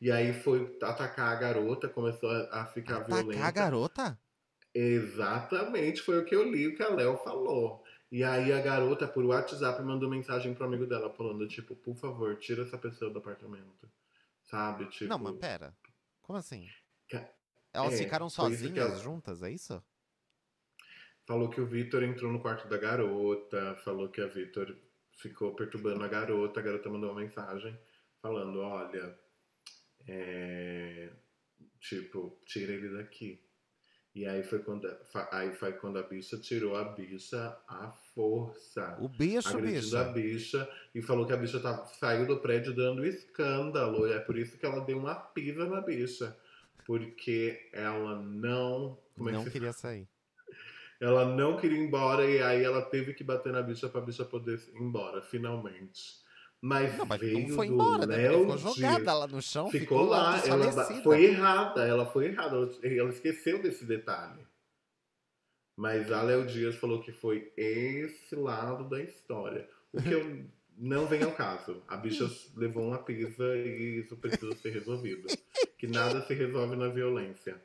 E 0.00 0.10
aí 0.10 0.32
foi 0.32 0.78
atacar 0.82 1.32
a 1.32 1.40
garota, 1.40 1.88
começou 1.88 2.30
a, 2.30 2.62
a 2.62 2.66
ficar 2.66 2.98
Atacar 2.98 3.22
violenta. 3.24 3.44
a 3.46 3.50
garota? 3.50 4.20
Exatamente, 4.74 6.02
foi 6.02 6.18
o 6.18 6.24
que 6.24 6.34
eu 6.36 6.50
li, 6.50 6.68
o 6.68 6.76
que 6.76 6.82
a 6.82 6.90
Léo 6.90 7.16
falou. 7.16 7.82
E 8.12 8.22
aí 8.22 8.52
a 8.52 8.60
garota, 8.60 9.08
por 9.08 9.24
WhatsApp, 9.24 9.82
mandou 9.82 10.08
mensagem 10.08 10.54
pro 10.54 10.66
amigo 10.66 10.86
dela, 10.86 11.10
falando, 11.10 11.48
tipo, 11.48 11.74
por 11.74 11.96
favor, 11.96 12.36
tira 12.36 12.62
essa 12.62 12.76
pessoa 12.78 13.10
do 13.10 13.18
apartamento. 13.18 13.90
Sabe? 14.44 14.86
Tipo. 14.90 15.08
Não, 15.08 15.18
mas 15.18 15.34
pera. 15.36 15.74
Como 16.22 16.38
assim? 16.38 16.68
Ca- 17.10 17.28
Elas 17.72 17.94
é, 17.94 18.04
ficaram 18.04 18.28
sozinhas 18.28 18.76
ela- 18.76 18.96
juntas, 18.98 19.42
é 19.42 19.50
isso? 19.50 19.82
Falou 21.26 21.50
que 21.50 21.60
o 21.60 21.66
Vitor 21.66 22.02
entrou 22.04 22.30
no 22.30 22.40
quarto 22.40 22.68
da 22.68 22.76
garota, 22.78 23.74
falou 23.82 24.08
que 24.08 24.20
a 24.20 24.26
Vitor 24.28 24.76
ficou 25.18 25.54
perturbando 25.56 26.04
a 26.04 26.08
garota, 26.08 26.60
a 26.60 26.62
garota 26.62 26.88
mandou 26.88 27.10
uma 27.10 27.20
mensagem 27.20 27.76
falando, 28.22 28.60
olha, 28.60 29.18
é, 30.06 31.08
tipo, 31.80 32.36
tira 32.44 32.72
ele 32.72 32.90
daqui. 32.96 33.40
E 34.14 34.24
aí 34.26 34.42
foi 34.42 34.60
quando, 34.60 34.88
aí 35.30 35.52
foi 35.52 35.74
quando 35.74 35.98
a 35.98 36.02
bicha 36.02 36.38
tirou 36.38 36.74
a 36.74 36.84
bicha 36.84 37.54
à 37.68 37.92
força. 38.14 38.96
O 38.98 39.08
bicho, 39.10 39.48
agredindo 39.48 39.98
a 39.98 40.04
bicho. 40.04 40.14
bicha 40.58 40.70
e 40.94 41.02
falou 41.02 41.26
que 41.26 41.34
a 41.34 41.36
bicha 41.36 41.60
tá, 41.60 41.84
saiu 41.84 42.26
do 42.26 42.38
prédio 42.40 42.74
dando 42.74 43.04
escândalo. 43.04 44.08
E 44.08 44.12
é 44.14 44.18
por 44.18 44.38
isso 44.38 44.56
que 44.56 44.64
ela 44.64 44.80
deu 44.86 44.98
uma 44.98 45.14
pisa 45.14 45.66
na 45.66 45.82
bicha. 45.82 46.34
Porque 46.86 47.68
ela 47.74 48.16
não. 48.22 48.98
Como 49.16 49.28
é 49.28 49.32
que 49.32 49.38
Não 49.38 49.44
se 49.44 49.50
queria 49.50 49.72
sair. 49.74 50.08
ela 50.98 51.26
não 51.36 51.58
queria 51.58 51.76
ir 51.78 51.82
embora 51.86 52.24
e 52.24 52.40
aí 52.40 52.62
ela 52.64 52.80
teve 52.80 53.12
que 53.12 53.22
bater 53.22 53.52
na 53.52 53.60
bicha 53.60 53.86
pra 53.86 54.00
bicha 54.00 54.24
poder 54.24 54.58
ir 54.72 54.80
embora, 54.80 55.20
finalmente. 55.20 56.24
Mas, 56.66 56.98
Não, 56.98 57.06
mas 57.06 57.20
veio 57.20 57.48
foi 57.50 57.68
do 57.68 57.74
embora, 57.74 58.06
né? 58.06 58.16
Léo 58.16 58.40
Ficou 58.40 58.58
jogada 58.58 58.96
Dias. 58.96 59.18
lá 59.18 59.26
no 59.28 59.40
chão. 59.40 59.70
Ficou 59.70 60.04
lá, 60.04 60.44
ela 60.44 61.00
foi 61.00 61.24
errada, 61.26 61.86
ela 61.86 62.06
foi 62.06 62.26
errada, 62.26 62.56
ela, 62.82 63.10
esqueceu 63.10 63.62
desse 63.62 63.84
detalhe. 63.84 64.44
Mas 65.76 66.10
a 66.10 66.22
Léo 66.22 66.44
Dias 66.44 66.74
falou 66.74 67.00
que 67.00 67.12
foi 67.12 67.52
esse 67.56 68.34
lado 68.34 68.88
da 68.88 69.00
história. 69.00 69.68
O 69.92 70.02
que 70.02 70.10
eu 70.10 70.44
não 70.76 71.06
vem 71.06 71.22
ao 71.22 71.30
caso. 71.30 71.80
A 71.86 71.96
bicha 71.96 72.28
levou 72.56 72.88
uma 72.88 72.98
pisa 72.98 73.56
e 73.56 74.00
isso 74.00 74.16
precisa 74.16 74.56
ser 74.56 74.70
resolvido. 74.70 75.28
Que 75.78 75.86
nada 75.86 76.20
se 76.26 76.34
resolve 76.34 76.74
na 76.74 76.88
violência. 76.88 77.62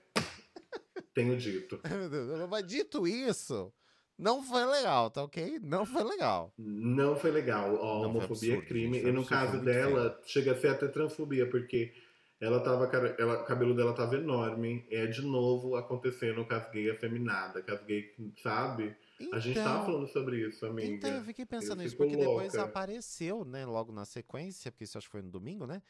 Tenho 1.12 1.36
dito. 1.38 1.80
Mas 2.52 2.68
dito 2.68 3.08
isso, 3.08 3.74
não 4.22 4.43
foi 4.43 4.65
legal, 4.65 5.09
tá 5.09 5.24
ok? 5.24 5.59
Não 5.61 5.86
foi 5.86 6.03
legal. 6.03 6.53
Não 6.57 7.15
foi 7.15 7.32
legal. 7.32 7.74
Ó, 7.76 7.99
foi 7.99 8.07
homofobia 8.09 8.53
absurdo, 8.53 8.63
é 8.63 8.65
crime. 8.67 8.97
gente, 8.99 9.07
e 9.07 9.11
no 9.11 9.26
caso 9.26 9.59
dela, 9.61 10.19
chega 10.26 10.51
a 10.53 10.55
ser 10.55 10.67
até 10.69 10.88
transfobia, 10.88 11.49
porque 11.49 11.93
ela 12.39 12.59
tava, 12.59 12.86
ela, 13.19 13.41
o 13.41 13.45
cabelo 13.45 13.76
dela 13.76 13.93
tava 13.93 14.15
enorme. 14.15 14.86
É 14.89 15.05
de 15.07 15.22
novo 15.22 15.76
acontecendo 15.76 16.45
com 16.45 16.53
as 16.53 16.69
gays 16.72 16.91
afeminadas, 16.91 17.63
com 17.65 17.72
as 17.72 17.84
gays, 17.84 18.05
sabe? 18.41 18.95
A 19.32 19.38
gente 19.39 19.55
tava 19.55 19.84
Então, 19.84 19.86
falando 19.86 20.07
sobre 20.07 20.47
isso, 20.47 20.65
amiga. 20.65 20.88
Então, 20.88 21.11
eu 21.11 21.24
fiquei 21.24 21.45
pensando 21.45 21.82
Eu 21.82 21.84
nisso, 21.84 21.97
porque 21.97 22.15
depois 22.15 22.53
louca. 22.53 22.67
apareceu, 22.67 23.45
né, 23.45 23.65
logo 23.65 23.91
na 23.91 24.05
sequência, 24.05 24.72
porque 24.72 24.84
isso 24.86 24.97
acho 24.97 25.07
que 25.07 25.11
foi 25.11 25.22
no 25.22 25.30
domingo, 25.30 25.67
né? 25.67 25.82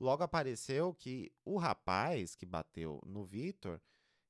Logo 0.00 0.22
apareceu 0.22 0.94
que 0.94 1.30
o 1.44 1.58
rapaz 1.58 2.34
que 2.34 2.46
bateu 2.46 3.02
no 3.04 3.24
Vitor, 3.24 3.80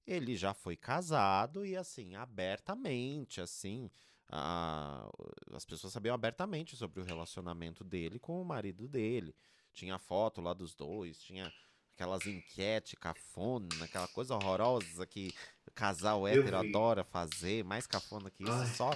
ele 0.08 0.36
já 0.36 0.54
foi 0.54 0.76
casado 0.76 1.64
e, 1.64 1.76
assim, 1.76 2.14
abertamente, 2.16 3.40
assim, 3.40 3.90
a- 4.28 5.08
as 5.52 5.64
pessoas 5.64 5.92
sabiam 5.92 6.14
abertamente 6.14 6.76
sobre 6.76 7.00
o 7.00 7.04
relacionamento 7.04 7.84
dele 7.84 8.18
com 8.18 8.40
o 8.40 8.44
marido 8.44 8.88
dele. 8.88 9.34
Tinha 9.72 9.98
foto 9.98 10.40
lá 10.40 10.52
dos 10.54 10.74
dois, 10.74 11.18
tinha 11.20 11.52
aquelas 11.94 12.26
enquete 12.26 12.96
cafona, 12.96 13.68
aquela 13.82 14.08
coisa 14.08 14.34
horrorosa 14.34 15.06
que 15.06 15.32
casal 15.74 16.26
hétero 16.26 16.56
adora 16.56 17.04
fazer, 17.04 17.64
mais 17.64 17.86
cafona 17.86 18.30
que 18.30 18.42
isso, 18.42 18.52
Ai. 18.52 18.66
só 18.74 18.90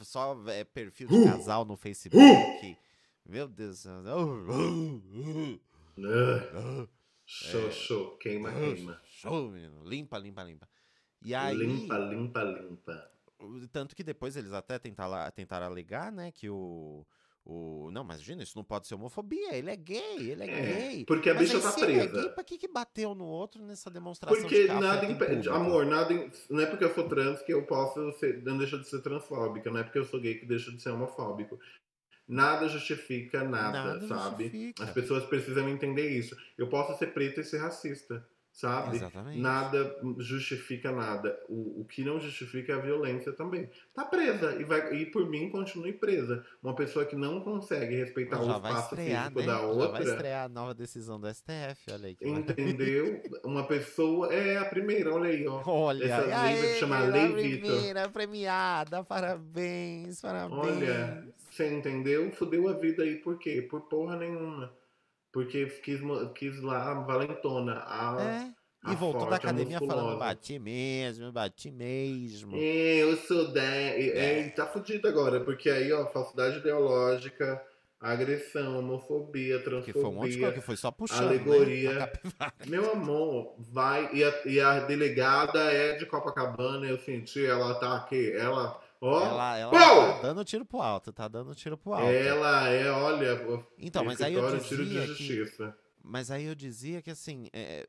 só 0.00 0.36
é, 0.48 0.64
perfil 0.64 1.06
de 1.06 1.14
Uh! 1.14 1.24
casal 1.24 1.64
no 1.64 1.76
Facebook. 1.76 2.76
Meu 3.24 3.46
Deus 3.46 3.84
do 3.84 4.00
Ah, 7.42 7.46
É. 7.46 7.50
show, 7.50 7.70
show. 7.72 8.16
Queima, 8.18 8.52
queima. 8.52 9.00
Show, 9.06 9.48
menino. 9.50 9.82
Limpa, 9.84 10.18
limpa, 10.18 10.42
limpa. 10.42 10.68
E 11.24 11.34
aí, 11.34 11.56
Limpa, 11.56 11.96
limpa, 11.98 12.42
limpa. 12.44 13.10
tanto 13.72 13.96
que 13.96 14.02
depois 14.04 14.36
eles 14.36 14.52
até 14.52 14.78
tentaram, 14.78 15.30
tentaram 15.32 15.66
alegar, 15.66 16.12
né, 16.12 16.30
que 16.30 16.50
o, 16.50 17.06
o... 17.44 17.90
Não, 17.92 18.04
mas 18.04 18.16
imagina, 18.18 18.42
isso 18.42 18.56
não 18.58 18.64
pode 18.64 18.86
ser 18.86 18.94
homofobia, 18.94 19.54
ele 19.56 19.70
é 19.70 19.76
gay, 19.76 20.30
ele 20.30 20.44
é, 20.44 20.48
É, 20.50 20.88
gay. 20.90 21.04
porque 21.06 21.30
a 21.30 21.34
Mas 21.34 21.44
bicha 21.44 21.56
aí, 21.56 21.62
tá 21.62 21.70
se 21.72 21.82
ele 21.82 21.92
é 21.94 22.06
presa. 22.08 22.20
gay, 22.26 22.30
pra 22.34 22.44
que 22.44 22.58
que 22.58 22.68
bateu 22.68 23.14
no 23.14 23.24
outro 23.24 23.62
nessa 23.64 23.90
demonstração 23.90 24.38
Porque 24.38 24.62
de 24.62 24.68
nada 24.68 24.92
afeto 24.98 25.10
em 25.10 25.14
impede. 25.14 25.48
Amor, 25.48 25.86
nada. 25.86 26.12
im- 26.12 26.30
Não 26.50 26.60
é 26.60 26.66
porque 26.66 26.84
eu 26.84 26.94
sou 26.94 27.08
trans 27.08 27.40
que 27.42 27.52
eu 27.54 27.64
posso 27.66 28.12
ser. 28.18 28.42
Não 28.42 28.58
deixa 28.58 28.78
de 28.78 28.86
ser 28.86 29.00
transfóbica. 29.00 29.70
Não 29.70 29.80
é 29.80 29.82
porque 29.82 29.98
eu 29.98 30.04
sou 30.04 30.20
gay 30.20 30.34
que 30.34 30.44
deixa 30.46 30.70
de 30.70 30.80
ser 30.82 30.90
homofóbico. 30.90 31.58
Nada 32.26 32.68
justifica 32.68 33.44
nada, 33.44 33.84
Nada 33.84 34.06
sabe? 34.08 34.44
justifica. 34.44 34.84
As 34.84 34.90
pessoas 34.90 35.24
precisam 35.24 35.68
entender 35.68 36.08
isso. 36.08 36.36
Eu 36.56 36.68
posso 36.68 36.98
ser 36.98 37.08
preta 37.12 37.40
e 37.40 37.44
ser 37.44 37.58
racista, 37.58 38.26
sabe? 38.50 38.96
Exatamente. 38.96 39.38
Nada 39.40 39.94
justifica 40.18 40.90
nada. 40.90 41.38
O, 41.50 41.82
o 41.82 41.84
que 41.84 42.02
não 42.02 42.18
justifica 42.18 42.72
é 42.72 42.76
a 42.76 42.78
violência 42.78 43.30
também. 43.32 43.68
Tá 43.92 44.04
presa 44.06 44.54
e 44.58 44.64
vai 44.64 44.94
e 44.94 45.06
por 45.06 45.28
mim 45.28 45.50
continue 45.50 45.92
presa. 45.92 46.42
Uma 46.62 46.74
pessoa 46.74 47.04
que 47.04 47.14
não 47.14 47.40
consegue 47.42 47.94
respeitar 47.96 48.40
o 48.40 48.50
espaço 48.50 48.94
estrear, 48.94 49.22
físico 49.24 49.40
né? 49.40 49.46
da 49.46 49.52
Já 49.54 49.58
vai 49.60 49.68
outra. 49.76 50.02
estrear 50.04 50.44
a 50.46 50.48
nova 50.48 50.72
decisão 50.72 51.20
do 51.20 51.28
STF, 51.28 51.90
olha 51.92 52.06
aí. 52.06 52.14
Que 52.14 52.26
Entendeu? 52.28 53.20
Uma 53.44 53.66
pessoa 53.66 54.32
é 54.32 54.56
a 54.56 54.64
primeira, 54.64 55.12
olha 55.12 55.28
aí, 55.28 55.46
ó. 55.46 55.62
Olha, 55.66 56.04
Essa 56.06 56.22
lei 56.24 56.32
aí, 56.32 56.56
vai 56.60 56.68
se 56.68 56.78
chamar 56.80 57.02
a 57.02 57.06
Lei 57.06 57.26
Vitor. 57.34 57.70
primeira 57.70 58.08
premiada, 58.08 59.04
parabéns, 59.04 60.20
parabéns. 60.22 60.58
Olha, 60.58 61.28
você 61.54 61.72
entendeu? 61.72 62.30
Fudeu 62.32 62.68
a 62.68 62.72
vida 62.72 63.02
aí 63.02 63.16
por 63.16 63.38
quê? 63.38 63.62
Por 63.62 63.82
porra 63.82 64.16
nenhuma. 64.16 64.72
Porque 65.32 65.66
quis, 65.66 66.00
quis 66.34 66.60
lá 66.62 66.92
a 66.92 66.94
valentona. 66.94 67.82
A, 67.86 68.16
É, 68.20 68.52
a 68.82 68.92
e 68.92 68.96
voltou 68.96 69.22
da 69.22 69.26
forte, 69.30 69.46
a 69.46 69.50
academia 69.50 69.78
falando, 69.80 70.18
bati 70.18 70.58
mesmo, 70.58 71.32
bati 71.32 71.70
mesmo. 71.70 72.56
É, 72.56 73.02
eu 73.02 73.16
sou 73.16 73.52
da. 73.52 73.62
É, 73.64 74.40
É. 74.46 74.48
tá 74.50 74.66
fudido 74.66 75.08
agora, 75.08 75.40
porque 75.40 75.68
aí, 75.70 75.92
ó, 75.92 76.06
falsidade 76.06 76.58
ideológica, 76.58 77.60
agressão, 77.98 78.78
homofobia, 78.78 79.58
Que 79.82 79.92
foi 79.92 80.04
um 80.04 80.12
monte 80.12 80.30
de 80.32 80.38
coisa, 80.38 80.52
transfobia. 80.52 80.52
que 80.52 80.60
foi 80.60 80.76
só 80.76 80.90
puxando, 80.90 81.28
alegoria. 81.28 81.94
né? 81.94 82.02
a 82.04 82.06
capivara. 82.06 82.54
Meu 82.66 82.92
amor, 82.92 83.54
vai. 83.58 84.10
E 84.14 84.22
a, 84.22 84.42
e 84.46 84.60
a 84.60 84.80
delegada 84.80 85.60
é 85.72 85.96
de 85.96 86.06
Copacabana, 86.06 86.86
eu 86.86 86.98
senti, 86.98 87.44
ela 87.44 87.74
tá 87.76 87.96
aqui, 87.96 88.32
ela. 88.32 88.80
Ó, 89.06 89.22
Ela, 89.22 89.58
ela 89.58 89.70
tá 89.70 90.22
dando 90.22 90.42
tiro 90.46 90.64
pro 90.64 90.80
alto, 90.80 91.12
tá 91.12 91.28
dando 91.28 91.54
tiro 91.54 91.76
pro 91.76 91.92
alto. 91.92 92.06
ela 92.06 92.70
é, 92.70 92.90
olha. 92.90 93.38
Então, 93.76 94.02
mas 94.02 94.18
aí 94.22 94.32
eu 94.32 94.58
dizia 94.58 95.14
que. 95.14 95.44
Mas 96.02 96.30
aí 96.30 96.44
eu 96.44 96.54
dizia 96.54 97.02
que 97.02 97.10
assim, 97.10 97.48
é, 97.52 97.86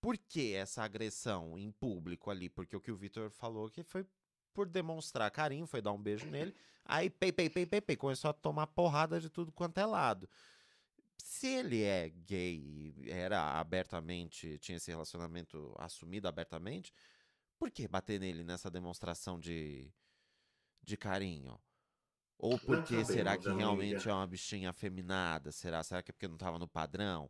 por 0.00 0.16
que 0.16 0.54
essa 0.54 0.82
agressão 0.82 1.58
em 1.58 1.70
público 1.70 2.30
ali? 2.30 2.48
Porque 2.48 2.74
o 2.74 2.80
que 2.80 2.90
o 2.90 2.96
Vitor 2.96 3.30
falou 3.30 3.68
que 3.68 3.82
foi 3.82 4.06
por 4.54 4.66
demonstrar 4.66 5.30
carinho, 5.30 5.66
foi 5.66 5.82
dar 5.82 5.92
um 5.92 6.02
beijo 6.02 6.26
nele, 6.26 6.54
aí 6.86 7.10
pei, 7.10 7.30
pei, 7.30 7.50
pei, 7.50 7.66
pei, 7.66 7.80
pei, 7.80 7.96
começou 7.96 8.30
a 8.30 8.32
tomar 8.32 8.66
porrada 8.66 9.20
de 9.20 9.28
tudo 9.28 9.52
quanto 9.52 9.76
é 9.76 9.84
lado. 9.84 10.26
Se 11.18 11.46
ele 11.46 11.82
é 11.82 12.08
gay 12.08 12.94
era 13.08 13.60
abertamente, 13.60 14.58
tinha 14.58 14.76
esse 14.76 14.90
relacionamento 14.90 15.74
assumido 15.78 16.26
abertamente, 16.26 16.94
por 17.58 17.70
que 17.70 17.86
bater 17.88 18.18
nele 18.20 18.44
nessa 18.44 18.70
demonstração 18.70 19.38
de, 19.38 19.92
de 20.82 20.96
carinho? 20.96 21.58
Ou 22.38 22.58
porque 22.58 23.04
será 23.04 23.32
sabemos, 23.32 23.46
que 23.46 23.52
realmente 23.58 23.94
amiga. 23.94 24.10
é 24.10 24.14
uma 24.14 24.26
bichinha 24.26 24.70
afeminada? 24.70 25.50
Será? 25.50 25.82
Será 25.82 26.02
que 26.02 26.10
é 26.10 26.12
porque 26.12 26.28
não 26.28 26.36
tava 26.38 26.58
no 26.58 26.68
padrão? 26.68 27.28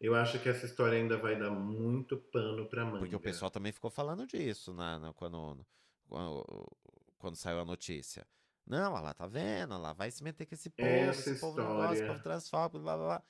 Eu 0.00 0.14
acho 0.14 0.40
que 0.40 0.48
essa 0.48 0.66
história 0.66 0.98
ainda 0.98 1.16
vai 1.18 1.38
dar 1.38 1.50
muito 1.50 2.16
pano 2.16 2.66
pra 2.68 2.84
manga. 2.84 2.98
Porque 2.98 3.14
o 3.16 3.20
pessoal 3.20 3.50
também 3.50 3.72
ficou 3.72 3.90
falando 3.90 4.26
disso 4.26 4.72
na, 4.74 4.98
na- 4.98 5.12
quando, 5.12 5.64
quando, 6.08 6.76
quando 7.18 7.36
saiu 7.36 7.60
a 7.60 7.64
notícia. 7.64 8.26
Não, 8.66 8.92
lá, 8.94 9.12
tá 9.12 9.26
vendo? 9.26 9.76
Lá, 9.78 9.92
vai 9.92 10.10
se 10.10 10.24
meter 10.24 10.46
com 10.46 10.54
esse 10.54 10.70
povo, 10.70 10.88
Essa 10.88 11.30
esse 11.30 11.40
povo 11.40 11.58
não 11.58 11.66
gosta, 11.76 11.84
esse 11.92 11.94
história- 12.02 12.12
povo 12.12 12.22
transfóbico, 12.22 12.82
blá 12.82 12.96
blá 12.96 13.06
blá. 13.06 13.24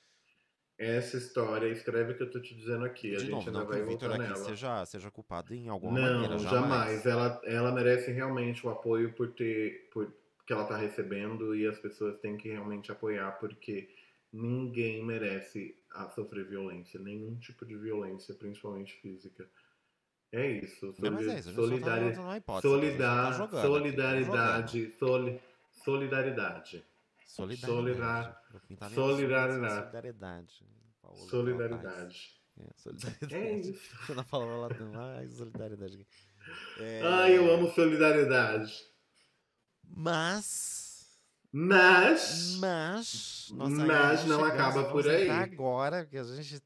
Essa 0.77 1.15
história, 1.17 1.67
escreve 1.67 2.11
o 2.13 2.17
que 2.17 2.23
eu 2.23 2.29
tô 2.29 2.39
te 2.41 2.53
dizendo 2.53 2.83
aqui. 2.83 3.15
a 3.15 3.19
De 3.19 3.25
gente 3.25 3.31
novo, 3.31 3.47
ainda 3.47 3.59
não 3.59 3.65
que 3.65 3.71
vai 3.71 3.81
o 3.81 3.85
Vitor 3.87 4.09
voltar 4.09 4.15
aqui 4.23 4.33
nela. 4.33 4.45
seja, 4.45 4.85
seja 4.85 5.09
culpado 5.11 5.53
em 5.53 5.69
alguma 5.69 5.93
maneira, 5.99 6.33
Não, 6.33 6.39
jamais. 6.39 6.69
jamais. 6.69 7.05
Ela, 7.05 7.41
ela 7.45 7.71
merece 7.71 8.11
realmente 8.11 8.65
o 8.67 8.69
apoio 8.69 9.13
por 9.13 9.31
ter. 9.31 9.87
Por, 9.93 10.11
que 10.45 10.53
ela 10.53 10.65
tá 10.65 10.77
recebendo 10.77 11.55
e 11.55 11.65
as 11.65 11.79
pessoas 11.79 12.19
têm 12.19 12.37
que 12.37 12.49
realmente 12.49 12.91
apoiar, 12.91 13.31
porque 13.39 13.89
ninguém 14.31 15.03
merece 15.03 15.75
a 15.91 16.07
sofrer 16.09 16.45
violência, 16.45 16.99
nenhum 16.99 17.35
tipo 17.39 17.65
de 17.65 17.75
violência, 17.75 18.35
principalmente 18.35 18.93
física. 19.01 19.49
É 20.31 20.45
isso. 20.51 20.93
Não, 20.99 21.11
mas 21.11 21.27
é 21.27 21.39
isso, 21.39 21.49
a 21.49 21.67
gente 21.67 21.81
tá 21.81 22.37
hipótese, 22.37 22.75
a 22.75 22.79
gente 22.81 22.97
tá 22.97 23.31
jogando 23.31 23.31
tá 23.31 23.31
jogando. 23.37 23.61
solidariedade, 23.61 24.93
soli- 24.99 25.41
solidariedade. 25.71 26.83
Solidariedade. 27.35 28.35
Solidariedade. 28.95 28.95
Solidariedade. 28.95 30.65
Cartaz. 31.01 31.29
Solidariedade. 31.29 32.17
É, 32.57 32.73
solidariedade. 32.77 33.35
É 33.35 33.57
isso. 33.59 33.97
Quando 34.05 34.17
ela 34.19 34.23
falava 34.23 34.57
lá, 34.57 35.17
ai, 35.17 35.27
solidariedade. 35.27 36.07
É, 36.79 37.01
Ai, 37.03 37.37
eu 37.37 37.51
amo 37.53 37.71
solidariedade. 37.73 38.73
Mas. 39.83 41.07
Mas. 41.51 42.57
Mas. 42.59 43.49
Nossa, 43.53 43.85
Mas 43.85 44.25
não 44.25 44.43
acaba 44.43 44.85
por 44.85 45.07
aí. 45.09 45.29
agora, 45.29 46.03
porque 46.03 46.17
a 46.17 46.23
gente 46.23 46.61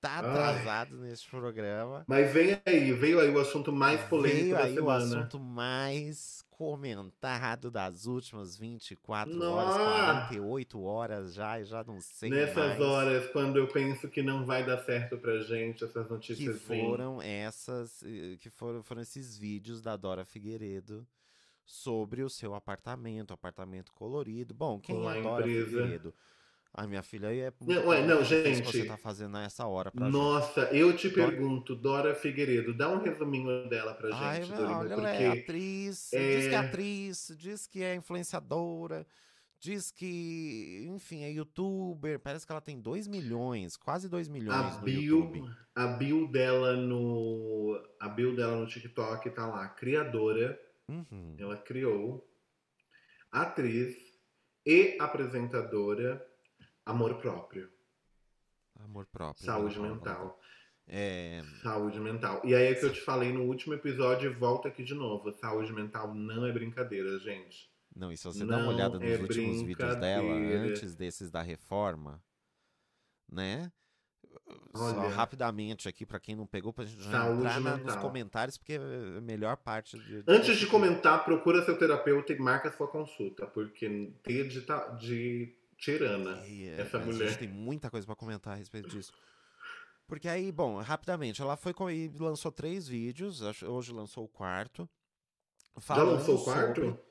tá 0.00 0.20
Ai. 0.20 0.30
atrasado 0.30 0.96
nesse 0.98 1.26
programa. 1.28 2.04
Mas 2.06 2.32
vem 2.32 2.60
aí, 2.66 2.92
veio 2.92 3.20
aí 3.20 3.30
o 3.30 3.40
assunto 3.40 3.72
mais 3.72 4.00
polêmico 4.02 4.44
Veio 4.44 4.54
da 4.56 4.62
aí 4.64 4.72
o 4.72 4.74
semana. 4.76 5.04
assunto 5.20 5.38
mais 5.40 6.44
comentado 6.56 7.70
das 7.70 8.06
últimas 8.06 8.56
24 8.56 9.30
horas, 9.30 9.76
Nossa! 9.76 10.26
48 10.28 10.82
horas 10.82 11.34
já, 11.34 11.60
e 11.60 11.64
já 11.64 11.84
não 11.84 12.00
sei 12.00 12.30
Nessas 12.30 12.56
mais. 12.56 12.80
horas, 12.80 13.30
quando 13.30 13.56
eu 13.58 13.68
penso 13.68 14.08
que 14.08 14.22
não 14.22 14.44
vai 14.44 14.64
dar 14.64 14.78
certo 14.84 15.18
pra 15.18 15.38
gente, 15.40 15.84
essas 15.84 16.06
que 16.06 16.12
notícias 16.12 16.62
vêm. 16.62 16.88
foram 16.88 17.20
essas 17.20 18.02
eh, 18.02 18.36
que 18.40 18.48
foram, 18.48 18.82
foram 18.82 19.02
esses 19.02 19.36
vídeos 19.36 19.82
da 19.82 19.96
Dora 19.96 20.24
Figueiredo 20.24 21.06
sobre 21.64 22.22
o 22.22 22.30
seu 22.30 22.54
apartamento, 22.54 23.32
apartamento 23.34 23.92
colorido. 23.92 24.54
Bom, 24.54 24.80
quem 24.80 24.96
Com 24.96 25.10
é 25.10 25.18
a 25.18 25.22
Dora 25.22 25.42
empresa. 25.42 25.66
Figueiredo? 25.68 26.14
Ai, 26.78 26.86
minha 26.86 27.02
filha, 27.02 27.28
aí 27.28 27.40
é 27.40 27.52
Não, 27.62 27.86
ué, 27.88 28.06
não, 28.06 28.16
o 28.16 28.18
que 28.18 28.24
você 28.26 28.54
gente. 28.54 28.86
tá 28.86 28.96
fazendo 28.98 29.32
nessa 29.32 29.66
hora 29.66 29.90
pra 29.90 30.06
gente? 30.06 30.14
Nossa, 30.14 30.60
eu 30.72 30.94
te 30.94 31.08
pergunto, 31.08 31.74
Dora 31.74 32.14
Figueiredo, 32.14 32.76
dá 32.76 32.90
um 32.90 32.98
resuminho 33.02 33.66
dela 33.68 33.94
pra 33.94 34.10
gente, 34.10 34.22
Ai, 34.22 34.40
Dorima, 34.40 34.78
olha, 34.80 34.88
porque 34.90 34.92
ela 35.00 35.10
é 35.10 35.26
atriz, 35.28 36.10
diz 36.12 36.48
que 36.48 36.54
é 36.54 36.54
é- 36.54 36.58
atriz, 36.58 37.32
diz 37.38 37.66
que 37.66 37.82
é 37.82 37.94
influenciadora, 37.94 39.06
diz 39.58 39.90
que, 39.90 40.86
enfim, 40.90 41.22
é 41.24 41.30
youtuber. 41.30 42.20
Parece 42.20 42.44
que 42.46 42.52
ela 42.52 42.60
tem 42.60 42.78
2 42.78 43.08
milhões, 43.08 43.76
quase 43.76 44.08
2 44.08 44.28
a 44.28 44.32
milhões 44.32 44.76
no 44.78 44.82
bio, 44.84 45.16
YouTube. 45.16 45.56
a 45.74 45.86
bio 45.86 46.28
dela 46.30 46.76
no 46.76 47.80
a 48.00 48.08
bio 48.08 48.36
dela 48.36 48.56
no 48.56 48.66
TikTok 48.66 49.30
tá 49.30 49.46
lá, 49.46 49.66
criadora, 49.68 50.60
Uhum. 50.88 51.34
ela 51.38 51.56
criou, 51.56 52.30
atriz, 53.32 53.96
e 54.64 54.96
apresentadora, 55.00 56.24
amor 56.86 57.14
próprio. 57.16 57.68
Amor 58.76 59.06
próprio. 59.06 59.44
Saúde 59.44 59.78
né? 59.80 59.88
mental. 59.88 60.40
É, 60.88 61.42
Saúde 61.62 61.98
mental. 61.98 62.40
E 62.44 62.54
aí 62.54 62.66
é 62.66 62.74
que 62.74 62.84
eu 62.84 62.92
te 62.92 63.00
falei 63.00 63.32
no 63.32 63.42
último 63.42 63.74
episódio 63.74 64.30
e 64.30 64.34
volto 64.34 64.68
aqui 64.68 64.84
de 64.84 64.94
novo. 64.94 65.32
Saúde 65.32 65.72
mental 65.72 66.14
não 66.14 66.46
é 66.46 66.52
brincadeira, 66.52 67.18
gente. 67.18 67.68
não, 67.94 68.12
e 68.12 68.16
se 68.16 68.24
você 68.24 68.44
dá 68.44 68.56
uma 68.58 68.66
Não 68.66 68.74
olhada 68.74 68.98
nos 68.98 69.08
é 69.10 69.16
últimos 69.16 69.62
vídeos 69.62 69.96
dela, 69.96 70.32
antes 70.32 70.94
desses 70.94 71.28
da 71.30 71.42
reforma, 71.42 72.22
né? 73.28 73.72
Só 74.76 75.00
Olha. 75.00 75.08
rapidamente 75.08 75.88
aqui, 75.88 76.04
pra 76.06 76.20
quem 76.20 76.36
não 76.36 76.46
pegou, 76.46 76.72
pra 76.72 76.84
gente 76.84 77.02
já 77.02 77.10
Saúde 77.10 77.38
entrar 77.40 77.60
na- 77.60 77.76
nos 77.78 77.96
comentários, 77.96 78.56
porque 78.58 78.74
é 78.74 78.76
a 79.18 79.20
melhor 79.20 79.56
parte 79.56 79.98
de. 79.98 80.22
Antes 80.28 80.56
de 80.58 80.66
comentar, 80.66 81.24
procura 81.24 81.64
seu 81.64 81.76
terapeuta 81.78 82.32
e 82.32 82.38
marca 82.38 82.70
sua 82.70 82.86
consulta, 82.86 83.46
porque 83.46 84.12
teia 84.22 84.46
de, 84.46 84.64
de 85.00 85.56
tirana. 85.76 86.46
E, 86.46 86.68
é, 86.68 86.80
essa 86.80 86.98
mas 86.98 87.08
A 87.08 87.12
mulher. 87.12 87.28
gente 87.28 87.38
tem 87.38 87.48
muita 87.48 87.90
coisa 87.90 88.06
pra 88.06 88.16
comentar 88.16 88.54
a 88.54 88.56
respeito 88.56 88.88
disso. 88.88 89.12
Porque 90.06 90.28
aí, 90.28 90.52
bom, 90.52 90.80
rapidamente, 90.80 91.42
ela 91.42 91.56
foi 91.56 91.74
com, 91.74 91.90
e 91.90 92.08
lançou 92.08 92.52
três 92.52 92.86
vídeos, 92.86 93.42
acho- 93.42 93.66
hoje 93.66 93.92
lançou 93.92 94.24
o 94.24 94.28
quarto. 94.28 94.88
Já 95.86 96.02
lançou 96.02 96.36
o 96.36 96.44
quarto? 96.44 96.80
Sobre, 96.80 97.02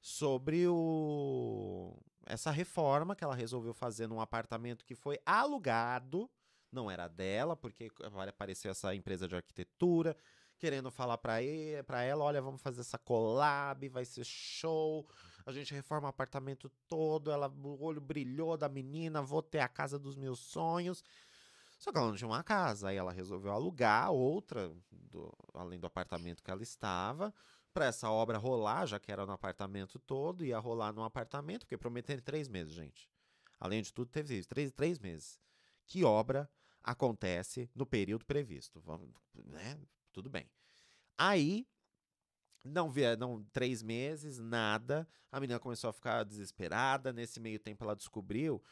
sobre 0.00 0.66
o 0.68 1.96
essa 2.26 2.50
reforma 2.50 3.16
que 3.16 3.24
ela 3.24 3.34
resolveu 3.34 3.72
fazer 3.74 4.06
num 4.06 4.20
apartamento 4.20 4.84
que 4.84 4.94
foi 4.94 5.18
alugado, 5.26 6.30
não 6.70 6.88
era 6.90 7.08
dela, 7.08 7.56
porque 7.56 7.88
apareceu 8.28 8.70
essa 8.70 8.94
empresa 8.94 9.26
de 9.26 9.34
arquitetura 9.34 10.16
querendo 10.60 10.90
falar 10.90 11.18
pra 11.18 11.36
para 11.86 12.02
ela, 12.02 12.22
olha, 12.22 12.42
vamos 12.42 12.60
fazer 12.60 12.82
essa 12.82 12.98
collab, 12.98 13.88
vai 13.88 14.04
ser 14.04 14.24
show. 14.24 15.08
A 15.46 15.52
gente 15.52 15.72
reforma 15.74 16.06
o 16.06 16.10
apartamento 16.10 16.70
todo, 16.86 17.30
ela 17.32 17.48
o 17.48 17.82
olho 17.82 18.00
brilhou 18.00 18.56
da 18.56 18.68
menina, 18.68 19.22
vou 19.22 19.42
ter 19.42 19.60
a 19.60 19.68
casa 19.68 19.98
dos 19.98 20.14
meus 20.16 20.38
sonhos. 20.38 21.02
Só 21.78 21.90
que 21.90 21.96
ela 21.96 22.08
não 22.08 22.14
tinha 22.14 22.28
uma 22.28 22.44
casa, 22.44 22.88
aí 22.90 22.96
ela 22.96 23.10
resolveu 23.10 23.52
alugar 23.52 24.12
outra, 24.12 24.70
do- 24.92 25.32
além 25.54 25.80
do 25.80 25.86
apartamento 25.86 26.42
que 26.42 26.50
ela 26.50 26.62
estava, 26.62 27.32
para 27.72 27.86
essa 27.86 28.10
obra 28.10 28.36
rolar, 28.36 28.84
já 28.84 29.00
que 29.00 29.10
era 29.10 29.24
no 29.24 29.32
apartamento 29.32 29.98
todo, 29.98 30.44
ia 30.44 30.58
rolar 30.58 30.92
no 30.92 31.02
apartamento, 31.02 31.60
porque 31.60 31.78
prometeram 31.78 32.22
três 32.22 32.48
meses, 32.48 32.74
gente. 32.74 33.08
Além 33.58 33.80
de 33.80 33.92
tudo, 33.94 34.10
teve 34.10 34.36
isso, 34.36 34.48
três, 34.48 34.70
três 34.72 34.98
meses. 34.98 35.40
Que 35.86 36.04
obra 36.04 36.50
acontece 36.82 37.70
no 37.74 37.86
período 37.86 38.26
previsto? 38.26 38.78
Vamos, 38.80 39.08
né? 39.34 39.78
Tudo 40.12 40.28
bem. 40.30 40.48
Aí, 41.16 41.66
não 42.64 42.90
via, 42.90 43.16
não, 43.16 43.42
três 43.52 43.82
meses, 43.82 44.38
nada. 44.38 45.08
A 45.30 45.40
menina 45.40 45.58
começou 45.58 45.90
a 45.90 45.92
ficar 45.92 46.24
desesperada. 46.24 47.12
Nesse 47.12 47.40
meio 47.40 47.58
tempo, 47.58 47.84
ela 47.84 47.96
descobriu 47.96 48.62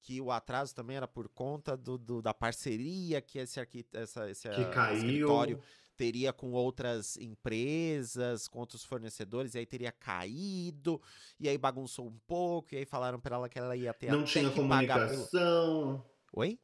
que 0.00 0.20
o 0.20 0.30
atraso 0.30 0.74
também 0.74 0.96
era 0.96 1.08
por 1.08 1.28
conta 1.28 1.76
do, 1.76 1.98
do- 1.98 2.22
da 2.22 2.32
parceria 2.32 3.20
que 3.20 3.38
esse, 3.38 3.58
arqui, 3.58 3.86
essa, 3.92 4.30
esse 4.30 4.48
Que 4.48 4.62
ah, 4.78 4.94
escritório 4.94 5.60
teria 5.96 6.32
com 6.32 6.52
outras 6.52 7.16
empresas, 7.16 8.46
com 8.46 8.60
outros 8.60 8.84
fornecedores, 8.84 9.54
e 9.54 9.58
aí 9.58 9.66
teria 9.66 9.90
caído, 9.90 11.02
e 11.40 11.48
aí 11.48 11.58
bagunçou 11.58 12.06
um 12.06 12.16
pouco, 12.20 12.72
e 12.72 12.78
aí 12.78 12.84
falaram 12.84 13.18
pra 13.18 13.34
ela 13.34 13.48
que 13.48 13.58
ela 13.58 13.74
ia 13.74 13.92
ter 13.92 14.12
Não 14.12 14.22
tinha 14.24 14.44
pagar 14.44 15.08
pelo... 15.08 15.26
comunicação. 15.26 16.06
Oi? 16.32 16.60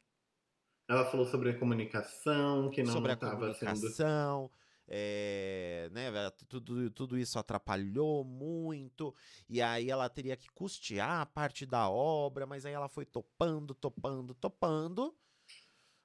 Ela 0.87 1.05
falou 1.05 1.25
sobre 1.25 1.49
a 1.49 1.57
comunicação, 1.59 2.69
que 2.69 2.83
não 2.83 2.93
sobre 2.93 3.11
a 3.11 3.15
estava 3.15 3.53
sendo. 3.53 3.69
comunicação, 3.69 4.51
é, 4.87 5.89
né, 5.91 6.11
tudo, 6.47 6.91
tudo 6.91 7.17
isso 7.17 7.39
atrapalhou 7.39 8.23
muito, 8.23 9.13
e 9.49 9.61
aí 9.61 9.89
ela 9.89 10.07
teria 10.09 10.37
que 10.37 10.47
custear 10.51 11.21
a 11.21 11.25
parte 11.25 11.65
da 11.65 11.89
obra, 11.89 12.45
mas 12.45 12.65
aí 12.65 12.73
ela 12.73 12.87
foi 12.87 13.03
topando, 13.03 13.73
topando, 13.73 14.35
topando, 14.35 15.15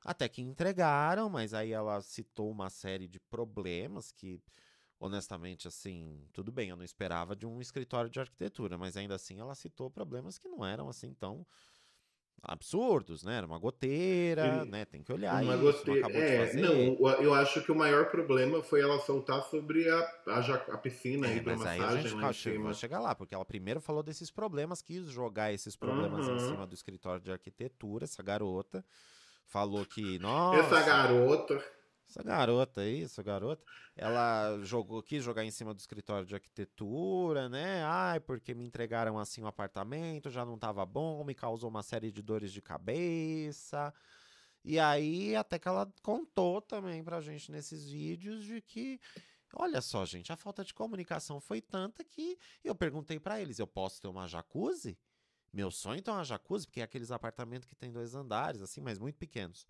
até 0.02 0.28
que 0.28 0.40
entregaram, 0.40 1.28
mas 1.28 1.52
aí 1.52 1.72
ela 1.72 2.00
citou 2.00 2.50
uma 2.50 2.70
série 2.70 3.06
de 3.06 3.20
problemas 3.20 4.10
que, 4.10 4.42
honestamente, 4.98 5.68
assim, 5.68 6.26
tudo 6.32 6.50
bem, 6.50 6.70
eu 6.70 6.76
não 6.76 6.84
esperava 6.84 7.36
de 7.36 7.46
um 7.46 7.60
escritório 7.60 8.10
de 8.10 8.18
arquitetura, 8.18 8.78
mas 8.78 8.96
ainda 8.96 9.14
assim 9.14 9.38
ela 9.38 9.54
citou 9.54 9.90
problemas 9.90 10.38
que 10.38 10.48
não 10.48 10.64
eram 10.64 10.88
assim 10.88 11.12
tão 11.12 11.46
absurdos, 12.42 13.22
né? 13.22 13.36
Era 13.36 13.46
uma 13.46 13.58
goteira, 13.58 14.64
né? 14.66 14.84
Tem 14.84 15.02
que 15.02 15.12
olhar 15.12 15.42
Uma 15.42 15.54
isso, 15.54 15.62
goteira. 15.62 15.90
não 15.90 16.08
acabou 16.08 16.22
de 16.22 16.28
É, 16.28 16.52
não, 16.54 17.22
eu 17.22 17.34
acho 17.34 17.62
que 17.62 17.70
o 17.72 17.74
maior 17.74 18.10
problema 18.10 18.62
foi 18.62 18.80
ela 18.80 18.98
soltar 19.00 19.42
sobre 19.44 19.88
a, 19.88 19.98
a, 20.26 20.54
a 20.74 20.78
piscina 20.78 21.26
É, 21.26 21.36
e 21.36 21.44
mas 21.44 21.64
aí 21.66 21.80
a 21.80 21.88
gente 21.90 22.14
lá 22.14 22.20
vai 22.22 22.30
em 22.30 22.32
che- 22.32 22.50
cima. 22.52 22.64
vai 22.64 22.74
chegar 22.74 23.00
lá, 23.00 23.14
porque 23.14 23.34
ela 23.34 23.44
primeiro 23.44 23.80
falou 23.80 24.02
desses 24.02 24.30
problemas, 24.30 24.80
quis 24.82 25.06
jogar 25.08 25.52
esses 25.52 25.76
problemas 25.76 26.26
em 26.28 26.32
Uhum. 26.32 26.38
cima 26.38 26.66
do 26.66 26.74
escritório 26.74 27.20
de 27.20 27.30
arquitetura, 27.30 28.04
essa 28.04 28.22
garota. 28.22 28.84
Falou 29.46 29.84
que, 29.84 30.18
nossa, 30.18 30.76
Essa 30.76 30.86
garota. 30.86 31.62
Essa 32.10 32.22
garota 32.24 32.80
aí, 32.80 33.04
essa 33.04 33.22
garota, 33.22 33.64
ela 33.94 34.58
jogou, 34.64 35.00
quis 35.02 35.22
jogar 35.22 35.44
em 35.44 35.50
cima 35.50 35.72
do 35.72 35.78
escritório 35.78 36.26
de 36.26 36.34
arquitetura, 36.34 37.48
né? 37.48 37.84
Ai, 37.84 38.18
porque 38.18 38.52
me 38.52 38.64
entregaram 38.64 39.18
assim 39.18 39.42
o 39.42 39.46
apartamento, 39.46 40.28
já 40.28 40.44
não 40.44 40.58
tava 40.58 40.84
bom, 40.84 41.24
me 41.24 41.34
causou 41.34 41.70
uma 41.70 41.84
série 41.84 42.10
de 42.10 42.20
dores 42.20 42.52
de 42.52 42.60
cabeça. 42.60 43.94
E 44.64 44.78
aí, 44.78 45.36
até 45.36 45.58
que 45.58 45.68
ela 45.68 45.90
contou 46.02 46.60
também 46.60 47.02
pra 47.02 47.20
gente 47.20 47.50
nesses 47.52 47.88
vídeos 47.88 48.44
de 48.44 48.60
que, 48.60 49.00
olha 49.54 49.80
só, 49.80 50.04
gente, 50.04 50.32
a 50.32 50.36
falta 50.36 50.64
de 50.64 50.74
comunicação 50.74 51.40
foi 51.40 51.60
tanta 51.60 52.04
que 52.04 52.36
eu 52.64 52.74
perguntei 52.74 53.20
pra 53.20 53.40
eles, 53.40 53.58
eu 53.58 53.66
posso 53.66 54.00
ter 54.02 54.08
uma 54.08 54.26
jacuzzi? 54.26 54.98
Meu 55.52 55.70
sonho 55.70 55.98
então 55.98 56.14
é 56.14 56.18
uma 56.18 56.24
jacuzzi, 56.24 56.66
porque 56.66 56.80
é 56.80 56.84
aqueles 56.84 57.10
apartamentos 57.10 57.66
que 57.66 57.74
tem 57.74 57.90
dois 57.92 58.14
andares, 58.14 58.60
assim, 58.62 58.80
mas 58.80 58.98
muito 58.98 59.16
pequenos. 59.16 59.66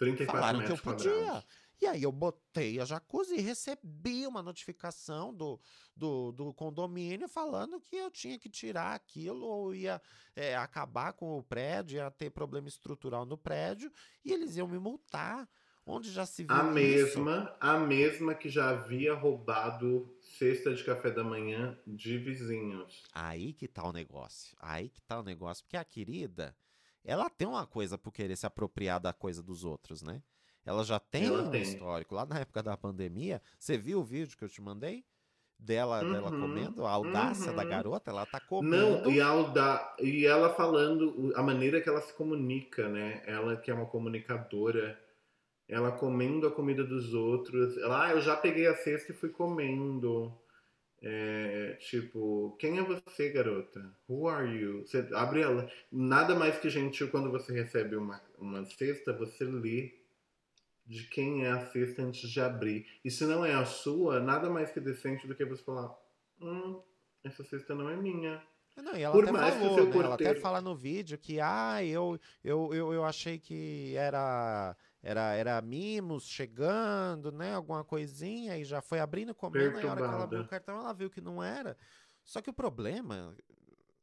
34 0.00 0.40
Falaram 0.40 0.64
que 0.66 0.72
eu 0.72 0.78
podia. 0.78 1.10
quadrados. 1.12 1.46
E 1.80 1.86
aí 1.86 2.02
eu 2.02 2.12
botei 2.12 2.78
a 2.78 2.84
jacuzzi 2.84 3.36
e 3.36 3.40
recebi 3.40 4.26
uma 4.26 4.42
notificação 4.42 5.32
do, 5.32 5.58
do, 5.96 6.30
do 6.32 6.52
condomínio 6.52 7.26
falando 7.26 7.80
que 7.80 7.96
eu 7.96 8.10
tinha 8.10 8.38
que 8.38 8.50
tirar 8.50 8.94
aquilo 8.94 9.46
ou 9.46 9.74
ia 9.74 10.00
é, 10.36 10.54
acabar 10.56 11.14
com 11.14 11.38
o 11.38 11.42
prédio, 11.42 11.96
ia 11.96 12.10
ter 12.10 12.28
problema 12.30 12.68
estrutural 12.68 13.24
no 13.24 13.38
prédio 13.38 13.90
e 14.24 14.30
eles 14.32 14.56
iam 14.56 14.68
me 14.68 14.78
multar. 14.78 15.48
Onde 15.86 16.12
já 16.12 16.26
se 16.26 16.44
viu 16.44 16.54
A 16.54 16.64
isso? 16.64 16.72
mesma, 16.74 17.56
a 17.58 17.78
mesma 17.78 18.34
que 18.34 18.50
já 18.50 18.68
havia 18.68 19.14
roubado 19.14 20.14
cesta 20.20 20.74
de 20.74 20.84
café 20.84 21.10
da 21.10 21.24
manhã 21.24 21.76
de 21.86 22.18
vizinhos. 22.18 23.02
Aí 23.14 23.54
que 23.54 23.66
tá 23.66 23.82
o 23.88 23.92
negócio. 23.92 24.54
Aí 24.60 24.90
que 24.90 25.00
tá 25.00 25.18
o 25.18 25.22
negócio. 25.22 25.64
Porque 25.64 25.78
a 25.78 25.84
querida, 25.84 26.54
ela 27.04 27.30
tem 27.30 27.48
uma 27.48 27.66
coisa 27.66 27.98
por 27.98 28.12
querer 28.12 28.36
se 28.36 28.46
apropriar 28.46 29.00
da 29.00 29.12
coisa 29.12 29.42
dos 29.42 29.64
outros, 29.64 30.02
né? 30.02 30.22
Ela 30.64 30.84
já 30.84 31.00
tem 31.00 31.26
Ela 31.26 31.42
um 31.42 31.50
tem. 31.50 31.62
histórico. 31.62 32.14
Lá 32.14 32.26
na 32.26 32.40
época 32.40 32.62
da 32.62 32.76
pandemia, 32.76 33.42
você 33.58 33.78
viu 33.78 34.00
o 34.00 34.04
vídeo 34.04 34.36
que 34.36 34.44
eu 34.44 34.48
te 34.48 34.60
mandei? 34.60 35.04
Dela, 35.58 36.04
dela 36.04 36.32
Uhum, 36.32 36.40
comendo, 36.40 36.86
a 36.86 36.90
audácia 36.90 37.52
da 37.52 37.62
uhum. 37.62 37.68
garota, 37.68 38.10
ela 38.10 38.26
tá 38.26 38.40
Não, 38.60 39.02
comendo. 39.02 39.10
e, 39.10 39.20
a 39.20 39.96
e 40.00 40.26
ela 40.26 40.54
falando 40.54 41.32
a 41.36 41.42
maneira 41.42 41.80
que 41.80 41.88
ela 41.88 42.00
se 42.00 42.12
comunica, 42.14 42.88
né? 42.88 43.22
Ela 43.26 43.56
que 43.56 43.70
é 43.70 43.74
uma 43.74 43.86
comunicadora, 43.86 45.00
ela 45.68 45.92
comendo 45.92 46.46
a 46.48 46.52
comida 46.52 46.84
dos 46.84 47.14
outros. 47.14 47.76
Ela, 47.78 48.06
ah, 48.08 48.12
eu 48.12 48.20
já 48.22 48.36
peguei 48.36 48.66
a 48.68 48.76
cesta 48.76 49.12
e 49.12 49.16
fui 49.16 49.30
comendo. 49.30 50.39
É, 51.02 51.78
tipo, 51.80 52.56
quem 52.58 52.78
é 52.78 52.82
você, 52.82 53.30
garota? 53.30 53.90
Who 54.08 54.28
are 54.28 54.46
you? 54.46 54.86
Você 54.86 55.08
abre 55.14 55.40
ela. 55.40 55.70
Nada 55.90 56.34
mais 56.34 56.58
que 56.58 56.68
gentil 56.68 57.10
quando 57.10 57.30
você 57.30 57.52
recebe 57.52 57.96
uma, 57.96 58.20
uma 58.38 58.64
cesta, 58.66 59.12
você 59.12 59.44
lê 59.44 59.94
de 60.84 61.04
quem 61.04 61.44
é 61.44 61.50
a 61.50 61.66
cesta 61.66 62.02
antes 62.02 62.28
de 62.28 62.40
abrir. 62.40 62.86
E 63.04 63.10
se 63.10 63.24
não 63.24 63.44
é 63.44 63.54
a 63.54 63.64
sua, 63.64 64.20
nada 64.20 64.50
mais 64.50 64.70
que 64.70 64.80
decente 64.80 65.26
do 65.26 65.34
que 65.34 65.44
você 65.44 65.62
falar: 65.62 65.96
hum, 66.40 66.82
essa 67.24 67.42
cesta 67.44 67.74
não 67.74 67.88
é 67.88 67.96
minha. 67.96 68.42
Não, 68.76 68.96
e 68.96 69.02
ela 69.02 69.12
Por 69.12 69.24
até 69.24 69.32
mais 69.32 69.54
que 69.54 69.60
falou, 69.60 69.74
seu 69.74 69.84
né? 69.84 69.90
Ela 69.90 70.00
até 70.00 70.08
porteiro- 70.08 70.40
fala 70.40 70.60
no 70.60 70.74
vídeo 70.74 71.18
que, 71.18 71.38
ah, 71.40 71.84
eu, 71.84 72.18
eu, 72.42 72.74
eu, 72.74 72.92
eu 72.94 73.04
achei 73.04 73.38
que 73.38 73.94
era, 73.94 74.74
era, 75.02 75.32
era 75.34 75.60
mimos 75.62 76.26
chegando, 76.26 77.32
né? 77.32 77.54
Alguma 77.54 77.84
coisinha, 77.84 78.58
e 78.58 78.64
já 78.64 78.80
foi 78.82 79.00
abrindo, 79.00 79.34
comendo, 79.34 79.78
aí 79.78 79.86
a 79.86 79.90
hora 79.90 80.00
que 80.02 80.06
ela 80.06 80.24
abriu 80.24 80.42
o 80.42 80.48
cartão, 80.48 80.78
ela 80.78 80.92
viu 80.92 81.10
que 81.10 81.20
não 81.20 81.42
era. 81.42 81.76
Só 82.24 82.40
que 82.42 82.50
o 82.50 82.54
problema 82.54 83.34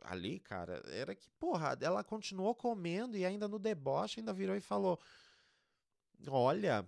ali, 0.02 0.40
cara, 0.40 0.82
era 0.88 1.14
que, 1.15 1.30
porra, 1.32 1.78
ela 1.82 2.03
continuou 2.03 2.56
comendo 2.56 3.18
e 3.18 3.26
ainda 3.26 3.48
no 3.48 3.60
deboche 3.60 4.19
ainda 4.19 4.34
virou 4.34 4.56
e 4.56 4.61
falou: 4.61 4.99
Olha, 6.28 6.86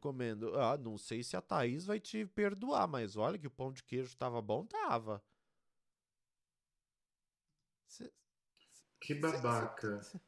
comendo. 0.00 0.58
Ah, 0.58 0.76
não 0.76 0.96
sei 0.96 1.22
se 1.22 1.36
a 1.36 1.40
Thaís 1.40 1.84
vai 1.84 1.98
te 1.98 2.24
perdoar, 2.26 2.86
mas 2.86 3.16
olha 3.16 3.38
que 3.38 3.46
o 3.46 3.50
pão 3.50 3.72
de 3.72 3.82
queijo 3.82 4.16
tava 4.16 4.40
bom, 4.40 4.64
tava. 4.64 5.22
Cê- 7.86 8.12
Que 9.00 9.14
babaca. 9.14 10.02
cê- 10.02 10.18
cê- 10.18 10.24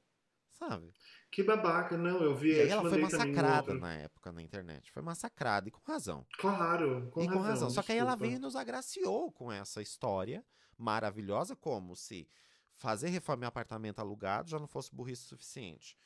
Sabe? 0.52 0.92
Que 1.30 1.42
babaca, 1.42 1.96
não, 1.96 2.22
eu 2.22 2.34
vi. 2.34 2.54
E 2.54 2.60
aí 2.62 2.68
ela 2.68 2.88
foi 2.88 2.98
massacrada 2.98 3.74
na 3.74 3.94
época 3.94 4.32
na 4.32 4.42
internet. 4.42 4.90
Foi 4.90 5.02
massacrada, 5.02 5.68
e 5.68 5.70
com 5.70 5.82
razão. 5.84 6.26
Claro, 6.38 7.10
com 7.10 7.22
e 7.22 7.26
com 7.26 7.34
razão. 7.34 7.42
razão. 7.42 7.70
Só 7.70 7.82
que 7.82 7.92
aí 7.92 7.98
ela 7.98 8.16
veio 8.16 8.36
e 8.36 8.38
nos 8.38 8.56
agraciou 8.56 9.30
com 9.32 9.52
essa 9.52 9.82
história 9.82 10.44
maravilhosa, 10.78 11.56
como 11.56 11.96
se 11.96 12.28
fazer 12.76 13.08
reforma 13.08 13.44
em 13.44 13.48
apartamento 13.48 13.98
alugado 13.98 14.50
já 14.50 14.58
não 14.58 14.66
fosse 14.66 14.94
burrice 14.94 15.22
suficiente. 15.22 15.96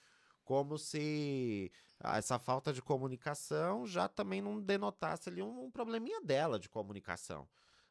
Como 0.44 0.78
se 0.78 1.70
essa 2.00 2.38
falta 2.38 2.72
de 2.72 2.82
comunicação 2.82 3.86
já 3.86 4.08
também 4.08 4.40
não 4.40 4.60
denotasse 4.60 5.28
ali 5.28 5.42
um, 5.42 5.64
um 5.64 5.70
probleminha 5.70 6.20
dela 6.22 6.58
de 6.58 6.68
comunicação, 6.68 7.48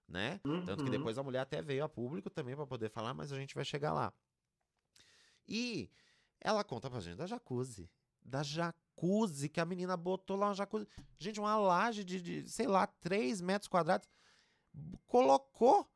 né? 0.08 0.42
Uhum. 0.44 0.66
Tanto 0.66 0.84
que 0.84 0.90
depois 0.90 1.18
a 1.18 1.24
mulher 1.24 1.40
até 1.40 1.62
veio 1.62 1.84
a 1.84 1.90
público 1.90 2.30
também 2.30 2.56
para 2.56 2.66
poder 2.66 2.90
falar, 2.90 3.14
mas 3.14 3.32
a 3.32 3.38
gente 3.38 3.56
vai 3.56 3.64
chegar 3.64 3.94
lá. 3.94 4.12
E 5.48 5.90
ela 6.42 6.64
conta 6.64 6.90
pra 6.90 7.00
gente 7.00 7.18
da 7.18 7.26
jacuzzi. 7.26 7.90
Da 8.22 8.44
jacuzzi, 8.44 9.50
que 9.50 9.60
a 9.60 9.66
menina 9.66 9.96
botou 9.98 10.36
lá 10.38 10.48
uma 10.48 10.54
jacuzzi. 10.54 10.88
Gente, 11.18 11.40
uma 11.40 11.58
laje 11.58 12.04
de, 12.04 12.22
de 12.22 12.50
sei 12.50 12.68
lá, 12.68 12.86
3 12.88 13.42
metros 13.42 13.68
quadrados. 13.68 14.08
Colocou 15.08 15.88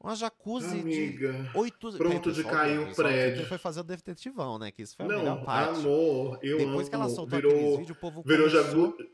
uma 0.00 0.16
jacuzzi 0.16 0.80
Amiga. 0.80 1.32
de 1.32 1.56
8... 1.58 1.92
Pronto 1.98 2.32
de 2.32 2.42
cair 2.42 2.78
o 2.80 2.94
prédio. 2.94 3.46
foi 3.46 3.58
fazer 3.58 3.80
o 3.80 3.84
detetivão, 3.84 4.58
né? 4.58 4.70
Que 4.72 4.82
isso 4.82 4.96
foi 4.96 5.06
a 5.06 5.08
Não, 5.08 5.18
melhor 5.18 5.44
parte. 5.44 5.80
amor, 5.80 6.38
eu 6.42 6.58
Depois 6.58 6.88
que 6.88 6.94
ela 6.94 7.04
amo. 7.04 7.14
soltou 7.14 7.36
virou, 7.38 7.52
aqueles 7.52 7.76
vídeos, 7.78 7.96
o 7.96 8.00
povo 8.00 8.22
virou, 8.22 8.48
começou... 8.50 8.86
jacu... 8.96 9.10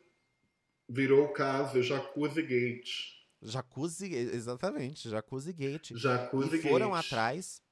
virou 0.88 1.24
o 1.26 1.32
caso 1.32 1.82
Jacuzzi 1.82 2.42
Gate. 2.42 3.18
Jacuzzi, 3.42 4.12
exatamente, 4.14 5.08
Jacuzzi 5.10 5.52
Gate. 5.52 5.92
Jacuzzi 5.94 6.56
e 6.56 6.62
foram 6.62 6.90
Gate. 6.92 7.04
atrás. 7.06 7.62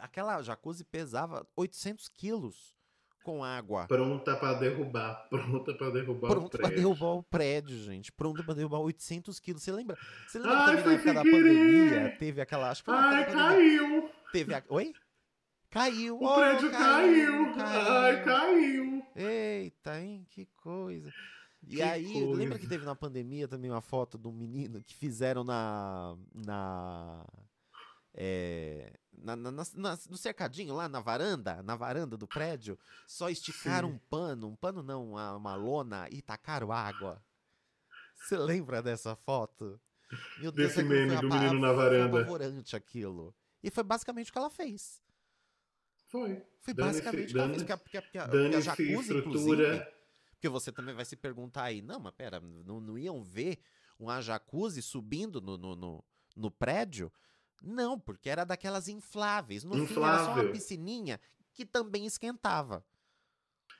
Aquela 0.00 0.42
jacuzzi 0.42 0.84
pesava 0.84 1.46
800 1.56 2.08
quilos 2.08 2.76
com 3.22 3.44
água. 3.44 3.86
Pronta 3.86 4.36
pra 4.36 4.54
derrubar. 4.54 5.26
Pronta 5.28 5.74
pra 5.74 5.90
derrubar 5.90 6.28
o 6.28 6.30
Pronto 6.30 6.50
pra 6.56 6.68
prédio. 6.68 6.76
derrubar 6.76 7.14
o 7.14 7.22
prédio, 7.22 7.78
gente. 7.78 8.10
Pronto 8.10 8.42
pra 8.42 8.54
derrubar 8.54 8.78
800 8.78 9.38
quilos. 9.38 9.62
Você 9.62 9.70
lembra? 9.72 9.98
Você 10.26 10.38
lembra 10.38 10.58
Ai, 10.58 10.82
também 10.82 11.14
da 11.14 11.22
pandemia? 11.22 12.16
Teve 12.18 12.40
aquela. 12.40 12.70
Acho 12.70 12.82
que 12.82 12.90
Ai, 12.90 13.30
caiu. 13.30 14.10
Teve 14.32 14.54
a... 14.54 14.62
Oi? 14.68 14.94
Caiu. 15.70 16.16
O 16.18 16.24
oh, 16.24 16.34
prédio 16.34 16.70
caiu. 16.70 17.54
Ai, 17.58 18.24
caiu. 18.24 19.06
Eita, 19.14 20.00
hein? 20.00 20.26
Que 20.30 20.46
coisa. 20.56 21.12
E 21.66 21.76
Que 21.76 21.82
aí, 21.82 22.12
coisa. 22.12 22.34
lembra 22.34 22.58
que 22.58 22.66
teve 22.66 22.86
na 22.86 22.94
pandemia 22.94 23.46
também 23.46 23.70
uma 23.70 23.82
foto 23.82 24.18
um 24.26 24.32
menino 24.32 24.82
que 24.82 24.94
fizeram 24.94 25.44
na. 25.44 26.16
na. 26.34 27.26
é, 28.14 28.92
na, 29.22 29.36
na- 29.36 29.50
na- 29.50 29.98
no 30.08 30.16
cercadinho 30.16 30.74
lá 30.74 30.88
na 30.88 31.00
varanda, 31.00 31.62
na 31.62 31.76
varanda 31.76 32.16
do 32.16 32.26
prédio, 32.26 32.78
só 33.06 33.28
esticaram 33.28 33.88
Sim. 33.88 33.94
um 33.94 33.98
pano, 33.98 34.48
um 34.48 34.56
pano 34.56 34.82
não, 34.82 35.10
uma, 35.12 35.36
uma 35.36 35.54
lona 35.54 36.08
e 36.10 36.20
tacaram 36.22 36.72
água. 36.72 37.22
Você 38.14 38.36
lembra 38.36 38.82
dessa 38.82 39.14
foto? 39.16 39.80
Meu 40.38 40.50
Desse 40.50 40.80
aquilo 40.80 40.88
foi 40.94 41.06
meme 41.06 41.20
do 41.20 41.28
menino 41.28 41.60
na 41.60 41.68
foi 41.68 41.76
varanda. 41.76 42.18
apavorante 42.20 42.74
aquilo. 42.76 43.34
E 43.62 43.70
foi 43.70 43.84
basicamente 43.84 44.30
o 44.30 44.32
que 44.32 44.38
ela 44.38 44.50
fez. 44.50 45.00
Foi. 46.08 46.42
Foi 46.60 46.72
Dane-se- 46.74 47.02
basicamente 47.02 47.30
o 47.30 47.32
que 47.32 47.38
ela 47.38 47.48
fez. 47.48 47.62
dane- 47.62 47.66
Porque, 47.66 47.72
a- 47.72 47.76
porque, 47.76 47.98
a- 47.98 48.02
porque 48.02 48.18
a- 48.18 48.28
porque 48.28 48.56
a 48.56 48.60
jacuzzi, 48.60 49.16
inclusive, 49.16 49.86
porque 50.30 50.48
você 50.48 50.72
também 50.72 50.94
vai 50.94 51.04
se 51.04 51.16
perguntar 51.16 51.64
aí, 51.64 51.82
não, 51.82 52.00
mas 52.00 52.14
pera, 52.14 52.40
não, 52.40 52.80
não 52.80 52.96
iam 52.98 53.22
ver 53.22 53.58
uma 53.98 54.20
jacuzzi 54.22 54.80
subindo 54.80 55.40
no, 55.40 55.58
no, 55.58 55.76
no, 55.76 56.04
no 56.36 56.50
prédio? 56.50 57.12
Não, 57.62 57.98
porque 57.98 58.28
era 58.28 58.44
daquelas 58.44 58.88
infláveis. 58.88 59.64
No 59.64 59.74
fim 59.74 59.82
era 59.82 59.94
só 59.94 60.00
uma 60.00 60.22
Inflável. 60.22 60.52
piscininha 60.52 61.20
que 61.52 61.64
também 61.66 62.06
esquentava. 62.06 62.84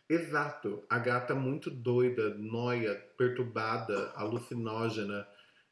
Exato. 0.08 0.84
A 0.88 0.98
gata 0.98 1.34
muito 1.34 1.70
doida, 1.70 2.34
noia, 2.34 2.94
perturbada, 3.16 4.10
alucinógena, 4.16 5.26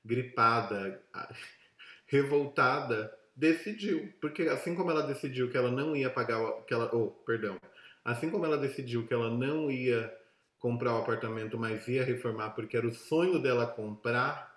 gripada, 0.04 1.02
revoltada, 2.06 3.12
decidiu. 3.34 4.12
Porque 4.20 4.42
assim 4.42 4.74
como 4.74 4.90
ela 4.90 5.06
decidiu 5.06 5.50
que 5.50 5.56
ela 5.56 5.70
não 5.70 5.96
ia 5.96 6.10
pagar 6.10 6.40
o, 6.40 6.62
que 6.62 6.74
ela, 6.74 6.94
oh, 6.94 7.10
perdão. 7.10 7.56
Assim 8.04 8.30
como 8.30 8.44
ela 8.44 8.58
decidiu 8.58 9.06
que 9.06 9.14
ela 9.14 9.30
não 9.30 9.70
ia 9.70 10.14
comprar 10.58 10.94
o 10.94 10.98
apartamento, 10.98 11.58
mas 11.58 11.86
ia 11.88 12.04
reformar 12.04 12.50
porque 12.50 12.76
era 12.76 12.86
o 12.86 12.94
sonho 12.94 13.40
dela 13.40 13.66
comprar, 13.66 14.55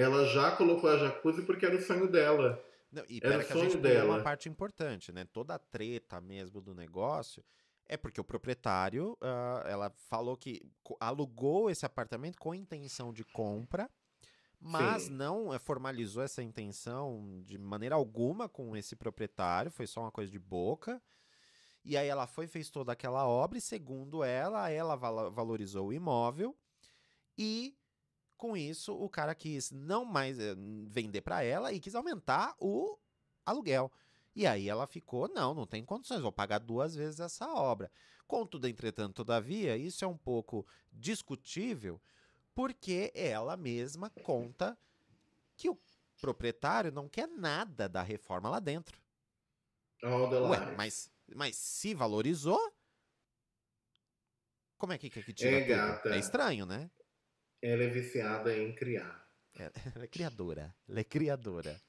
ela 0.00 0.24
já 0.26 0.52
colocou 0.56 0.88
a 0.90 0.96
jacuzzi 0.96 1.42
porque 1.42 1.66
era 1.66 1.76
o 1.76 1.80
sonho 1.82 2.08
dela. 2.08 2.62
Não, 2.90 3.04
e 3.08 3.18
Era 3.22 3.30
pera 3.30 3.42
o 3.42 3.46
que 3.46 3.52
a 3.52 3.56
gente 3.56 3.76
dela. 3.78 4.14
uma 4.14 4.22
parte 4.22 4.48
importante, 4.48 5.12
né? 5.12 5.24
Toda 5.32 5.54
a 5.54 5.58
treta 5.58 6.20
mesmo 6.20 6.60
do 6.60 6.74
negócio 6.74 7.44
é 7.86 7.96
porque 7.96 8.20
o 8.20 8.24
proprietário, 8.24 9.16
ah, 9.20 9.62
ela 9.66 9.90
falou 10.08 10.36
que 10.36 10.62
alugou 11.00 11.70
esse 11.70 11.86
apartamento 11.86 12.38
com 12.38 12.54
intenção 12.54 13.12
de 13.12 13.24
compra, 13.24 13.90
mas 14.60 15.04
Sim. 15.04 15.12
não 15.12 15.54
eh, 15.54 15.58
formalizou 15.58 16.22
essa 16.22 16.42
intenção 16.42 17.42
de 17.44 17.56
maneira 17.56 17.94
alguma 17.94 18.48
com 18.48 18.76
esse 18.76 18.96
proprietário, 18.96 19.70
foi 19.70 19.86
só 19.86 20.00
uma 20.02 20.10
coisa 20.10 20.30
de 20.30 20.38
boca. 20.38 21.00
E 21.84 21.96
aí 21.96 22.08
ela 22.08 22.26
foi 22.26 22.46
fez 22.46 22.68
toda 22.68 22.92
aquela 22.92 23.26
obra 23.26 23.56
e 23.56 23.62
segundo 23.62 24.22
ela, 24.24 24.68
ela 24.68 24.96
valorizou 24.96 25.88
o 25.88 25.92
imóvel 25.92 26.56
e 27.38 27.77
com 28.38 28.56
isso 28.56 28.94
o 28.94 29.08
cara 29.08 29.34
quis 29.34 29.70
não 29.70 30.04
mais 30.04 30.38
eh, 30.38 30.54
vender 30.86 31.20
para 31.20 31.42
ela 31.42 31.72
e 31.72 31.80
quis 31.80 31.94
aumentar 31.94 32.54
o 32.58 32.96
aluguel. 33.44 33.92
E 34.34 34.46
aí 34.46 34.68
ela 34.68 34.86
ficou, 34.86 35.28
não, 35.28 35.52
não 35.52 35.66
tem 35.66 35.84
condições, 35.84 36.20
vou 36.22 36.32
pagar 36.32 36.58
duas 36.58 36.94
vezes 36.94 37.18
essa 37.20 37.46
obra. 37.52 37.90
Contudo, 38.26 38.68
entretanto, 38.68 39.16
todavia, 39.16 39.76
isso 39.76 40.04
é 40.04 40.08
um 40.08 40.16
pouco 40.16 40.66
discutível, 40.92 42.00
porque 42.54 43.10
ela 43.14 43.56
mesma 43.56 44.10
conta 44.22 44.78
que 45.56 45.68
o 45.68 45.78
proprietário 46.20 46.92
não 46.92 47.08
quer 47.08 47.26
nada 47.26 47.88
da 47.88 48.02
reforma 48.02 48.48
lá 48.48 48.60
dentro. 48.60 49.00
The 50.00 50.06
Ué, 50.06 50.76
mas, 50.76 51.10
mas 51.34 51.56
se 51.56 51.94
valorizou, 51.94 52.72
como 54.76 54.92
é 54.92 54.98
que 54.98 55.10
quer 55.10 55.24
que 55.24 55.32
tira 55.32 55.56
É, 55.56 55.96
tudo? 55.96 56.14
É 56.14 56.18
estranho, 56.18 56.64
né? 56.64 56.88
Ela 57.62 57.84
é 57.84 57.88
viciada 57.88 58.56
em 58.56 58.72
criar. 58.74 59.26
É- 59.58 59.70
Ela 59.94 60.04
é 60.04 60.08
criadora. 60.08 60.74
Ela 60.88 61.00
é 61.00 61.04
criadora. 61.04 61.80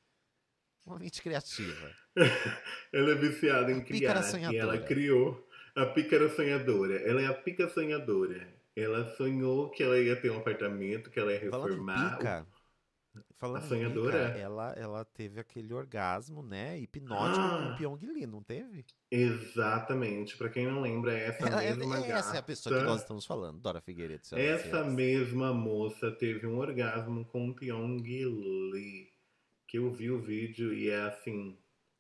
Uma 0.85 0.97
mente 0.99 1.21
criativa. 1.21 1.91
Ela 2.91 3.11
é 3.11 3.15
viciada 3.15 3.71
em 3.71 3.79
A 3.79 3.83
criar. 3.83 4.19
E 4.19 4.23
sonhadora. 4.23 4.57
ela 4.57 4.77
criou 4.79 5.47
a 5.75 5.85
pícara 5.85 6.29
sonhadora. 6.29 6.95
Ela 7.07 7.21
é 7.21 7.27
a 7.27 7.33
pica 7.33 7.69
sonhadora. 7.69 8.47
Ela 8.75 9.05
sonhou 9.15 9.69
que 9.71 9.83
ela 9.83 9.99
ia 9.99 10.15
ter 10.19 10.31
um 10.31 10.37
apartamento, 10.37 11.11
que 11.11 11.19
ela 11.19 11.31
ia 11.33 11.39
reformar. 11.39 12.17
pica, 12.17 12.47
falando 13.39 13.67
sonhadora? 13.67 14.27
pica, 14.27 14.37
ela, 14.39 14.73
ela 14.77 15.05
teve 15.05 15.39
aquele 15.39 15.73
orgasmo, 15.73 16.43
né, 16.43 16.77
hipnótico 16.79 17.39
Ah. 17.39 17.57
com 17.67 17.73
o 17.73 17.77
Pyong 17.77 18.05
Lee, 18.13 18.27
não 18.27 18.43
teve? 18.43 18.85
Exatamente. 19.09 20.37
Pra 20.37 20.49
quem 20.49 20.65
não 20.67 20.81
lembra, 20.81 21.17
essa 21.17 21.47
Ela- 21.47 21.63
é- 21.63 21.75
mesma 21.75 21.95
gata. 22.01 22.13
essa 22.13 22.35
é 22.35 22.39
a 22.39 22.43
pessoa 22.43 22.77
que 22.79 22.85
nós 22.85 23.01
estamos 23.01 23.25
falando, 23.25 23.59
Dora 23.59 23.81
Figueiredo. 23.81 24.21
Essa 24.33 24.83
mesma 24.83 25.53
moça 25.53 26.11
teve 26.11 26.45
um 26.45 26.57
orgasmo 26.57 27.25
com 27.25 27.49
o 27.49 27.53
Pyong 27.55 28.01
Lee. 28.03 29.09
Que 29.67 29.77
eu 29.77 29.91
vi 29.91 30.09
o 30.09 30.19
vídeo 30.19 30.73
e 30.73 30.89
é 30.89 31.01
assim, 31.01 31.55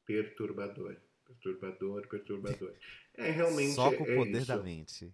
perturbador. 0.05 0.95
Perturbador, 1.25 2.07
perturbador. 2.07 2.73
É 3.15 3.29
realmente. 3.29 3.73
Só 3.73 3.91
com 3.93 4.03
o 4.03 4.07
é 4.07 4.15
poder 4.15 4.37
isso. 4.39 4.47
da 4.47 4.57
mente. 4.57 5.13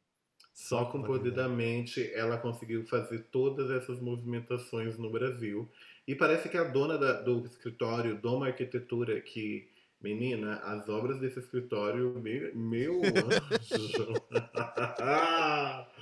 Só 0.53 0.85
com 0.85 0.99
o 0.99 1.03
poder 1.03 1.31
da 1.31 1.49
mente 1.49 2.09
ela 2.13 2.37
conseguiu 2.37 2.85
fazer 2.85 3.23
todas 3.29 3.69
essas 3.69 3.99
movimentações 3.99 4.97
no 4.97 5.11
Brasil. 5.11 5.69
E 6.07 6.15
parece 6.15 6.49
que 6.49 6.57
a 6.57 6.63
dona 6.63 6.97
da- 6.97 7.21
do 7.21 7.45
escritório, 7.45 8.15
Doma 8.21 8.47
Arquitetura, 8.47 9.19
que, 9.21 9.67
menina, 10.01 10.57
as 10.57 10.87
obras 10.87 11.19
desse 11.19 11.39
escritório, 11.39 12.13
meu, 12.19 12.55
meu 12.55 13.01
anjo. 13.27 14.21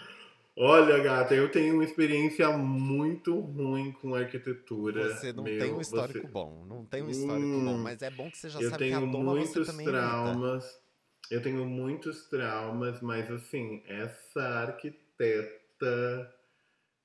Olha, 0.55 0.99
gata, 0.99 1.33
eu 1.33 1.49
tenho 1.51 1.73
uma 1.75 1.83
experiência 1.83 2.47
muito 2.57 3.39
ruim 3.39 3.91
com 3.93 4.13
arquitetura. 4.13 5.07
Você 5.09 5.33
não 5.33 5.43
meu, 5.43 5.57
tem 5.59 5.73
um 5.73 5.81
histórico 5.81 6.27
você- 6.27 6.33
bom, 6.33 6.65
não 6.65 6.85
tem 6.85 7.01
um 7.01 7.09
histórico 7.09 7.59
bom, 7.59 7.73
Hum, 7.73 7.83
mas 7.83 8.01
é 8.03 8.09
bom 8.11 8.29
que 8.29 8.37
você 8.37 8.49
já 8.49 8.61
eu 8.61 8.69
sabe 8.69 8.85
que 8.85 8.93
a 8.93 8.99
tenho 8.99 9.11
doma 9.11 9.33
você 9.33 9.65
também 9.65 9.87
traumas. 9.87 10.79
Eu 11.31 11.41
tenho 11.41 11.65
muitos 11.65 12.27
traumas, 12.29 13.01
mas 13.01 13.31
assim, 13.31 13.81
essa 13.87 14.41
arquiteta 14.41 16.31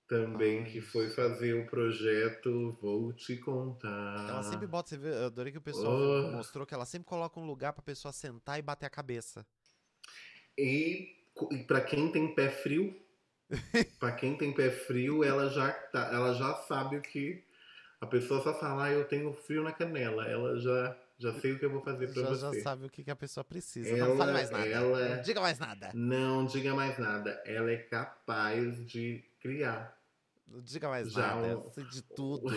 também 0.09 0.65
que 0.65 0.81
foi 0.81 1.11
fazer 1.11 1.53
o 1.55 1.67
projeto, 1.67 2.77
vou 2.81 3.13
te 3.13 3.37
contar. 3.37 4.27
Ela 4.29 4.43
sempre 4.43 4.67
bota, 4.67 4.89
você 4.89 4.97
vê, 4.97 5.11
eu 5.11 5.27
adorei 5.27 5.53
que 5.53 5.59
o 5.59 5.63
pessoal 5.63 5.93
Oh. 5.95 6.31
mostrou 6.33 6.67
que 6.67 6.73
ela 6.75 6.87
sempre 6.87 7.07
coloca 7.07 7.39
um 7.39 7.45
lugar 7.47 7.73
pra 7.75 7.83
pessoa 7.83 8.11
sentar 8.11 8.59
e 8.59 8.63
bater 8.63 8.87
a 8.87 8.91
cabeça. 8.91 9.47
E, 10.57 11.15
e 11.53 11.59
para 11.67 11.81
quem 11.83 12.11
tem 12.11 12.35
pé 12.35 12.49
frio, 12.51 12.99
para 14.01 14.13
quem 14.13 14.37
tem 14.37 14.53
pé 14.53 14.71
frio, 14.71 15.23
ela 15.23 15.49
já 15.51 15.71
tá, 15.71 16.11
ela 16.13 16.35
já 16.35 16.55
sabe 16.55 16.97
o 16.97 17.03
que 17.03 17.45
a 18.01 18.07
pessoa 18.07 18.43
só 18.43 18.59
fala, 18.59 18.85
ah, 18.85 18.93
eu 18.93 19.05
tenho 19.05 19.33
frio 19.35 19.63
na 19.63 19.73
canela. 19.73 20.27
Ela 20.27 20.59
já 20.59 20.97
já 21.21 21.33
sei 21.41 21.51
o 21.53 21.59
que 21.59 21.65
eu 21.65 21.71
vou 21.71 21.83
fazer 21.83 22.07
para 22.13 22.23
Já, 22.23 22.29
você. 22.29 22.59
já 22.59 22.63
sabe 22.63 22.87
o 22.87 22.91
que, 22.91 23.03
que 23.03 23.11
a 23.11 23.17
pessoa 23.17 23.43
precisa. 23.43 23.89
Ela- 23.91 24.09
não 24.11 24.17
fale 24.17 24.33
mais 24.33 24.51
nada. 24.51 24.67
ela- 24.69 25.09
Não 25.17 25.23
diga 25.23 25.41
mais 25.41 25.59
nada. 25.59 25.91
Não 25.93 26.47
diga 26.47 26.75
mais 26.77 26.97
nada. 26.97 27.43
Ela 27.45 27.73
é 27.73 27.77
capaz 27.77 28.87
de 28.87 29.25
criar. 29.41 29.98
Não 30.49 30.61
diga 30.61 30.89
mais 30.89 31.13
Já 31.13 31.35
nada. 31.37 31.59
um- 31.59 31.85
de 31.89 32.03
tudo. 32.03 32.49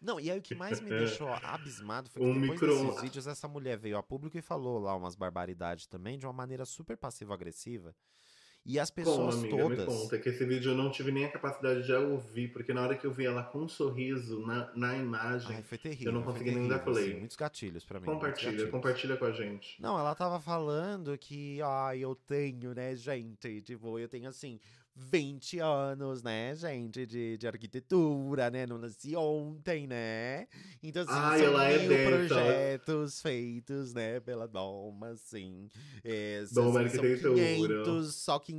Não, 0.00 0.20
e 0.20 0.30
aí 0.30 0.38
o 0.38 0.42
que 0.42 0.54
mais 0.54 0.80
me 0.80 0.90
deixou 1.18 1.28
abismado 1.32 2.10
foi 2.10 2.22
que 2.22 2.28
Um 2.28 2.40
depois 2.40 2.60
micro- 2.60 2.84
desses 2.86 3.00
vídeos 3.02 3.26
essa 3.26 3.48
mulher 3.48 3.78
veio 3.78 3.96
a 3.96 4.02
público 4.02 4.36
e 4.36 4.42
falou 4.42 4.78
lá 4.78 4.94
umas 4.94 5.14
barbaridades 5.14 5.86
também, 5.86 6.18
de 6.18 6.26
uma 6.26 6.32
maneira 6.32 6.64
super 6.64 6.96
passivo-agressiva. 6.96 7.94
E 8.66 8.78
as 8.80 8.90
pessoas 8.90 9.34
amiga, 9.36 9.58
todas. 9.58 9.78
me 9.80 9.84
conta, 9.84 10.18
que 10.18 10.26
esse 10.30 10.42
vídeo 10.46 10.72
eu 10.72 10.74
não 10.74 10.90
tive 10.90 11.12
nem 11.12 11.26
a 11.26 11.30
capacidade 11.30 11.82
de 11.84 11.92
ouvir, 11.92 12.48
porque 12.50 12.72
na 12.72 12.80
hora 12.82 12.96
que 12.96 13.06
eu 13.06 13.12
vi 13.12 13.26
ela 13.26 13.42
com 13.42 13.58
um 13.64 13.68
sorriso 13.68 14.40
na, 14.46 14.72
na 14.74 14.96
imagem, 14.96 15.56
Ai, 15.56 15.62
foi 15.62 15.76
terrível. 15.76 16.06
eu 16.06 16.12
não 16.14 16.22
consegui 16.22 16.50
nem 16.50 16.66
dar 16.68 16.78
terrível, 16.78 16.92
assim, 16.94 17.04
play. 17.10 17.18
muitos 17.20 17.36
gatilhos 17.36 17.84
pra 17.84 18.00
mim. 18.00 18.06
compartilha, 18.06 18.66
compartilha 18.70 19.16
com 19.18 19.26
a 19.26 19.32
gente. 19.32 19.80
Não, 19.82 19.98
ela 19.98 20.14
tava 20.14 20.40
falando 20.40 21.16
que, 21.18 21.60
ai, 21.60 21.98
eu 21.98 22.14
tenho, 22.14 22.72
né, 22.74 22.96
gente? 22.96 23.60
Tipo, 23.60 23.98
eu 23.98 24.08
tenho 24.08 24.30
assim, 24.30 24.58
20 24.96 25.58
anos, 25.58 26.22
né, 26.22 26.54
gente, 26.54 27.04
de, 27.04 27.36
de 27.36 27.46
arquitetura, 27.46 28.48
né? 28.48 28.64
Não 28.64 28.78
nasci 28.78 29.16
ontem, 29.16 29.86
né? 29.88 30.46
Então, 30.82 31.02
assim, 31.02 31.12
Ai, 31.12 31.38
são 31.40 31.60
é 31.60 31.78
mil 31.78 32.10
projetos 32.10 33.20
feitos, 33.20 33.92
né, 33.92 34.20
pela 34.20 34.46
Doma, 34.46 35.08
assim. 35.08 35.68
É, 36.04 36.44
Doma 36.52 36.88
são 36.88 37.02
Arquitetura. 37.04 37.82
500, 37.84 38.14
só 38.14 38.38
que 38.38 38.54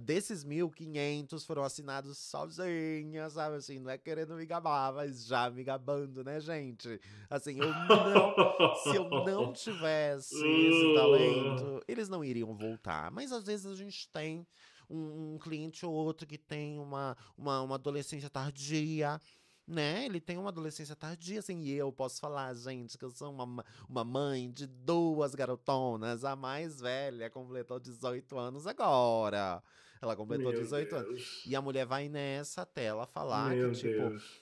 desses 0.00 0.44
1.500 0.44 1.44
foram 1.44 1.62
assinados 1.62 2.16
sozinha, 2.16 3.28
sabe? 3.28 3.56
Assim, 3.56 3.78
não 3.78 3.90
é 3.90 3.98
querendo 3.98 4.34
me 4.34 4.46
gabar, 4.46 4.94
mas 4.94 5.26
já 5.26 5.50
me 5.50 5.62
gabando, 5.62 6.24
né, 6.24 6.40
gente? 6.40 6.98
Assim, 7.28 7.58
eu 7.60 7.68
não 7.68 8.76
se 8.82 8.96
eu 8.96 9.10
não 9.10 9.52
tivesse 9.54 10.34
esse 10.34 10.94
talento, 10.94 11.82
eles 11.86 12.08
não 12.08 12.24
iriam 12.24 12.54
voltar. 12.54 13.10
Mas 13.10 13.30
às 13.30 13.44
vezes 13.44 13.66
a 13.66 13.74
gente 13.74 14.08
tem 14.10 14.46
um, 14.88 15.34
um 15.34 15.38
cliente 15.38 15.84
ou 15.84 15.92
outro 15.92 16.26
que 16.26 16.38
tem 16.38 16.78
uma, 16.78 17.16
uma, 17.36 17.62
uma 17.62 17.74
adolescência 17.76 18.30
tardia. 18.30 19.20
Né? 19.68 20.04
Ele 20.06 20.20
tem 20.20 20.38
uma 20.38 20.50
adolescência 20.50 20.94
tardia, 20.94 21.40
assim, 21.40 21.58
e 21.62 21.72
eu 21.72 21.90
posso 21.92 22.20
falar, 22.20 22.54
gente, 22.54 22.96
que 22.96 23.04
eu 23.04 23.10
sou 23.10 23.32
uma, 23.32 23.44
ma- 23.44 23.64
uma 23.88 24.04
mãe 24.04 24.48
de 24.50 24.64
duas 24.64 25.34
garotonas. 25.34 26.24
A 26.24 26.36
mais 26.36 26.80
velha 26.80 27.28
completou 27.28 27.80
18 27.80 28.38
anos 28.38 28.64
agora. 28.64 29.60
Ela 30.00 30.14
completou 30.14 30.52
Meu 30.52 30.60
18 30.62 30.94
anos. 30.94 31.08
Deus. 31.08 31.42
E 31.46 31.56
a 31.56 31.60
mulher 31.60 31.84
vai 31.84 32.08
nessa 32.08 32.62
até 32.62 32.84
ela 32.84 33.06
falar 33.06 33.56
Meu 33.56 33.72
que, 33.72 33.78
tipo, 33.78 34.08
Deus. 34.08 34.40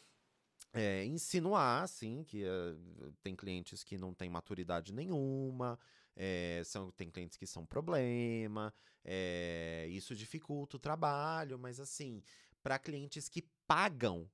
é, 0.75 1.05
insinuar, 1.07 1.85
assim, 1.85 2.23
que 2.25 2.45
eh, 2.45 2.75
tem 3.23 3.35
clientes 3.35 3.83
que 3.83 3.97
não 3.97 4.13
têm 4.13 4.29
maturidade 4.29 4.93
nenhuma, 4.93 5.79
eh, 6.17 6.63
são, 6.65 6.91
tem 6.93 7.11
clientes 7.11 7.37
que 7.37 7.47
são 7.47 7.67
problema, 7.67 8.73
eh, 9.05 9.87
isso 9.91 10.15
dificulta 10.15 10.77
o 10.77 10.81
trabalho, 10.81 11.59
mas 11.59 11.81
assim, 11.81 12.23
para 12.63 12.79
clientes 12.79 13.29
que 13.29 13.43
pagam 13.67 14.31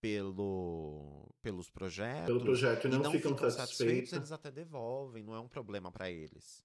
pelo, 0.00 1.34
pelos 1.42 1.70
projetos 1.70 2.26
Pelo 2.26 2.40
projeto 2.40 2.88
não, 2.88 2.98
não 2.98 3.12
ficam, 3.12 3.32
ficam 3.32 3.50
satisfeitos. 3.50 4.10
satisfeitos, 4.10 4.12
eles 4.12 4.32
até 4.32 4.50
devolvem, 4.50 5.24
não 5.24 5.34
é 5.34 5.40
um 5.40 5.48
problema 5.48 5.90
para 5.90 6.10
eles. 6.10 6.64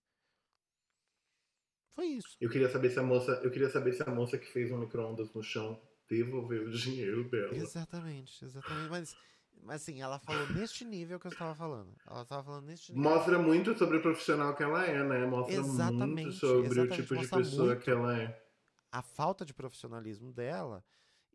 Foi 1.93 2.05
isso. 2.05 2.37
Eu 2.39 2.49
queria 2.49 2.69
saber 2.69 2.89
se 2.89 2.99
a 2.99 3.03
moça, 3.03 3.31
eu 3.43 3.51
queria 3.51 3.69
saber 3.69 3.93
se 3.93 4.03
a 4.03 4.11
moça 4.11 4.37
que 4.37 4.45
fez 4.45 4.71
um 4.71 4.77
micro-ondas 4.77 5.33
no 5.33 5.43
chão 5.43 5.81
devolveu 6.09 6.65
o 6.67 6.71
dinheiro 6.71 7.29
dela. 7.29 7.55
Exatamente, 7.55 8.43
exatamente. 8.43 8.89
Mas, 8.89 9.15
mas 9.63 9.81
assim, 9.81 10.01
ela 10.01 10.19
falou 10.19 10.47
neste 10.53 10.83
nível 10.83 11.19
que 11.19 11.27
eu 11.27 11.31
estava 11.31 11.53
falando. 11.55 11.95
Ela 12.05 12.23
estava 12.23 12.43
falando 12.43 12.65
neste 12.65 12.91
nível. 12.93 13.11
Mostra 13.11 13.39
muito 13.39 13.77
sobre 13.77 13.97
o 13.97 14.01
profissional 14.01 14.55
que 14.55 14.63
ela 14.63 14.85
é, 14.85 15.03
né? 15.03 15.25
Mostra 15.25 15.55
muito 15.55 15.73
Exatamente, 15.73 16.31
sobre 16.33 16.65
exatamente, 16.67 16.93
o 16.93 17.03
tipo 17.03 17.17
de 17.17 17.27
pessoa 17.27 17.67
muito. 17.67 17.83
que 17.83 17.91
ela 17.91 18.17
é. 18.17 18.43
a 18.91 19.01
falta 19.01 19.45
de 19.45 19.53
profissionalismo 19.53 20.33
dela 20.33 20.83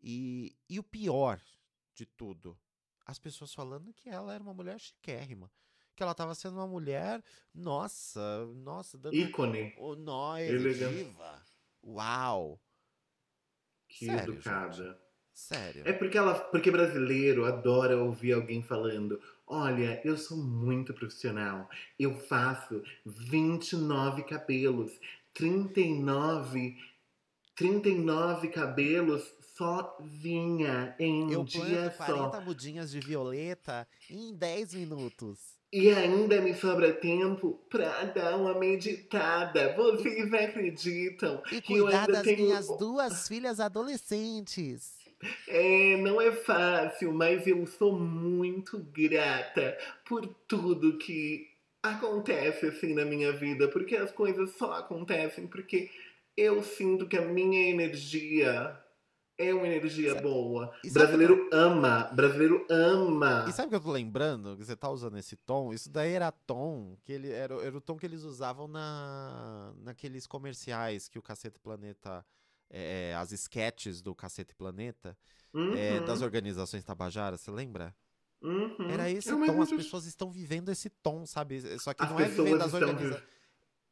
e, 0.03 0.55
e 0.69 0.77
o 0.77 0.83
pior 0.83 1.41
de 1.93 2.05
tudo, 2.05 2.57
as 3.05 3.17
pessoas 3.17 3.53
falando 3.53 3.93
que 3.93 4.09
ela 4.09 4.33
era 4.33 4.43
uma 4.43 4.53
mulher 4.53 4.79
chiquérrima. 4.79 5.51
Que 5.95 6.03
ela 6.03 6.11
estava 6.11 6.35
sendo 6.35 6.57
uma 6.57 6.67
mulher, 6.67 7.23
nossa, 7.51 8.45
nossa, 8.53 8.99
dando 8.99 9.15
Ícone. 9.15 9.73
o 9.79 9.95
nó 9.95 10.37
diva. 10.37 11.43
Uau! 11.83 12.61
Que 13.87 14.05
Sério, 14.05 14.33
educada. 14.33 15.06
Sério. 15.37 15.83
É 15.85 15.93
porque 15.93 16.17
ela, 16.17 16.33
porque 16.33 16.71
brasileiro 16.71 17.45
adora 17.45 17.95
ouvir 17.95 18.33
alguém 18.33 18.63
falando: 18.63 19.21
"Olha, 19.45 20.01
eu 20.03 20.17
sou 20.17 20.35
muito 20.35 20.95
profissional. 20.95 21.69
Eu 21.99 22.15
faço 22.15 22.81
29 23.05 24.23
cabelos, 24.23 24.91
39 25.35 26.75
39 27.55 28.47
cabelos 28.49 29.31
sozinha 29.55 30.95
em 30.99 31.25
um 31.25 31.31
Eu 31.31 31.43
dia 31.43 31.91
planto 31.91 31.97
só. 31.97 32.29
40 32.29 32.41
mudinhas 32.41 32.91
de 32.91 32.99
violeta 32.99 33.87
em 34.09 34.33
10 34.33 34.73
minutos. 34.73 35.55
E 35.71 35.89
ainda 35.89 36.41
me 36.41 36.55
sobra 36.55 36.93
tempo 36.93 37.59
pra 37.69 38.05
dar 38.05 38.37
uma 38.37 38.55
meditada. 38.57 39.75
Vocês 39.75 40.33
acreditam 40.33 41.43
E 41.51 41.57
eu 41.57 41.61
cuidar 41.61 42.07
das 42.07 42.23
tenho 42.23 42.43
minhas 42.43 42.67
duas 42.77 43.27
filhas 43.27 43.59
adolescentes. 43.59 45.06
É, 45.47 45.97
não 45.97 46.19
é 46.19 46.31
fácil, 46.31 47.13
mas 47.13 47.47
eu 47.47 47.65
sou 47.65 47.97
muito 47.97 48.79
grata 48.79 49.77
por 50.05 50.27
tudo 50.47 50.97
que 50.97 51.47
acontece 51.81 52.65
assim 52.67 52.93
na 52.93 53.05
minha 53.05 53.31
vida, 53.31 53.67
porque 53.67 53.95
as 53.95 54.11
coisas 54.11 54.51
só 54.57 54.73
acontecem 54.73 55.47
porque 55.47 55.89
eu 56.35 56.61
sinto 56.61 57.07
que 57.07 57.17
a 57.17 57.21
minha 57.21 57.69
energia 57.69 58.77
é 59.37 59.53
uma 59.53 59.67
energia 59.67 60.09
Sabe- 60.13 60.23
boa. 60.23 60.73
Brasileiro 60.91 61.47
ama, 61.51 62.09
brasileiro 62.13 62.65
ama. 62.69 63.45
E 63.47 63.51
sabe 63.51 63.67
o 63.67 63.69
que 63.69 63.75
eu 63.75 63.81
tô 63.81 63.91
lembrando? 63.91 64.57
Que 64.57 64.65
você 64.65 64.75
tá 64.75 64.89
usando 64.89 65.17
esse 65.17 65.35
tom? 65.35 65.71
Isso 65.71 65.89
daí 65.89 66.13
era 66.13 66.31
tom 66.31 66.97
que 67.03 67.13
ele 67.13 67.31
era, 67.31 67.53
era 67.63 67.77
o 67.77 67.81
tom 67.81 67.97
que 67.97 68.05
eles 68.05 68.23
usavam 68.23 68.67
na 68.67 69.73
naqueles 69.83 70.25
comerciais 70.25 71.07
que 71.07 71.19
o 71.19 71.21
Cacete 71.21 71.59
Planeta 71.59 72.25
é, 72.69 73.15
as 73.15 73.31
sketches 73.31 74.01
do 74.01 74.15
Cacete 74.15 74.53
Planeta 74.55 75.17
é, 75.75 75.99
Uhum, 75.99 76.05
das 76.05 76.21
organizações 76.21 76.83
Tabajaras, 76.83 77.41
você 77.41 77.51
lembra? 77.51 77.95
uhum. 78.41 78.89
Era 78.89 79.09
esse 79.09 79.29
É 79.29 79.35
o 79.35 79.37
tom, 79.37 79.41
mesmo 79.43 79.63
as 79.63 79.69
pessoas 79.71 80.05
estão 80.05 80.31
vivendo 80.31 80.69
esse 80.69 80.89
tom, 80.89 81.25
sabe? 81.25 81.79
Só 81.79 81.93
que 81.93 82.03
As 82.03 82.09
não 82.11 82.19
é 82.19 82.27
vivendo 82.27 82.59
pessoas 82.59 82.61
as 82.61 82.73
estão 82.73 82.89
organizações. 82.89 83.29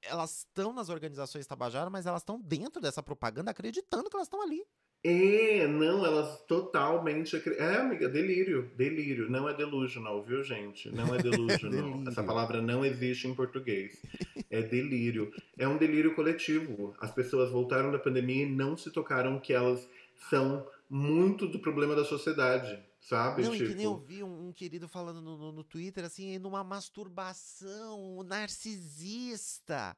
Elas 0.02 0.38
estão 0.40 0.74
nas 0.74 0.90
organizações 0.90 1.48
Tabajara, 1.48 1.90
mas 1.90 2.06
elas 2.06 2.22
estão 2.22 2.40
dentro 2.40 2.82
dessa 2.82 3.02
propaganda 3.02 3.52
acreditando 3.52 4.10
que 4.10 4.16
elas 4.16 4.28
estão 4.28 4.42
ali. 4.42 4.66
É, 5.08 5.68
não, 5.68 6.04
elas 6.06 6.40
totalmente. 6.48 7.36
acre- 7.36 7.56
É, 7.58 7.76
amiga, 7.78 8.10
delírio. 8.10 8.72
Delírio. 8.76 9.30
Não 9.30 9.48
é 9.48 9.54
delusional, 9.54 10.24
viu, 10.24 10.44
gente? 10.44 10.90
Não 10.90 11.14
é 11.14 11.22
delusional. 11.22 12.02
Essa 12.10 12.24
palavra 12.24 12.60
não 12.62 12.84
existe 12.84 13.28
em 13.28 13.36
português. 13.36 14.02
É 14.50 14.62
delírio. 14.64 15.32
É 15.58 15.68
um 15.68 15.78
delírio 15.78 16.16
coletivo. 16.16 16.96
As 17.00 17.12
pessoas 17.12 17.52
voltaram 17.52 17.92
da 17.92 18.00
pandemia 18.00 18.44
e 18.44 18.50
não 18.50 18.76
se 18.76 18.90
tocaram 18.90 19.40
que 19.40 19.54
elas 19.54 19.88
são 20.30 20.66
muito 20.90 21.48
do 21.48 21.60
problema 21.60 21.96
da 21.96 22.04
sociedade, 22.06 22.80
sabe? 23.00 23.44
Não, 23.44 23.54
e 23.54 23.58
que 23.60 23.66
tipo, 23.66 23.76
nem 23.78 23.86
eu 23.86 23.98
vi 23.98 24.24
um, 24.24 24.48
um 24.48 24.54
querido 24.54 24.88
falando 24.88 25.22
no, 25.22 25.38
no- 25.38 25.52
no 25.52 25.64
Twitter, 25.64 26.04
assim, 26.06 26.38
numa 26.40 26.64
masturbação 26.64 28.24
narcisista, 28.24 29.96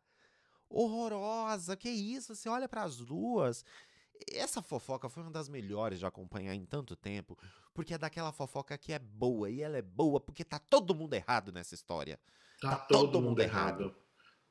horrorosa, 0.70 1.76
que 1.76 1.90
isso? 1.90 2.36
Você 2.36 2.50
olha 2.50 2.68
para 2.68 2.84
as 2.84 2.98
duas. 2.98 3.64
Essa 4.32 4.62
fofoca 4.62 5.10
foi 5.10 5.24
uma 5.24 5.32
das 5.32 5.50
melhores 5.50 6.00
de 6.00 6.06
acompanhar 6.06 6.54
em 6.54 6.66
tanto 6.66 6.96
tempo, 6.96 7.38
porque 7.74 7.94
é 7.94 7.98
daquela 7.98 8.32
fofoca 8.32 8.78
que 8.78 8.94
é 8.94 9.00
boa, 9.00 9.50
e 9.50 9.62
ela 9.62 9.78
é 9.78 9.82
boa 9.82 10.20
porque 10.20 10.44
tá 10.44 10.60
todo 10.60 10.96
mundo 10.96 11.14
errado 11.14 11.52
nessa 11.52 11.76
história. 11.76 12.20
tá, 12.62 12.72
tá 12.72 12.78
todo, 12.86 13.12
todo 13.12 13.14
mundo 13.16 13.30
mundo 13.30 13.42
errado. 13.42 13.82
errado. 13.84 13.96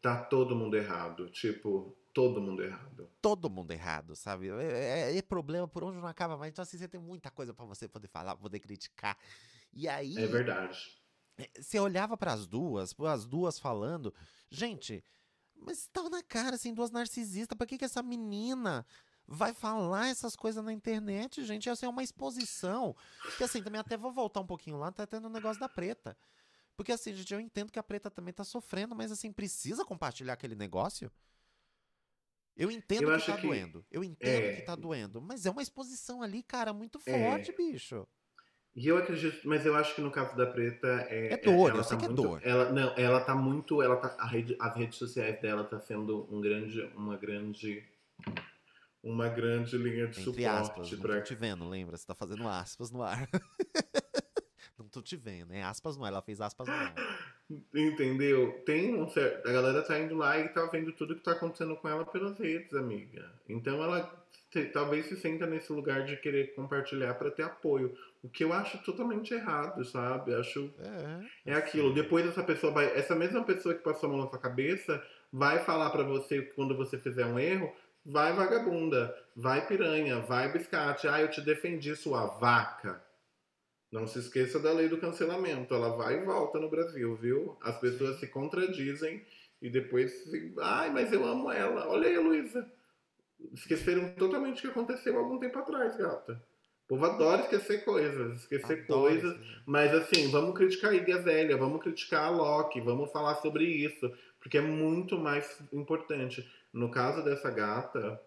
Tá 0.01 0.23
todo 0.25 0.55
mundo 0.55 0.77
errado. 0.77 1.31
Tipo, 1.31 1.97
todo 2.13 2.41
mundo 2.41 2.63
errado. 2.63 3.11
Todo 3.21 3.51
mundo 3.51 3.71
errado, 3.73 4.15
sabe? 4.15 4.49
É, 4.49 5.11
é- 5.13 5.17
é 5.19 5.23
problema 5.23 5.67
por 5.67 5.83
onde 5.85 5.99
não 5.99 6.07
acaba 6.07 6.37
mais. 6.37 6.53
Então, 6.53 6.63
assim, 6.63 6.79
você 6.79 6.87
tem 6.89 7.01
muita 7.01 7.31
coisa 7.31 7.53
para 7.53 7.65
você 7.65 7.89
poder 7.89 8.09
falar, 8.09 8.37
poder 8.37 8.61
criticar. 8.61 9.19
E 9.73 9.89
aí. 9.89 10.17
É 10.17 10.27
verdade. 10.27 10.97
Você 11.59 11.79
olhava 11.79 12.17
para 12.17 12.33
as 12.33 12.47
duas, 12.47 12.95
as 13.01 13.27
duas 13.27 13.59
falando, 13.59 14.15
gente, 14.51 15.05
mas 15.55 15.81
estava 15.81 16.09
na 16.09 16.23
cara, 16.23 16.57
assim, 16.57 16.73
duas 16.73 16.91
narcisistas, 16.91 17.57
pra 17.57 17.67
que 17.67 17.77
que 17.77 17.85
essa 17.85 18.03
menina 18.03 18.87
vai 19.27 19.53
falar 19.53 20.09
essas 20.09 20.37
coisas 20.37 20.65
na 20.65 20.73
internet, 20.73 21.45
gente? 21.45 21.69
Essa 21.69 21.87
é 21.87 21.89
uma 21.89 22.03
exposição. 22.03 22.95
Porque 23.23 23.45
assim, 23.45 23.63
também 23.63 23.81
até 23.81 23.97
vou 23.97 24.13
voltar 24.13 24.41
um 24.41 24.47
pouquinho 24.47 24.77
lá, 24.79 24.91
tá 24.93 25.07
tendo 25.07 25.27
o 25.27 25.31
negócio 25.31 25.61
da 25.61 25.69
preta. 25.69 26.17
Porque 26.77 26.93
assim, 26.93 27.15
gente, 27.15 27.33
eu 27.33 27.41
entendo 27.41 27.73
que 27.73 27.79
a 27.79 27.83
preta 27.83 28.11
também 28.11 28.35
tá 28.35 28.45
sofrendo, 28.45 28.95
mas 28.95 29.11
assim, 29.11 29.33
precisa 29.33 29.85
compartilhar 29.85 30.35
aquele 30.35 30.55
negócio? 30.55 31.11
Eu 32.57 32.71
entendo 32.71 33.11
Eu 33.11 33.19
que 33.19 33.27
tá 33.27 33.37
que- 33.37 33.47
doendo. 33.47 33.85
Eu 33.91 34.03
entendo 34.03 34.45
é. 34.45 34.53
que 34.57 34.63
tá 34.63 34.75
doendo. 34.75 35.21
Mas 35.21 35.45
é 35.45 35.51
uma 35.51 35.63
exposição 35.63 36.23
ali, 36.23 36.43
cara, 36.43 36.73
muito 36.73 36.99
É. 37.05 37.13
forte, 37.31 37.53
bicho. 37.53 38.07
E 38.75 38.87
eu 38.89 38.99
acredito, 38.99 39.47
mas 39.49 39.65
eu 39.65 39.75
acho 39.75 39.95
que 39.95 40.03
no 40.03 40.11
caso 40.11 40.37
da 40.37 40.47
Preta 40.47 40.87
é. 41.09 41.33
É 41.33 41.37
dor, 41.39 41.71
ela 41.71 41.79
eu 41.81 41.85
sei 41.85 41.97
que 41.97 42.05
é 42.05 42.09
dor. 42.09 42.41
Ela, 42.45 42.71
não, 42.73 42.95
ela 42.95 43.21
tá 43.25 43.35
muito. 43.35 43.81
Ela 43.81 43.97
tá, 43.97 44.15
a 44.19 44.27
rede, 44.27 44.55
as 44.61 44.77
redes 44.77 44.99
sociais 44.99 45.41
dela 45.41 45.65
tá 45.65 45.81
sendo 45.81 46.27
um 46.31 46.43
grande, 46.43 46.83
uma 46.95 47.17
grande. 47.17 47.83
Uma 49.07 49.29
grande 49.29 49.79
linha 49.79 50.09
de 50.09 50.19
Entre 50.21 50.25
suporte 50.25 50.47
aspas, 50.47 50.91
não 50.91 50.99
pra. 50.99 51.17
tô 51.19 51.23
te 51.23 51.35
vendo, 51.37 51.69
lembra? 51.69 51.97
Você 51.97 52.05
tá 52.05 52.15
fazendo 52.17 52.49
aspas 52.49 52.91
no 52.91 53.05
ar. 53.05 53.29
não 54.77 54.89
tô 54.89 55.01
te 55.01 55.17
vendo, 55.17 55.51
né? 55.51 55.63
Aspas 55.63 55.97
não, 55.97 56.05
ela 56.05 56.21
fez 56.21 56.41
aspas 56.41 56.67
não. 56.67 56.93
Entendeu? 57.73 58.65
Tem 58.67 59.01
um 59.01 59.09
certo. 59.09 59.47
A 59.49 59.53
galera 59.53 59.81
tá 59.83 59.97
indo 59.97 60.17
lá 60.17 60.37
e 60.41 60.49
tá 60.49 60.67
vendo 60.67 60.91
tudo 60.91 61.15
que 61.15 61.23
tá 61.23 61.33
acontecendo 61.33 61.77
com 61.77 61.89
ela 61.89 62.05
pelas 62.05 62.37
redes, 62.37 62.75
amiga. 62.75 63.31
Então 63.49 63.81
ela 63.81 64.27
talvez 64.73 65.07
se 65.07 65.17
senta 65.17 65.47
nesse 65.47 65.73
lugar 65.73 66.05
de 66.05 66.17
querer 66.17 66.55
compartilhar 66.57 67.15
pra 67.15 67.31
ter 67.31 67.45
apoio. 67.45 67.97
O 68.25 68.29
que 68.29 68.43
eu 68.43 68.53
acho 68.53 68.79
totalmente 68.79 69.33
errado, 69.33 69.85
sabe? 69.85 70.33
Eu 70.33 70.41
Acho. 70.41 70.75
É. 71.45 71.53
É 71.53 71.55
aquilo. 71.55 71.95
Depois 71.95 72.27
essa 72.27 72.43
pessoa 72.43 72.73
vai. 72.73 72.87
Essa 72.99 73.15
mesma 73.15 73.45
pessoa 73.45 73.73
que 73.73 73.85
passou 73.85 74.09
a 74.09 74.13
mão 74.13 74.25
na 74.25 74.29
sua 74.29 74.41
cabeça 74.41 75.01
vai 75.33 75.61
falar 75.61 75.91
pra 75.91 76.03
você 76.03 76.43
quando 76.43 76.77
você 76.77 76.99
fizer 76.99 77.25
um 77.27 77.39
erro. 77.39 77.73
Vai 78.09 78.33
vagabunda, 78.33 79.13
vai 79.35 79.67
piranha, 79.67 80.21
vai 80.21 80.53
biscate. 80.53 81.09
Ah, 81.09 81.21
eu 81.21 81.29
te 81.29 81.41
defendi, 81.41 81.97
sua 81.97 82.27
vaca. 82.27 83.05
Não 83.91 84.07
se 84.07 84.21
esqueça 84.21 84.61
da 84.61 84.73
lei 84.73 84.89
do 84.89 84.99
cancelamento. 84.99 85.75
Ela 85.75 85.97
vai 85.97 86.21
e 86.21 86.25
volta 86.25 86.61
no 86.61 86.71
Brasil, 86.71 87.17
viu? 87.17 87.59
As 87.61 87.77
pessoas 87.81 88.21
se 88.21 88.29
contradizem 88.29 89.27
e 89.61 89.69
depois 89.69 90.13
se. 90.23 90.55
Ai, 90.61 90.91
mas 90.91 91.13
eu 91.13 91.27
amo 91.27 91.51
ela. 91.51 91.89
Olha 91.89 92.09
aí, 92.09 92.17
Luísa. 92.17 92.71
Esqueceram 93.53 94.13
totalmente 94.15 94.59
o 94.59 94.63
que 94.63 94.69
aconteceu 94.69 95.19
algum 95.19 95.39
tempo 95.39 95.59
atrás, 95.59 95.97
gata. 95.97 96.41
O 96.85 96.89
povo 96.91 97.07
adora 97.07 97.43
esquecer 97.43 97.85
coisas, 97.85 98.43
esquecer 98.43 98.85
Adoro 98.85 99.01
coisas. 99.01 99.37
Mas 99.67 99.93
assim, 99.93 100.31
vamos 100.31 100.57
criticar 100.57 100.93
a 100.93 100.95
Iggy 100.95 101.13
Azalea, 101.13 101.57
vamos 101.57 101.83
criticar 101.83 102.27
a 102.27 102.31
Loki, 102.31 102.81
vamos 102.81 103.11
falar 103.11 103.35
sobre 103.37 103.65
isso, 103.65 104.09
porque 104.39 104.59
é 104.59 104.63
muito 104.63 105.19
mais 105.19 105.61
importante. 105.73 106.49
No 106.77 106.91
caso 106.91 107.23
dessa 107.25 107.51
gata 107.51 108.21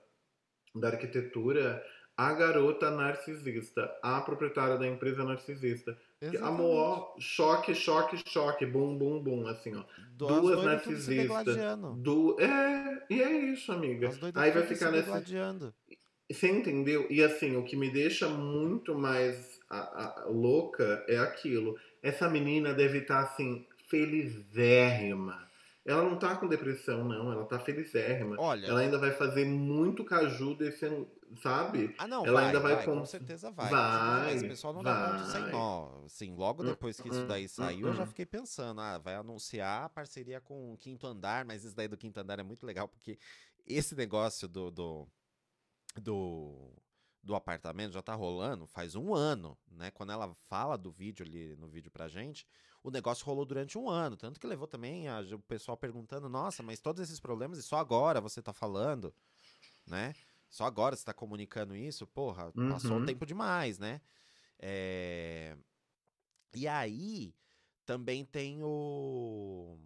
da 0.76 0.90
arquitetura, 0.90 1.84
a 2.18 2.34
garota 2.34 2.92
narcisista, 2.92 3.90
a 4.04 4.20
proprietária 4.22 4.78
da 4.78 4.88
empresa 4.88 5.24
narcisista. 5.24 5.98
Exatamente. 6.22 6.44
Amor, 6.50 7.16
choque, 7.20 7.74
choque, 7.74 8.22
choque, 8.28 8.66
bum, 8.66 8.98
bum, 8.98 9.22
bum, 9.24 9.48
assim, 9.48 9.74
ó. 9.76 9.84
Duas 10.18 10.34
as 10.36 10.42
doidas 10.42 10.84
tudo 10.84 11.00
se 11.00 11.16
narcisistas. 11.16 11.56
Do... 11.96 12.36
É, 12.42 13.06
e 13.10 13.22
é 13.22 13.32
isso, 13.32 13.72
amiga. 13.72 14.10
Aí 14.36 14.52
vai 14.52 14.64
ficar 14.64 14.92
degladiando. 14.92 15.74
você 16.30 16.50
entendeu? 16.50 17.08
E 17.10 17.24
assim, 17.24 17.56
o 17.56 17.64
que 17.64 17.78
me 17.78 17.90
deixa 17.90 18.28
muito 18.28 18.94
mais 18.96 19.60
a- 19.70 20.22
a- 20.22 20.26
louca 20.28 21.06
é 21.08 21.18
aquilo. 21.18 21.78
Essa 22.04 22.28
menina 22.28 22.74
deve 22.74 22.98
estar 23.00 23.22
assim, 23.22 23.66
felizérrima. 23.88 25.49
Ela 25.90 26.03
não 26.03 26.20
tá 26.20 26.36
com 26.36 26.48
depressão, 26.48 27.03
não. 27.03 27.32
Ela 27.32 27.45
tá 27.45 27.60
felizérrima. 27.60 28.36
Olha, 28.38 28.68
Ela 28.68 28.82
ainda 28.82 28.99
vai 28.99 29.11
fazer 29.11 29.44
muito 29.44 30.06
caju 30.06 30.53
desse, 30.53 30.86
ano, 30.86 31.07
sabe? 31.41 31.95
Ah, 31.98 32.07
não, 32.07 32.24
Ela 32.24 32.41
vai, 32.41 32.45
ainda 32.45 32.60
vai 32.60 32.76
vai, 32.76 32.86
com- 32.86 32.99
com 32.99 33.06
certeza 33.07 33.49
vai. 33.49 33.72
Vai, 33.72 33.82
vai. 33.82 34.36
Esse 34.36 34.48
pessoal 34.48 34.72
não 34.72 34.84
dá 34.84 34.94
ponto 34.94 35.32
sem 35.32 35.41
vai. 35.41 35.52
nó. 35.52 36.06
Assim, 36.06 36.36
logo 36.36 36.61
Hum, 36.61 36.68
depois 36.68 36.99
que 36.99 37.10
isso 37.10 37.20
hum, 37.22 37.28
daí 37.28 37.45
hum, 37.45 37.48
saiu, 37.48 37.88
eu 37.88 37.94
já 37.95 38.03
hum. 38.03 38.07
fiquei 38.07 38.26
pensando, 38.26 38.80
ah, 38.82 38.99
vai 38.99 39.16
anunciar 39.16 39.86
a 39.86 39.90
parceria 39.90 40.40
com 40.40 40.74
o 40.74 40.78
Quinto 40.78 41.07
Andar, 41.07 41.44
mas 41.44 41.64
isso 41.64 41.76
daí 41.76 41.88
do 41.88 41.98
Quinto 41.98 42.20
Andar 42.20 42.38
é 42.40 42.44
muito 42.44 42.66
legal, 42.68 42.88
porque 42.88 43.18
esse 43.66 43.95
negócio 43.95 44.48
do, 44.48 44.70
do, 44.70 45.07
do, 46.02 46.72
do 47.24 47.36
apartamento 47.36 47.94
já 47.94 48.02
tá 48.02 48.14
rolando 48.14 48.68
faz 48.68 48.95
um 48.95 49.14
ano, 49.16 49.57
né? 49.72 49.90
Quando 49.91 50.11
ela 50.11 50.36
fala 50.48 50.78
do 50.78 50.91
vídeo 50.91 51.26
ali 51.26 51.56
no 51.56 51.68
vídeo 51.68 51.91
pra 51.91 52.07
gente, 52.07 52.45
o 52.84 52.90
negócio 52.92 53.26
rolou 53.26 53.46
durante 53.46 53.78
um 53.78 53.90
ano, 53.90 54.16
tanto 54.16 54.40
que 54.40 54.48
levou 54.48 54.68
também 54.68 55.08
a- 55.08 55.22
o 55.34 55.40
pessoal 55.40 55.78
perguntando, 55.78 56.30
nossa, 56.30 56.64
mas 56.64 56.80
todos 56.80 57.02
esses 57.02 57.20
problemas 57.20 57.58
e 57.58 57.64
só 57.64 57.78
agora 57.78 58.22
você 58.22 58.42
tá 58.42 58.54
falando, 58.54 59.14
né? 59.88 60.14
Só 60.50 60.66
agora 60.66 60.96
você 60.96 61.06
tá 61.06 61.14
comunicando 61.14 61.76
isso, 61.76 62.08
porra, 62.08 62.52
passou 62.70 62.98
Uhum. 62.98 63.04
um 63.04 63.06
tempo 63.06 63.26
demais, 63.26 63.78
né? 63.80 64.02
É, 64.60 65.56
E 66.54 66.68
aí, 66.68 67.34
também 67.86 68.26
tem 68.26 68.64
o. 68.64 69.78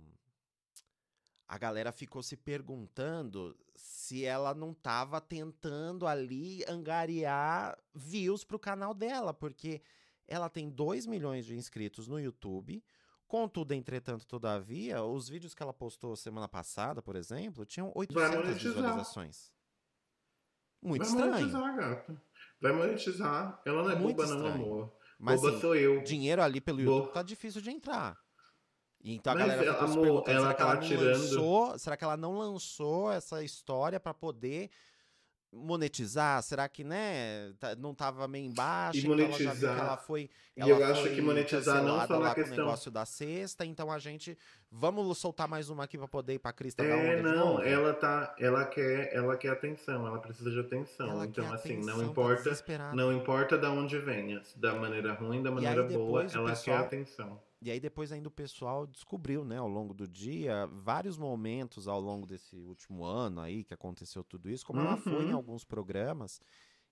A 1.48 1.57
galera 1.57 1.91
ficou 1.91 2.24
se 2.24 2.36
perguntando 2.38 3.56
se 3.76 4.24
ela 4.26 4.53
não 4.53 4.74
tava 4.74 5.20
tentando 5.22 6.07
ali 6.07 6.64
angariar 6.68 7.78
views 7.94 8.44
pro 8.44 8.57
canal 8.57 8.94
dela, 8.94 9.34
porque 9.34 9.82
ela 10.27 10.49
tem 10.49 10.69
2 10.69 11.05
milhões 11.05 11.45
de 11.45 11.55
inscritos 11.55 12.07
no 12.07 12.19
YouTube. 12.19 12.83
Contudo, 13.27 13.71
entretanto, 13.73 14.25
todavia, 14.27 15.03
os 15.03 15.27
vídeos 15.27 15.55
que 15.55 15.63
ela 15.63 15.73
postou 15.73 16.15
semana 16.15 16.47
passada, 16.47 17.01
por 17.01 17.15
exemplo, 17.15 17.65
tinham 17.65 17.91
800 17.95 18.35
monetizar. 18.35 18.73
visualizações. 18.73 19.51
Muito 20.81 21.01
vai 21.05 21.09
estranho. 21.09 21.31
monetizar, 21.33 21.75
gata. 21.75 22.21
Vai 22.61 22.71
monetizar. 22.73 23.61
Ela 23.65 23.83
não 23.83 23.91
é 23.91 23.95
Muito 23.95 24.17
boba, 24.17 24.27
não, 24.29 24.35
estranho. 24.35 24.55
amor. 24.65 24.93
Mas 25.17 25.39
boba 25.41 25.51
assim, 25.53 25.61
sou 25.61 25.75
eu. 25.75 26.03
dinheiro 26.03 26.41
ali 26.43 26.59
pelo. 26.61 26.81
YouTube 26.81 27.11
tá 27.13 27.23
difícil 27.23 27.61
de 27.61 27.71
entrar. 27.71 28.17
Então 29.05 29.33
a 29.33 29.35
Mas, 29.35 29.47
galera 29.47 29.73
se 29.73 29.83
amor, 29.93 30.07
ela 30.07 30.23
será 30.23 30.53
que 30.53 30.61
ela 30.61 30.71
tá 30.71 30.75
não 30.75 30.81
tirando- 30.87 31.05
lançou, 31.07 31.79
será 31.79 31.97
que 31.97 32.03
ela 32.03 32.17
não 32.17 32.37
lançou 32.37 33.11
essa 33.11 33.43
história 33.43 33.99
pra 33.99 34.13
poder 34.13 34.69
monetizar? 35.53 36.41
Será 36.41 36.67
que, 36.67 36.84
né, 36.84 37.53
tá- 37.59 37.75
não 37.75 37.93
tava 37.93 38.27
meio 38.27 38.45
embaixo, 38.45 38.97
E 38.97 39.01
então 39.01 39.13
ela 39.13 39.21
já 39.31 39.38
viu 39.38 39.45
monetizar. 39.45 39.75
que 39.75 39.81
ela 39.81 39.97
foi 39.97 40.30
E 40.57 40.61
ela 40.61 40.69
eu 40.71 40.85
acho 40.85 41.09
que 41.09 41.21
monetizar 41.21 41.84
não 41.84 41.99
só 42.07 42.13
na 42.13 42.17
lá 42.19 42.34
com 42.35 42.41
o 42.41 42.43
questão- 42.43 42.57
negócio 42.65 42.91
da 42.91 43.05
sexta, 43.05 43.65
então 43.65 43.91
a 43.91 43.99
gente 43.99 44.38
vamos 44.71 45.17
soltar 45.17 45.47
mais 45.47 45.69
uma 45.69 45.84
aqui 45.84 45.97
pra 45.97 46.07
poder 46.07 46.34
ir 46.34 46.39
pra 46.39 46.51
crista 46.51 46.84
É, 46.84 47.21
não, 47.21 47.61
ela 47.61 47.93
tá, 47.93 48.35
ela 48.39 48.65
quer, 48.65 49.13
ela 49.13 49.38
quer 49.38 49.49
atenção, 49.49 50.05
ela 50.07 50.19
precisa 50.19 50.49
de 50.51 50.59
atenção. 50.59 51.09
Ela 51.09 51.25
então 51.25 51.51
assim, 51.53 51.73
atenção, 51.73 51.97
não 51.97 52.03
tá 52.05 52.11
importa, 52.11 52.43
desesperada. 52.43 52.95
não 52.95 53.13
importa 53.13 53.57
da 53.57 53.69
onde 53.71 53.97
venha, 53.99 54.41
da 54.55 54.73
maneira 54.73 55.13
ruim, 55.13 55.41
da 55.43 55.51
maneira 55.51 55.84
boa, 55.84 56.21
ela 56.34 56.49
pessoal- 56.49 56.55
quer 56.80 56.85
atenção. 56.85 57.39
E 57.64 57.72
aí 57.72 57.80
depois 57.80 58.11
ainda 58.11 58.27
o 58.27 58.31
pessoal 58.31 58.85
descobriu, 58.85 59.45
né, 59.45 59.57
ao 59.57 59.68
longo 59.69 59.94
do 59.94 60.07
dia, 60.07 60.68
vários 60.68 61.18
momentos 61.18 61.88
ao 61.88 61.99
longo 61.99 62.27
desse 62.27 62.57
último 62.57 63.06
ano 63.06 63.40
aí 63.40 63.64
que 63.64 63.73
aconteceu 63.73 64.23
tudo 64.23 64.49
isso, 64.49 64.65
como 64.65 64.81
ela 64.81 64.98
foi 64.98 65.26
em 65.27 65.31
Uhum. 65.31 65.35
alguns 65.35 65.64
programas 65.64 66.41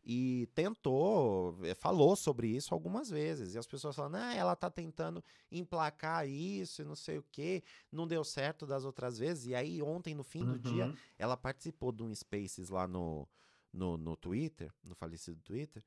e 0.04 0.48
tentou, 0.56 1.58
eh, 1.64 1.76
falou 1.76 2.16
sobre 2.16 2.48
isso 2.48 2.74
algumas 2.74 3.10
vezes. 3.10 3.54
E 3.54 3.58
as 3.58 3.68
pessoas 3.68 3.96
falando, 3.96 4.16
ah, 4.16 4.34
ela 4.34 4.56
tá 4.56 4.70
tentando 4.70 5.24
emplacar 5.52 6.28
isso 6.28 6.82
e 6.82 6.86
não 6.86 6.96
sei 6.96 7.18
o 7.20 7.26
quê, 7.32 7.62
não 7.92 8.08
deu 8.08 8.24
certo 8.24 8.66
das 8.66 8.84
outras 8.86 9.20
vezes. 9.20 9.48
E 9.48 9.56
aí 9.56 9.82
ontem, 9.82 10.16
no 10.16 10.24
fim 10.24 10.48
do 10.48 10.58
dia, 10.60 10.90
Uhum. 10.90 10.98
ela 11.20 11.38
participou 11.38 11.92
de 11.92 12.02
um 12.04 12.14
Spaces 12.16 12.70
lá 12.70 12.88
no, 12.88 13.28
no, 13.72 13.98
no 13.98 14.16
Twitter, 14.16 14.72
no 14.84 14.96
falecido 14.96 15.40
Twitter. 15.42 15.84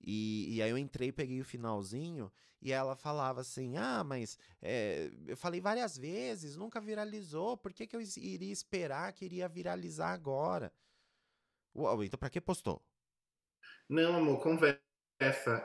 E, 0.00 0.56
e 0.56 0.62
aí 0.62 0.70
eu 0.70 0.78
entrei, 0.78 1.10
peguei 1.10 1.40
o 1.40 1.44
finalzinho 1.44 2.30
e 2.60 2.72
ela 2.72 2.96
falava 2.96 3.40
assim: 3.40 3.76
Ah, 3.76 4.02
mas 4.04 4.38
é, 4.60 5.10
eu 5.26 5.36
falei 5.36 5.60
várias 5.60 5.96
vezes, 5.96 6.56
nunca 6.56 6.80
viralizou, 6.80 7.56
por 7.56 7.72
que, 7.72 7.86
que 7.86 7.96
eu 7.96 8.00
iria 8.16 8.52
esperar 8.52 9.12
que 9.12 9.24
iria 9.24 9.48
viralizar 9.48 10.12
agora? 10.12 10.72
Uau, 11.74 12.02
então 12.02 12.18
pra 12.18 12.30
que 12.30 12.40
postou? 12.40 12.82
Não, 13.88 14.16
amor, 14.16 14.40
conversa. 14.40 14.80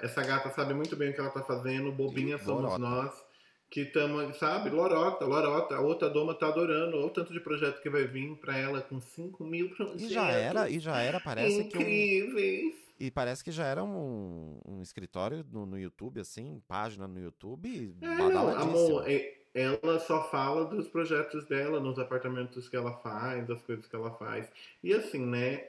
Essa 0.02 0.24
gata 0.24 0.50
sabe 0.52 0.74
muito 0.74 0.96
bem 0.96 1.12
o 1.12 1.14
que 1.14 1.20
ela 1.20 1.32
tá 1.32 1.44
fazendo, 1.44 1.92
bobinha 1.92 2.36
Ih, 2.36 2.40
somos 2.40 2.64
lorota. 2.64 2.80
nós. 2.80 3.26
Que 3.70 3.82
estamos, 3.82 4.38
sabe, 4.38 4.70
lorota, 4.70 5.26
lorota. 5.26 5.76
A 5.76 5.82
outra 5.82 6.10
doma 6.10 6.38
tá 6.38 6.48
adorando. 6.48 6.98
Olha 6.98 7.06
o 7.06 7.10
tanto 7.10 7.32
de 7.32 7.40
projeto 7.40 7.82
que 7.82 7.90
vai 7.90 8.06
vir 8.06 8.36
pra 8.38 8.58
ela 8.58 8.82
com 8.82 9.00
5 9.00 9.46
mil 9.46 9.74
projetos. 9.74 10.02
E 10.02 10.10
já 10.14 10.30
era, 10.30 10.70
e 10.70 10.78
já 10.78 11.02
era, 11.02 11.22
parece 11.22 11.64
que 11.66 11.78
um, 11.78 11.82
Incríveis. 11.82 12.76
E 13.02 13.10
parece 13.10 13.44
que 13.44 13.52
já 13.52 13.66
era 13.66 13.84
um, 13.84 14.60
um 14.64 14.80
escritório 14.80 15.44
no, 15.52 15.66
no 15.66 15.80
YouTube, 15.80 16.20
assim, 16.22 16.62
página 16.68 17.08
no 17.08 17.20
YouTube, 17.20 17.98
É, 18.00 18.06
não, 18.06 18.48
amor, 18.50 19.06
ela 19.56 20.00
só 20.00 20.30
fala 20.30 20.66
dos 20.66 20.88
projetos 20.88 21.46
dela, 21.46 21.80
nos 21.80 21.98
apartamentos 21.98 22.70
que 22.70 22.76
ela 22.76 22.94
faz, 23.00 23.48
das 23.48 23.60
coisas 23.64 23.88
que 23.88 23.96
ela 23.96 24.12
faz. 24.12 24.48
E 24.84 24.94
assim, 24.94 25.26
né? 25.26 25.68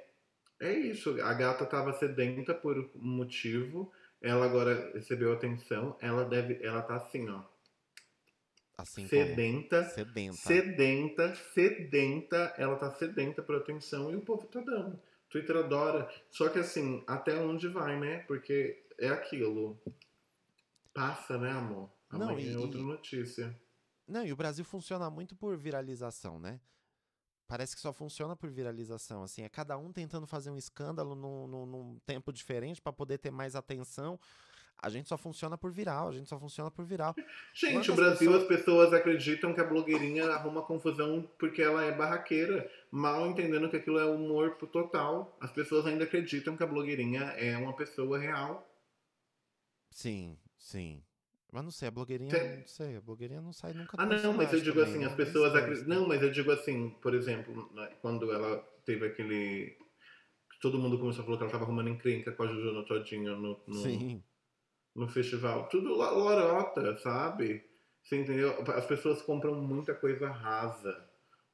É 0.60 0.72
isso. 0.72 1.22
A 1.22 1.32
gata 1.32 1.64
tava 1.64 1.94
sedenta 1.94 2.52
por 2.52 2.78
um 2.78 2.90
motivo. 2.94 3.90
Ela 4.20 4.44
agora 4.44 4.92
recebeu 4.92 5.32
atenção. 5.32 5.96
Ela 6.02 6.26
deve. 6.26 6.62
Ela 6.62 6.82
tá 6.82 6.96
assim, 6.96 7.30
ó. 7.30 7.40
Assim 8.76 9.08
sedenta. 9.08 9.84
sedenta. 9.84 10.36
Sedenta, 10.36 11.34
sedenta, 11.54 12.54
ela 12.58 12.76
tá 12.76 12.90
sedenta 12.90 13.42
por 13.42 13.56
atenção 13.56 14.10
e 14.10 14.16
o 14.16 14.20
povo 14.20 14.46
tá 14.48 14.60
dando. 14.60 15.00
Twitter 15.32 15.56
adora. 15.56 16.08
Só 16.30 16.48
que 16.50 16.58
assim, 16.58 17.02
até 17.06 17.34
onde 17.40 17.66
vai, 17.68 17.98
né? 17.98 18.18
Porque 18.28 18.84
é 18.98 19.08
aquilo. 19.08 19.80
Passa, 20.94 21.38
né, 21.38 21.50
amor? 21.50 21.90
Não, 22.10 22.28
Amanhã 22.28 22.50
e- 22.52 22.54
é 22.54 22.58
outra 22.58 22.80
notícia. 22.80 23.58
Não, 24.06 24.24
e 24.26 24.32
o 24.32 24.36
Brasil 24.36 24.64
funciona 24.64 25.08
muito 25.08 25.34
por 25.34 25.56
viralização, 25.56 26.38
né? 26.38 26.60
Parece 27.46 27.74
que 27.74 27.80
só 27.80 27.92
funciona 27.92 28.36
por 28.36 28.50
viralização, 28.50 29.22
assim, 29.22 29.42
é 29.42 29.48
cada 29.48 29.76
um 29.76 29.92
tentando 29.92 30.26
fazer 30.26 30.50
um 30.50 30.56
escândalo 30.56 31.14
num, 31.14 31.46
num- 31.46 31.66
num 31.66 31.98
tempo 32.06 32.32
diferente 32.32 32.80
pra 32.80 32.92
poder 32.92 33.18
ter 33.18 33.30
mais 33.30 33.54
atenção. 33.54 34.18
A 34.82 34.88
gente 34.90 35.08
só 35.08 35.16
funciona 35.16 35.56
por 35.56 35.70
viral, 35.70 36.08
a 36.08 36.12
gente 36.12 36.28
só 36.28 36.36
funciona 36.40 36.68
por 36.68 36.84
viral. 36.84 37.14
Gente, 37.54 37.72
Quantas 37.74 37.88
o 37.88 37.94
Brasil, 37.94 38.32
pessoas- 38.32 38.42
as 38.42 38.48
pessoas 38.48 38.92
acreditam 38.92 39.54
que 39.54 39.60
a 39.60 39.64
blogueirinha 39.64 40.26
arruma 40.32 40.62
confusão 40.62 41.30
porque 41.38 41.62
ela 41.62 41.84
é 41.84 41.92
barraqueira, 41.92 42.68
mal 42.90 43.24
entendendo 43.28 43.70
que 43.70 43.76
aquilo 43.76 44.00
é 44.00 44.04
humor 44.04 44.56
total. 44.72 45.36
As 45.40 45.52
pessoas 45.52 45.86
ainda 45.86 46.02
acreditam 46.02 46.56
que 46.56 46.64
a 46.64 46.66
blogueirinha 46.66 47.20
é 47.38 47.56
uma 47.56 47.74
pessoa 47.76 48.18
real. 48.18 48.68
Sim, 49.92 50.36
sim. 50.58 51.00
Mas 51.52 51.62
não 51.62 51.70
sei, 51.70 51.86
a 51.86 51.90
blogueirinha, 51.90 52.30
Tem- 52.30 52.56
não 52.58 52.66
sei, 52.66 52.96
a 52.96 53.00
blogueirinha 53.00 53.40
não 53.40 53.52
sai 53.52 53.74
nunca 53.74 53.96
Ah, 54.00 54.06
não, 54.06 54.32
mas 54.32 54.52
eu 54.52 54.60
digo 54.60 54.74
também, 54.80 54.90
assim, 54.90 54.98
né? 55.00 55.06
as 55.06 55.14
pessoas 55.14 55.54
acreditam. 55.54 55.88
Não, 55.94 56.08
mas 56.08 56.22
eu 56.22 56.30
digo 56.32 56.50
assim, 56.50 56.90
por 57.00 57.14
exemplo, 57.14 57.70
né, 57.74 57.88
quando 58.00 58.32
ela 58.32 58.58
teve 58.84 59.06
aquele. 59.06 59.76
Todo 60.60 60.78
mundo 60.78 60.98
começou 60.98 61.22
a 61.22 61.24
falar 61.24 61.36
que 61.36 61.42
ela 61.44 61.52
tava 61.52 61.64
arrumando 61.64 61.88
encrenca 61.88 62.32
com 62.32 62.42
a 62.42 62.46
Juju 62.48 62.72
no 62.72 62.84
Todinho 62.86 63.36
no, 63.36 63.60
no, 63.66 63.74
Sim. 63.74 64.22
No 64.94 65.08
festival. 65.08 65.68
Tudo 65.68 65.90
lo- 65.90 66.18
lorota, 66.18 66.96
sabe? 66.98 67.64
Você 68.02 68.20
entendeu? 68.20 68.60
As 68.74 68.84
pessoas 68.86 69.22
compram 69.22 69.54
muita 69.62 69.94
coisa 69.94 70.28
rasa. 70.30 71.08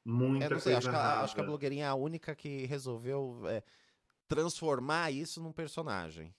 Muita 0.05 0.45
Eu 0.45 0.49
não 0.51 0.59
sei, 0.59 0.73
coisa 0.73 0.77
acho 0.77 0.89
que, 0.89 0.95
a, 0.95 0.99
rasa. 1.09 1.23
acho 1.23 1.35
que 1.35 1.41
a 1.41 1.43
blogueirinha 1.43 1.85
é 1.85 1.87
a 1.87 1.93
única 1.95 2.35
que 2.35 2.65
resolveu 2.65 3.41
é, 3.47 3.63
transformar 4.27 5.11
isso 5.11 5.41
num 5.41 5.51
personagem. 5.51 6.33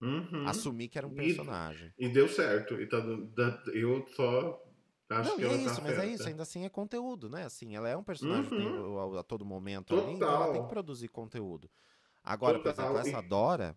Uhum. 0.00 0.46
Assumir 0.46 0.88
que 0.88 0.96
era 0.98 1.06
um 1.06 1.12
E- 1.12 1.16
personagem. 1.16 1.92
E 1.98 2.08
deu 2.08 2.28
certo. 2.28 2.74
E 2.80 2.86
tá, 2.88 3.00
da- 3.00 3.62
eu 3.74 4.06
só 4.14 4.62
acho 5.10 5.30
não, 5.30 5.36
que 5.36 5.42
e 5.42 5.44
é 5.44 5.48
ela 5.48 5.56
tá 5.58 5.64
isso, 5.72 5.82
mas 5.82 5.92
é 5.92 5.96
certa. 5.96 6.10
isso, 6.12 6.28
ainda 6.28 6.42
assim 6.42 6.64
é 6.64 6.68
conteúdo, 6.68 7.28
né? 7.28 7.44
Assim, 7.44 7.76
ela 7.76 7.88
é 7.88 7.96
um 7.96 8.02
personagem 8.04 8.48
tem 8.48 8.66
Uhum. 8.66 8.94
o- 8.94 9.16
a, 9.16 9.20
a 9.20 9.22
todo 9.22 9.44
momento 9.44 9.94
ali, 9.98 10.12
então 10.12 10.28
ela 10.32 10.52
tem 10.52 10.62
que 10.62 10.68
produzir 10.68 11.08
conteúdo. 11.08 11.70
Agora, 12.22 12.58
por 12.58 12.72
Total, 12.72 12.92
exemplo, 12.98 13.08
essa 13.10 13.24
e- 13.26 13.28
Dora, 13.28 13.76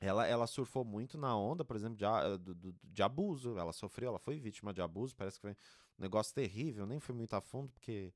ela, 0.00 0.26
ela 0.26 0.46
surfou 0.46 0.84
muito 0.84 1.16
na 1.16 1.36
onda, 1.36 1.64
por 1.64 1.76
exemplo, 1.76 1.96
de, 1.96 2.04
a- 2.04 2.36
do- 2.36 2.54
do- 2.54 2.74
de 2.82 3.02
abuso. 3.02 3.58
Ela 3.58 3.72
sofreu, 3.72 4.10
ela 4.10 4.18
foi 4.18 4.38
vítima 4.38 4.72
de 4.72 4.82
abuso, 4.82 5.14
parece 5.16 5.36
que 5.38 5.42
foi 5.42 5.52
um 5.52 6.02
negócio 6.02 6.34
terrível, 6.34 6.86
nem 6.86 7.00
fui 7.00 7.14
muito 7.14 7.34
a 7.34 7.40
fundo, 7.40 7.70
porque, 7.72 8.12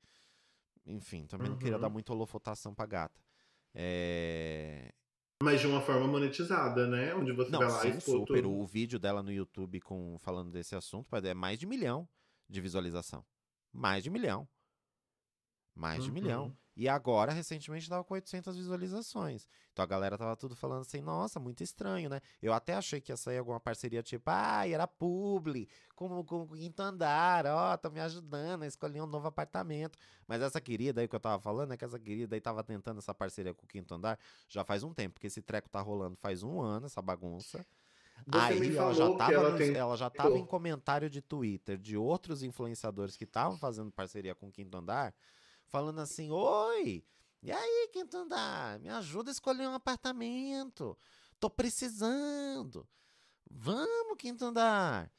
enfim, 0.85 1.25
também 1.25 1.49
não 1.49 1.57
queria 1.57 1.75
Uhum. 1.75 1.81
dar 1.81 1.89
muita 1.89 2.13
holofotação 2.13 2.73
pra 2.75 2.85
gata. 2.85 3.19
É... 3.73 4.91
Mas 5.41 5.61
de 5.61 5.67
uma 5.67 5.79
forma 5.81 6.05
monetizada, 6.05 6.85
né? 6.85 7.15
Onde 7.15 7.31
você 7.31 7.49
Não, 7.49 7.59
vai 7.59 7.69
lá 7.69 7.85
e 7.87 7.91
sim, 7.93 7.97
expor 7.97 8.19
super. 8.19 8.41
tudo. 8.43 8.51
O 8.51 8.65
vídeo 8.65 8.99
dela 8.99 9.23
no 9.23 9.31
YouTube 9.31 9.79
com, 9.79 10.17
falando 10.19 10.51
desse 10.51 10.75
assunto 10.75 11.15
é 11.15 11.33
mais 11.33 11.57
de 11.57 11.65
milhão 11.65 12.07
de 12.49 12.59
visualização. 12.59 13.25
Mais 13.71 14.03
de 14.03 14.09
milhão. 14.09 14.47
Mais 15.73 16.03
de 16.03 16.11
milhão. 16.11 16.53
E 16.81 16.87
agora, 16.87 17.33
recentemente, 17.33 17.89
tava 17.89 18.05
com 18.05 18.13
800 18.13 18.55
visualizações. 18.55 19.45
Então 19.73 19.83
a 19.83 19.85
galera 19.85 20.17
tava 20.17 20.33
tudo 20.37 20.55
falando 20.55 20.81
assim, 20.81 21.01
nossa, 21.01 21.37
muito 21.37 21.61
estranho, 21.61 22.09
né? 22.09 22.21
Eu 22.41 22.53
até 22.53 22.73
achei 22.73 23.01
que 23.01 23.11
ia 23.11 23.17
sair 23.17 23.37
alguma 23.37 23.59
parceria 23.59 24.01
tipo, 24.01 24.23
ai, 24.29 24.73
era 24.73 24.87
publi, 24.87 25.67
com, 25.93 26.23
com 26.23 26.43
o 26.43 26.47
quinto 26.47 26.81
andar, 26.81 27.45
ó, 27.47 27.75
tô 27.75 27.89
me 27.89 27.99
ajudando 27.99 28.63
a 28.63 28.67
escolher 28.67 29.01
um 29.01 29.05
novo 29.05 29.27
apartamento. 29.27 29.99
Mas 30.25 30.41
essa 30.41 30.61
querida 30.61 31.01
aí 31.01 31.07
que 31.09 31.13
eu 31.15 31.19
tava 31.19 31.41
falando, 31.41 31.73
é 31.73 31.77
que 31.77 31.83
essa 31.83 31.99
querida 31.99 32.33
aí 32.33 32.39
tava 32.39 32.63
tentando 32.63 32.99
essa 32.99 33.13
parceria 33.13 33.53
com 33.53 33.65
o 33.65 33.67
quinto 33.67 33.93
andar 33.93 34.17
já 34.47 34.63
faz 34.63 34.81
um 34.81 34.93
tempo, 34.93 35.15
porque 35.15 35.27
esse 35.27 35.41
treco 35.41 35.67
tá 35.69 35.81
rolando 35.81 36.15
faz 36.15 36.43
um 36.43 36.61
ano, 36.61 36.85
essa 36.85 37.01
bagunça. 37.01 37.57
Você 37.57 38.37
Aí 38.37 38.75
ela 38.77 38.93
já 38.93 39.05
tava, 39.17 39.33
ela 39.33 39.49
nos- 39.49 39.59
tem- 39.59 39.75
ela 39.75 39.97
já 39.97 40.09
tava 40.09 40.37
em 40.37 40.45
comentário 40.45 41.09
de 41.09 41.21
Twitter 41.21 41.77
de 41.77 41.97
outros 41.97 42.41
influenciadores 42.41 43.17
que 43.17 43.25
estavam 43.25 43.57
fazendo 43.57 43.91
parceria 43.91 44.33
com 44.35 44.47
o 44.47 44.51
Quinto 44.51 44.77
Andar, 44.77 45.13
falando 45.69 45.99
assim: 45.99 46.29
Oi, 46.31 47.03
e 47.41 47.51
aí, 47.51 47.89
Quinto 47.93 48.17
Andar, 48.17 48.79
me 48.79 48.89
ajuda 48.89 49.29
a 49.29 49.33
escolher 49.33 49.67
um 49.67 49.73
apartamento. 49.73 50.97
Tô 51.39 51.49
precisando. 51.49 52.87
Vamos, 53.49 54.17
Quinto 54.17 54.43
Andar. 54.45 55.09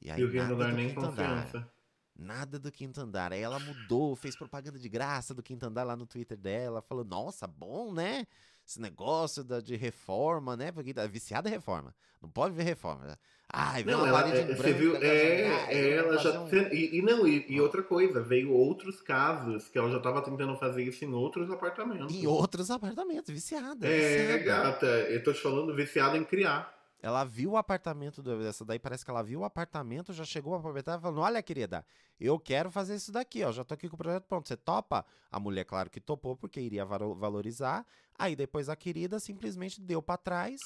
E 0.00 0.10
aí, 0.10 0.20
E 0.20 0.24
o 0.24 0.30
Quinto 0.30 0.42
nada 0.42 0.54
Andar 0.54 0.70
do 0.70 0.76
nem 0.76 0.88
Quinto 0.88 1.06
Andar. 1.06 1.46
confiança. 1.46 1.72
Nada 2.14 2.58
do 2.58 2.70
Quinto 2.70 3.00
Andar. 3.00 3.32
Aí 3.32 3.40
ela 3.40 3.58
mudou, 3.58 4.14
fez 4.14 4.36
propaganda 4.36 4.78
de 4.78 4.88
graça 4.88 5.34
do 5.34 5.42
Quinto 5.42 5.64
Andar 5.64 5.84
lá 5.84 5.96
no 5.96 6.06
Twitter 6.06 6.36
dela. 6.36 6.82
Falou, 6.82 7.04
nossa, 7.04 7.46
bom, 7.46 7.92
né? 7.92 8.26
Esse 8.72 8.80
negócio 8.80 9.44
da, 9.44 9.60
de 9.60 9.76
reforma, 9.76 10.56
né? 10.56 10.72
Porque 10.72 10.94
tá 10.94 11.06
viciada 11.06 11.46
em 11.46 11.52
reforma. 11.52 11.94
Não 12.22 12.30
pode 12.30 12.54
ver 12.54 12.62
reforma. 12.62 13.18
Ai, 13.52 13.82
vê 13.82 13.90
Não, 13.90 14.06
ela, 14.06 14.26
é, 14.30 14.54
você 14.54 14.72
viu, 14.72 14.96
é, 14.96 15.46
ai, 15.46 15.74
é, 15.74 15.96
ela 15.96 16.16
já, 16.16 16.40
um- 16.40 16.48
e, 16.72 16.96
e 16.96 17.02
não, 17.02 17.28
e, 17.28 17.44
e 17.50 17.60
outra 17.60 17.82
coisa, 17.82 18.22
veio 18.22 18.50
outros 18.50 19.02
casos 19.02 19.68
que 19.68 19.76
ela 19.76 19.90
já 19.90 20.00
tava 20.00 20.22
tentando 20.22 20.56
fazer 20.56 20.84
isso 20.84 21.04
em 21.04 21.12
outros 21.12 21.50
apartamentos. 21.50 22.14
Em 22.14 22.26
outros 22.26 22.70
apartamentos, 22.70 23.28
viciada. 23.28 23.86
É, 23.86 24.38
viciada. 24.38 24.38
gata, 24.38 24.86
eu 24.86 25.22
tô 25.22 25.34
te 25.34 25.42
falando 25.42 25.74
viciada 25.74 26.16
em 26.16 26.24
criar. 26.24 26.72
Ela 27.02 27.24
viu 27.24 27.50
o 27.50 27.56
apartamento 27.56 28.22
dessa 28.22 28.64
daí, 28.64 28.78
parece 28.78 29.04
que 29.04 29.10
ela 29.10 29.22
viu 29.22 29.40
o 29.40 29.44
apartamento, 29.44 30.12
já 30.12 30.24
chegou 30.24 30.54
a 30.54 30.60
proprietária 30.60 31.00
falando: 31.00 31.20
Olha, 31.20 31.42
querida, 31.42 31.84
eu 32.20 32.38
quero 32.38 32.70
fazer 32.70 32.94
isso 32.94 33.10
daqui, 33.10 33.42
ó. 33.42 33.50
Já 33.50 33.64
tô 33.64 33.74
aqui 33.74 33.88
com 33.88 33.96
o 33.96 33.98
projeto 33.98 34.24
pronto. 34.24 34.46
Você 34.46 34.56
topa? 34.56 35.04
A 35.30 35.40
mulher, 35.40 35.64
claro 35.64 35.90
que 35.90 36.00
topou, 36.00 36.36
porque 36.36 36.60
iria 36.60 36.84
valo- 36.84 37.16
valorizar. 37.16 37.84
Aí 38.16 38.36
depois 38.36 38.68
a 38.68 38.76
querida 38.76 39.18
simplesmente 39.18 39.80
deu 39.80 40.00
pra 40.00 40.16
trás. 40.16 40.60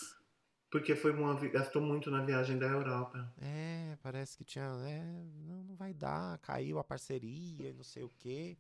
Porque 0.70 0.94
foi 0.94 1.12
uma, 1.12 1.34
gastou 1.48 1.80
muito 1.80 2.10
na 2.10 2.22
viagem 2.22 2.58
da 2.58 2.66
Europa. 2.66 3.32
É, 3.40 3.96
parece 4.02 4.36
que 4.36 4.44
tinha. 4.44 4.64
É, 4.86 5.02
não, 5.46 5.64
não 5.64 5.74
vai 5.74 5.94
dar, 5.94 6.38
caiu 6.38 6.78
a 6.78 6.84
parceria 6.84 7.70
e 7.70 7.72
não 7.72 7.84
sei 7.84 8.02
o 8.02 8.12
quê. 8.18 8.58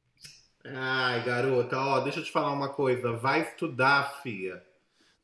Ai, 0.64 1.22
garota, 1.24 1.78
ó, 1.78 2.00
deixa 2.00 2.20
eu 2.20 2.24
te 2.24 2.32
falar 2.32 2.52
uma 2.52 2.68
coisa. 2.70 3.12
Vai 3.12 3.42
estudar, 3.42 4.22
fia. 4.22 4.64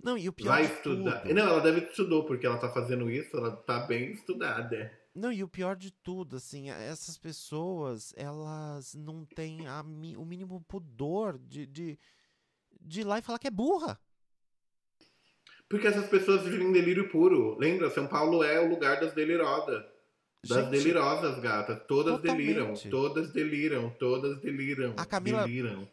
Não, 0.02 0.18
e 0.18 0.28
o 0.28 0.32
pior 0.32 0.48
Vai 0.50 0.66
de 0.66 0.72
estudar. 0.72 1.20
tudo. 1.20 1.34
Não, 1.34 1.42
ela 1.48 1.60
deve 1.60 1.80
estudou, 1.86 2.24
porque 2.24 2.44
ela 2.46 2.58
tá 2.58 2.68
fazendo 2.72 3.08
isso, 3.10 3.36
ela 3.36 3.54
tá 3.54 3.80
bem 3.86 4.12
estudada. 4.12 4.92
Não, 5.14 5.30
e 5.32 5.44
o 5.44 5.48
pior 5.48 5.76
de 5.76 5.90
tudo, 5.92 6.36
assim, 6.36 6.70
essas 6.70 7.18
pessoas, 7.18 8.12
elas 8.16 8.94
não 8.94 9.24
têm 9.26 9.66
a 9.68 9.80
o 9.82 10.24
mínimo 10.24 10.64
pudor 10.66 11.38
de, 11.38 11.66
de, 11.66 11.98
de 12.80 13.00
ir 13.02 13.04
lá 13.04 13.18
e 13.18 13.22
falar 13.22 13.38
que 13.38 13.46
é 13.46 13.50
burra. 13.50 14.00
Porque 15.68 15.86
essas 15.86 16.08
pessoas 16.08 16.42
vivem 16.42 16.68
em 16.68 16.72
delírio 16.72 17.08
puro. 17.08 17.56
Lembra? 17.58 17.90
São 17.90 18.06
Paulo 18.06 18.42
é 18.42 18.60
o 18.60 18.68
lugar 18.68 19.00
das 19.00 19.12
delirosas. 19.14 19.82
Das 20.46 20.64
Gente, 20.64 20.70
delirosas, 20.70 21.38
gata. 21.40 21.76
Todas 21.76 22.20
deliram. 22.20 22.74
Totalmente. 22.74 22.90
Todas 22.90 23.32
deliram. 23.32 23.90
Todas 23.98 24.40
deliram. 24.40 24.94
A 24.96 25.06
Camila- 25.06 25.44
Deliram. 25.44 25.88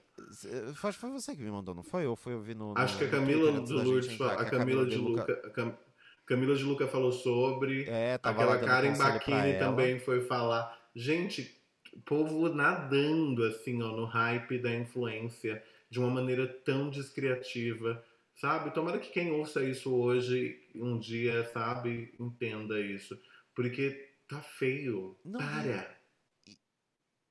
Foi, 0.75 0.91
foi 0.91 1.09
você 1.11 1.35
que 1.35 1.41
me 1.41 1.49
mandou, 1.51 1.73
não 1.73 1.83
foi? 1.83 2.05
Ou 2.05 2.15
foi 2.15 2.33
eu 2.33 2.41
vi 2.41 2.53
no. 2.53 2.73
Acho 2.77 2.93
no- 2.93 2.99
que 2.99 3.05
a 3.05 3.09
Camila 3.09 3.51
de 3.51 3.57
gente 3.59 3.71
Lourdes, 3.73 4.21
a 4.21 4.45
Camila 4.45 4.85
de 4.85 4.95
Luca, 4.97 5.33
a 5.45 5.49
Cam- 5.49 5.77
Camila 6.25 6.55
de 6.55 6.63
Luca 6.63 6.87
falou 6.87 7.11
sobre. 7.11 7.85
É, 7.89 8.17
tava 8.17 8.41
Aquela 8.43 8.59
Karen 8.59 8.97
Bacchini 8.97 9.57
também 9.59 9.99
foi 9.99 10.21
falar. 10.21 10.77
Gente, 10.95 11.59
povo 12.05 12.49
nadando 12.49 13.43
assim, 13.43 13.81
ó, 13.81 13.91
no 13.95 14.05
hype 14.05 14.59
da 14.59 14.73
influência 14.75 15.63
de 15.89 15.99
uma 15.99 16.09
maneira 16.09 16.47
tão 16.47 16.89
descriativa, 16.89 18.03
sabe? 18.35 18.71
Tomara 18.71 18.99
que 18.99 19.09
quem 19.11 19.31
ouça 19.31 19.63
isso 19.63 19.91
hoje, 19.95 20.59
um 20.75 20.99
dia, 20.99 21.43
sabe, 21.45 22.13
entenda 22.19 22.79
isso. 22.79 23.19
Porque 23.55 24.13
tá 24.27 24.41
feio. 24.41 25.17
Não, 25.25 25.39
Para. 25.39 25.97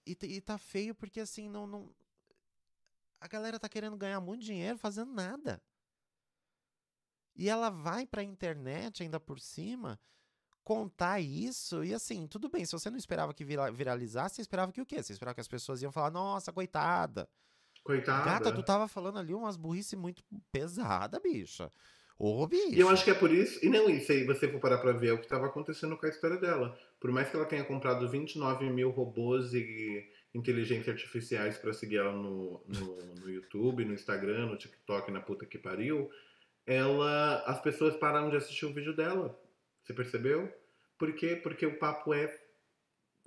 E, 0.06 0.14
t- 0.14 0.26
e 0.26 0.40
tá 0.40 0.56
feio 0.58 0.94
porque 0.94 1.20
assim, 1.20 1.48
não, 1.48 1.66
não. 1.66 1.88
A 3.20 3.26
galera 3.28 3.58
tá 3.58 3.68
querendo 3.68 3.96
ganhar 3.96 4.20
muito 4.20 4.44
dinheiro 4.44 4.78
fazendo 4.78 5.12
nada. 5.12 5.60
E 7.34 7.48
ela 7.48 7.70
vai 7.70 8.06
pra 8.06 8.22
internet 8.22 9.02
ainda 9.02 9.20
por 9.20 9.38
cima 9.40 9.98
contar 10.64 11.20
isso. 11.20 11.82
E 11.84 11.94
assim, 11.94 12.26
tudo 12.26 12.48
bem, 12.48 12.64
se 12.64 12.72
você 12.72 12.90
não 12.90 12.98
esperava 12.98 13.32
que 13.32 13.44
vira- 13.44 13.70
viralizasse, 13.70 14.36
você 14.36 14.42
esperava 14.42 14.72
que 14.72 14.80
o 14.80 14.86
quê? 14.86 15.02
Você 15.02 15.12
esperava 15.12 15.34
que 15.34 15.40
as 15.40 15.48
pessoas 15.48 15.80
iam 15.82 15.92
falar, 15.92 16.10
nossa, 16.10 16.52
coitada. 16.52 17.28
Coitada. 17.82 18.24
Gata, 18.24 18.52
tu 18.52 18.62
tava 18.62 18.86
falando 18.86 19.18
ali 19.18 19.32
umas 19.32 19.56
burrice 19.56 19.96
muito 19.96 20.22
pesada, 20.52 21.18
bicha. 21.20 21.72
Ô, 22.18 22.46
bicho. 22.46 22.74
E 22.74 22.80
eu 22.80 22.88
acho 22.88 23.04
que 23.04 23.10
é 23.12 23.14
por 23.14 23.30
isso. 23.32 23.64
E 23.64 23.68
não, 23.68 23.88
e 23.88 24.00
se 24.00 24.24
você 24.26 24.50
for 24.50 24.60
parar 24.60 24.78
pra 24.78 24.92
ver 24.92 25.08
é 25.10 25.12
o 25.12 25.18
que 25.18 25.24
estava 25.24 25.46
acontecendo 25.46 25.96
com 25.96 26.04
a 26.04 26.08
história 26.08 26.36
dela. 26.36 26.76
Por 27.00 27.10
mais 27.12 27.30
que 27.30 27.36
ela 27.36 27.46
tenha 27.46 27.64
comprado 27.64 28.08
29 28.10 28.68
mil 28.68 28.90
robôs 28.90 29.54
e 29.54 30.04
inteligência 30.34 30.92
artificiais 30.92 31.56
pra 31.58 31.72
seguir 31.72 31.96
ela 31.96 32.12
no, 32.12 32.62
no, 32.66 33.14
no 33.16 33.30
YouTube, 33.30 33.84
no 33.84 33.94
Instagram, 33.94 34.46
no 34.46 34.56
TikTok, 34.58 35.10
na 35.10 35.20
puta 35.20 35.46
que 35.46 35.58
pariu, 35.58 36.10
ela. 36.66 37.42
As 37.44 37.60
pessoas 37.60 37.96
pararam 37.96 38.30
de 38.30 38.36
assistir 38.36 38.66
o 38.66 38.72
vídeo 38.74 38.94
dela. 38.94 39.38
Você 39.82 39.92
percebeu? 39.94 40.52
Por 40.98 41.14
quê? 41.14 41.36
Porque 41.36 41.64
o 41.66 41.78
papo 41.78 42.12
é. 42.12 42.24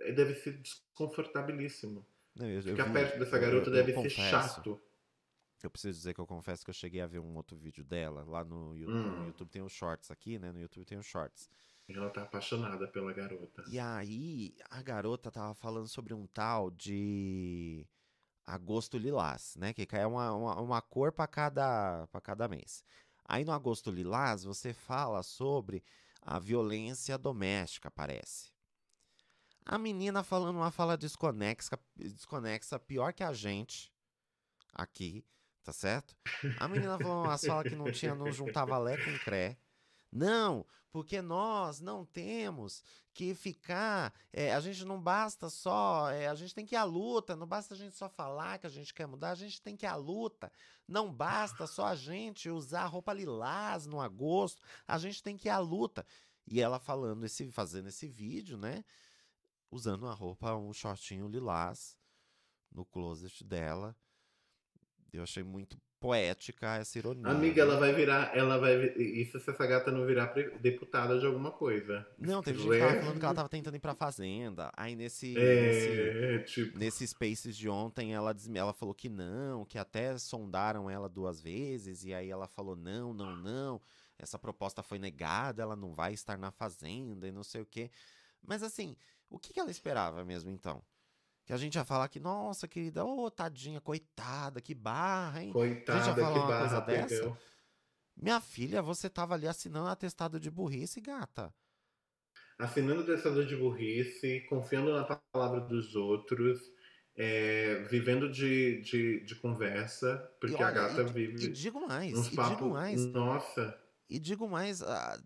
é- 0.02 0.12
deve 0.12 0.36
ser 0.36 0.54
desconfortabilíssimo. 0.58 2.06
Não, 2.36 2.48
eu- 2.48 2.56
eu 2.56 2.62
Ficar 2.62 2.86
vi- 2.86 2.94
perto 2.94 3.20
dessa 3.20 3.36
eu- 3.36 3.42
garota 3.42 3.70
eu 3.70 3.74
deve 3.74 3.92
ser 3.92 3.98
confesso. 3.98 4.22
chato. 4.22 4.82
Eu 5.64 5.70
preciso 5.70 5.98
dizer 5.98 6.14
que 6.14 6.20
eu 6.20 6.26
confesso 6.26 6.64
que 6.64 6.70
eu 6.72 6.74
cheguei 6.74 7.02
a 7.02 7.08
ver 7.08 7.20
um 7.20 7.36
outro 7.36 7.56
vídeo 7.56 7.84
dela 7.84 8.24
lá 8.24 8.44
no 8.44 8.76
YouTube. 8.76 8.98
Hum. 8.98 9.20
No 9.20 9.26
YouTube 9.28 9.50
tem 9.50 9.62
os 9.62 9.72
shorts 9.72 10.10
aqui, 10.10 10.40
né? 10.40 10.52
No 10.52 10.60
YouTube 10.60 10.86
tem 10.86 10.98
os 10.98 11.06
shorts. 11.06 11.50
Ela 11.96 12.10
tá 12.10 12.24
apaixonada 12.24 12.88
pela 12.88 13.14
garota. 13.14 13.64
E 13.68 13.80
aí, 13.80 14.56
a 14.70 14.82
garota 14.82 15.32
tava 15.32 15.54
falando 15.54 15.88
sobre 15.88 16.14
um 16.14 16.26
tal 16.28 16.72
de 16.72 17.88
agosto 18.46 18.98
lilás, 18.98 19.56
né? 19.58 19.74
Que 19.74 19.88
é 19.92 20.06
uma, 20.06 20.34
uma, 20.34 20.62
uma 20.62 20.82
cor 20.82 21.12
para 21.12 21.28
cada, 21.28 22.08
pra 22.08 22.22
cada 22.22 22.48
mês. 22.48 22.84
Aí 23.26 23.46
no 23.46 23.52
agosto 23.52 23.90
lilás, 23.90 24.44
você 24.44 24.74
fala 24.74 25.24
sobre 25.24 25.84
a 26.22 26.38
violência 26.38 27.18
doméstica, 27.18 27.90
parece. 27.90 28.52
A 29.66 29.78
menina 29.78 30.24
falando 30.24 30.56
uma 30.56 30.72
fala 30.72 30.98
desconexa, 30.98 31.80
desconexa 31.96 32.80
pior 32.80 33.14
que 33.14 33.24
a 33.24 33.32
gente 33.32 33.92
aqui, 34.74 35.24
tá 35.64 35.72
certo? 35.72 36.16
A 36.60 36.68
menina 36.68 36.98
falando 36.98 37.26
uma 37.26 37.38
fala 37.38 37.64
que 37.64 37.76
não 37.76 37.92
tinha, 37.92 38.16
não 38.16 38.32
juntava 38.32 38.78
lé 38.78 38.98
com 38.98 39.18
cré. 39.20 39.58
Não, 40.12 40.66
porque 40.92 41.22
nós 41.22 41.80
não 41.80 42.06
temos 42.06 42.84
que 43.14 43.34
ficar. 43.34 44.14
é, 44.34 44.54
a 44.54 44.60
gente 44.60 44.84
não 44.84 45.02
basta 45.02 45.50
só. 45.50 46.10
é, 46.12 46.28
a 46.28 46.36
gente 46.36 46.54
tem 46.54 46.66
que 46.66 46.76
ir 46.76 46.78
à 46.78 46.84
luta. 46.84 47.36
Não 47.36 47.48
basta 47.48 47.74
a 47.74 47.78
gente 47.78 47.96
só 47.96 48.10
falar 48.10 48.60
que 48.60 48.68
a 48.68 48.70
gente 48.70 48.94
quer 48.94 49.08
mudar. 49.08 49.32
A 49.32 49.36
gente 49.36 49.62
tem 49.62 49.76
que 49.76 49.86
ir 49.86 49.90
à 49.90 49.96
luta. 49.96 50.52
Não 50.88 51.14
basta 51.14 51.66
só 51.66 51.86
a 51.88 51.96
gente 51.96 52.50
usar 52.50 52.86
roupa 52.88 53.14
lilás 53.14 53.86
no 53.86 54.02
agosto. 54.02 54.62
A 54.88 54.98
gente 54.98 55.24
tem 55.24 55.38
que 55.38 55.48
ir 55.48 55.52
à 55.52 55.60
luta. 55.60 56.06
E 56.46 56.60
ela 56.60 56.80
falando 56.80 57.26
esse, 57.26 57.50
fazendo 57.52 57.88
esse 57.88 58.08
vídeo, 58.08 58.58
né? 58.58 58.84
Usando 59.70 60.04
uma 60.04 60.14
roupa, 60.14 60.54
um 60.56 60.74
shortinho 60.74 61.30
lilás 61.30 61.98
no 62.72 62.86
closet 62.86 63.44
dela. 63.44 63.96
Eu 65.14 65.24
achei 65.24 65.44
muito 65.44 65.78
poética 66.00 66.78
essa 66.78 66.98
ironia. 66.98 67.28
Amiga, 67.32 67.62
ela 67.62 67.78
vai 67.80 67.94
virar. 67.94 68.36
Ela 68.36 68.58
vai. 68.58 68.88
Isso 68.98 69.40
se 69.40 69.50
essa 69.52 69.68
gata 69.68 69.92
não 69.92 70.06
virar 70.06 70.34
deputada 70.60 71.20
de 71.20 71.26
alguma 71.26 71.52
coisa. 71.52 72.08
Não, 72.18 72.42
teve 72.42 72.58
Se 72.58 72.64
gente 72.64 72.74
que 72.74 72.80
tava 72.80 72.96
é- 72.96 73.02
falando 73.02 73.20
que 73.20 73.26
ela 73.26 73.36
tava 73.36 73.50
tentando 73.50 73.76
ir 73.76 73.80
pra 73.80 73.94
fazenda. 73.94 74.72
Aí 74.76 74.96
nesse. 74.96 75.34
nesse 75.34 75.90
É, 76.00 76.40
tipo. 76.40 76.78
Nesse 76.78 77.08
Spaces 77.08 77.56
de 77.56 77.70
ontem, 77.70 78.14
ela, 78.14 78.36
ela 78.56 78.74
falou 78.74 78.96
que 78.96 79.10
não, 79.10 79.64
que 79.64 79.78
até 79.78 80.18
sondaram 80.18 80.90
ela 80.90 81.08
duas 81.08 81.40
vezes, 81.40 82.04
e 82.04 82.14
aí 82.14 82.30
ela 82.30 82.48
falou: 82.48 82.76
não, 82.76 83.14
não, 83.14 83.36
não, 83.36 83.82
essa 84.18 84.40
proposta 84.40 84.82
foi 84.82 84.98
negada, 84.98 85.62
ela 85.62 85.76
não 85.76 85.94
vai 85.94 86.14
estar 86.14 86.38
na 86.38 86.50
Fazenda 86.52 87.28
e 87.28 87.32
não 87.32 87.44
sei 87.44 87.62
o 87.62 87.66
quê. 87.66 87.92
Mas 88.42 88.64
assim, 88.64 88.96
o 89.30 89.38
que, 89.38 89.54
que 89.54 89.60
ela 89.60 89.70
esperava 89.70 90.26
mesmo 90.26 90.50
então? 90.50 90.82
Que 91.46 91.54
a 91.54 91.58
gente 91.58 91.76
ia 91.76 91.84
falar 91.86 92.08
que, 92.10 92.20
nossa, 92.20 92.68
querida, 92.68 93.04
ô 93.06 93.30
tadinha, 93.32 93.82
coitada, 93.82 94.62
que 94.62 94.74
barra, 94.76 95.44
hein? 95.44 95.52
Coitada, 95.52 96.16
falar 96.16 96.32
que 96.34 96.40
uma 96.40 96.48
barra 96.48 96.60
coisa 96.60 96.82
dessa? 96.82 97.38
Minha 98.16 98.40
filha, 98.40 98.82
você 98.82 99.10
tava 99.10 99.34
ali 99.36 99.48
assinando 99.48 99.90
atestado 99.90 100.40
de 100.40 100.50
burrice, 100.52 101.02
gata. 101.02 101.54
Assinando 102.58 103.06
testador 103.06 103.46
de 103.46 103.56
burrice, 103.56 104.42
confiando 104.48 104.94
na 104.94 105.04
palavra 105.34 105.62
dos 105.62 105.96
outros, 105.96 106.60
é, 107.16 107.84
vivendo 107.90 108.30
de, 108.32 108.82
de, 108.82 109.26
de 109.26 109.36
conversa, 109.36 110.18
porque 110.40 110.62
a 110.62 110.70
gata 110.72 111.02
e, 111.02 111.06
vive 111.06 111.46
e 111.46 111.48
digo 111.48 111.82
mais, 111.82 112.14
uns 112.14 112.32
e 112.32 112.38
digo 112.38 112.70
mais, 112.70 113.06
Nossa, 113.08 113.76
E 114.10 114.20
digo 114.20 114.48
mais, 114.48 114.82
ah, 114.84 115.20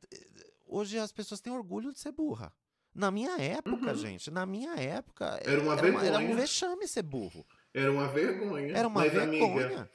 hoje 0.65 0.97
as 0.97 1.11
pessoas 1.11 1.41
têm 1.41 1.51
orgulho 1.51 1.91
de 1.91 1.99
ser 1.99 2.11
burra. 2.11 2.53
Na 2.95 3.11
minha 3.11 3.37
época, 3.37 3.87
Uhum. 3.91 3.95
gente, 3.95 4.31
na 4.31 4.45
minha 4.45 4.73
época, 4.75 5.37
Era 5.43 5.61
uma 5.61 5.73
era, 5.73 5.87
era 5.87 5.95
um 5.97 5.99
vergonha. 5.99 6.35
vexame 6.35 6.87
ser 6.87 7.03
burro. 7.03 7.45
era 7.73 7.91
uma 7.91 8.07
vergonha. 8.07 8.73
Era 8.75 8.87
uma 8.87 9.01
Mas, 9.01 9.11
vergonha. 9.11 9.65
amiga, 9.65 9.91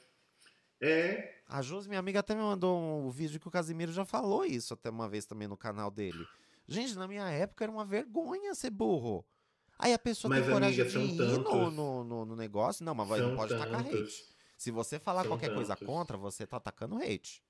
é, 0.79 1.41
A 1.47 1.61
Josi, 1.61 1.89
minha 1.89 1.99
amiga, 1.99 2.19
até 2.21 2.33
me 2.33 2.41
mandou 2.41 2.79
um 2.79 3.09
vídeo 3.09 3.39
que 3.39 3.47
o 3.47 3.51
Casimiro 3.51 3.91
já 3.91 4.05
falou 4.05 4.45
isso 4.45 4.73
até 4.73 4.89
uma 4.89 5.09
vez 5.09 5.25
também 5.25 5.47
no 5.47 5.57
canal 5.57 5.91
dele. 5.91 6.25
Gente, 6.67 6.95
na 6.95 7.07
minha 7.07 7.27
época 7.29 7.65
era 7.65 7.71
uma 7.71 7.83
vergonha 7.83 8.53
ser 8.55 8.69
burro. 8.69 9.25
Aí 9.77 9.93
a 9.93 9.99
pessoa 9.99 10.29
Mas, 10.29 10.43
tem 10.45 10.53
coragem 10.53 10.81
amiga, 10.81 10.99
de 10.99 11.05
ir 11.05 11.17
no, 11.17 11.43
tantos. 11.43 11.73
no, 11.73 12.03
no, 12.03 12.25
no 12.25 12.35
negócio. 12.35 12.85
Não, 12.85 12.93
mas 12.95 13.07
vai, 13.09 13.19
não 13.19 13.35
pode 13.35 13.57
tacar 13.57 13.81
hate. 13.81 14.23
Se 14.55 14.69
você 14.71 14.99
falar 14.99 15.25
qualquer 15.27 15.53
coisa 15.53 15.75
tantos. 15.75 15.87
contra, 15.87 16.15
você 16.17 16.45
tá 16.47 16.57
atacando 16.57 16.97
hate. 16.97 17.43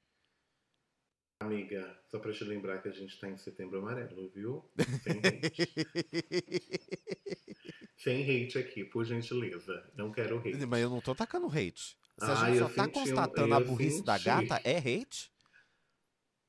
Amiga, 1.42 2.00
só 2.06 2.20
pra 2.20 2.32
te 2.32 2.44
lembrar 2.44 2.82
que 2.82 2.88
a 2.90 2.92
gente 2.92 3.20
tá 3.20 3.28
em 3.28 3.36
setembro 3.38 3.80
amarelo, 3.80 4.30
viu? 4.30 4.64
Sem 5.02 5.18
hate. 5.18 5.74
Sem 7.96 8.24
hate 8.24 8.58
aqui, 8.58 8.84
por 8.84 9.04
gentileza. 9.06 9.92
Não 9.96 10.12
quero 10.12 10.38
hate. 10.40 10.66
Mas 10.68 10.82
eu 10.82 10.90
não 10.90 11.02
tô 11.02 11.12
atacando 11.12 11.48
hate. 11.48 11.98
Se 12.18 12.30
a 12.32 12.34
Ah, 12.34 12.36
gente 12.36 12.58
só 12.60 12.70
tá 12.70 12.88
senti 12.88 12.94
constatando 12.94 13.54
a 13.56 13.60
burrice 13.60 14.04
da 14.04 14.18
senti. 14.18 14.26
gata, 14.26 14.62
é 14.64 14.78
hate? 14.78 15.32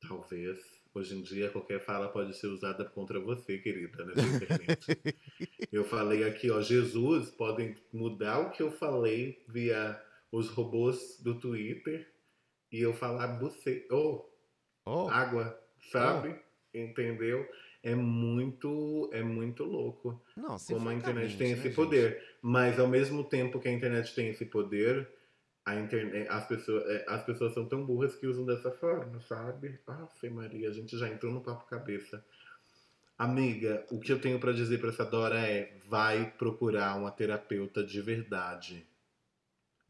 Talvez. 0.01 0.59
Hoje 0.94 1.14
em 1.16 1.23
dia, 1.23 1.51
qualquer 1.51 1.81
fala 1.81 2.09
pode 2.12 2.36
ser 2.36 2.48
usada 2.48 2.85
contra 2.85 3.19
você, 3.19 3.56
querida, 3.59 4.05
nessa 4.05 4.28
internet. 4.28 4.86
eu 5.73 5.85
falei 5.85 6.24
aqui, 6.24 6.51
ó, 6.51 6.60
Jesus 6.60 7.31
podem 7.31 7.74
mudar 7.93 8.40
o 8.40 8.51
que 8.51 8.62
eu 8.62 8.70
falei 8.70 9.43
via 9.48 10.02
os 10.31 10.48
robôs 10.51 11.19
do 11.23 11.39
Twitter 11.40 12.12
e 12.70 12.81
eu 12.81 12.93
falar 12.93 13.39
você, 13.39 13.86
ou 13.90 14.31
Oh, 14.84 15.09
água, 15.09 15.59
sabe? 15.90 16.36
Entendeu? 16.74 17.48
É 17.82 17.94
muito, 17.94 19.10
é 19.12 19.22
muito 19.22 19.64
louco 19.64 20.22
não, 20.36 20.56
como 20.56 20.88
a 20.88 20.94
internet 20.94 21.36
tem 21.36 21.48
né, 21.48 21.54
esse 21.54 21.64
gente? 21.64 21.74
poder. 21.74 22.22
Mas 22.40 22.78
ao 22.78 22.86
mesmo 22.86 23.24
tempo 23.24 23.60
que 23.60 23.68
a 23.68 23.72
internet 23.72 24.14
tem 24.14 24.28
esse 24.28 24.46
poder, 24.46 25.09
a 25.64 25.74
internet, 25.76 26.28
as, 26.28 26.46
pessoas, 26.46 26.84
é, 26.88 27.04
as 27.09 27.24
pessoas 27.24 27.54
são 27.54 27.66
tão 27.66 27.84
burras 27.84 28.14
que 28.16 28.26
usam 28.26 28.44
dessa 28.44 28.70
forma, 28.70 29.20
sabe? 29.20 29.78
Ah, 29.86 30.09
Maria, 30.30 30.68
a 30.68 30.72
gente 30.72 30.96
já 30.96 31.09
entrou 31.09 31.32
no 31.32 31.40
papo 31.40 31.66
cabeça. 31.66 32.24
Amiga, 33.18 33.84
o 33.90 34.00
que 34.00 34.12
eu 34.12 34.20
tenho 34.20 34.40
pra 34.40 34.52
dizer 34.52 34.80
pra 34.80 34.88
essa 34.88 35.04
Dora 35.04 35.38
é: 35.38 35.76
vai 35.88 36.30
procurar 36.38 36.96
uma 36.96 37.10
terapeuta 37.10 37.84
de 37.84 38.00
verdade. 38.00 38.86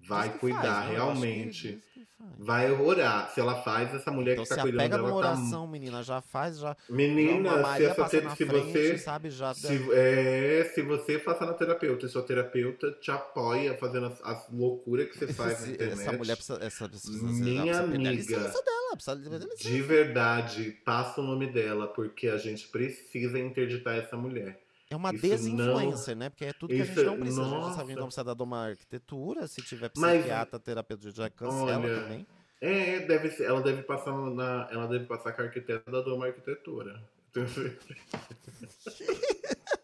Vai 0.03 0.31
cuidar 0.39 0.61
faz, 0.63 0.79
né? 0.81 0.87
Que 0.89 0.93
realmente. 0.95 1.73
faz. 1.73 1.93
Vai 2.39 2.71
orar. 2.71 3.31
Se 3.35 3.41
ela 3.41 3.63
faz, 3.63 3.93
essa 3.95 4.11
mulher 4.11 4.33
Então 4.35 4.45
que 4.45 4.49
tá 4.51 4.55
se 4.57 4.63
cuidando 4.63 4.89
dela 4.91 5.03
numa 5.03 5.11
tá 5.11 5.17
oração, 5.17 5.67
menina, 5.67 6.03
já 6.05 6.21
faz, 6.21 6.59
já. 6.59 6.77
Menina, 6.89 7.57
uma 7.57 7.77
se, 7.77 7.85
essa 7.85 7.95
passa 7.97 8.21
te- 8.21 8.37
se 8.37 8.47
frente, 8.47 8.73
você 8.73 8.99
sabe, 8.99 9.31
já. 9.31 9.53
se, 9.53 9.93
é, 9.93 10.71
se 10.73 10.83
você 10.83 11.19
faça 11.19 11.45
na 11.45 11.53
terapeuta 11.55 12.07
e 12.07 12.09
sua 12.09 12.23
terapeuta 12.23 12.93
te 13.01 13.11
apoia 13.11 13.77
fazendo 13.77 14.07
as, 14.07 14.23
as 14.23 14.49
loucuras 14.53 15.09
que 15.09 15.19
você 15.19 15.33
faz 15.33 15.63
na 15.63 15.69
internet. 15.73 16.01
essa 16.01 16.13
mulher 16.13 16.37
precisa. 16.37 16.65
Essa, 16.65 16.89
precisa 16.89 17.27
Minha 17.27 17.73
ela 17.73 17.89
precisa 17.89 18.39
amiga. 18.39 18.63
dela, 18.63 18.93
precisa. 18.97 19.69
De 19.69 19.83
verdade, 19.83 20.79
passa 20.85 21.21
o 21.21 21.25
nome 21.25 21.49
dela, 21.53 21.89
porque 21.89 22.29
a 22.29 22.37
gente 22.39 22.69
precisa 22.69 23.37
interditar 23.39 23.97
essa 23.97 24.17
mulher. 24.17 24.62
É 24.93 24.97
uma 24.97 25.13
Isso 25.13 25.23
desinfluencer, 25.23 26.17
né? 26.17 26.29
Porque 26.29 26.45
é 26.45 26.53
tudo 26.53 26.75
que 26.75 26.81
a 26.81 26.85
gente 26.85 26.97
isso- 26.97 27.05
não 27.07 27.17
precisa. 27.19 27.41
A 27.41 27.45
gente 27.45 27.55
nossa. 27.55 27.77
sabe 27.77 27.89
que 27.95 28.01
não 28.01 28.07
precisa 28.07 28.35
dar 28.35 28.45
uma 28.45 28.67
arquitetura. 28.69 29.49
Se 29.49 29.63
tiver 29.63 29.91
Mas- 29.97 30.19
psiquiatra, 30.19 30.59
terapeuta, 30.59 31.11
já 31.11 31.31
cancela 31.31 31.79
Olha, 31.79 32.01
também. 32.03 32.27
É, 32.61 33.01
deve 33.01 33.31
ser, 33.31 33.45
ela 33.45 33.61
deve 33.63 33.83
passar 33.83 34.13
na. 34.13 34.69
Ela 34.71 34.87
deve 34.87 35.07
passar 35.07 35.33
com 35.33 35.43
a 35.43 35.45
arquiteta 35.47 35.91
da 35.91 36.01
Doma 36.03 36.27
Arquitetura. 36.27 37.03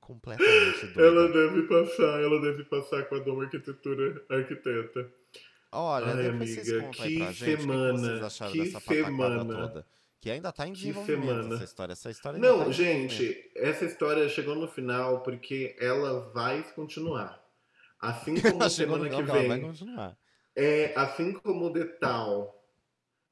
Completamente 0.00 0.86
doida. 0.86 1.02
Ela 1.02 1.28
deve 1.32 1.62
passar, 1.64 2.20
ela 2.22 2.40
deve 2.40 2.64
passar 2.64 3.02
com 3.04 3.16
a 3.16 3.18
Doma 3.18 3.44
Arquitetura 3.44 4.22
Arquiteta. 4.30 5.10
Olha, 5.70 6.06
Ai, 6.06 6.28
amiga, 6.28 6.46
que 6.46 6.64
gente 6.64 6.98
que 6.98 7.34
semana, 7.56 7.98
vocês 7.98 8.22
acharam 8.22 8.52
que 8.52 8.58
dessa 8.64 8.80
pataquada 8.80 9.38
semana. 9.38 9.68
toda. 9.68 9.86
Que 10.20 10.30
ainda 10.30 10.52
tá 10.52 10.66
em 10.66 10.72
desenvolvimento 10.72 11.46
essa 11.46 11.64
história. 11.64 11.92
Essa 11.92 12.10
história 12.10 12.40
tá 12.40 12.46
Não, 12.46 12.68
desenvolvimento. 12.70 13.10
gente, 13.10 13.52
essa 13.56 13.84
história 13.84 14.28
chegou 14.28 14.54
no 14.56 14.66
final 14.68 15.22
porque 15.22 15.76
ela 15.80 16.30
vai 16.32 16.62
continuar. 16.74 17.40
Assim 18.00 18.34
como 18.42 18.58
no 18.64 18.70
semana 18.70 19.08
que 19.10 19.20
ela 19.20 19.22
vai 19.22 19.46
vem, 19.48 19.60
continuar. 19.60 20.16
é, 20.56 20.92
assim 20.96 21.32
como 21.32 21.66
o 21.66 21.72
Detal 21.72 22.54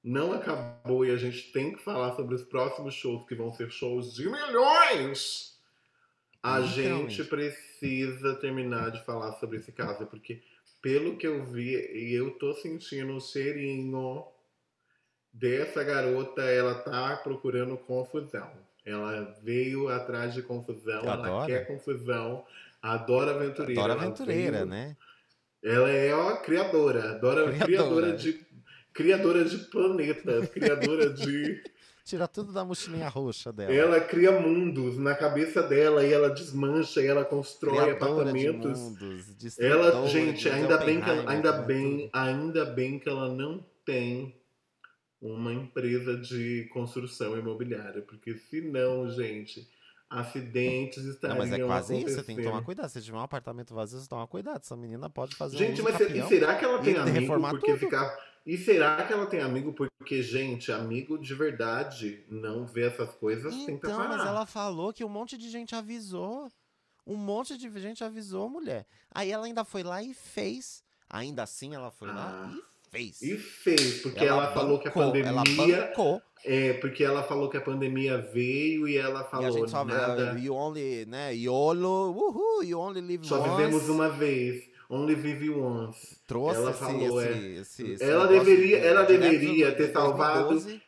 não 0.03 0.33
acabou 0.33 1.05
e 1.05 1.11
a 1.11 1.17
gente 1.17 1.51
tem 1.53 1.73
que 1.73 1.83
falar 1.83 2.15
sobre 2.15 2.35
os 2.37 2.45
próximos 2.45 2.95
shows 2.95 3.27
que 3.27 3.35
vão 3.35 3.53
ser 3.53 3.71
shows 3.71 4.15
de 4.15 4.29
milhões. 4.29 5.57
A 6.43 6.63
gente 6.63 7.25
precisa 7.25 8.37
terminar 8.37 8.93
de 8.93 9.05
falar 9.05 9.33
sobre 9.41 9.59
esse 9.59 9.73
caso, 9.73 10.07
porque 10.07 10.41
pelo 10.81 11.17
que 11.17 11.27
eu 11.27 11.45
vi, 11.45 11.73
e 11.75 12.15
eu 12.15 12.39
tô 12.39 12.55
sentindo 12.55 13.17
o 13.17 13.21
cheirinho 13.21 14.25
dessa 15.39 15.83
garota, 15.85 16.43
ela 16.43 16.75
tá 16.75 17.17
procurando 17.23 17.77
confusão. 17.77 18.49
Ela 18.85 19.35
veio 19.43 19.89
atrás 19.89 20.33
de 20.33 20.43
confusão, 20.43 21.01
ela 21.03 21.15
Adora. 21.15 21.47
quer 21.47 21.67
confusão, 21.67 22.45
adora 22.81 23.33
aventureira. 23.33 23.81
Dora 23.81 23.93
ela 23.95 24.03
Aventureira, 24.05 24.53
veio- 24.59 24.67
né? 24.67 24.97
ela 25.63 25.91
é 25.91 26.15
ó, 26.15 26.37
criadora, 26.37 27.11
adora, 27.11 27.43
Criadora. 27.53 27.65
criadora 27.67 28.17
de 28.17 28.47
criadora 28.93 29.45
de 29.45 29.59
planetas, 29.59 30.49
criadora 30.51 31.11
de 31.13 31.63
Tira 32.05 32.29
tudo 32.29 32.53
da 32.53 32.65
mochilinha 32.65 33.09
roxa 33.09 33.53
dela. 33.53 33.75
ela 33.75 34.01
cria 34.01 34.31
mundos 34.41 34.97
na 34.97 35.13
cabeça 35.17 35.61
dela 35.65 36.05
e 36.07 36.13
ela 36.13 36.31
desmancha 36.31 37.01
e 37.03 37.07
ela 37.09 37.25
constrói 37.25 37.75
Criadora 37.75 37.97
de 38.33 38.47
apartamentos. 38.47 38.79
mundos, 38.79 39.59
Ela, 39.59 40.07
gente, 40.07 40.43
de 40.45 40.49
ainda 40.49 40.79
bem 40.79 41.01
que 41.01 41.11
ainda 41.11 41.53
bem, 41.53 42.09
ainda 42.13 42.65
bem 42.65 42.99
que 43.01 43.09
ela 43.09 43.29
não 43.29 43.63
tem 43.85 44.37
uma 45.21 45.53
empresa 45.53 46.17
de 46.17 46.69
construção 46.73 47.37
imobiliária, 47.39 48.03
porque 48.03 48.37
senão, 48.37 49.09
gente, 49.11 49.69
acidentes 50.09 51.05
Não, 51.05 51.11
estariam 51.11 51.39
mas 51.39 51.53
é 51.53 51.59
quase 51.65 51.93
acontecendo. 51.93 52.07
isso, 52.09 52.17
você 52.21 52.23
tem 52.27 52.37
que 52.37 52.43
tomar 52.43 52.63
cuidado. 52.63 52.89
Se 52.89 53.03
tiver 53.03 53.17
um 53.17 53.21
apartamento 53.23 53.75
vazio, 53.75 53.99
você 53.99 54.09
toma 54.09 54.27
cuidado. 54.27 54.61
Essa 54.63 54.77
menina 54.77 55.11
pode 55.11 55.35
fazer 55.35 55.57
um 55.57 55.59
Gente, 55.59 55.75
uso 55.81 55.85
mas 55.85 55.97
se- 55.97 56.29
será 56.29 56.57
que 56.57 56.65
ela 56.65 56.81
tem 56.83 56.97
amigo 56.97 57.41
porque 57.51 57.67
tudo. 57.73 57.79
ficar. 57.79 58.17
E 58.45 58.57
será 58.57 59.05
que 59.05 59.13
ela 59.13 59.27
tem 59.27 59.41
amigo 59.41 59.73
porque, 59.73 60.23
gente, 60.23 60.71
amigo 60.71 61.19
de 61.19 61.35
verdade 61.35 62.25
não 62.29 62.65
vê 62.65 62.83
essas 62.87 63.13
coisas, 63.17 63.53
tenta 63.65 63.73
Então, 63.89 63.97
parar. 63.97 64.17
mas 64.17 64.27
ela 64.27 64.47
falou 64.47 64.93
que 64.93 65.05
um 65.05 65.09
monte 65.09 65.37
de 65.37 65.51
gente 65.51 65.75
avisou. 65.75 66.49
Um 67.05 67.17
monte 67.17 67.57
de 67.59 67.69
gente 67.81 68.03
avisou, 68.05 68.49
mulher. 68.49 68.87
Aí 69.13 69.31
ela 69.31 69.47
ainda 69.47 69.65
foi 69.65 69.83
lá 69.83 70.03
e 70.03 70.13
fez. 70.15 70.83
Ainda 71.09 71.43
assim, 71.45 71.75
ela 71.75 71.91
foi 71.91 72.09
lá 72.09 72.49
Ah. 72.49 72.53
e 72.57 72.63
fez. 72.97 73.23
E 73.23 73.37
fez, 73.37 74.03
porque 74.03 74.25
ela, 74.25 74.53
falou 74.53 74.79
que 74.79 74.89
a 74.89 74.91
pandemia. 74.91 75.29
Ela 75.31 75.45
bancou. 75.87 76.23
É, 76.45 76.75
porque 76.75 77.03
ela 77.03 77.23
falou 77.25 77.49
que 77.51 77.57
a 77.57 77.61
pandemia 77.61 78.19
veio 78.19 78.87
e 78.87 78.97
ela 78.97 79.21
E 79.21 79.23
a 79.23 79.25
falou 79.25 79.53
gente 79.53 79.71
só 79.71 79.85
nada. 79.85 80.39
you 80.39 80.55
only, 80.55 81.05
né? 81.07 81.35
YOLO, 81.35 82.13
uhul, 82.13 82.63
you 82.65 82.79
only 82.79 83.01
live 83.01 83.27
Só 83.27 83.41
once. 83.41 83.51
vivemos 83.51 83.89
uma 83.89 84.09
vez. 84.09 84.65
Only 84.89 85.17
vive 85.17 85.51
once. 85.51 86.17
Trouxe 86.29 86.57
Ela 86.61 86.71
esse, 86.71 86.79
falou, 86.79 87.21
esse, 87.21 87.29
é. 87.33 87.61
esse, 87.61 87.91
esse 87.95 88.05
Ela 88.05 88.27
deveria- 88.29 88.81
de- 88.81 88.87
ela 88.87 89.03
deveria 89.03 89.73
ter 89.73 89.89
de 89.89 89.93
salvado 89.93 90.49
2012. 90.51 90.81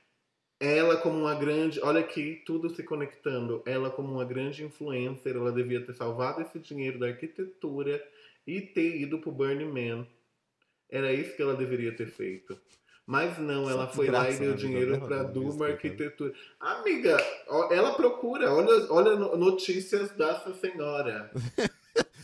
Ela 0.60 0.97
como 0.97 1.18
uma 1.18 1.35
grande, 1.35 1.80
olha 1.82 2.01
aqui, 2.01 2.43
tudo 2.47 2.68
se 2.70 2.82
conectando. 2.85 3.60
Ela 3.66 3.90
como 3.90 4.12
uma 4.12 4.24
grande 4.24 4.64
influencer, 4.64 5.35
ela 5.36 5.51
devia 5.51 5.80
ter 5.85 5.94
salvado 5.94 6.40
esse 6.43 6.59
dinheiro 6.60 6.98
da 6.98 7.06
arquitetura 7.09 8.01
e 8.47 8.60
ter 8.60 9.01
ido 9.01 9.18
pro 9.18 9.32
Burning 9.32 9.70
Man. 9.72 10.06
Era 10.90 11.12
isso 11.12 11.35
que 11.36 11.43
ela 11.43 11.55
deveria 11.55 11.93
ter 11.93 12.06
feito. 12.06 12.59
Mas 13.06 13.39
não, 13.39 13.69
ela 13.70 13.86
foi 13.86 14.09
lá 14.10 14.28
e 14.28 14.35
deu 14.36 14.51
vida 14.51 14.55
dinheiro 14.55 15.01
visto, 15.01 15.32
Duma. 15.32 15.66
Arquitetura. 15.69 16.32
Amiga, 16.60 17.16
ela 17.70 17.93
procura, 17.94 18.52
olha, 18.52 18.86
olha 18.93 19.16
no- 19.16 19.35
notícias 19.36 20.10
dessa 20.10 20.52
senhora. 20.55 21.31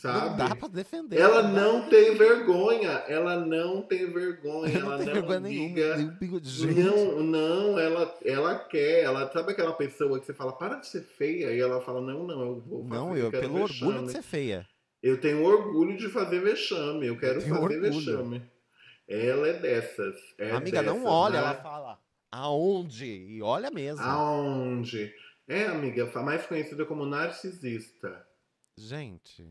Não 0.04 0.12
Sabe? 0.12 0.36
dá 0.36 0.54
pra 0.54 0.68
defender. 0.68 1.18
Ela 1.18 1.40
dá. 1.42 1.48
não 1.48 1.88
tem 1.88 2.14
vergonha. 2.14 2.90
Ela 3.08 3.40
não 3.40 3.80
tem 3.80 4.04
vergonha. 4.12 4.78
Ela 4.78 4.90
não 4.90 4.96
tem 4.98 5.06
não 5.06 5.14
vergonha 5.14 5.40
nenhuma. 5.40 5.68
liga. 5.68 5.96
Nenhum 6.20 6.38
de 6.40 6.48
gente. 6.50 6.80
Não, 6.80 7.22
não, 7.22 7.78
ela, 7.78 8.14
ela 8.22 8.54
quer. 8.58 9.02
Ela 9.04 9.32
sabe 9.32 9.52
aquela 9.52 9.72
pessoa 9.72 10.20
que 10.20 10.26
você 10.26 10.34
fala, 10.34 10.52
para 10.52 10.76
de 10.76 10.88
ser 10.88 11.00
feia, 11.02 11.50
e 11.52 11.58
ela 11.58 11.80
fala, 11.80 12.02
não, 12.02 12.24
não, 12.26 12.40
eu 12.42 12.60
vou 12.60 12.82
fazer, 12.84 12.94
Não, 13.00 13.16
eu, 13.16 13.30
pelo 13.30 13.66
vexame. 13.66 13.90
orgulho 13.92 14.06
de 14.06 14.12
ser 14.12 14.22
feia. 14.22 14.68
Eu 15.02 15.18
tenho 15.20 15.42
orgulho 15.42 15.96
de 15.96 16.08
fazer 16.10 16.40
vexame, 16.40 17.06
eu 17.06 17.18
quero 17.18 17.40
tenho 17.40 17.54
fazer 17.54 17.64
orgulho. 17.64 17.80
vexame. 17.82 18.42
Ela 19.08 19.48
é 19.48 19.52
dessas. 19.58 20.16
é 20.38 20.50
Amiga, 20.50 20.82
não 20.82 20.94
dessas, 20.94 21.08
olha, 21.08 21.32
né? 21.40 21.46
ela 21.48 21.62
fala. 21.62 22.00
Aonde? 22.30 23.06
E 23.06 23.42
olha 23.42 23.70
mesmo. 23.70 24.02
Aonde? 24.02 25.14
É, 25.46 25.66
amiga, 25.66 26.10
mais 26.22 26.46
conhecida 26.46 26.86
como 26.86 27.04
narcisista. 27.04 28.26
Gente, 28.78 29.46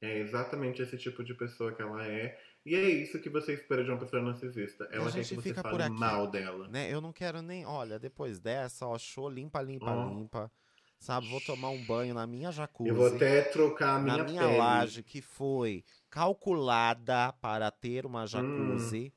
É 0.00 0.18
exatamente 0.18 0.80
esse 0.82 0.96
tipo 0.96 1.24
de 1.24 1.34
pessoa 1.34 1.74
que 1.74 1.82
ela 1.82 2.06
é. 2.06 2.38
E 2.64 2.74
é 2.74 2.88
isso 2.88 3.20
que 3.20 3.28
você 3.28 3.52
espera 3.52 3.84
de 3.84 3.90
uma 3.90 3.98
pessoa 3.98 4.22
narcisista. 4.22 4.88
Ela 4.90 5.12
quer 5.12 5.22
que 5.26 5.34
você 5.34 5.52
fale 5.52 5.82
aqui. 5.82 5.98
mal 6.00 6.30
dela. 6.30 6.68
né? 6.68 6.90
Eu 6.90 7.00
não 7.00 7.12
quero 7.12 7.42
nem. 7.42 7.66
Olha, 7.66 7.98
depois 7.98 8.40
dessa, 8.40 8.86
ó, 8.86 8.96
show 8.96 9.28
limpa, 9.28 9.60
limpa, 9.60 9.92
limpa. 10.06 10.50
Sabe, 10.98 11.28
vou 11.28 11.40
tomar 11.40 11.68
um 11.70 11.84
banho 11.84 12.14
na 12.14 12.26
minha 12.26 12.50
jacuzzi. 12.50 12.88
Eu 12.88 12.96
vou 12.96 13.06
até 13.06 13.42
trocar 13.42 13.96
a 13.96 13.98
minha, 13.98 14.16
na 14.16 14.24
minha 14.24 14.42
pele. 14.42 14.58
laje, 14.58 15.02
que 15.02 15.20
foi 15.20 15.84
calculada 16.08 17.32
para 17.40 17.70
ter 17.70 18.06
uma 18.06 18.26
jacuzzi. 18.26 19.12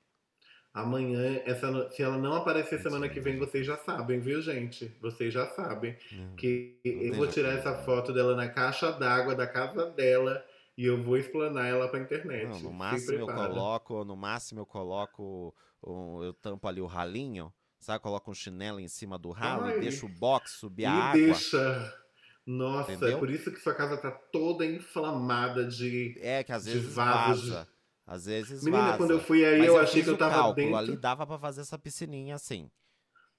Amanhã, 0.73 1.41
essa, 1.43 1.89
se 1.89 2.03
ela 2.03 2.17
não 2.17 2.35
aparecer 2.35 2.79
semana 2.79 3.09
que 3.09 3.19
vem, 3.19 3.37
vocês 3.37 3.65
já 3.65 3.77
sabem, 3.77 4.19
viu, 4.19 4.41
gente? 4.41 4.95
Vocês 5.01 5.33
já 5.33 5.47
sabem. 5.47 5.97
Não. 6.11 6.35
Que 6.35 6.79
Não 6.85 6.91
eu 6.91 7.13
vou 7.15 7.27
tirar 7.27 7.53
essa 7.53 7.73
foto 7.83 8.13
dela 8.13 8.35
na 8.35 8.47
caixa 8.47 8.91
d'água 8.91 9.33
da 9.33 9.47
casa 9.47 9.89
dela 9.89 10.45
e 10.77 10.85
eu 10.85 11.01
vou 11.01 11.17
explanar 11.17 11.67
ela 11.67 11.87
pra 11.87 11.99
internet. 11.99 12.47
Não, 12.47 12.59
no 12.59 12.73
máximo 12.73 13.19
eu 13.19 13.25
coloco, 13.25 14.05
no 14.05 14.15
máximo 14.15 14.61
eu 14.61 14.65
coloco, 14.67 15.55
eu 15.83 16.33
tampo 16.41 16.67
ali 16.67 16.79
o 16.79 16.85
ralinho, 16.85 17.51
sabe? 17.79 18.01
Coloco 18.01 18.31
um 18.31 18.33
chinelo 18.33 18.79
em 18.79 18.87
cima 18.87 19.17
do 19.17 19.31
ralo 19.31 19.65
Ai. 19.65 19.77
e 19.77 19.81
deixo 19.81 20.05
o 20.05 20.09
box 20.09 20.51
subir 20.51 20.83
E 20.83 20.85
a 20.85 20.91
água. 20.93 21.13
deixa. 21.21 21.93
Nossa, 22.45 22.93
Entendeu? 22.93 23.17
é 23.17 23.19
por 23.19 23.29
isso 23.29 23.51
que 23.51 23.59
sua 23.59 23.73
casa 23.75 23.97
tá 23.97 24.09
toda 24.09 24.65
inflamada 24.65 25.65
de. 25.65 26.17
É 26.21 26.43
que 26.43 26.51
às 26.51 26.63
de 26.63 26.71
vezes 26.71 26.93
vasos 26.93 27.49
vaza. 27.49 27.67
Às 28.05 28.25
vezes 28.25 28.63
Menina, 28.63 28.83
vaza. 28.83 28.97
quando 28.97 29.11
eu 29.11 29.19
fui 29.19 29.43
aí, 29.43 29.57
Mas 29.59 29.67
eu, 29.67 29.77
achei 29.77 30.01
que 30.01 30.09
eu 30.09 30.17
tava 30.17 30.33
cálculo, 30.33 30.55
dentro. 30.55 30.77
ali 30.77 30.95
dava 30.95 31.27
pra 31.27 31.37
fazer 31.37 31.59
essa 31.61 31.77
piscininha 31.77 32.35
assim. 32.35 32.71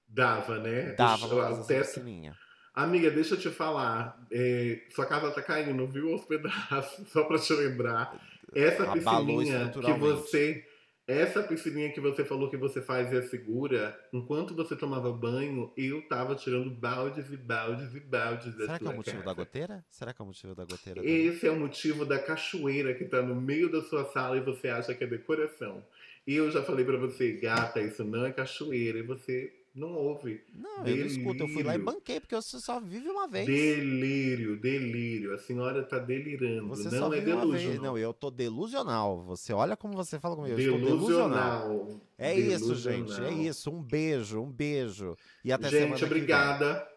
Dava, 0.07 0.59
né? 0.59 0.93
Dava 0.93 1.27
pra 1.27 1.37
o 1.37 1.41
fazer 1.41 1.59
essa 1.59 1.67
teto 1.67 1.85
piscininha. 1.87 2.37
Amiga, 2.73 3.09
deixa 3.09 3.33
eu 3.33 3.39
te 3.39 3.49
falar. 3.49 4.15
é, 4.31 4.79
sua 4.93 5.07
casa 5.07 5.31
tá 5.31 5.41
caindo, 5.41 5.87
viu? 5.87 6.13
Aos 6.13 6.25
pedaços, 6.25 7.07
só 7.11 7.23
pra 7.23 7.39
te 7.39 7.51
lembrar. 7.53 8.15
Essa 8.53 8.83
Abalou 8.91 9.39
piscininha 9.39 9.69
que 9.71 9.93
você. 9.93 10.63
Essa 11.09 11.41
piscininha 11.41 11.91
que 11.91 11.99
você 11.99 12.23
falou 12.23 12.51
que 12.51 12.55
você 12.55 12.83
faz 12.83 13.11
e 13.11 13.17
é 13.17 13.23
segura, 13.23 13.99
enquanto 14.13 14.53
você 14.53 14.75
tomava 14.75 15.11
banho, 15.11 15.73
eu 15.75 16.07
tava 16.07 16.35
tirando 16.35 16.69
baldes 16.69 17.31
e 17.31 17.35
baldes 17.35 17.95
e 17.95 17.99
baldes 17.99 18.53
da 18.55 18.65
Será 18.65 18.77
que 18.77 18.85
é 18.85 18.89
o 18.91 18.95
motivo 18.95 19.17
da 19.17 19.23
casa. 19.23 19.33
goteira? 19.33 19.85
Será 19.89 20.13
que 20.13 20.21
é 20.21 20.23
o 20.23 20.27
motivo 20.27 20.53
da 20.53 20.65
goteira? 20.65 21.01
também? 21.01 21.25
Esse 21.25 21.47
é 21.47 21.51
o 21.51 21.59
motivo 21.59 22.05
da 22.05 22.19
cachoeira 22.19 22.93
que 22.93 23.05
tá 23.05 23.23
no 23.23 23.33
meio 23.33 23.71
da 23.71 23.81
sua 23.81 24.05
sala 24.05 24.37
e 24.37 24.41
você 24.41 24.67
acha 24.67 24.93
que 24.93 25.03
é 25.03 25.07
decoração. 25.07 25.83
E 26.27 26.35
eu 26.35 26.51
já 26.51 26.61
falei 26.61 26.85
pra 26.85 26.97
você, 26.97 27.31
gata, 27.31 27.81
isso 27.81 28.03
não 28.03 28.23
é 28.23 28.31
cachoeira, 28.31 28.99
e 28.99 29.01
você 29.01 29.51
não 29.75 29.93
ouve. 29.93 30.43
Não, 30.53 30.85
eu 30.85 30.97
não 30.97 31.05
escuto. 31.05 31.43
Eu 31.43 31.47
fui 31.47 31.63
lá 31.63 31.73
e 31.75 31.77
delírio. 31.77 31.85
banquei, 31.85 32.19
porque 32.19 32.35
você 32.35 32.59
só 32.59 32.79
vive 32.79 33.07
uma 33.09 33.27
vez. 33.27 33.45
Delírio, 33.45 34.59
delírio. 34.59 35.33
A 35.33 35.37
senhora 35.37 35.83
tá 35.83 35.97
delirando. 35.99 36.67
Você 36.69 36.89
não 36.89 36.97
só 36.99 37.13
é 37.13 37.19
vive 37.19 37.31
uma 37.33 37.41
vez. 37.47 37.61
delusional. 37.63 37.83
Não, 37.93 37.97
eu 37.97 38.13
tô 38.13 38.29
delusional. 38.31 39.23
Você 39.23 39.53
olha 39.53 39.75
como 39.77 39.93
você 39.93 40.19
fala 40.19 40.35
comigo. 40.35 40.55
Delusional. 40.55 40.97
Delusional. 40.97 42.01
É 42.17 42.33
isso, 42.35 42.75
gente. 42.75 43.11
É 43.11 43.15
Delusional. 43.15 43.41
isso. 43.41 43.71
Um 43.71 43.81
beijo, 43.81 44.41
um 44.41 44.51
beijo. 44.51 45.15
E 45.43 45.51
até 45.51 45.69
semana 45.69 45.87
Gente, 45.89 45.99
vem. 45.99 46.07
obrigada. 46.07 46.87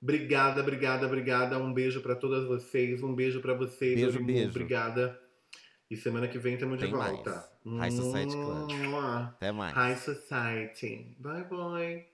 Obrigada, 0.00 0.60
obrigada, 0.60 1.06
obrigada. 1.06 1.58
Um 1.58 1.72
beijo 1.72 2.00
pra 2.00 2.14
todas 2.14 2.44
vocês. 2.46 3.02
Um 3.02 3.14
beijo 3.14 3.40
pra 3.40 3.54
você, 3.54 3.94
Beijo, 3.96 4.22
beijo. 4.22 4.50
Obrigada. 4.50 5.18
E 5.90 5.96
semana 5.96 6.28
que 6.28 6.38
vem 6.38 6.54
estamos 6.54 6.78
de 6.78 6.84
Tem 6.84 6.92
mais. 6.94 7.12
volta. 7.14 7.48
High 7.66 7.90
Society 7.90 8.32
Club. 8.36 8.70
Até 9.24 9.50
mais. 9.52 9.74
High 9.74 9.96
Society. 9.96 11.16
Bye, 11.18 11.44
bye. 11.44 12.08